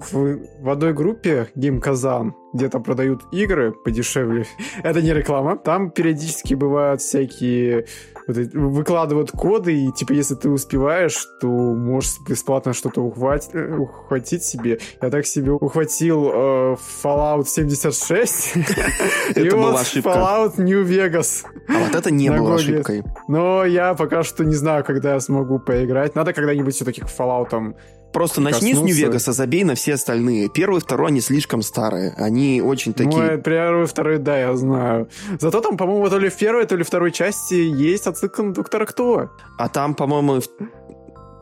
В, 0.00 0.38
в 0.60 0.68
одной 0.68 0.92
группе 0.92 1.48
Game 1.56 1.80
Kazan, 1.80 2.32
где 2.54 2.68
там 2.68 2.82
продают 2.82 3.22
игры 3.32 3.72
подешевле, 3.72 4.46
это 4.82 5.02
не 5.02 5.12
реклама, 5.12 5.56
там 5.56 5.90
периодически 5.90 6.54
бывают 6.54 7.00
всякие 7.00 7.86
выкладывают 8.28 9.30
коды, 9.30 9.86
и 9.86 9.92
типа 9.92 10.12
если 10.12 10.34
ты 10.34 10.50
успеваешь, 10.50 11.26
то 11.40 11.46
можешь 11.48 12.18
бесплатно 12.28 12.74
что-то 12.74 13.00
ухватить, 13.00 13.54
э, 13.54 13.74
ухватить 13.76 14.42
себе. 14.42 14.78
Я 15.00 15.10
так 15.10 15.26
себе 15.26 15.52
ухватил 15.52 16.30
э, 16.32 16.76
Fallout 17.02 17.46
76. 17.46 18.54
Это 19.34 19.56
была 19.56 19.80
ошибка. 19.80 20.10
Fallout 20.10 20.58
New 20.58 20.84
Vegas. 20.84 21.44
А 21.68 21.78
вот 21.78 21.94
это 21.94 22.10
не 22.10 22.30
было 22.30 22.56
ошибкой. 22.56 23.02
Но 23.28 23.64
я 23.64 23.94
пока 23.94 24.22
что 24.22 24.44
не 24.44 24.54
знаю, 24.54 24.84
когда 24.84 25.14
я 25.14 25.20
смогу 25.20 25.58
поиграть. 25.58 26.14
Надо 26.14 26.32
когда-нибудь 26.32 26.74
все-таки 26.74 27.00
к 27.00 27.06
Fallout 27.06 27.74
Просто 28.12 28.40
начни 28.40 28.74
с 28.74 28.78
Нью-Вегаса, 28.78 29.32
забей 29.32 29.64
на 29.64 29.74
все 29.74 29.94
остальные. 29.94 30.48
Первый, 30.48 30.80
второй, 30.80 31.08
они 31.08 31.20
слишком 31.20 31.62
старые. 31.62 32.14
Они 32.16 32.62
очень 32.62 32.94
такие... 32.94 33.32
Ну, 33.32 33.38
первый, 33.42 33.86
второй, 33.86 34.18
да, 34.18 34.38
я 34.38 34.56
знаю. 34.56 35.08
Зато 35.38 35.60
там, 35.60 35.76
по-моему, 35.76 36.08
то 36.08 36.18
ли 36.18 36.28
в 36.28 36.36
первой, 36.36 36.66
то 36.66 36.76
ли 36.76 36.84
второй 36.84 37.12
части 37.12 37.54
есть 37.54 38.06
отсылка 38.06 38.42
на 38.42 38.52
Доктора 38.54 38.86
Кто. 38.86 39.30
А 39.58 39.68
там, 39.68 39.94
по-моему, 39.94 40.40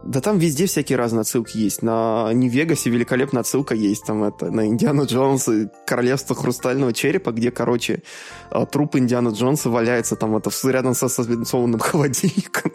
да 0.06 0.20
там 0.20 0.38
везде 0.38 0.66
всякие 0.66 0.98
разные 0.98 1.22
отсылки 1.22 1.56
есть. 1.56 1.82
На 1.82 2.32
Нью-Вегасе 2.32 2.90
великолепная 2.90 3.40
отсылка 3.40 3.74
есть. 3.74 4.04
Там 4.06 4.24
это 4.24 4.50
на 4.50 4.66
Индиана 4.66 5.02
Джонса 5.02 5.52
и 5.52 5.68
Королевство 5.86 6.36
Хрустального 6.36 6.92
Черепа, 6.92 7.32
где, 7.32 7.50
короче, 7.50 8.02
а, 8.50 8.66
труп 8.66 8.96
Индиана 8.96 9.30
Джонса 9.30 9.68
валяется 9.68 10.14
там 10.14 10.36
это 10.36 10.50
рядом 10.68 10.94
со 10.94 11.08
свинцованным 11.08 11.80
холодильником. 11.80 12.72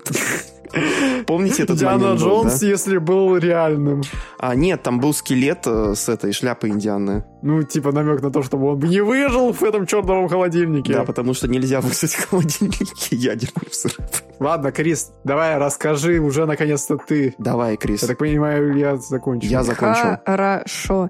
Помните 1.28 1.64
этот 1.64 1.78
Индиана 1.78 1.98
момент 1.98 2.20
Джонс, 2.20 2.54
был, 2.54 2.60
да? 2.60 2.68
если 2.68 2.98
был 2.98 3.38
реальным. 3.38 4.02
А, 4.38 4.56
нет, 4.56 4.84
там 4.84 5.00
был 5.00 5.14
скелет 5.14 5.66
э, 5.66 5.96
с 5.96 6.10
этой 6.10 6.34
шляпой 6.34 6.72
Индианы. 6.72 7.26
Ну, 7.42 7.64
типа 7.64 7.92
намек 7.92 8.22
на 8.22 8.32
то, 8.32 8.44
чтобы 8.44 8.72
он 8.72 8.80
не 8.80 9.02
выжил 9.02 9.52
в 9.52 9.64
этом 9.64 9.86
чертовом 9.86 10.28
холодильнике. 10.28 10.94
Да, 10.94 11.04
потому 11.04 11.34
что 11.34 11.48
нельзя 11.48 11.82
вызвать 11.82 12.14
в 12.14 12.30
холодильнике 12.30 13.16
ядерный 13.16 13.68
взрыв. 13.70 14.24
Ладно, 14.40 14.72
Крис, 14.72 15.12
давай 15.24 15.58
расскажи 15.58 16.20
уже 16.20 16.46
наконец-то 16.46 16.98
ты. 16.98 17.36
Давай, 17.38 17.78
Крис. 17.78 18.02
Я 18.02 18.08
так 18.08 18.18
понимаю, 18.18 18.76
я 18.78 18.98
закончу. 18.98 19.48
Я 19.48 19.64
закончу. 19.64 20.20
Хорошо. 20.26 21.10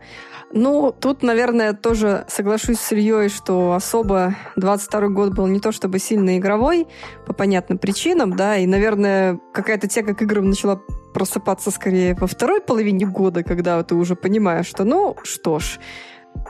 Ну, 0.54 0.94
тут, 0.98 1.24
наверное, 1.24 1.74
тоже 1.74 2.26
соглашусь 2.28 2.80
с 2.80 2.92
Ильей, 2.92 3.30
что 3.30 3.74
особо 3.74 4.36
22 4.56 5.08
год 5.10 5.34
был 5.34 5.48
не 5.48 5.60
то 5.60 5.72
чтобы 5.72 6.00
сильно 6.00 6.38
игровой, 6.38 6.88
по 7.26 7.34
понятным 7.34 7.78
причинам, 7.78 8.36
да, 8.36 8.58
и, 8.58 8.66
наверное, 8.66 9.40
какая-то 9.54 9.88
тяга 9.88 10.14
к 10.14 10.22
играм 10.22 10.50
начала 10.50 10.82
просыпаться 11.14 11.72
скорее 11.72 12.16
во 12.16 12.28
второй 12.28 12.62
половине 12.62 13.06
года, 13.06 13.44
когда 13.44 13.82
ты 13.84 13.96
уже 13.96 14.16
понимаешь, 14.16 14.68
что, 14.68 14.84
ну, 14.84 15.18
что 15.24 15.60
ж, 15.60 15.80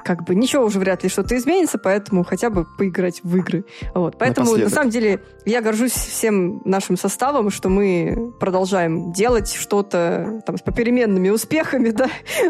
как 0.03 0.23
бы 0.23 0.35
ничего 0.35 0.65
уже 0.65 0.79
вряд 0.79 1.03
ли 1.03 1.09
что-то 1.09 1.35
изменится, 1.37 1.77
поэтому 1.77 2.23
хотя 2.23 2.49
бы 2.49 2.65
поиграть 2.77 3.21
в 3.23 3.35
игры. 3.37 3.65
Вот. 3.93 4.17
Поэтому, 4.17 4.47
Напоследок. 4.47 4.69
на 4.71 4.75
самом 4.75 4.89
деле, 4.89 5.23
я 5.45 5.61
горжусь 5.61 5.91
всем 5.91 6.61
нашим 6.65 6.97
составом, 6.97 7.49
что 7.49 7.69
мы 7.69 8.33
продолжаем 8.39 9.11
делать 9.11 9.53
что-то 9.53 10.41
там 10.45 10.57
с 10.57 10.61
попеременными 10.61 11.29
успехами, 11.29 11.89
да, 11.91 12.07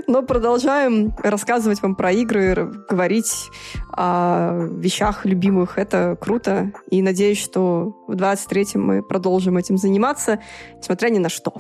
но 0.08 0.24
продолжаем 0.24 1.14
рассказывать 1.24 1.82
вам 1.82 1.96
про 1.96 2.12
игры, 2.12 2.72
говорить 2.90 3.50
о 3.92 4.68
вещах 4.72 5.26
любимых. 5.26 5.78
Это 5.78 6.18
круто. 6.20 6.72
И 6.90 7.02
надеюсь, 7.02 7.40
что 7.40 7.96
в 8.08 8.14
23-м 8.14 8.82
мы 8.82 9.04
продолжим 9.04 9.58
этим 9.58 9.78
заниматься, 9.78 10.40
несмотря 10.78 11.10
ни 11.10 11.20
на 11.20 11.30
что. 11.30 11.54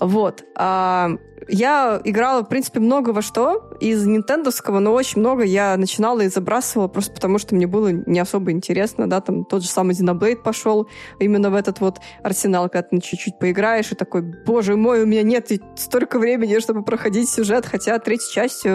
Вот. 0.00 0.44
А, 0.56 1.10
я 1.48 2.00
играла, 2.04 2.42
в 2.42 2.48
принципе, 2.48 2.80
много 2.80 3.10
во 3.10 3.22
что 3.22 3.70
из 3.80 4.06
нинтендовского, 4.06 4.78
но 4.78 4.92
очень 4.92 5.20
много 5.20 5.44
я 5.44 5.76
начинала 5.76 6.20
и 6.20 6.28
забрасывала, 6.28 6.88
просто 6.88 7.12
потому 7.12 7.38
что 7.38 7.54
мне 7.54 7.66
было 7.66 7.88
не 7.88 8.18
особо 8.20 8.50
интересно, 8.50 9.08
да, 9.08 9.20
там 9.20 9.44
тот 9.44 9.62
же 9.62 9.68
самый 9.68 9.94
Xenoblade 9.94 10.42
пошел 10.42 10.88
именно 11.18 11.50
в 11.50 11.54
этот 11.54 11.80
вот 11.80 11.98
арсенал, 12.22 12.68
когда 12.68 12.82
ты 12.82 13.00
чуть-чуть 13.00 13.38
поиграешь 13.38 13.92
и 13.92 13.94
такой, 13.94 14.22
боже 14.22 14.76
мой, 14.76 15.02
у 15.02 15.06
меня 15.06 15.22
нет 15.22 15.50
столько 15.76 16.18
времени, 16.18 16.58
чтобы 16.58 16.82
проходить 16.82 17.30
сюжет, 17.30 17.66
хотя 17.66 17.98
третья 17.98 18.30
часть 18.30 18.66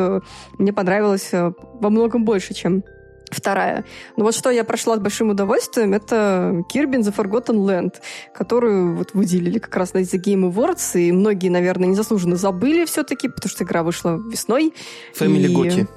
мне 0.58 0.74
понравилась 0.74 1.30
э, 1.32 1.52
во 1.80 1.90
многом 1.90 2.26
больше, 2.26 2.54
чем 2.54 2.84
вторая. 3.32 3.86
Но 4.18 4.24
вот 4.24 4.36
что 4.36 4.50
я 4.50 4.64
прошла 4.64 4.96
с 4.98 5.00
большим 5.00 5.30
удовольствием, 5.30 5.94
это 5.94 6.64
Kirby 6.74 7.02
The 7.02 7.16
Forgotten 7.16 7.66
Land, 7.66 7.96
которую 8.34 8.96
вот 8.96 9.14
выделили 9.14 9.60
как 9.60 9.76
раз 9.76 9.94
на 9.94 10.00
The 10.00 10.22
Game 10.22 10.52
Awards, 10.52 11.00
и 11.00 11.12
многие, 11.12 11.50
наверное, 11.50 11.90
незаслуженно 11.90 12.36
забыли 12.36 12.86
все-таки, 12.86 13.28
потому 13.28 13.50
что 13.50 13.64
игра 13.64 13.84
вышла 13.84 14.22
весной. 14.32 14.74
Family 15.18 15.48
и... 15.48 15.56
Gotti. 15.56 15.88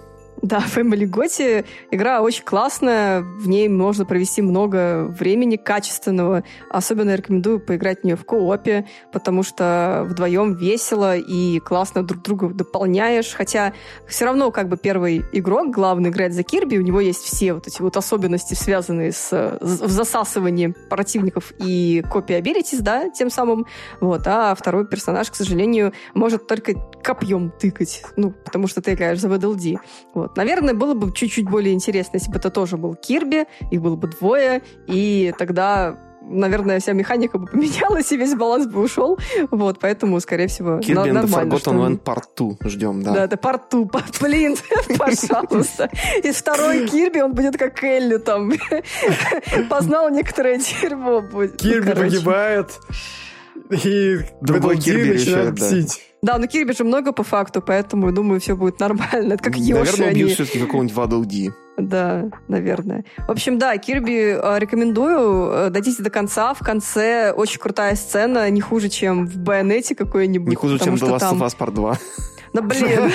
Да, 0.42 0.58
Family 0.58 1.06
Gotti. 1.10 1.64
Игра 1.90 2.20
очень 2.20 2.44
классная, 2.44 3.22
в 3.22 3.48
ней 3.48 3.68
можно 3.68 4.04
провести 4.04 4.42
много 4.42 5.06
времени 5.06 5.56
качественного. 5.56 6.44
Особенно 6.70 7.14
рекомендую 7.14 7.58
поиграть 7.58 8.02
в 8.02 8.04
нее 8.04 8.16
в 8.16 8.24
коопе, 8.24 8.86
потому 9.12 9.42
что 9.42 10.04
вдвоем 10.06 10.54
весело 10.54 11.16
и 11.16 11.58
классно 11.60 12.02
друг 12.02 12.22
друга 12.22 12.48
дополняешь. 12.48 13.34
Хотя 13.34 13.72
все 14.06 14.26
равно 14.26 14.50
как 14.50 14.68
бы 14.68 14.76
первый 14.76 15.24
игрок, 15.32 15.70
главный, 15.70 16.10
играет 16.10 16.34
за 16.34 16.42
Кирби, 16.42 16.76
у 16.76 16.82
него 16.82 17.00
есть 17.00 17.22
все 17.22 17.54
вот 17.54 17.66
эти 17.66 17.80
вот 17.80 17.96
особенности, 17.96 18.54
связанные 18.54 19.12
с, 19.12 19.30
с 19.32 19.88
засасыванием 19.88 20.74
противников 20.90 21.52
и 21.58 22.04
копи 22.10 22.34
abilities, 22.34 22.80
да, 22.80 23.08
тем 23.08 23.30
самым. 23.30 23.66
Вот. 24.00 24.26
А 24.26 24.54
второй 24.54 24.86
персонаж, 24.86 25.30
к 25.30 25.34
сожалению, 25.34 25.92
может 26.14 26.46
только 26.46 26.74
копьем 27.02 27.50
тыкать, 27.50 28.02
ну, 28.16 28.32
потому 28.32 28.66
что 28.66 28.82
ты 28.82 28.92
играешь 28.92 29.20
за 29.20 29.28
VDLD. 29.28 29.78
Вот. 30.14 30.25
Наверное, 30.36 30.74
было 30.74 30.94
бы 30.94 31.12
чуть-чуть 31.12 31.48
более 31.48 31.74
интересно, 31.74 32.16
если 32.16 32.30
бы 32.30 32.38
это 32.38 32.50
тоже 32.50 32.76
был 32.76 32.94
Кирби, 32.94 33.46
их 33.70 33.80
было 33.80 33.96
бы 33.96 34.08
двое, 34.08 34.62
и 34.86 35.32
тогда 35.38 35.96
наверное, 36.28 36.80
вся 36.80 36.92
механика 36.92 37.38
бы 37.38 37.46
поменялась, 37.46 38.10
и 38.12 38.16
весь 38.16 38.34
баланс 38.34 38.66
бы 38.66 38.80
ушел. 38.82 39.18
Вот, 39.50 39.78
поэтому, 39.78 40.20
скорее 40.20 40.48
всего, 40.48 40.78
Kirby 40.78 40.94
на- 41.12 41.22
нормально. 41.22 41.52
Kirby 41.54 42.02
Part 42.02 42.24
2 42.36 42.68
ждем, 42.68 43.02
да. 43.02 43.12
Да, 43.12 43.24
это 43.24 43.36
Part 43.36 43.62
2, 43.70 44.02
блин, 44.20 44.56
пожалуйста. 44.98 45.88
И 46.22 46.32
второй 46.32 46.88
Кирби, 46.88 47.20
он 47.20 47.32
будет 47.32 47.56
как 47.56 47.82
Элли 47.84 48.16
там. 48.18 48.52
Познал 49.70 50.10
некоторое 50.10 50.58
дерьмо 50.58 51.20
будет. 51.20 51.56
Кирби 51.56 51.92
погибает, 51.92 52.78
и 53.70 54.18
другой 54.40 54.78
Кирби 54.78 55.12
начинает 55.12 55.56
псить. 55.56 56.02
Да, 56.22 56.38
но 56.38 56.46
Кирби 56.46 56.72
же 56.72 56.84
много 56.84 57.12
по 57.12 57.22
факту, 57.22 57.62
поэтому, 57.62 58.10
думаю, 58.10 58.40
все 58.40 58.56
будет 58.56 58.80
нормально. 58.80 59.32
Это 59.34 59.42
как 59.42 59.56
Йоши. 59.56 59.92
Наверное, 59.92 60.10
убьют 60.10 60.26
они... 60.26 60.34
все-таки 60.34 60.58
какого-нибудь 60.58 60.96
Waddle 60.96 61.24
Dee. 61.24 61.52
Да, 61.76 62.30
наверное. 62.48 63.04
В 63.28 63.30
общем, 63.30 63.58
да, 63.58 63.76
Кирби 63.76 64.36
э, 64.42 64.58
рекомендую. 64.58 65.50
Э, 65.50 65.70
дойдите 65.70 66.02
до 66.02 66.10
конца. 66.10 66.54
В 66.54 66.60
конце 66.60 67.32
очень 67.32 67.60
крутая 67.60 67.94
сцена, 67.96 68.48
не 68.50 68.60
хуже, 68.60 68.88
чем 68.88 69.26
в 69.26 69.36
Байонете 69.36 69.94
какой-нибудь. 69.94 70.48
Не 70.48 70.56
хуже, 70.56 70.78
чем 70.78 70.94
The 70.94 71.16
Last 71.16 71.32
of 71.32 71.38
Us 71.38 71.56
Part 71.56 71.72
2. 71.72 71.98
Да 72.56 72.62
блин. 72.62 73.12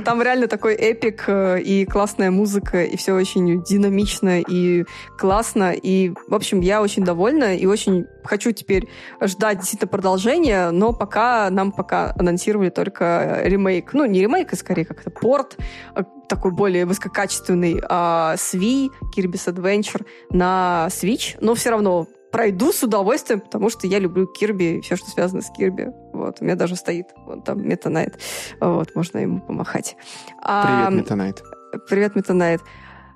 Там 0.04 0.20
реально 0.22 0.48
такой 0.48 0.74
эпик 0.74 1.24
э, 1.28 1.60
и 1.60 1.84
классная 1.84 2.32
музыка, 2.32 2.82
и 2.82 2.96
все 2.96 3.12
очень 3.12 3.62
динамично 3.62 4.40
и 4.40 4.84
классно. 5.16 5.72
И, 5.72 6.12
в 6.26 6.34
общем, 6.34 6.60
я 6.60 6.82
очень 6.82 7.04
довольна 7.04 7.56
и 7.56 7.66
очень 7.66 8.06
хочу 8.24 8.50
теперь 8.50 8.88
ждать 9.22 9.58
действительно 9.58 9.88
продолжения, 9.88 10.72
но 10.72 10.92
пока 10.92 11.48
нам 11.50 11.70
пока 11.70 12.12
анонсировали 12.18 12.70
только 12.70 13.42
ремейк. 13.44 13.92
Ну, 13.92 14.04
не 14.04 14.20
ремейк, 14.20 14.52
а 14.52 14.56
скорее 14.56 14.84
как-то 14.84 15.10
порт, 15.10 15.56
э, 15.94 16.02
такой 16.28 16.50
более 16.50 16.86
высококачественный 16.86 17.80
а, 17.88 18.34
Svi, 18.34 18.88
Kirby's 19.16 19.46
Adventure 19.46 20.04
на 20.30 20.88
Switch, 20.90 21.36
но 21.40 21.54
все 21.54 21.70
равно 21.70 22.08
пройду 22.34 22.72
с 22.72 22.82
удовольствием, 22.82 23.40
потому 23.40 23.70
что 23.70 23.86
я 23.86 24.00
люблю 24.00 24.26
Кирби 24.26 24.78
и 24.78 24.80
все, 24.80 24.96
что 24.96 25.08
связано 25.08 25.40
с 25.40 25.50
Кирби. 25.50 25.92
Вот, 26.12 26.38
у 26.40 26.44
меня 26.44 26.56
даже 26.56 26.74
стоит 26.74 27.06
вот 27.26 27.44
там 27.44 27.66
Метанайт. 27.66 28.18
Вот, 28.60 28.92
можно 28.96 29.18
ему 29.18 29.40
помахать. 29.40 29.96
Привет, 30.42 30.90
Meta 30.90 31.09
Knight. 31.09 31.42
Привет, 31.88 32.16
Meta 32.16 32.32
Knight. 32.32 32.60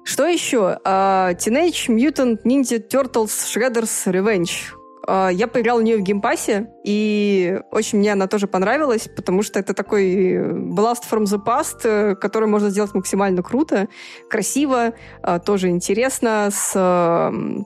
Что 0.05 0.25
еще? 0.25 0.79
Э, 0.85 1.37
Teenage 1.37 1.89
Mutant 1.89 2.45
Ninja 2.45 2.79
Turtles 2.79 3.27
Shredder's 3.27 4.07
Revenge. 4.07 4.73
Э, 5.07 5.35
я 5.35 5.49
поиграл 5.49 5.81
в 5.81 5.83
нее 5.83 5.97
в 5.97 6.03
Game 6.03 6.29
Pass 6.29 6.56
е, 6.56 6.69
и 6.89 7.61
очень 7.71 7.99
мне 7.99 8.15
она 8.15 8.29
тоже 8.29 8.47
понравилась, 8.47 9.11
потому 9.15 9.43
что 9.43 9.61
это 9.61 9.75
такой 9.75 10.37
Blast 10.37 11.03
from 11.11 11.25
the 11.25 11.39
Past, 11.39 11.81
э, 11.85 12.15
который 12.15 12.49
можно 12.49 12.71
сделать 12.71 12.95
максимально 12.95 13.43
круто, 13.43 13.89
красиво, 14.31 14.95
э, 15.23 15.41
тоже 15.45 15.69
интересно, 15.69 16.49
с 16.51 16.73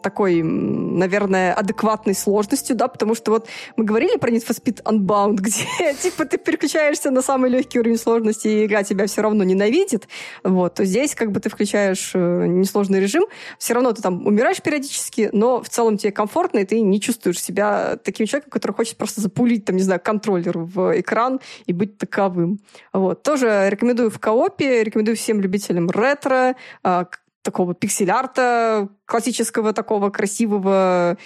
такой, 0.03 0.43
наверное, 0.43 1.55
адекватной 1.55 2.16
сложностью, 2.16 2.74
да, 2.74 2.89
потому 2.89 3.15
что 3.15 3.31
вот 3.31 3.47
мы 3.77 3.85
говорили 3.85 4.16
про 4.16 4.28
Need 4.28 4.44
for 4.44 4.61
Speed 4.61 4.82
Unbound, 4.82 5.35
где, 5.40 5.94
типа, 6.03 6.24
ты 6.24 6.36
переключаешься 6.36 7.12
на 7.12 7.23
самый 7.23 7.49
легкий 7.49 7.78
уровень 7.78 7.99
сложности, 7.99 8.49
и 8.49 8.66
игра 8.66 8.82
тебя 8.82 9.07
все 9.07 9.23
равно 9.23 9.44
ненавидит, 9.44 10.09
вот, 10.43 10.74
то 10.74 10.85
здесь 10.85 11.15
как 11.15 11.31
бы 11.31 11.39
ты 11.39 11.49
включаешь 11.49 12.11
несложный 12.15 12.99
режим, 12.99 13.27
все 13.57 13.74
равно 13.74 13.93
ты 13.93 14.03
там 14.03 14.27
умираешь 14.27 14.61
периодически, 14.61 15.31
но 15.32 15.62
в 15.62 15.69
целом 15.69 15.97
тебе 15.97 16.11
комфортно, 16.11 16.59
и 16.59 16.65
ты 16.65 16.81
не 16.81 17.01
чувствуешь 17.01 17.40
себя 17.40 17.97
таким 18.03 18.27
человеком, 18.27 18.51
который 18.51 18.73
хочет 18.73 18.97
просто 18.97 19.11
запулить, 19.20 19.64
там, 19.64 19.76
не 19.76 19.82
знаю, 19.82 20.01
контроллер 20.02 20.59
в 20.59 21.01
экран 21.01 21.40
и 21.66 21.72
быть 21.72 21.98
таковым. 21.98 22.60
Вот. 22.93 23.22
Тоже 23.22 23.66
рекомендую 23.68 24.10
в 24.10 24.18
коопе, 24.18 24.84
рекомендую 24.84 25.16
всем 25.16 25.40
любителям 25.40 25.90
ретро, 25.90 26.56
а, 26.82 27.06
такого 27.43 27.74
пиксель-арта, 27.74 28.89
классического 29.05 29.72
такого 29.72 30.10
красивого 30.10 31.18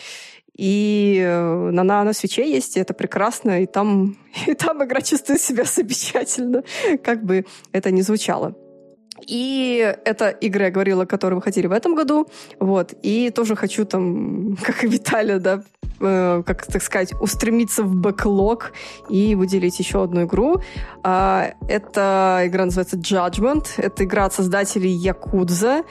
и 0.57 1.21
э, 1.23 1.71
на, 1.71 1.85
на, 1.85 2.03
на 2.05 2.13
свече 2.15 2.51
есть, 2.51 2.77
и 2.77 2.81
это 2.81 2.95
прекрасно, 2.95 3.63
и 3.63 3.67
там, 3.67 4.17
и 4.47 4.55
там 4.55 4.83
игра 4.83 5.01
чувствует 5.03 5.41
себя 5.41 5.65
замечательно, 5.65 6.65
как 7.05 7.25
бы 7.25 7.45
это 7.73 7.91
ни 7.91 8.01
звучало. 8.01 8.55
И 9.27 9.95
это 10.05 10.29
игры, 10.29 10.65
я 10.65 10.71
говорила, 10.71 11.07
которые 11.07 11.37
выходили 11.37 11.67
в 11.67 11.73
этом 11.73 11.95
году. 11.95 12.29
Вот. 12.61 12.93
И 13.03 13.31
тоже 13.31 13.57
хочу 13.57 13.87
там, 13.87 14.57
как 14.63 14.85
и 14.85 14.89
Виталия, 14.89 15.39
да, 15.39 15.63
э, 16.01 16.43
как 16.45 16.67
так 16.67 16.83
сказать, 16.83 17.13
устремиться 17.21 17.83
в 17.83 17.95
бэклог 17.95 18.73
и 19.09 19.35
выделить 19.35 19.79
еще 19.79 20.03
одну 20.03 20.25
игру. 20.25 20.61
А, 21.03 21.53
эта 21.69 22.43
игра 22.45 22.65
называется 22.65 22.97
Judgment. 22.97 23.67
Это 23.77 24.05
игра 24.05 24.25
от 24.25 24.35
создателей 24.35 24.91
Якудза, 24.91 25.83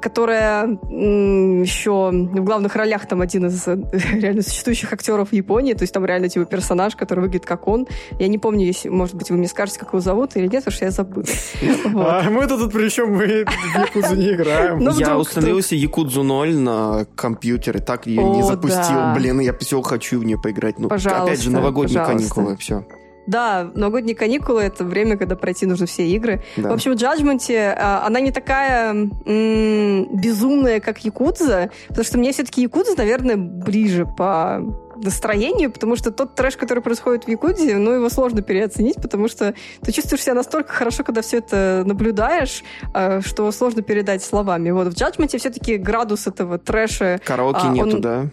которая 0.00 0.78
еще 0.90 2.10
в 2.10 2.44
главных 2.44 2.76
ролях 2.76 3.06
там 3.06 3.20
один 3.20 3.46
из 3.46 3.66
э, 3.66 3.76
реально 4.12 4.42
существующих 4.42 4.92
актеров 4.92 5.32
Японии. 5.32 5.74
То 5.74 5.82
есть 5.82 5.92
там 5.92 6.04
реально 6.04 6.28
типа 6.28 6.46
персонаж, 6.46 6.96
который 6.96 7.20
выглядит 7.20 7.46
как 7.46 7.66
он. 7.68 7.86
Я 8.18 8.28
не 8.28 8.38
помню, 8.38 8.66
если, 8.66 8.88
может 8.88 9.14
быть, 9.14 9.30
вы 9.30 9.36
мне 9.36 9.48
скажете, 9.48 9.78
как 9.78 9.88
его 9.88 10.00
зовут 10.00 10.36
или 10.36 10.46
нет, 10.46 10.64
потому 10.64 10.74
что 10.74 10.84
я 10.84 10.90
забыла. 10.90 11.26
А 12.10 12.30
мы 12.30 12.46
тут 12.46 12.72
причем 12.72 13.12
мы 13.12 13.44
в 13.44 13.78
Якудзу 13.78 14.14
не 14.16 14.32
играем. 14.32 14.78
Ну, 14.78 14.92
я 14.98 15.18
установил 15.18 15.62
себе 15.62 15.80
Якудзу 15.80 16.22
0 16.22 16.54
на 16.54 17.06
компьютере, 17.14 17.80
так 17.80 18.06
ее 18.06 18.22
не 18.22 18.42
запустил. 18.42 19.14
Блин, 19.14 19.40
я 19.40 19.49
все 19.58 19.80
хочу 19.82 20.18
в 20.20 20.24
нее 20.24 20.38
поиграть. 20.38 20.78
Ну, 20.78 20.88
опять 20.88 21.40
же, 21.40 21.50
новогодние 21.50 22.04
каникулы, 22.04 22.56
все. 22.56 22.84
Да, 23.26 23.70
новогодние 23.74 24.16
каникулы— 24.16 24.60
это 24.62 24.82
время, 24.82 25.16
когда 25.16 25.36
пройти 25.36 25.64
нужно 25.64 25.86
все 25.86 26.04
игры. 26.06 26.42
Да. 26.56 26.70
В 26.70 26.72
общем, 26.72 26.92
Judgment, 26.92 27.74
а, 27.78 28.04
она 28.04 28.18
не 28.18 28.32
такая 28.32 28.90
м- 28.92 30.16
безумная, 30.20 30.80
как 30.80 31.04
Якудза, 31.04 31.70
потому 31.88 32.04
что 32.04 32.18
мне 32.18 32.32
все-таки 32.32 32.62
Якудза, 32.62 32.96
наверное, 32.96 33.36
ближе 33.36 34.04
по 34.04 34.60
настроению, 34.96 35.70
потому 35.70 35.96
что 35.96 36.10
тот 36.10 36.34
трэш, 36.34 36.56
который 36.56 36.82
происходит 36.82 37.24
в 37.24 37.28
Якудзе, 37.28 37.76
ну, 37.76 37.92
его 37.92 38.08
сложно 38.10 38.42
переоценить, 38.42 38.96
потому 38.96 39.28
что 39.28 39.54
ты 39.82 39.92
чувствуешь 39.92 40.22
себя 40.24 40.34
настолько 40.34 40.72
хорошо, 40.72 41.04
когда 41.04 41.22
все 41.22 41.38
это 41.38 41.84
наблюдаешь, 41.86 42.64
а, 42.92 43.20
что 43.20 43.50
сложно 43.52 43.82
передать 43.82 44.24
словами. 44.24 44.70
Вот 44.70 44.88
в 44.88 44.96
Judgment 44.96 45.38
все-таки 45.38 45.76
градус 45.76 46.26
этого 46.26 46.58
трэша... 46.58 47.20
Караоке 47.24 47.60
а, 47.62 47.68
нету, 47.68 47.96
он... 47.96 48.00
да? 48.00 48.26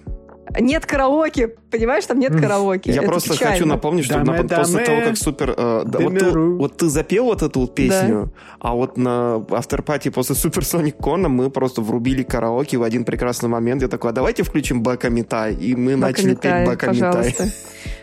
Нет 0.60 0.86
караоке, 0.86 1.48
понимаешь, 1.48 2.06
там 2.06 2.20
нет 2.20 2.40
караоке. 2.40 2.92
Я 2.92 3.02
Это 3.02 3.08
просто 3.08 3.34
печально. 3.34 3.54
хочу 3.54 3.66
напомнить, 3.66 4.06
что 4.06 4.16
Даме, 4.16 4.26
на, 4.26 4.44
даме, 4.44 4.64
после 4.64 4.80
того, 4.86 5.02
как 5.02 5.18
супер... 5.18 5.54
Э, 5.58 5.84
да, 5.86 6.00
вот, 6.00 6.18
ты, 6.18 6.32
вот 6.32 6.78
ты 6.78 6.90
запел 6.90 7.26
вот 7.26 7.42
эту 7.42 7.62
вот 7.62 7.76
песню, 7.76 8.32
да. 8.34 8.42
а 8.60 8.74
вот 8.74 8.98
на 8.98 9.46
авторпати 9.52 10.10
после 10.10 10.36
Супер 10.48 10.64
Соник 10.64 10.98
Кона 10.98 11.30
мы 11.30 11.50
просто 11.50 11.82
врубили 11.82 12.24
караоке 12.24 12.78
в 12.78 12.84
один 12.84 13.04
прекрасный 13.06 13.50
момент. 13.50 13.82
Я 13.82 13.88
такой, 13.88 14.12
а 14.12 14.14
давайте 14.14 14.44
включим 14.44 14.84
Бака 14.84 15.10
Митай. 15.10 15.54
И 15.54 15.76
мы 15.76 15.98
Бака 15.98 16.22
начали 16.22 16.36
петь 16.36 16.66
Бака 16.66 16.94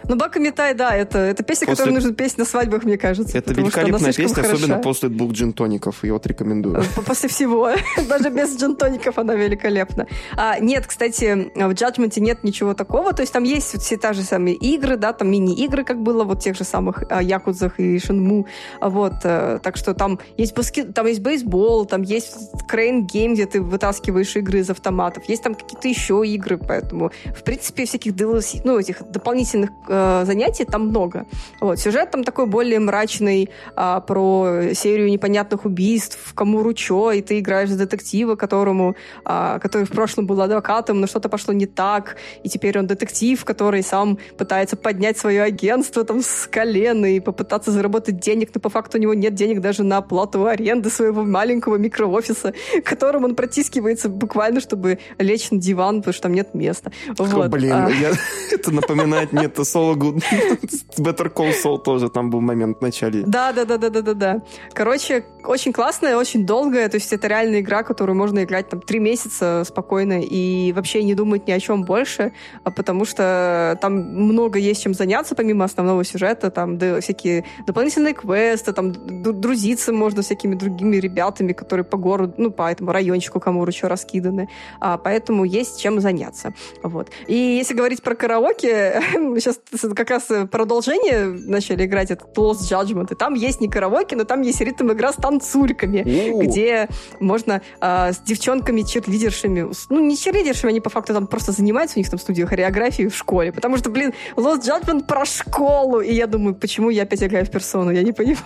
Митай. 0.05 0.15
Ну, 0.15 0.17
Бака 0.17 0.39
Митай, 0.39 0.75
да, 0.75 0.95
это, 0.95 1.19
это 1.19 1.43
песня, 1.43 1.67
после... 1.67 1.85
которую 1.85 1.95
нужно 1.95 2.15
петь 2.15 2.39
на 2.39 2.45
свадьбах, 2.45 2.85
мне 2.85 2.99
кажется. 2.99 3.39
Это 3.39 3.53
великолепная 3.55 4.13
песня, 4.13 4.35
хороша. 4.35 4.55
особенно 4.55 4.79
после 4.79 5.09
двух 5.09 5.33
джинтоников. 5.33 6.05
Я 6.05 6.13
вот 6.13 6.27
рекомендую. 6.27 6.83
После 7.07 7.29
всего. 7.29 7.71
Даже 8.09 8.31
без 8.31 8.57
джинтоников 8.57 9.19
она 9.19 9.35
великолепна. 9.35 10.07
А, 10.37 10.59
нет, 10.59 10.87
кстати, 10.87 11.51
в 11.55 11.71
Judgment 11.71 12.21
нет 12.21 12.45
ничего 12.45 12.75
такого. 12.75 13.13
То 13.13 13.23
есть 13.23 13.33
там 13.33 13.45
есть 13.45 13.81
все 13.81 13.97
та 13.97 14.13
же 14.13 14.23
самые 14.23 14.57
игры, 14.57 14.97
да, 14.97 15.13
там 15.13 15.31
мини-игры, 15.31 15.85
как 15.85 16.03
было 16.03 16.25
вот 16.25 16.41
тех 16.41 16.57
же 16.57 16.65
самых 16.65 17.05
а, 17.11 17.23
Якудзах 17.23 17.81
и 17.81 17.99
Шинму. 17.99 18.47
Вот, 18.81 19.15
а, 19.25 19.59
так 19.59 19.77
что 19.77 19.95
там 19.95 20.19
есть 20.37 20.55
баскет, 20.55 20.95
там 20.95 21.07
есть 21.07 21.21
бейсбол, 21.21 21.87
там 21.87 22.03
есть 22.03 22.37
Crane 22.71 23.07
Game, 23.07 23.35
где 23.35 23.47
ты 23.47 23.61
вытаскиваешь 23.61 24.37
игры 24.37 24.61
из 24.61 24.71
автоматов. 24.71 25.25
Есть 25.29 25.43
там 25.43 25.55
какие-то 25.55 25.89
еще 25.89 26.23
игры, 26.27 26.59
поэтому, 26.59 27.11
в 27.37 27.43
принципе, 27.43 27.87
всяких 27.87 28.13
DLC, 28.13 28.61
ну, 28.65 28.79
этих 28.79 29.03
дополнительных 29.11 29.71
э, 29.95 30.25
занятий 30.25 30.65
там 30.65 30.89
много. 30.89 31.27
Вот. 31.61 31.79
Сюжет 31.79 32.11
там 32.11 32.25
такой 32.25 32.47
более 32.47 32.81
мрачный, 32.81 33.51
э, 33.77 34.01
про 34.07 34.75
серию 34.75 35.11
непонятных 35.11 35.65
убийств, 35.65 36.33
кому 36.35 36.63
ручо, 36.63 37.13
и 37.13 37.23
ты 37.23 37.39
играешь 37.39 37.71
за 37.71 37.79
детектива, 37.79 38.37
которому, 38.37 38.97
э, 39.25 39.59
который 39.63 39.85
в 39.87 39.91
прошлом 39.91 40.27
был 40.27 40.41
адвокатом, 40.41 41.01
но 41.01 41.07
что-то 41.07 41.29
пошло 41.29 41.55
не 41.55 41.67
так, 41.67 42.17
и 42.43 42.49
теперь 42.49 42.79
он 42.79 42.87
детектив, 42.87 43.45
который 43.45 43.83
сам 43.83 44.19
пытается 44.37 44.77
поднять 44.77 45.19
свое 45.19 45.43
агентство 45.43 46.05
там 46.05 46.23
с 46.23 46.47
колена 46.51 47.07
и 47.07 47.21
попытаться 47.21 47.71
заработать 47.71 48.19
денег, 48.21 48.51
но 48.55 48.61
по 48.61 48.69
факту 48.69 48.99
у 48.99 49.01
него 49.01 49.15
нет 49.15 49.35
денег 49.35 49.61
даже 49.61 49.83
на 49.83 49.99
оплату 49.99 50.47
аренды 50.47 50.91
своего 50.91 51.25
маленького 51.25 51.77
микроофиса, 51.77 52.55
которым 52.85 53.25
он 53.25 53.35
протискивается 53.35 54.09
буквально, 54.09 54.61
чтобы 54.61 54.99
лечь 55.19 55.51
на 55.51 55.59
диван, 55.59 55.99
потому 55.99 56.13
что 56.13 56.23
там 56.23 56.35
нет 56.35 56.55
места. 56.55 56.93
Вот. 57.19 57.51
Блин, 57.51 57.73
а... 57.73 57.91
я... 57.91 58.13
это 58.53 58.71
напоминает 58.73 59.33
мне 59.33 59.45
это 59.47 59.65
Соло 59.85 59.95
Better 60.99 61.33
Call 61.33 61.53
Saul 61.53 61.79
тоже 61.83 62.09
там 62.09 62.31
был 62.31 62.41
момент 62.41 62.79
в 62.79 62.83
начале. 62.83 63.23
Да, 63.27 63.53
да, 63.53 63.65
да, 63.65 63.79
да, 63.79 63.91
да, 63.91 64.03
да, 64.03 64.15
да. 64.15 64.43
Короче, 64.73 65.25
очень 65.45 65.73
классная, 65.73 66.17
очень 66.17 66.47
долгая, 66.47 66.89
то 66.89 66.97
есть 66.97 67.13
это 67.13 67.27
реальная 67.27 67.61
игра, 67.61 67.83
которую 67.83 68.17
можно 68.17 68.45
играть 68.45 68.69
там 68.69 68.81
три 68.81 68.99
месяца 68.99 69.65
спокойно 69.67 70.21
и 70.23 70.73
вообще 70.73 71.03
не 71.03 71.15
думать 71.15 71.47
ни 71.47 71.53
о 71.53 71.61
чем 71.61 71.83
больше, 71.83 72.33
а 72.65 72.71
потому 72.71 73.05
что 73.05 73.79
там 73.81 73.95
много 73.95 74.59
есть 74.59 74.83
чем 74.83 74.95
заняться 74.95 75.35
помимо 75.35 75.65
основного 75.65 76.05
сюжета, 76.05 76.51
там 76.51 76.79
да, 76.79 77.01
всякие 77.01 77.45
дополнительные 77.67 78.15
квесты, 78.15 78.73
там 78.73 78.93
друзиться 78.93 79.93
можно 79.93 80.23
с 80.23 80.27
всякими 80.27 80.55
другими 80.55 80.97
ребятами, 80.97 81.53
которые 81.53 81.85
по 81.85 81.99
городу, 81.99 82.35
ну, 82.39 82.51
по 82.51 82.71
этому 82.71 82.93
райончику 82.93 83.41
Камуру 83.41 83.71
еще 83.71 83.87
раскиданы, 83.89 84.49
а, 84.81 84.97
поэтому 84.97 85.45
есть 85.45 85.81
чем 85.81 86.01
заняться. 86.01 86.55
Вот. 86.83 87.11
И 87.27 87.35
если 87.35 87.75
говорить 87.75 88.03
про 88.03 88.15
караоке, 88.15 89.03
сейчас 89.13 89.59
как 89.95 90.11
раз 90.11 90.29
продолжение 90.51 91.27
начали 91.27 91.85
играть, 91.85 92.11
этот 92.11 92.37
Lost 92.37 92.71
Judgment, 92.71 93.13
и 93.13 93.15
там 93.15 93.35
есть 93.35 93.61
не 93.61 93.69
караоке, 93.69 94.17
но 94.17 94.25
там 94.25 94.43
есть 94.43 94.61
ритм 94.61 94.93
игра 94.93 95.13
с 95.13 95.17
танцульками, 95.17 96.43
где 96.43 96.89
можно 97.21 97.63
а, 97.81 98.13
с 98.13 98.21
девчонками-черлидершами, 98.21 99.73
ну, 99.91 100.01
не 100.01 100.17
черлидершами, 100.17 100.71
они 100.71 100.81
по 100.81 100.91
факту 100.91 101.15
там 101.15 101.27
просто 101.27 101.53
занимаются, 101.53 101.99
у 101.99 102.01
них 102.01 102.11
там 102.11 102.19
студия 102.19 102.47
хореографии 102.47 103.09
в 103.09 103.17
школе, 103.17 103.53
потому 103.53 103.77
что, 103.77 103.91
блин, 103.91 104.13
Lost 104.37 104.63
Judgment 104.63 105.05
про 105.07 105.25
школу, 105.25 106.01
и 106.01 106.13
я 106.13 106.27
думаю, 106.27 106.55
почему 106.55 106.91
я 106.91 107.03
опять 107.03 107.23
играю 107.23 107.47
в 107.47 107.51
персону, 107.51 107.91
я 107.91 108.03
не 108.03 108.13
понимаю. 108.13 108.39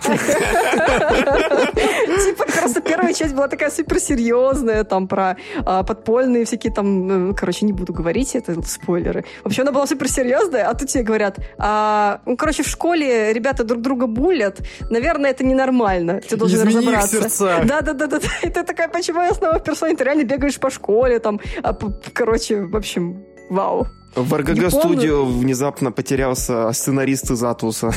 Типа, 2.23 2.45
просто 2.45 2.81
первая 2.81 3.13
часть 3.13 3.33
была 3.33 3.47
такая 3.47 3.69
суперсерьезная, 3.69 4.83
там, 4.83 5.07
про 5.07 5.37
а, 5.65 5.83
подпольные 5.83 6.45
всякие 6.45 6.73
там, 6.73 7.07
ну, 7.07 7.35
короче, 7.35 7.65
не 7.65 7.73
буду 7.73 7.93
говорить, 7.93 8.35
это 8.35 8.61
спойлеры. 8.67 9.25
В 9.43 9.47
общем, 9.47 9.63
она 9.63 9.71
была 9.71 9.87
суперсерьезная, 9.87 10.69
а 10.69 10.73
тут 10.73 10.89
тебе 10.89 11.03
говорят, 11.03 11.18
а, 11.57 12.21
ну, 12.25 12.37
короче, 12.37 12.63
в 12.63 12.67
школе 12.67 13.33
ребята 13.33 13.63
друг 13.63 13.81
друга 13.81 14.07
булят, 14.07 14.59
наверное, 14.89 15.31
это 15.31 15.43
ненормально, 15.43 16.21
ты 16.21 16.35
должен 16.37 16.59
Измени 16.59 16.95
разобраться. 16.95 17.63
Да-да-да-да, 17.65 18.17
и 18.43 18.49
ты 18.49 18.63
такая, 18.63 18.87
почему 18.87 19.21
я 19.21 19.33
снова 19.33 19.59
в 19.59 19.63
персоне, 19.63 19.95
ты 19.95 20.03
реально 20.03 20.23
бегаешь 20.23 20.59
по 20.59 20.69
школе, 20.69 21.19
там, 21.19 21.39
а, 21.63 21.73
короче, 22.13 22.61
в 22.61 22.75
общем, 22.75 23.23
вау. 23.49 23.87
В 24.15 24.33
РГГ 24.33 24.71
студию 24.71 25.25
внезапно 25.25 25.91
потерялся 25.91 26.71
сценарист 26.73 27.31
из 27.31 27.43
Атуса. 27.43 27.91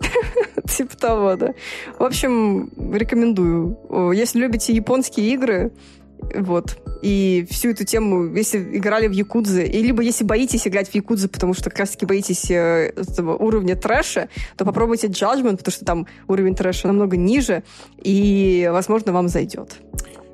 Типа 0.68 0.96
того, 0.96 1.36
да. 1.36 1.54
В 1.98 2.04
общем, 2.04 2.70
рекомендую. 2.92 4.12
Если 4.14 4.38
любите 4.38 4.72
японские 4.72 5.32
игры, 5.32 5.72
вот. 6.34 6.76
И 7.02 7.46
всю 7.50 7.70
эту 7.70 7.84
тему, 7.84 8.34
если 8.34 8.58
играли 8.76 9.06
в 9.06 9.12
Якудзе, 9.12 9.66
и 9.66 9.82
либо 9.82 10.02
если 10.02 10.24
боитесь 10.24 10.66
играть 10.66 10.88
в 10.88 10.94
Якудзе, 10.94 11.28
потому 11.28 11.54
что 11.54 11.70
как 11.70 11.80
раз-таки 11.80 12.06
боитесь 12.06 12.50
э, 12.50 12.92
этого 12.96 13.36
уровня 13.36 13.76
трэша, 13.76 14.28
то 14.56 14.64
попробуйте 14.64 15.06
Judgment, 15.06 15.58
потому 15.58 15.72
что 15.72 15.84
там 15.84 16.06
уровень 16.26 16.54
трэша 16.54 16.88
намного 16.88 17.16
ниже, 17.16 17.62
и, 18.02 18.68
возможно, 18.72 19.12
вам 19.12 19.28
зайдет. 19.28 19.78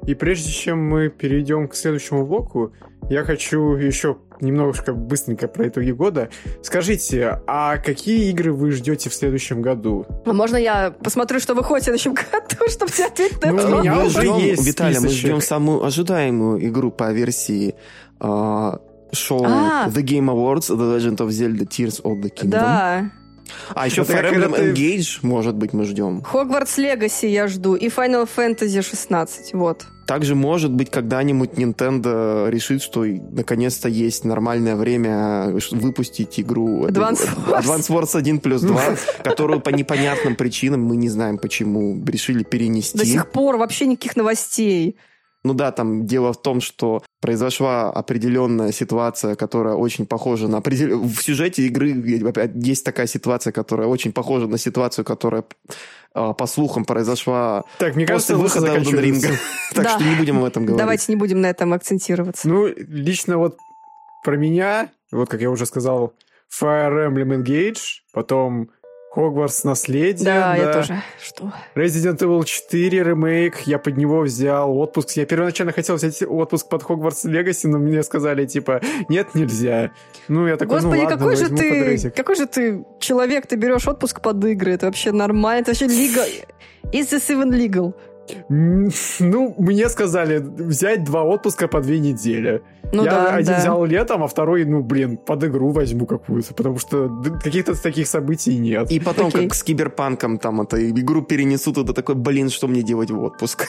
И 0.07 0.15
прежде 0.15 0.51
чем 0.51 0.87
мы 0.87 1.09
перейдем 1.09 1.69
к 1.69 1.75
следующему 1.75 2.27
блоку, 2.27 2.73
я 3.11 3.25
хочу 3.25 3.75
еще 3.77 4.17
немножко 4.41 4.93
быстренько 4.93 5.49
про 5.49 5.69
итоги 5.69 5.91
года. 5.91 6.29
Скажите, 6.63 7.41
а 7.47 7.79
какие 7.79 8.31
игры 8.31 8.53
вы 8.53 8.73
ждете 8.73 9.11
в 9.11 9.15
следующем 9.15 9.63
году? 9.63 10.07
А 10.25 10.33
можно 10.33 10.57
я 10.57 10.91
посмотрю, 10.91 11.41
что 11.41 11.55
выходит 11.55 11.83
в 11.83 11.85
следующем 11.85 12.15
году, 12.15 12.69
чтобы 12.69 12.91
тебе 12.91 13.07
ответить 13.07 13.43
на 13.43 13.53
ну, 13.53 14.09
ждем, 14.09 14.37
есть 14.39 14.67
Виталий, 14.67 14.99
мы 14.99 15.09
ждем 15.09 15.41
самую 15.41 15.85
ожидаемую 15.85 16.67
игру 16.67 16.91
по 16.91 17.13
версии 17.13 17.75
uh, 18.21 18.81
шоу 19.13 19.45
а. 19.45 19.89
The 19.89 20.03
Game 20.03 20.27
Awards, 20.27 20.71
The 20.71 20.99
Legend 20.99 21.19
of 21.19 21.29
Zelda 21.29 21.67
Tears 21.67 22.03
of 22.03 22.21
the 22.21 22.31
Kingdom. 22.31 22.51
Да. 22.51 23.11
А 23.75 23.87
еще 23.87 24.03
Fire 24.03 24.33
Emblem 24.33 24.55
ты... 24.55 24.73
Engage, 24.73 25.19
может 25.23 25.55
быть, 25.55 25.73
мы 25.73 25.85
ждем. 25.85 26.23
Hogwarts 26.33 26.79
Legacy 26.79 27.29
я 27.29 27.49
жду 27.49 27.75
и 27.75 27.89
Final 27.89 28.29
Fantasy 28.37 28.83
16, 28.83 29.55
вот. 29.55 29.87
Также, 30.07 30.35
может 30.35 30.71
быть, 30.71 30.91
когда-нибудь 30.91 31.53
Nintendo 31.53 32.51
решит, 32.51 32.83
что 32.83 33.05
наконец-то 33.05 33.89
есть 33.89 34.25
нормальное 34.25 34.77
время 34.77 35.55
выпустить 35.71 36.39
игру 36.39 36.87
Advance 36.87 37.27
Wars, 37.47 37.63
Advance 37.63 37.89
Wars 37.89 38.17
1 38.17 38.41
плюс 38.41 38.61
2, 38.61 38.83
которую 39.25 39.61
по 39.61 39.71
непонятным 39.71 40.37
причинам, 40.37 40.85
мы 40.85 40.97
не 40.97 41.09
знаем 41.09 41.39
почему, 41.39 42.05
решили 42.05 42.43
перенести. 42.43 42.99
До 42.99 43.07
сих 43.07 43.31
пор 43.31 43.57
вообще 43.57 43.87
никаких 43.87 44.17
новостей. 44.17 44.97
Ну 45.43 45.53
да, 45.53 45.73
там 45.73 46.07
дело 46.07 46.33
в 46.33 46.41
том, 46.41 46.61
что 46.61 47.03
произошла 47.25 47.91
определенная 47.91 48.71
ситуация, 48.71 49.35
которая 49.35 49.77
очень 49.77 50.05
похожа 50.05 50.47
на 50.47 50.59
определ... 50.59 51.01
В 51.05 51.23
сюжете 51.23 51.63
игры 51.63 51.89
есть 52.55 52.85
такая 52.85 53.07
ситуация, 53.07 53.51
которая 53.51 53.87
очень 53.87 54.13
похожа 54.13 54.47
на 54.47 54.59
ситуацию, 54.59 55.07
которая 55.07 55.45
а, 56.13 56.35
по 56.35 56.47
слухам 56.47 56.85
произошла 56.85 57.65
так, 57.79 57.97
мне 57.97 58.05
после 58.05 58.35
кажется, 58.35 58.37
выхода 58.37 58.77
Elden 58.77 59.01
Ring. 59.03 59.39
так 59.75 59.89
что 59.89 60.05
не 60.05 60.17
будем 60.17 60.37
об 60.37 60.45
этом 60.45 60.67
говорить. 60.67 60.79
Давайте 60.79 61.05
не 61.09 61.17
будем 61.17 61.41
на 61.41 61.47
этом 61.47 61.73
акцентироваться. 61.73 62.47
Ну, 62.47 62.67
лично 62.77 63.39
вот 63.39 63.57
про 64.23 64.37
меня, 64.37 64.91
вот 65.11 65.31
как 65.31 65.41
я 65.41 65.51
уже 65.51 65.65
сказал, 65.65 66.13
Fire 66.61 67.09
Emblem 67.09 67.43
Engage, 67.43 68.03
потом 68.13 68.69
Хогвартс 69.15 69.63
наследие. 69.63 70.25
Да, 70.25 70.41
да, 70.41 70.57
я 70.57 70.73
тоже. 70.73 71.03
Что? 71.23 71.53
Resident 71.77 72.19
Evil 72.19 72.45
4 72.45 73.03
ремейк. 73.05 73.61
Я 73.61 73.79
под 73.79 73.97
него 73.97 74.23
взял 74.23 74.77
отпуск. 74.77 75.13
Я 75.13 75.25
первоначально 75.25 75.73
хотел 75.73 75.95
взять 75.95 76.21
отпуск 76.23 76.69
под 76.69 76.83
Хогвартс 76.83 77.25
Легаси, 77.25 77.69
но 77.69 77.79
мне 77.79 78.03
сказали, 78.03 78.45
типа, 78.45 78.81
нет, 79.09 79.35
нельзя. 79.35 79.93
Ну, 80.27 80.49
я 80.49 80.57
такой, 80.57 80.81
Господи, 80.81 80.97
ну 80.97 81.05
ладно, 81.05 81.17
какой 81.17 81.37
же 81.37 81.49
ты, 81.49 82.11
какой 82.11 82.35
же 82.35 82.47
ты 82.47 82.85
человек, 82.99 83.47
ты 83.47 83.55
берешь 83.55 83.87
отпуск 83.87 84.21
под 84.21 84.45
игры. 84.45 84.73
Это 84.73 84.87
вообще 84.87 85.13
нормально. 85.13 85.63
Это 85.63 85.71
вообще 85.71 85.87
legal. 85.87 86.29
Is 86.93 87.13
this 87.13 87.31
even 87.31 87.51
legal? 87.51 87.95
Ну, 88.49 89.55
мне 89.59 89.89
сказали 89.89 90.39
взять 90.39 91.05
два 91.05 91.25
отпуска 91.25 91.69
по 91.69 91.81
две 91.81 91.99
недели. 91.99 92.63
Ну, 92.93 93.05
я 93.05 93.11
да, 93.11 93.35
один 93.35 93.53
да. 93.53 93.59
взял 93.59 93.85
летом, 93.85 94.23
а 94.23 94.29
второй, 94.29 94.65
ну, 94.65 94.83
блин, 94.83 95.17
под 95.17 95.45
игру 95.45 95.71
возьму 95.71 96.07
какую-то, 96.07 96.55
потому 96.55 96.79
что 96.79 97.11
каких-то 97.43 97.81
таких 97.81 98.07
событий 98.07 98.57
нет. 98.59 98.91
И 98.91 99.01
потом, 99.01 99.29
Окей. 99.29 99.45
как 99.45 99.55
с 99.55 99.63
киберпанком, 99.63 100.39
там, 100.39 100.61
это 100.61 100.91
игру 100.91 101.23
перенесут, 101.23 101.79
это 101.79 101.93
такой, 101.93 102.15
блин, 102.15 102.51
что 102.51 102.69
мне 102.69 102.83
делать 102.83 103.11
в 103.11 103.21
отпуск? 103.23 103.69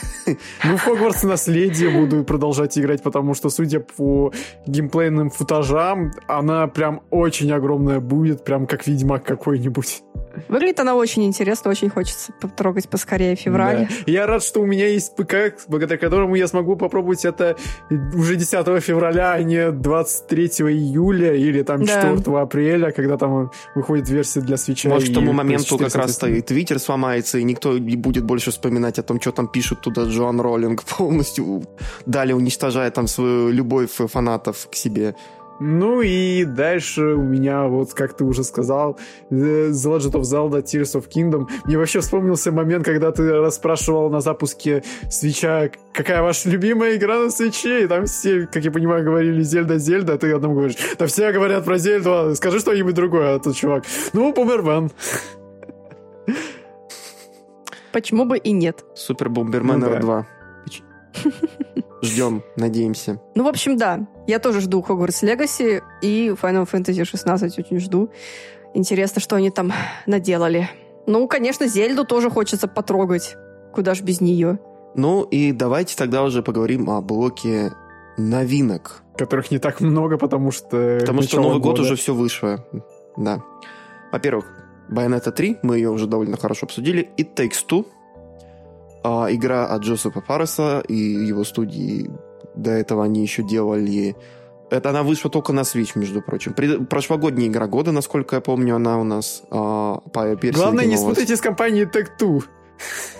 Ну, 0.63 0.77
в 0.77 0.81
Хогвартс 0.81 1.23
наследие 1.23 1.89
буду 1.89 2.23
продолжать 2.23 2.77
играть, 2.77 3.01
потому 3.01 3.33
что, 3.33 3.49
судя 3.49 3.79
по 3.79 4.31
геймплейным 4.67 5.29
футажам, 5.29 6.11
она 6.27 6.67
прям 6.67 7.01
очень 7.09 7.51
огромная 7.51 7.99
будет, 7.99 8.43
прям 8.43 8.67
как 8.67 8.87
Ведьмак 8.87 9.23
какой-нибудь. 9.23 10.03
Выглядит 10.47 10.79
она 10.79 10.95
очень 10.95 11.25
интересно, 11.25 11.71
очень 11.71 11.89
хочется 11.89 12.33
потрогать 12.33 12.89
поскорее 12.89 13.35
февраль. 13.35 13.87
Да. 13.87 14.11
Я 14.11 14.25
рад, 14.27 14.43
что 14.43 14.61
у 14.61 14.65
меня 14.65 14.87
есть 14.87 15.15
ПК, 15.15 15.55
благодаря 15.67 15.97
которому 15.97 16.35
я 16.35 16.47
смогу 16.47 16.75
попробовать 16.75 17.25
это 17.25 17.57
уже 18.13 18.35
10 18.35 18.83
февраля, 18.83 19.33
а 19.33 19.43
не 19.43 19.71
23 19.71 20.45
июля 20.45 21.33
или 21.35 21.61
там 21.63 21.85
4 21.85 22.17
да. 22.17 22.41
апреля, 22.41 22.91
когда 22.91 23.17
там 23.17 23.51
выходит 23.75 24.09
версия 24.09 24.41
для 24.41 24.57
свеча. 24.57 24.89
Может, 24.89 25.09
к 25.09 25.13
тому 25.13 25.33
моменту 25.33 25.77
как 25.77 25.95
раз-то 25.95 26.27
и 26.27 26.41
Твиттер 26.41 26.79
сломается, 26.79 27.37
и 27.37 27.43
никто 27.43 27.77
не 27.77 27.95
будет 27.95 28.23
больше 28.23 28.51
вспоминать 28.51 28.99
о 28.99 29.03
том, 29.03 29.19
что 29.21 29.31
там 29.31 29.47
пишут 29.47 29.81
туда 29.81 30.03
Джоан 30.03 30.39
Роллинг 30.39 30.83
полностью. 30.97 31.63
Далее 32.05 32.35
уничтожая 32.35 32.91
там 32.91 33.07
свою 33.07 33.49
любовь 33.49 33.91
фанатов 33.91 34.67
к 34.71 34.75
себе. 34.75 35.15
Ну 35.59 36.01
и 36.01 36.43
дальше 36.43 37.01
у 37.01 37.21
меня, 37.21 37.65
вот 37.67 37.93
как 37.93 38.15
ты 38.15 38.23
уже 38.25 38.43
сказал, 38.43 38.99
The 39.31 39.71
Legend 39.71 40.11
of 40.11 40.21
Zelda 40.21 40.61
Tears 40.61 40.99
of 40.99 41.07
Kingdom. 41.09 41.47
Мне 41.65 41.77
вообще 41.77 42.01
вспомнился 42.01 42.51
момент, 42.51 42.83
когда 42.83 43.11
ты 43.11 43.31
расспрашивал 43.31 44.09
на 44.09 44.19
запуске 44.19 44.83
свеча, 45.09 45.69
какая 45.93 46.21
ваша 46.21 46.49
любимая 46.49 46.95
игра 46.95 47.19
на 47.19 47.29
свече, 47.29 47.83
и 47.83 47.87
там 47.87 48.05
все, 48.05 48.47
как 48.47 48.63
я 48.65 48.71
понимаю, 48.71 49.05
говорили 49.05 49.41
Зельда, 49.43 49.77
Зельда, 49.77 50.13
а 50.13 50.17
ты 50.17 50.31
одному 50.33 50.55
говоришь, 50.55 50.77
да 50.99 51.05
все 51.05 51.31
говорят 51.31 51.63
про 51.63 51.77
Зельду, 51.77 52.35
скажи 52.35 52.59
что-нибудь 52.59 52.95
другое, 52.95 53.35
а 53.35 53.39
тот 53.39 53.55
чувак, 53.55 53.85
ну, 54.13 54.33
Бумермен. 54.33 54.91
Почему 57.93 58.25
бы 58.25 58.37
и 58.37 58.51
нет? 58.51 58.83
Супер 58.93 59.29
Бомбермен 59.29 59.79
ну, 59.79 59.99
2. 59.99 60.27
Ждем, 62.05 62.43
надеемся. 62.55 63.19
Ну, 63.35 63.43
в 63.43 63.47
общем, 63.47 63.77
да. 63.77 64.07
Я 64.27 64.39
тоже 64.39 64.61
жду 64.61 64.83
Hogwarts 64.87 65.23
Legacy 65.23 65.81
и 66.01 66.29
Final 66.29 66.69
Fantasy 66.69 67.03
16 67.03 67.59
очень 67.59 67.79
жду. 67.79 68.09
Интересно, 68.73 69.21
что 69.21 69.35
они 69.35 69.51
там 69.51 69.71
наделали. 70.05 70.69
Ну, 71.07 71.27
конечно, 71.27 71.67
Зельду 71.67 72.05
тоже 72.05 72.29
хочется 72.29 72.67
потрогать. 72.67 73.35
Куда 73.73 73.93
ж 73.93 74.01
без 74.01 74.21
нее. 74.21 74.59
Ну 74.95 75.23
и 75.23 75.51
давайте 75.51 75.95
тогда 75.95 76.23
уже 76.23 76.41
поговорим 76.41 76.89
о 76.89 77.01
блоке 77.01 77.73
новинок. 78.17 79.03
Которых 79.17 79.51
не 79.51 79.59
так 79.59 79.81
много, 79.81 80.17
потому 80.17 80.51
что... 80.51 80.97
Потому 80.99 81.21
что 81.21 81.37
Новый 81.41 81.59
года. 81.59 81.77
год 81.77 81.79
уже 81.81 81.95
все 81.95 82.13
вышло. 82.13 82.65
Да. 83.17 83.41
Во-первых, 84.11 84.45
Bayonetta 84.89 85.31
3, 85.31 85.57
мы 85.63 85.77
ее 85.77 85.89
уже 85.89 86.07
довольно 86.07 86.37
хорошо 86.37 86.65
обсудили, 86.65 87.09
и 87.17 87.23
Takes 87.23 87.65
Two, 87.67 87.85
а, 89.05 89.27
игра 89.29 89.67
от 89.67 89.83
Джозефа 89.83 90.19
Парреса 90.19 90.83
и 90.87 90.95
его 90.95 91.43
студии. 91.43 92.09
До 92.55 92.71
этого 92.71 93.03
они 93.03 93.21
еще 93.21 93.43
делали... 93.43 94.15
Это 94.71 94.89
она 94.89 95.03
вышла 95.03 95.29
только 95.29 95.53
на 95.53 95.59
Switch, 95.59 95.91
между 95.93 96.23
прочим. 96.23 96.53
Пред... 96.53 96.89
Прошлогодняя 96.89 97.47
игра 97.47 97.67
года, 97.67 97.91
насколько 97.91 98.37
я 98.37 98.41
помню, 98.41 98.75
она 98.75 98.99
у 98.99 99.03
нас 99.03 99.43
а, 99.51 99.99
по 100.11 100.35
Главное, 100.35 100.85
не 100.85 100.97
спутайте 100.97 101.35
с 101.35 101.41
компанией 101.41 101.85
Tech2. 101.85 102.43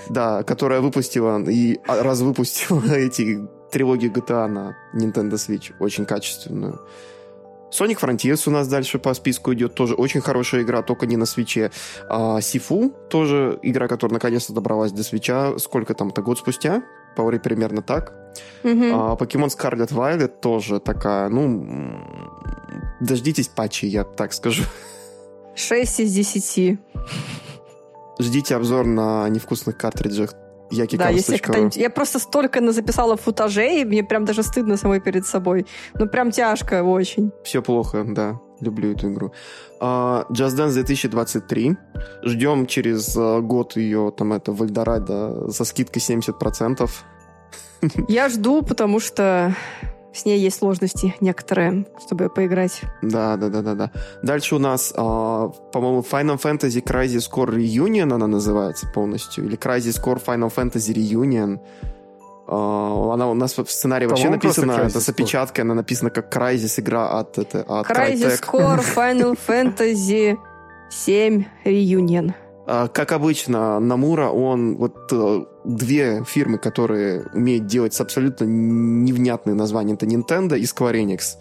Да, 0.09 0.43
которая 0.43 0.81
выпустила 0.81 1.39
и 1.47 1.79
раз 1.87 2.21
выпустила 2.21 2.81
эти 2.95 3.47
трилогии 3.71 4.09
GTA 4.09 4.47
на 4.47 4.75
Nintendo 4.95 5.33
Switch. 5.33 5.71
Очень 5.79 6.05
качественную. 6.05 6.81
Sonic 7.71 7.99
Frontiers 7.99 8.47
у 8.47 8.51
нас 8.51 8.67
дальше 8.67 8.99
по 8.99 9.13
списку 9.13 9.53
идет. 9.53 9.75
Тоже 9.75 9.95
очень 9.95 10.21
хорошая 10.21 10.61
игра, 10.61 10.81
только 10.81 11.05
не 11.05 11.17
на 11.17 11.25
свече. 11.25 11.71
А, 12.09 12.39
Сифу 12.41 12.93
тоже 13.09 13.59
игра, 13.61 13.87
которая 13.87 14.13
наконец-то 14.13 14.53
добралась 14.53 14.91
до 14.91 15.03
свеча. 15.03 15.57
Сколько 15.57 15.93
там? 15.93 16.09
Это 16.09 16.21
год 16.21 16.39
спустя? 16.39 16.83
По 17.15 17.29
примерно 17.39 17.81
так. 17.81 18.13
Mm-hmm. 18.63 18.91
А, 18.93 19.15
Pokemon 19.15 19.47
Scarlet 19.47 19.89
Violet 19.89 20.27
тоже 20.27 20.79
такая, 20.79 21.29
ну... 21.29 21.99
Дождитесь 23.01 23.47
патчи, 23.47 23.85
я 23.85 24.03
так 24.03 24.33
скажу. 24.33 24.63
6 25.55 25.99
из 26.01 26.13
10. 26.13 26.79
Ждите 28.19 28.55
обзор 28.55 28.85
на 28.85 29.27
невкусных 29.29 29.77
картриджах 29.77 30.33
я 30.75 30.87
да, 30.97 31.09
если 31.09 31.39
я 31.79 31.89
просто 31.89 32.19
столько 32.19 32.71
записала 32.71 33.15
футажей, 33.15 33.85
мне 33.85 34.03
прям 34.03 34.25
даже 34.25 34.43
стыдно 34.43 34.77
самой 34.77 34.99
перед 34.99 35.25
собой. 35.25 35.65
Ну, 35.99 36.07
прям 36.07 36.31
тяжко 36.31 36.83
очень. 36.83 37.31
Все 37.43 37.61
плохо, 37.61 38.03
да. 38.07 38.39
Люблю 38.61 38.93
эту 38.93 39.11
игру. 39.11 39.31
Uh, 39.81 40.25
Just 40.31 40.55
Dance 40.55 40.73
2023. 40.73 41.75
Ждем 42.23 42.65
через 42.65 43.17
uh, 43.17 43.41
год 43.41 43.77
ее, 43.77 44.13
там, 44.17 44.33
это, 44.33 44.51
в 44.51 44.63
Эльдорадо 44.63 45.51
со 45.51 45.65
скидкой 45.65 46.01
70%. 46.01 46.89
Я 48.07 48.29
жду, 48.29 48.61
потому 48.61 48.99
что 48.99 49.55
с 50.15 50.25
ней 50.25 50.39
есть 50.39 50.59
сложности 50.59 51.15
некоторые, 51.19 51.85
чтобы 52.05 52.29
поиграть. 52.29 52.81
Да, 53.01 53.35
да, 53.37 53.49
да, 53.49 53.61
да, 53.61 53.75
да. 53.75 53.91
Дальше 54.23 54.55
у 54.55 54.59
нас, 54.59 54.91
э, 54.91 54.95
по-моему, 54.95 56.05
Final 56.09 56.41
Fantasy 56.41 56.81
Crisis 56.83 57.29
Core 57.29 57.55
Reunion 57.55 58.13
она 58.13 58.27
называется 58.27 58.87
полностью, 58.87 59.45
или 59.45 59.57
Crisis 59.57 60.01
Core 60.01 60.23
Final 60.25 60.53
Fantasy 60.53 60.93
Reunion. 60.93 61.59
Uh, 62.47 63.11
она 63.11 63.27
у 63.27 63.33
нас 63.33 63.57
в 63.57 63.71
сценарии 63.71 64.05
вообще 64.05 64.29
написана, 64.29 64.73
это 64.73 65.01
с 65.01 65.09
опечаткой, 65.09 65.63
она 65.63 65.73
написана 65.73 66.11
как 66.11 66.31
Crysis 66.31 66.79
игра 66.79 67.19
от, 67.19 67.39
это, 67.39 67.63
от 67.63 67.87
Crysis 67.87 68.39
Crytek. 68.39 68.51
Core 68.51 68.85
Final 68.95 69.39
Fantasy 69.47 70.37
7 70.91 71.43
Reunion. 71.65 72.35
А, 72.67 72.87
как 72.87 73.11
обычно, 73.11 73.79
Намура, 73.79 74.29
он 74.29 74.75
вот 74.77 75.11
э, 75.11 75.45
две 75.63 76.23
фирмы, 76.25 76.57
которые 76.57 77.25
умеют 77.33 77.67
делать 77.67 77.99
абсолютно 77.99 78.45
невнятные 78.45 79.53
названия, 79.53 79.93
это 79.93 80.05
Nintendo 80.05 80.57
и 80.57 80.63
Square 80.63 81.03
Enix. 81.03 81.37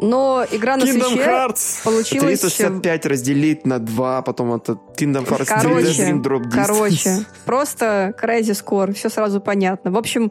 Но 0.00 0.44
игра 0.50 0.76
на 0.76 0.84
Kingdom 0.84 1.08
свече 1.08 1.22
Hearts. 1.22 1.84
получилась... 1.84 2.40
365 2.40 3.06
разделить 3.06 3.66
на 3.66 3.78
2, 3.78 4.22
потом 4.22 4.54
это 4.54 4.78
Kingdom 4.96 5.26
Hearts 5.26 5.46
короче, 5.46 6.04
Dream 6.04 6.22
Drop 6.22 6.44
10. 6.44 6.54
Короче, 6.54 7.26
просто 7.44 8.14
Crazy 8.20 8.52
Score, 8.52 8.92
все 8.92 9.08
сразу 9.08 9.40
понятно. 9.40 9.90
В 9.90 9.96
общем, 9.96 10.30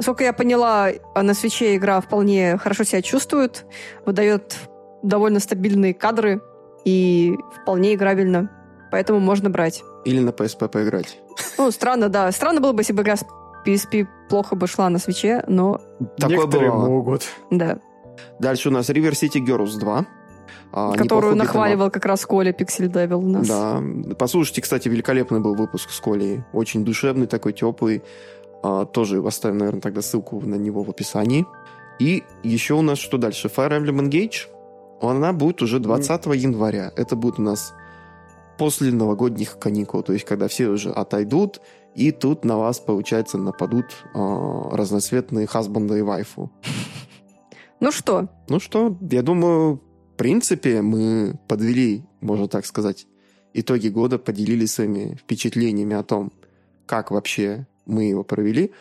Сколько 0.00 0.24
я 0.24 0.32
поняла, 0.32 0.88
на 1.14 1.34
свече 1.34 1.76
игра 1.76 2.00
вполне 2.00 2.58
хорошо 2.58 2.82
себя 2.82 3.00
чувствует, 3.00 3.64
выдает 4.04 4.56
довольно 5.02 5.38
стабильные 5.38 5.94
кадры 5.94 6.40
и 6.84 7.36
вполне 7.62 7.94
играбельно. 7.94 8.50
Поэтому 8.94 9.18
можно 9.18 9.50
брать. 9.50 9.82
Или 10.04 10.20
на 10.20 10.30
PSP 10.30 10.68
поиграть. 10.68 11.18
Ну, 11.58 11.72
странно, 11.72 12.08
да. 12.08 12.30
Странно 12.30 12.60
было 12.60 12.70
бы, 12.70 12.82
если 12.82 12.92
бы 12.92 13.02
игра 13.02 13.16
с 13.16 13.24
PSP 13.66 14.06
плохо 14.28 14.54
бы 14.54 14.68
шла 14.68 14.88
на 14.88 15.00
свече, 15.00 15.42
но... 15.48 15.80
Такое 16.16 16.36
Некоторые 16.36 16.70
бывало. 16.70 16.88
могут. 16.88 17.22
Да. 17.50 17.80
Дальше 18.38 18.68
у 18.68 18.70
нас 18.70 18.88
River 18.90 19.10
City 19.10 19.44
Girls 19.44 19.80
2. 19.80 20.06
А, 20.70 20.92
Которую 20.92 21.34
нахваливал 21.34 21.90
как 21.90 22.06
раз 22.06 22.24
Коля 22.24 22.52
Пиксель 22.52 22.86
Девил 22.86 23.18
у 23.18 23.28
нас. 23.28 23.48
Да. 23.48 23.82
Послушайте, 24.16 24.62
кстати, 24.62 24.86
великолепный 24.86 25.40
был 25.40 25.56
выпуск 25.56 25.90
с 25.90 25.98
Колей. 25.98 26.44
Очень 26.52 26.84
душевный, 26.84 27.26
такой 27.26 27.52
теплый. 27.52 28.04
А, 28.62 28.84
тоже 28.84 29.20
оставим, 29.26 29.58
наверное, 29.58 29.80
тогда 29.80 30.02
ссылку 30.02 30.40
на 30.40 30.54
него 30.54 30.84
в 30.84 30.90
описании. 30.90 31.46
И 31.98 32.22
еще 32.44 32.74
у 32.74 32.82
нас 32.82 32.98
что 32.98 33.18
дальше? 33.18 33.48
Fire 33.48 33.76
Emblem 33.76 34.08
Engage. 34.08 34.46
Она 35.00 35.32
будет 35.32 35.62
уже 35.62 35.80
20 35.80 36.26
mm. 36.26 36.36
января. 36.36 36.92
Это 36.94 37.16
будет 37.16 37.40
у 37.40 37.42
нас 37.42 37.74
после 38.58 38.92
новогодних 38.92 39.58
каникул. 39.58 40.02
То 40.02 40.12
есть, 40.12 40.24
когда 40.24 40.48
все 40.48 40.68
уже 40.68 40.90
отойдут, 40.90 41.60
и 41.94 42.10
тут 42.10 42.44
на 42.44 42.58
вас, 42.58 42.80
получается, 42.80 43.38
нападут 43.38 43.86
э, 44.14 44.18
разноцветные 44.72 45.46
хасбанда 45.46 45.96
и 45.96 46.02
вайфу. 46.02 46.50
Ну 47.80 47.92
что? 47.92 48.28
Ну 48.48 48.60
что, 48.60 48.96
я 49.10 49.22
думаю, 49.22 49.82
в 50.14 50.16
принципе, 50.16 50.80
мы 50.80 51.38
подвели, 51.48 52.04
можно 52.20 52.48
так 52.48 52.66
сказать, 52.66 53.06
итоги 53.52 53.88
года, 53.88 54.18
поделились 54.18 54.72
своими 54.72 55.16
впечатлениями 55.16 55.94
о 55.96 56.02
том, 56.02 56.32
как 56.86 57.10
вообще 57.10 57.66
мы 57.86 58.04
его 58.04 58.24
провели. 58.24 58.72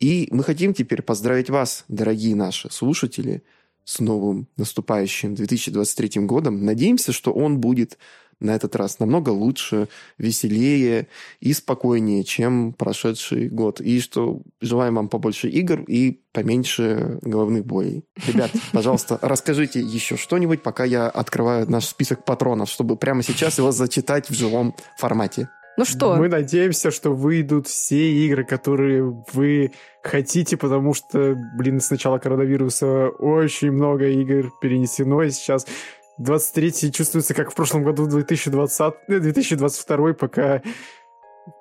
И 0.00 0.28
мы 0.30 0.44
хотим 0.44 0.74
теперь 0.74 1.02
поздравить 1.02 1.50
вас, 1.50 1.84
дорогие 1.88 2.34
наши 2.34 2.70
слушатели, 2.70 3.42
с 3.84 4.00
новым 4.00 4.48
наступающим 4.56 5.34
2023 5.34 6.22
годом. 6.26 6.64
Надеемся, 6.64 7.12
что 7.12 7.32
он 7.32 7.58
будет 7.58 7.98
на 8.40 8.54
этот 8.54 8.76
раз 8.76 8.98
намного 8.98 9.30
лучше, 9.30 9.88
веселее 10.16 11.08
и 11.40 11.52
спокойнее, 11.52 12.24
чем 12.24 12.72
прошедший 12.72 13.48
год. 13.48 13.80
И 13.80 14.00
что 14.00 14.40
желаем 14.60 14.96
вам 14.96 15.08
побольше 15.08 15.48
игр 15.48 15.82
и 15.82 16.20
поменьше 16.32 17.18
головных 17.22 17.66
болей. 17.66 18.04
Ребят, 18.26 18.50
пожалуйста, 18.72 19.18
расскажите 19.22 19.80
еще 19.80 20.16
что-нибудь, 20.16 20.62
пока 20.62 20.84
я 20.84 21.08
открываю 21.08 21.68
наш 21.70 21.86
список 21.86 22.24
патронов, 22.24 22.68
чтобы 22.68 22.96
прямо 22.96 23.22
сейчас 23.22 23.58
его 23.58 23.72
зачитать 23.72 24.28
в 24.30 24.34
живом 24.34 24.74
формате. 24.98 25.48
Ну 25.78 25.84
что? 25.84 26.16
Мы 26.16 26.28
надеемся, 26.28 26.90
что 26.90 27.14
выйдут 27.14 27.68
все 27.68 28.10
игры, 28.26 28.44
которые 28.44 29.04
вы 29.32 29.70
хотите, 30.02 30.56
потому 30.56 30.92
что, 30.92 31.36
блин, 31.56 31.80
с 31.80 31.90
начала 31.90 32.18
коронавируса 32.18 33.10
очень 33.10 33.70
много 33.70 34.08
игр 34.08 34.50
перенесено, 34.60 35.22
и 35.22 35.30
сейчас 35.30 35.68
23 36.18 36.92
чувствуется, 36.92 37.34
как 37.34 37.50
в 37.50 37.54
прошлом 37.54 37.84
году 37.84 38.06
2020, 38.06 38.94
2022, 39.08 40.14
пока 40.14 40.62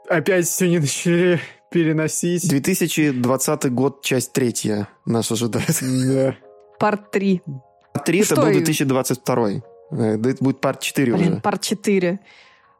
опять 0.09 0.45
все 0.47 0.69
не 0.69 0.79
начали 0.79 1.39
переносить. 1.71 2.47
2020 2.49 3.71
год, 3.73 4.01
часть 4.03 4.33
третья 4.33 4.87
нас 5.05 5.31
ожидает. 5.31 5.77
Да. 5.81 6.35
Парт 6.79 7.11
3. 7.11 7.41
Парт 7.93 8.05
3 8.05 8.19
это 8.21 8.35
был 8.35 8.51
2022. 8.51 9.49
Э, 9.91 10.17
это 10.17 10.43
будет 10.43 10.61
парт 10.61 10.79
4 10.81 11.13
Блин, 11.13 11.31
уже. 11.33 11.41
парт 11.41 11.61
4. 11.61 12.19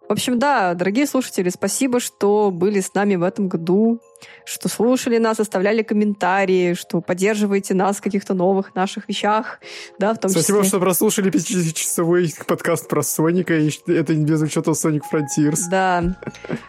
В 0.08 0.12
общем, 0.14 0.40
да, 0.40 0.74
дорогие 0.74 1.06
слушатели, 1.06 1.50
спасибо, 1.50 2.00
что 2.00 2.50
были 2.50 2.80
с 2.80 2.94
нами 2.94 3.16
в 3.16 3.24
этом 3.24 3.50
году, 3.50 4.00
что 4.46 4.70
слушали 4.70 5.18
нас, 5.18 5.38
оставляли 5.38 5.84
комментарии, 5.84 6.76
что 6.76 7.02
поддерживаете 7.02 7.74
нас 7.74 7.98
в 7.98 8.02
каких-то 8.02 8.34
новых 8.34 8.74
наших 8.74 9.10
вещах, 9.10 9.60
да, 10.00 10.14
в 10.14 10.18
том 10.18 10.32
Спасибо, 10.32 10.60
числе... 10.60 10.70
что 10.70 10.80
прослушали 10.80 11.30
пятичасовой 11.30 12.34
подкаст 12.48 12.88
про 12.88 13.04
Соника, 13.04 13.58
и 13.58 13.70
это 13.88 14.16
без 14.16 14.42
учета 14.42 14.72
Sonic 14.72 15.02
Frontiers. 15.12 15.64
Да. 15.70 16.16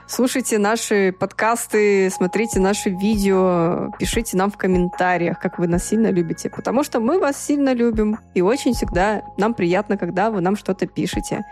Слушайте 0.09 0.59
наши 0.59 1.13
подкасты, 1.13 2.11
смотрите 2.11 2.59
наши 2.59 2.91
видео, 2.91 3.93
пишите 4.01 4.37
нам 4.37 4.51
в 4.51 4.57
комментариях, 4.57 5.39
как 5.39 5.61
вы 5.61 5.69
нас 5.69 5.87
сильно 5.87 6.11
любите, 6.11 6.51
потому 6.51 6.83
что 6.83 6.99
мы 6.99 7.21
вас 7.21 7.41
сильно 7.41 7.73
любим, 7.73 8.19
и 8.35 8.43
очень 8.43 8.75
всегда 8.75 9.23
нам 9.37 9.55
приятно, 9.55 9.97
когда 9.97 10.33
вы 10.33 10.41
нам 10.41 10.57
что-то 10.57 10.89
пишете. 10.89 11.45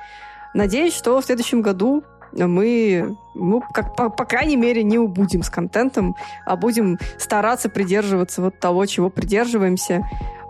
Надеюсь, 0.57 0.95
что 0.95 1.21
в 1.21 1.25
следующем 1.25 1.61
году 1.61 2.03
мы, 2.33 3.15
ну, 3.35 3.63
как, 3.75 3.95
по, 3.95 4.09
по 4.09 4.25
крайней 4.25 4.57
мере, 4.57 4.83
не 4.83 4.99
убудем 4.99 5.43
с 5.43 5.51
контентом, 5.51 6.17
а 6.47 6.57
будем 6.57 6.99
стараться 7.19 7.69
придерживаться 7.69 8.41
вот 8.41 8.59
того, 8.59 8.87
чего 8.87 9.11
придерживаемся, 9.11 10.03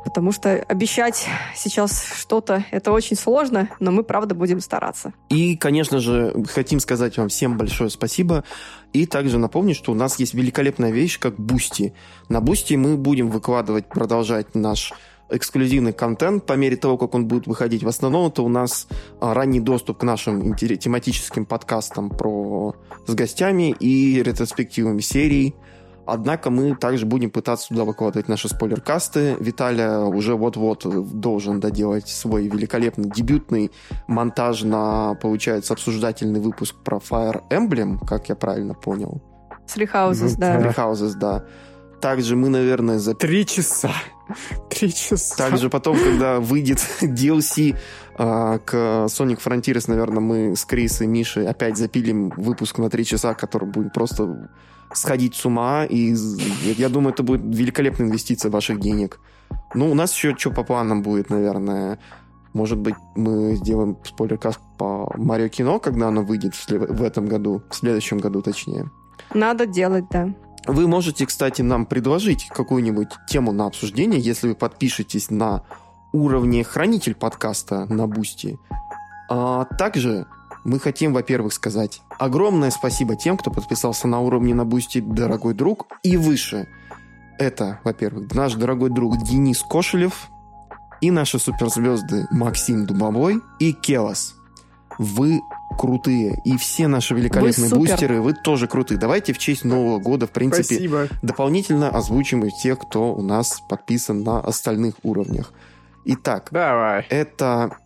потому 0.04 0.30
что 0.30 0.62
обещать 0.68 1.26
сейчас 1.56 2.06
что-то 2.16 2.64
это 2.70 2.92
очень 2.92 3.16
сложно, 3.16 3.68
но 3.80 3.90
мы, 3.90 4.04
правда, 4.04 4.36
будем 4.36 4.60
стараться. 4.60 5.12
И, 5.28 5.56
конечно 5.56 5.98
же, 5.98 6.32
хотим 6.54 6.78
сказать 6.78 7.18
вам 7.18 7.28
всем 7.28 7.58
большое 7.58 7.90
спасибо. 7.90 8.44
И 8.92 9.06
также 9.06 9.38
напомнить, 9.38 9.76
что 9.76 9.90
у 9.90 9.96
нас 9.96 10.20
есть 10.20 10.34
великолепная 10.34 10.92
вещь, 10.92 11.18
как 11.18 11.34
Boosty. 11.34 11.94
На 12.28 12.40
Boosty 12.40 12.74
мы 12.74 12.96
будем 12.96 13.28
выкладывать, 13.28 13.88
продолжать 13.88 14.54
наш 14.54 14.92
эксклюзивный 15.31 15.93
контент 15.93 16.47
по 16.47 16.55
мере 16.55 16.77
того, 16.77 16.98
как 16.98 17.15
он 17.15 17.27
будет 17.27 17.47
выходить. 17.47 17.82
В 17.82 17.89
основном 17.89 18.28
это 18.28 18.43
у 18.43 18.48
нас 18.48 18.86
а, 19.20 19.35
ранний 19.35 19.61
доступ 19.61 19.98
к 19.98 20.03
нашим 20.03 20.55
тематическим 20.55 21.47
подкастам 21.47 22.11
про 22.11 22.74
с 23.07 23.15
гостями 23.15 23.74
и 23.78 24.23
ретроспективами 24.23 25.01
серий. 25.01 25.55
Однако 26.07 26.51
мы 26.51 26.77
также 26.77 27.05
будем 27.05 27.31
пытаться 27.31 27.69
туда 27.69 27.85
выкладывать 27.85 28.28
наши 28.28 28.48
спойлеркасты. 28.48 29.36
Виталия 29.40 29.98
уже 29.98 30.36
вот-вот 30.36 30.86
должен 31.20 31.59
доделать 31.59 32.09
свой 32.09 32.47
великолепный 32.47 33.11
дебютный 33.11 33.73
монтаж 34.07 34.62
на, 34.62 35.15
получается, 35.15 35.73
обсуждательный 35.73 36.39
выпуск 36.39 36.77
про 36.85 36.98
Fire 36.98 37.43
Emblem, 37.51 37.98
как 38.07 38.28
я 38.28 38.36
правильно 38.36 38.74
понял. 38.74 39.20
Three 39.66 39.90
Houses, 39.93 40.35
ну, 40.35 40.39
да. 40.39 40.61
Three 40.61 40.77
Houses, 40.77 41.15
да. 41.16 41.44
Также 42.01 42.36
мы, 42.36 42.48
наверное, 42.48 42.98
за... 42.98 43.14
Три 43.14 43.47
часа. 43.47 43.90
Три 44.68 44.93
часа. 44.93 45.36
Также 45.36 45.70
потом, 45.70 45.97
когда 45.98 46.40
выйдет 46.40 46.78
DLC 47.01 47.77
а, 48.18 48.59
к 48.59 48.74
Sonic 49.06 49.40
Frontiers, 49.43 49.85
наверное, 49.89 50.20
мы 50.20 50.56
с 50.56 50.64
Крис 50.64 51.01
и 51.01 51.06
Мишей 51.06 51.47
опять 51.47 51.77
запилим 51.77 52.32
выпуск 52.36 52.78
на 52.78 52.90
три 52.90 53.05
часа, 53.05 53.35
который 53.35 53.68
будет 53.68 53.93
просто 53.93 54.51
сходить 54.93 55.35
с 55.35 55.44
ума. 55.47 55.85
И 55.85 56.14
я 56.77 56.89
думаю, 56.89 57.14
это 57.14 57.23
будет 57.23 57.43
великолепная 57.44 58.09
инвестиция 58.09 58.51
ваших 58.51 58.81
денег. 58.81 59.20
Ну, 59.74 59.90
у 59.90 59.94
нас 59.94 60.14
еще 60.14 60.36
что 60.36 60.51
по 60.51 60.64
планам 60.64 61.02
будет, 61.02 61.31
наверное. 61.31 61.98
Может 62.52 62.78
быть, 62.78 62.94
мы 63.14 63.55
сделаем 63.56 63.98
спойлеркаст 64.02 64.60
по 64.78 65.12
Марио 65.16 65.48
Кино, 65.48 65.78
когда 65.78 66.09
оно 66.09 66.23
выйдет 66.23 66.55
в 66.68 67.02
этом 67.02 67.27
году, 67.27 67.62
в 67.70 67.74
следующем 67.74 68.18
году 68.18 68.40
точнее. 68.40 68.90
Надо 69.35 69.66
делать, 69.66 70.05
да. 70.10 70.35
Вы 70.66 70.88
можете, 70.88 71.26
кстати, 71.26 71.62
нам 71.62 71.86
предложить 71.86 72.48
какую-нибудь 72.48 73.09
тему 73.28 73.52
на 73.52 73.66
обсуждение, 73.66 74.20
если 74.20 74.48
вы 74.48 74.55
подпишетесь 74.55 75.30
на 75.30 75.62
уровне 76.12 76.64
хранитель 76.64 77.14
подкаста 77.14 77.86
на 77.86 78.06
Boosty. 78.06 78.59
А 79.28 79.64
также 79.64 80.26
мы 80.64 80.80
хотим, 80.80 81.12
во-первых, 81.12 81.52
сказать 81.52 82.01
огромное 82.18 82.70
спасибо 82.70 83.16
тем, 83.16 83.36
кто 83.36 83.51
подписался 83.51 84.09
на 84.09 84.20
уровне 84.20 84.55
на 84.55 84.64
Boosty 84.64 85.01
«Дорогой 85.01 85.55
друг» 85.55 85.86
и 86.02 86.16
выше. 86.16 86.68
Это, 87.38 87.80
во-первых, 87.84 88.34
наш 88.34 88.55
дорогой 88.55 88.90
друг 88.90 89.18
Денис 89.18 89.62
Кошелев 89.62 90.28
и 91.01 91.10
наши 91.10 91.38
суперзвезды 91.38 92.26
Максим 92.30 92.86
Дубовой 92.86 93.40
и 93.59 93.72
Келос. 93.72 94.35
Вы 94.98 95.40
крутые. 95.77 96.40
И 96.44 96.56
все 96.56 96.89
наши 96.89 97.14
великолепные 97.14 97.68
вы 97.68 97.77
бустеры, 97.77 98.20
вы 98.20 98.32
тоже 98.32 98.66
крутые. 98.66 98.98
Давайте 98.98 99.32
в 99.32 99.39
честь 99.39 99.64
Нового 99.64 99.98
года, 99.98 100.27
в 100.27 100.31
принципе, 100.31 100.62
Спасибо. 100.64 101.09
дополнительно 101.23 101.90
озвучим 101.90 102.44
и 102.44 102.51
тех, 102.51 102.78
кто 102.78 103.14
у 103.14 103.23
нас 103.23 103.60
подписан 103.68 104.23
на 104.23 104.40
остальных 104.40 104.94
уровнях. 105.02 105.52
Итак, 106.05 106.48
Давай. 106.51 107.05
это 107.10 107.77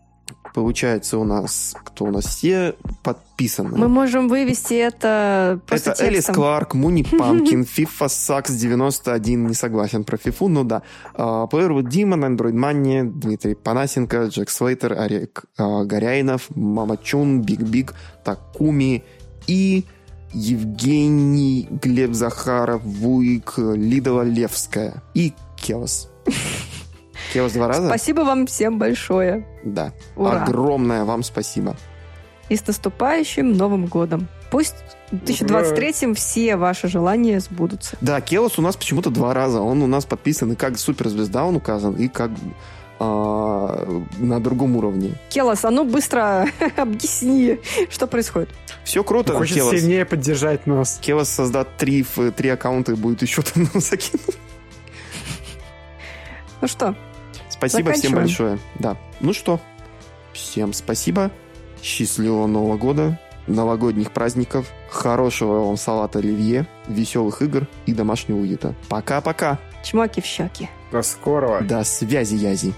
получается 0.54 1.18
у 1.18 1.24
нас, 1.24 1.74
кто 1.84 2.06
у 2.06 2.10
нас 2.10 2.24
все 2.24 2.74
подписаны. 3.02 3.76
Мы 3.76 3.88
можем 3.88 4.28
вывести 4.28 4.74
это 4.74 5.60
просто 5.66 5.92
Это 5.92 6.04
Элис 6.04 6.26
Кларк, 6.26 6.74
Moony 6.74 7.02
Pumpkin, 7.18 7.62
FIFA 7.62 8.08
Sucks 8.08 8.52
91, 8.52 9.46
не 9.46 9.54
согласен 9.54 10.04
про 10.04 10.16
FIFA, 10.16 10.48
ну 10.48 10.64
да. 10.64 10.82
Плеервуд 11.14 11.88
Димон, 11.88 12.24
Android 12.24 12.54
Money, 12.54 13.04
Дмитрий 13.04 13.54
Панасенко, 13.54 14.26
Джек 14.26 14.50
Слейтер, 14.50 14.92
Арик 14.92 15.44
Горяинов, 15.56 16.48
Мамачун, 16.54 17.42
Big 17.42 17.60
Big, 17.60 17.94
Такуми 18.24 19.04
и 19.46 19.84
Евгений 20.32 21.66
Глеб 21.70 22.12
Захаров, 22.12 22.82
Вуик, 22.82 23.54
Лидова 23.56 24.22
Левская 24.22 25.02
и 25.14 25.32
Келос. 25.56 26.08
Келос 27.32 27.52
два 27.52 27.68
раза? 27.68 27.86
Спасибо 27.86 28.20
вам 28.22 28.46
всем 28.46 28.78
большое. 28.78 29.46
Да. 29.64 29.92
Ура. 30.16 30.44
Огромное 30.44 31.04
вам 31.04 31.22
спасибо. 31.22 31.76
И 32.48 32.56
с 32.56 32.66
наступающим 32.66 33.52
Новым 33.52 33.86
годом. 33.86 34.28
Пусть 34.50 34.74
в 35.12 35.16
2023 35.18 36.14
все 36.14 36.56
ваши 36.56 36.88
желания 36.88 37.38
сбудутся. 37.38 37.96
Да, 38.00 38.20
Келос 38.20 38.58
у 38.58 38.62
нас 38.62 38.76
почему-то 38.76 39.10
два 39.10 39.32
раза. 39.32 39.60
Он 39.60 39.82
у 39.82 39.86
нас 39.86 40.04
подписан 40.04 40.52
и 40.52 40.56
как 40.56 40.76
суперзвезда 40.78 41.44
он 41.44 41.56
указан, 41.56 41.94
и 41.94 42.08
как 42.08 42.32
а, 42.98 44.02
на 44.18 44.40
другом 44.40 44.76
уровне. 44.76 45.14
Келос, 45.28 45.64
а 45.64 45.70
ну 45.70 45.84
быстро 45.84 46.46
объясни, 46.76 47.60
что 47.88 48.06
происходит. 48.06 48.50
Все 48.84 49.04
круто. 49.04 49.34
Хочет 49.34 49.54
Келос. 49.54 49.70
сильнее 49.70 50.04
поддержать 50.04 50.66
нас. 50.66 50.98
Келос 51.00 51.28
создаст 51.28 51.70
три, 51.78 52.04
три 52.36 52.48
аккаунта 52.48 52.92
и 52.92 52.94
будет 52.96 53.22
еще 53.22 53.42
там 53.42 53.68
нам 53.72 53.80
закинуть. 53.80 54.36
Ну 56.60 56.68
что, 56.68 56.94
Спасибо 57.60 57.92
всем 57.92 58.14
большое. 58.14 58.58
Да. 58.78 58.96
Ну 59.20 59.34
что, 59.34 59.60
всем 60.32 60.72
спасибо. 60.72 61.30
Счастливого 61.82 62.46
Нового 62.46 62.78
года, 62.78 63.20
новогодних 63.46 64.12
праздников, 64.12 64.70
хорошего 64.90 65.66
вам 65.66 65.76
салата 65.76 66.20
оливье, 66.20 66.66
веселых 66.88 67.42
игр 67.42 67.66
и 67.84 67.92
домашнего 67.92 68.38
уюта. 68.38 68.74
Пока-пока. 68.88 69.58
Чмоки 69.82 70.20
в 70.20 70.24
щеки. 70.24 70.68
До 70.90 71.02
скорого. 71.02 71.60
До 71.60 71.84
связи, 71.84 72.34
Язи. 72.34 72.74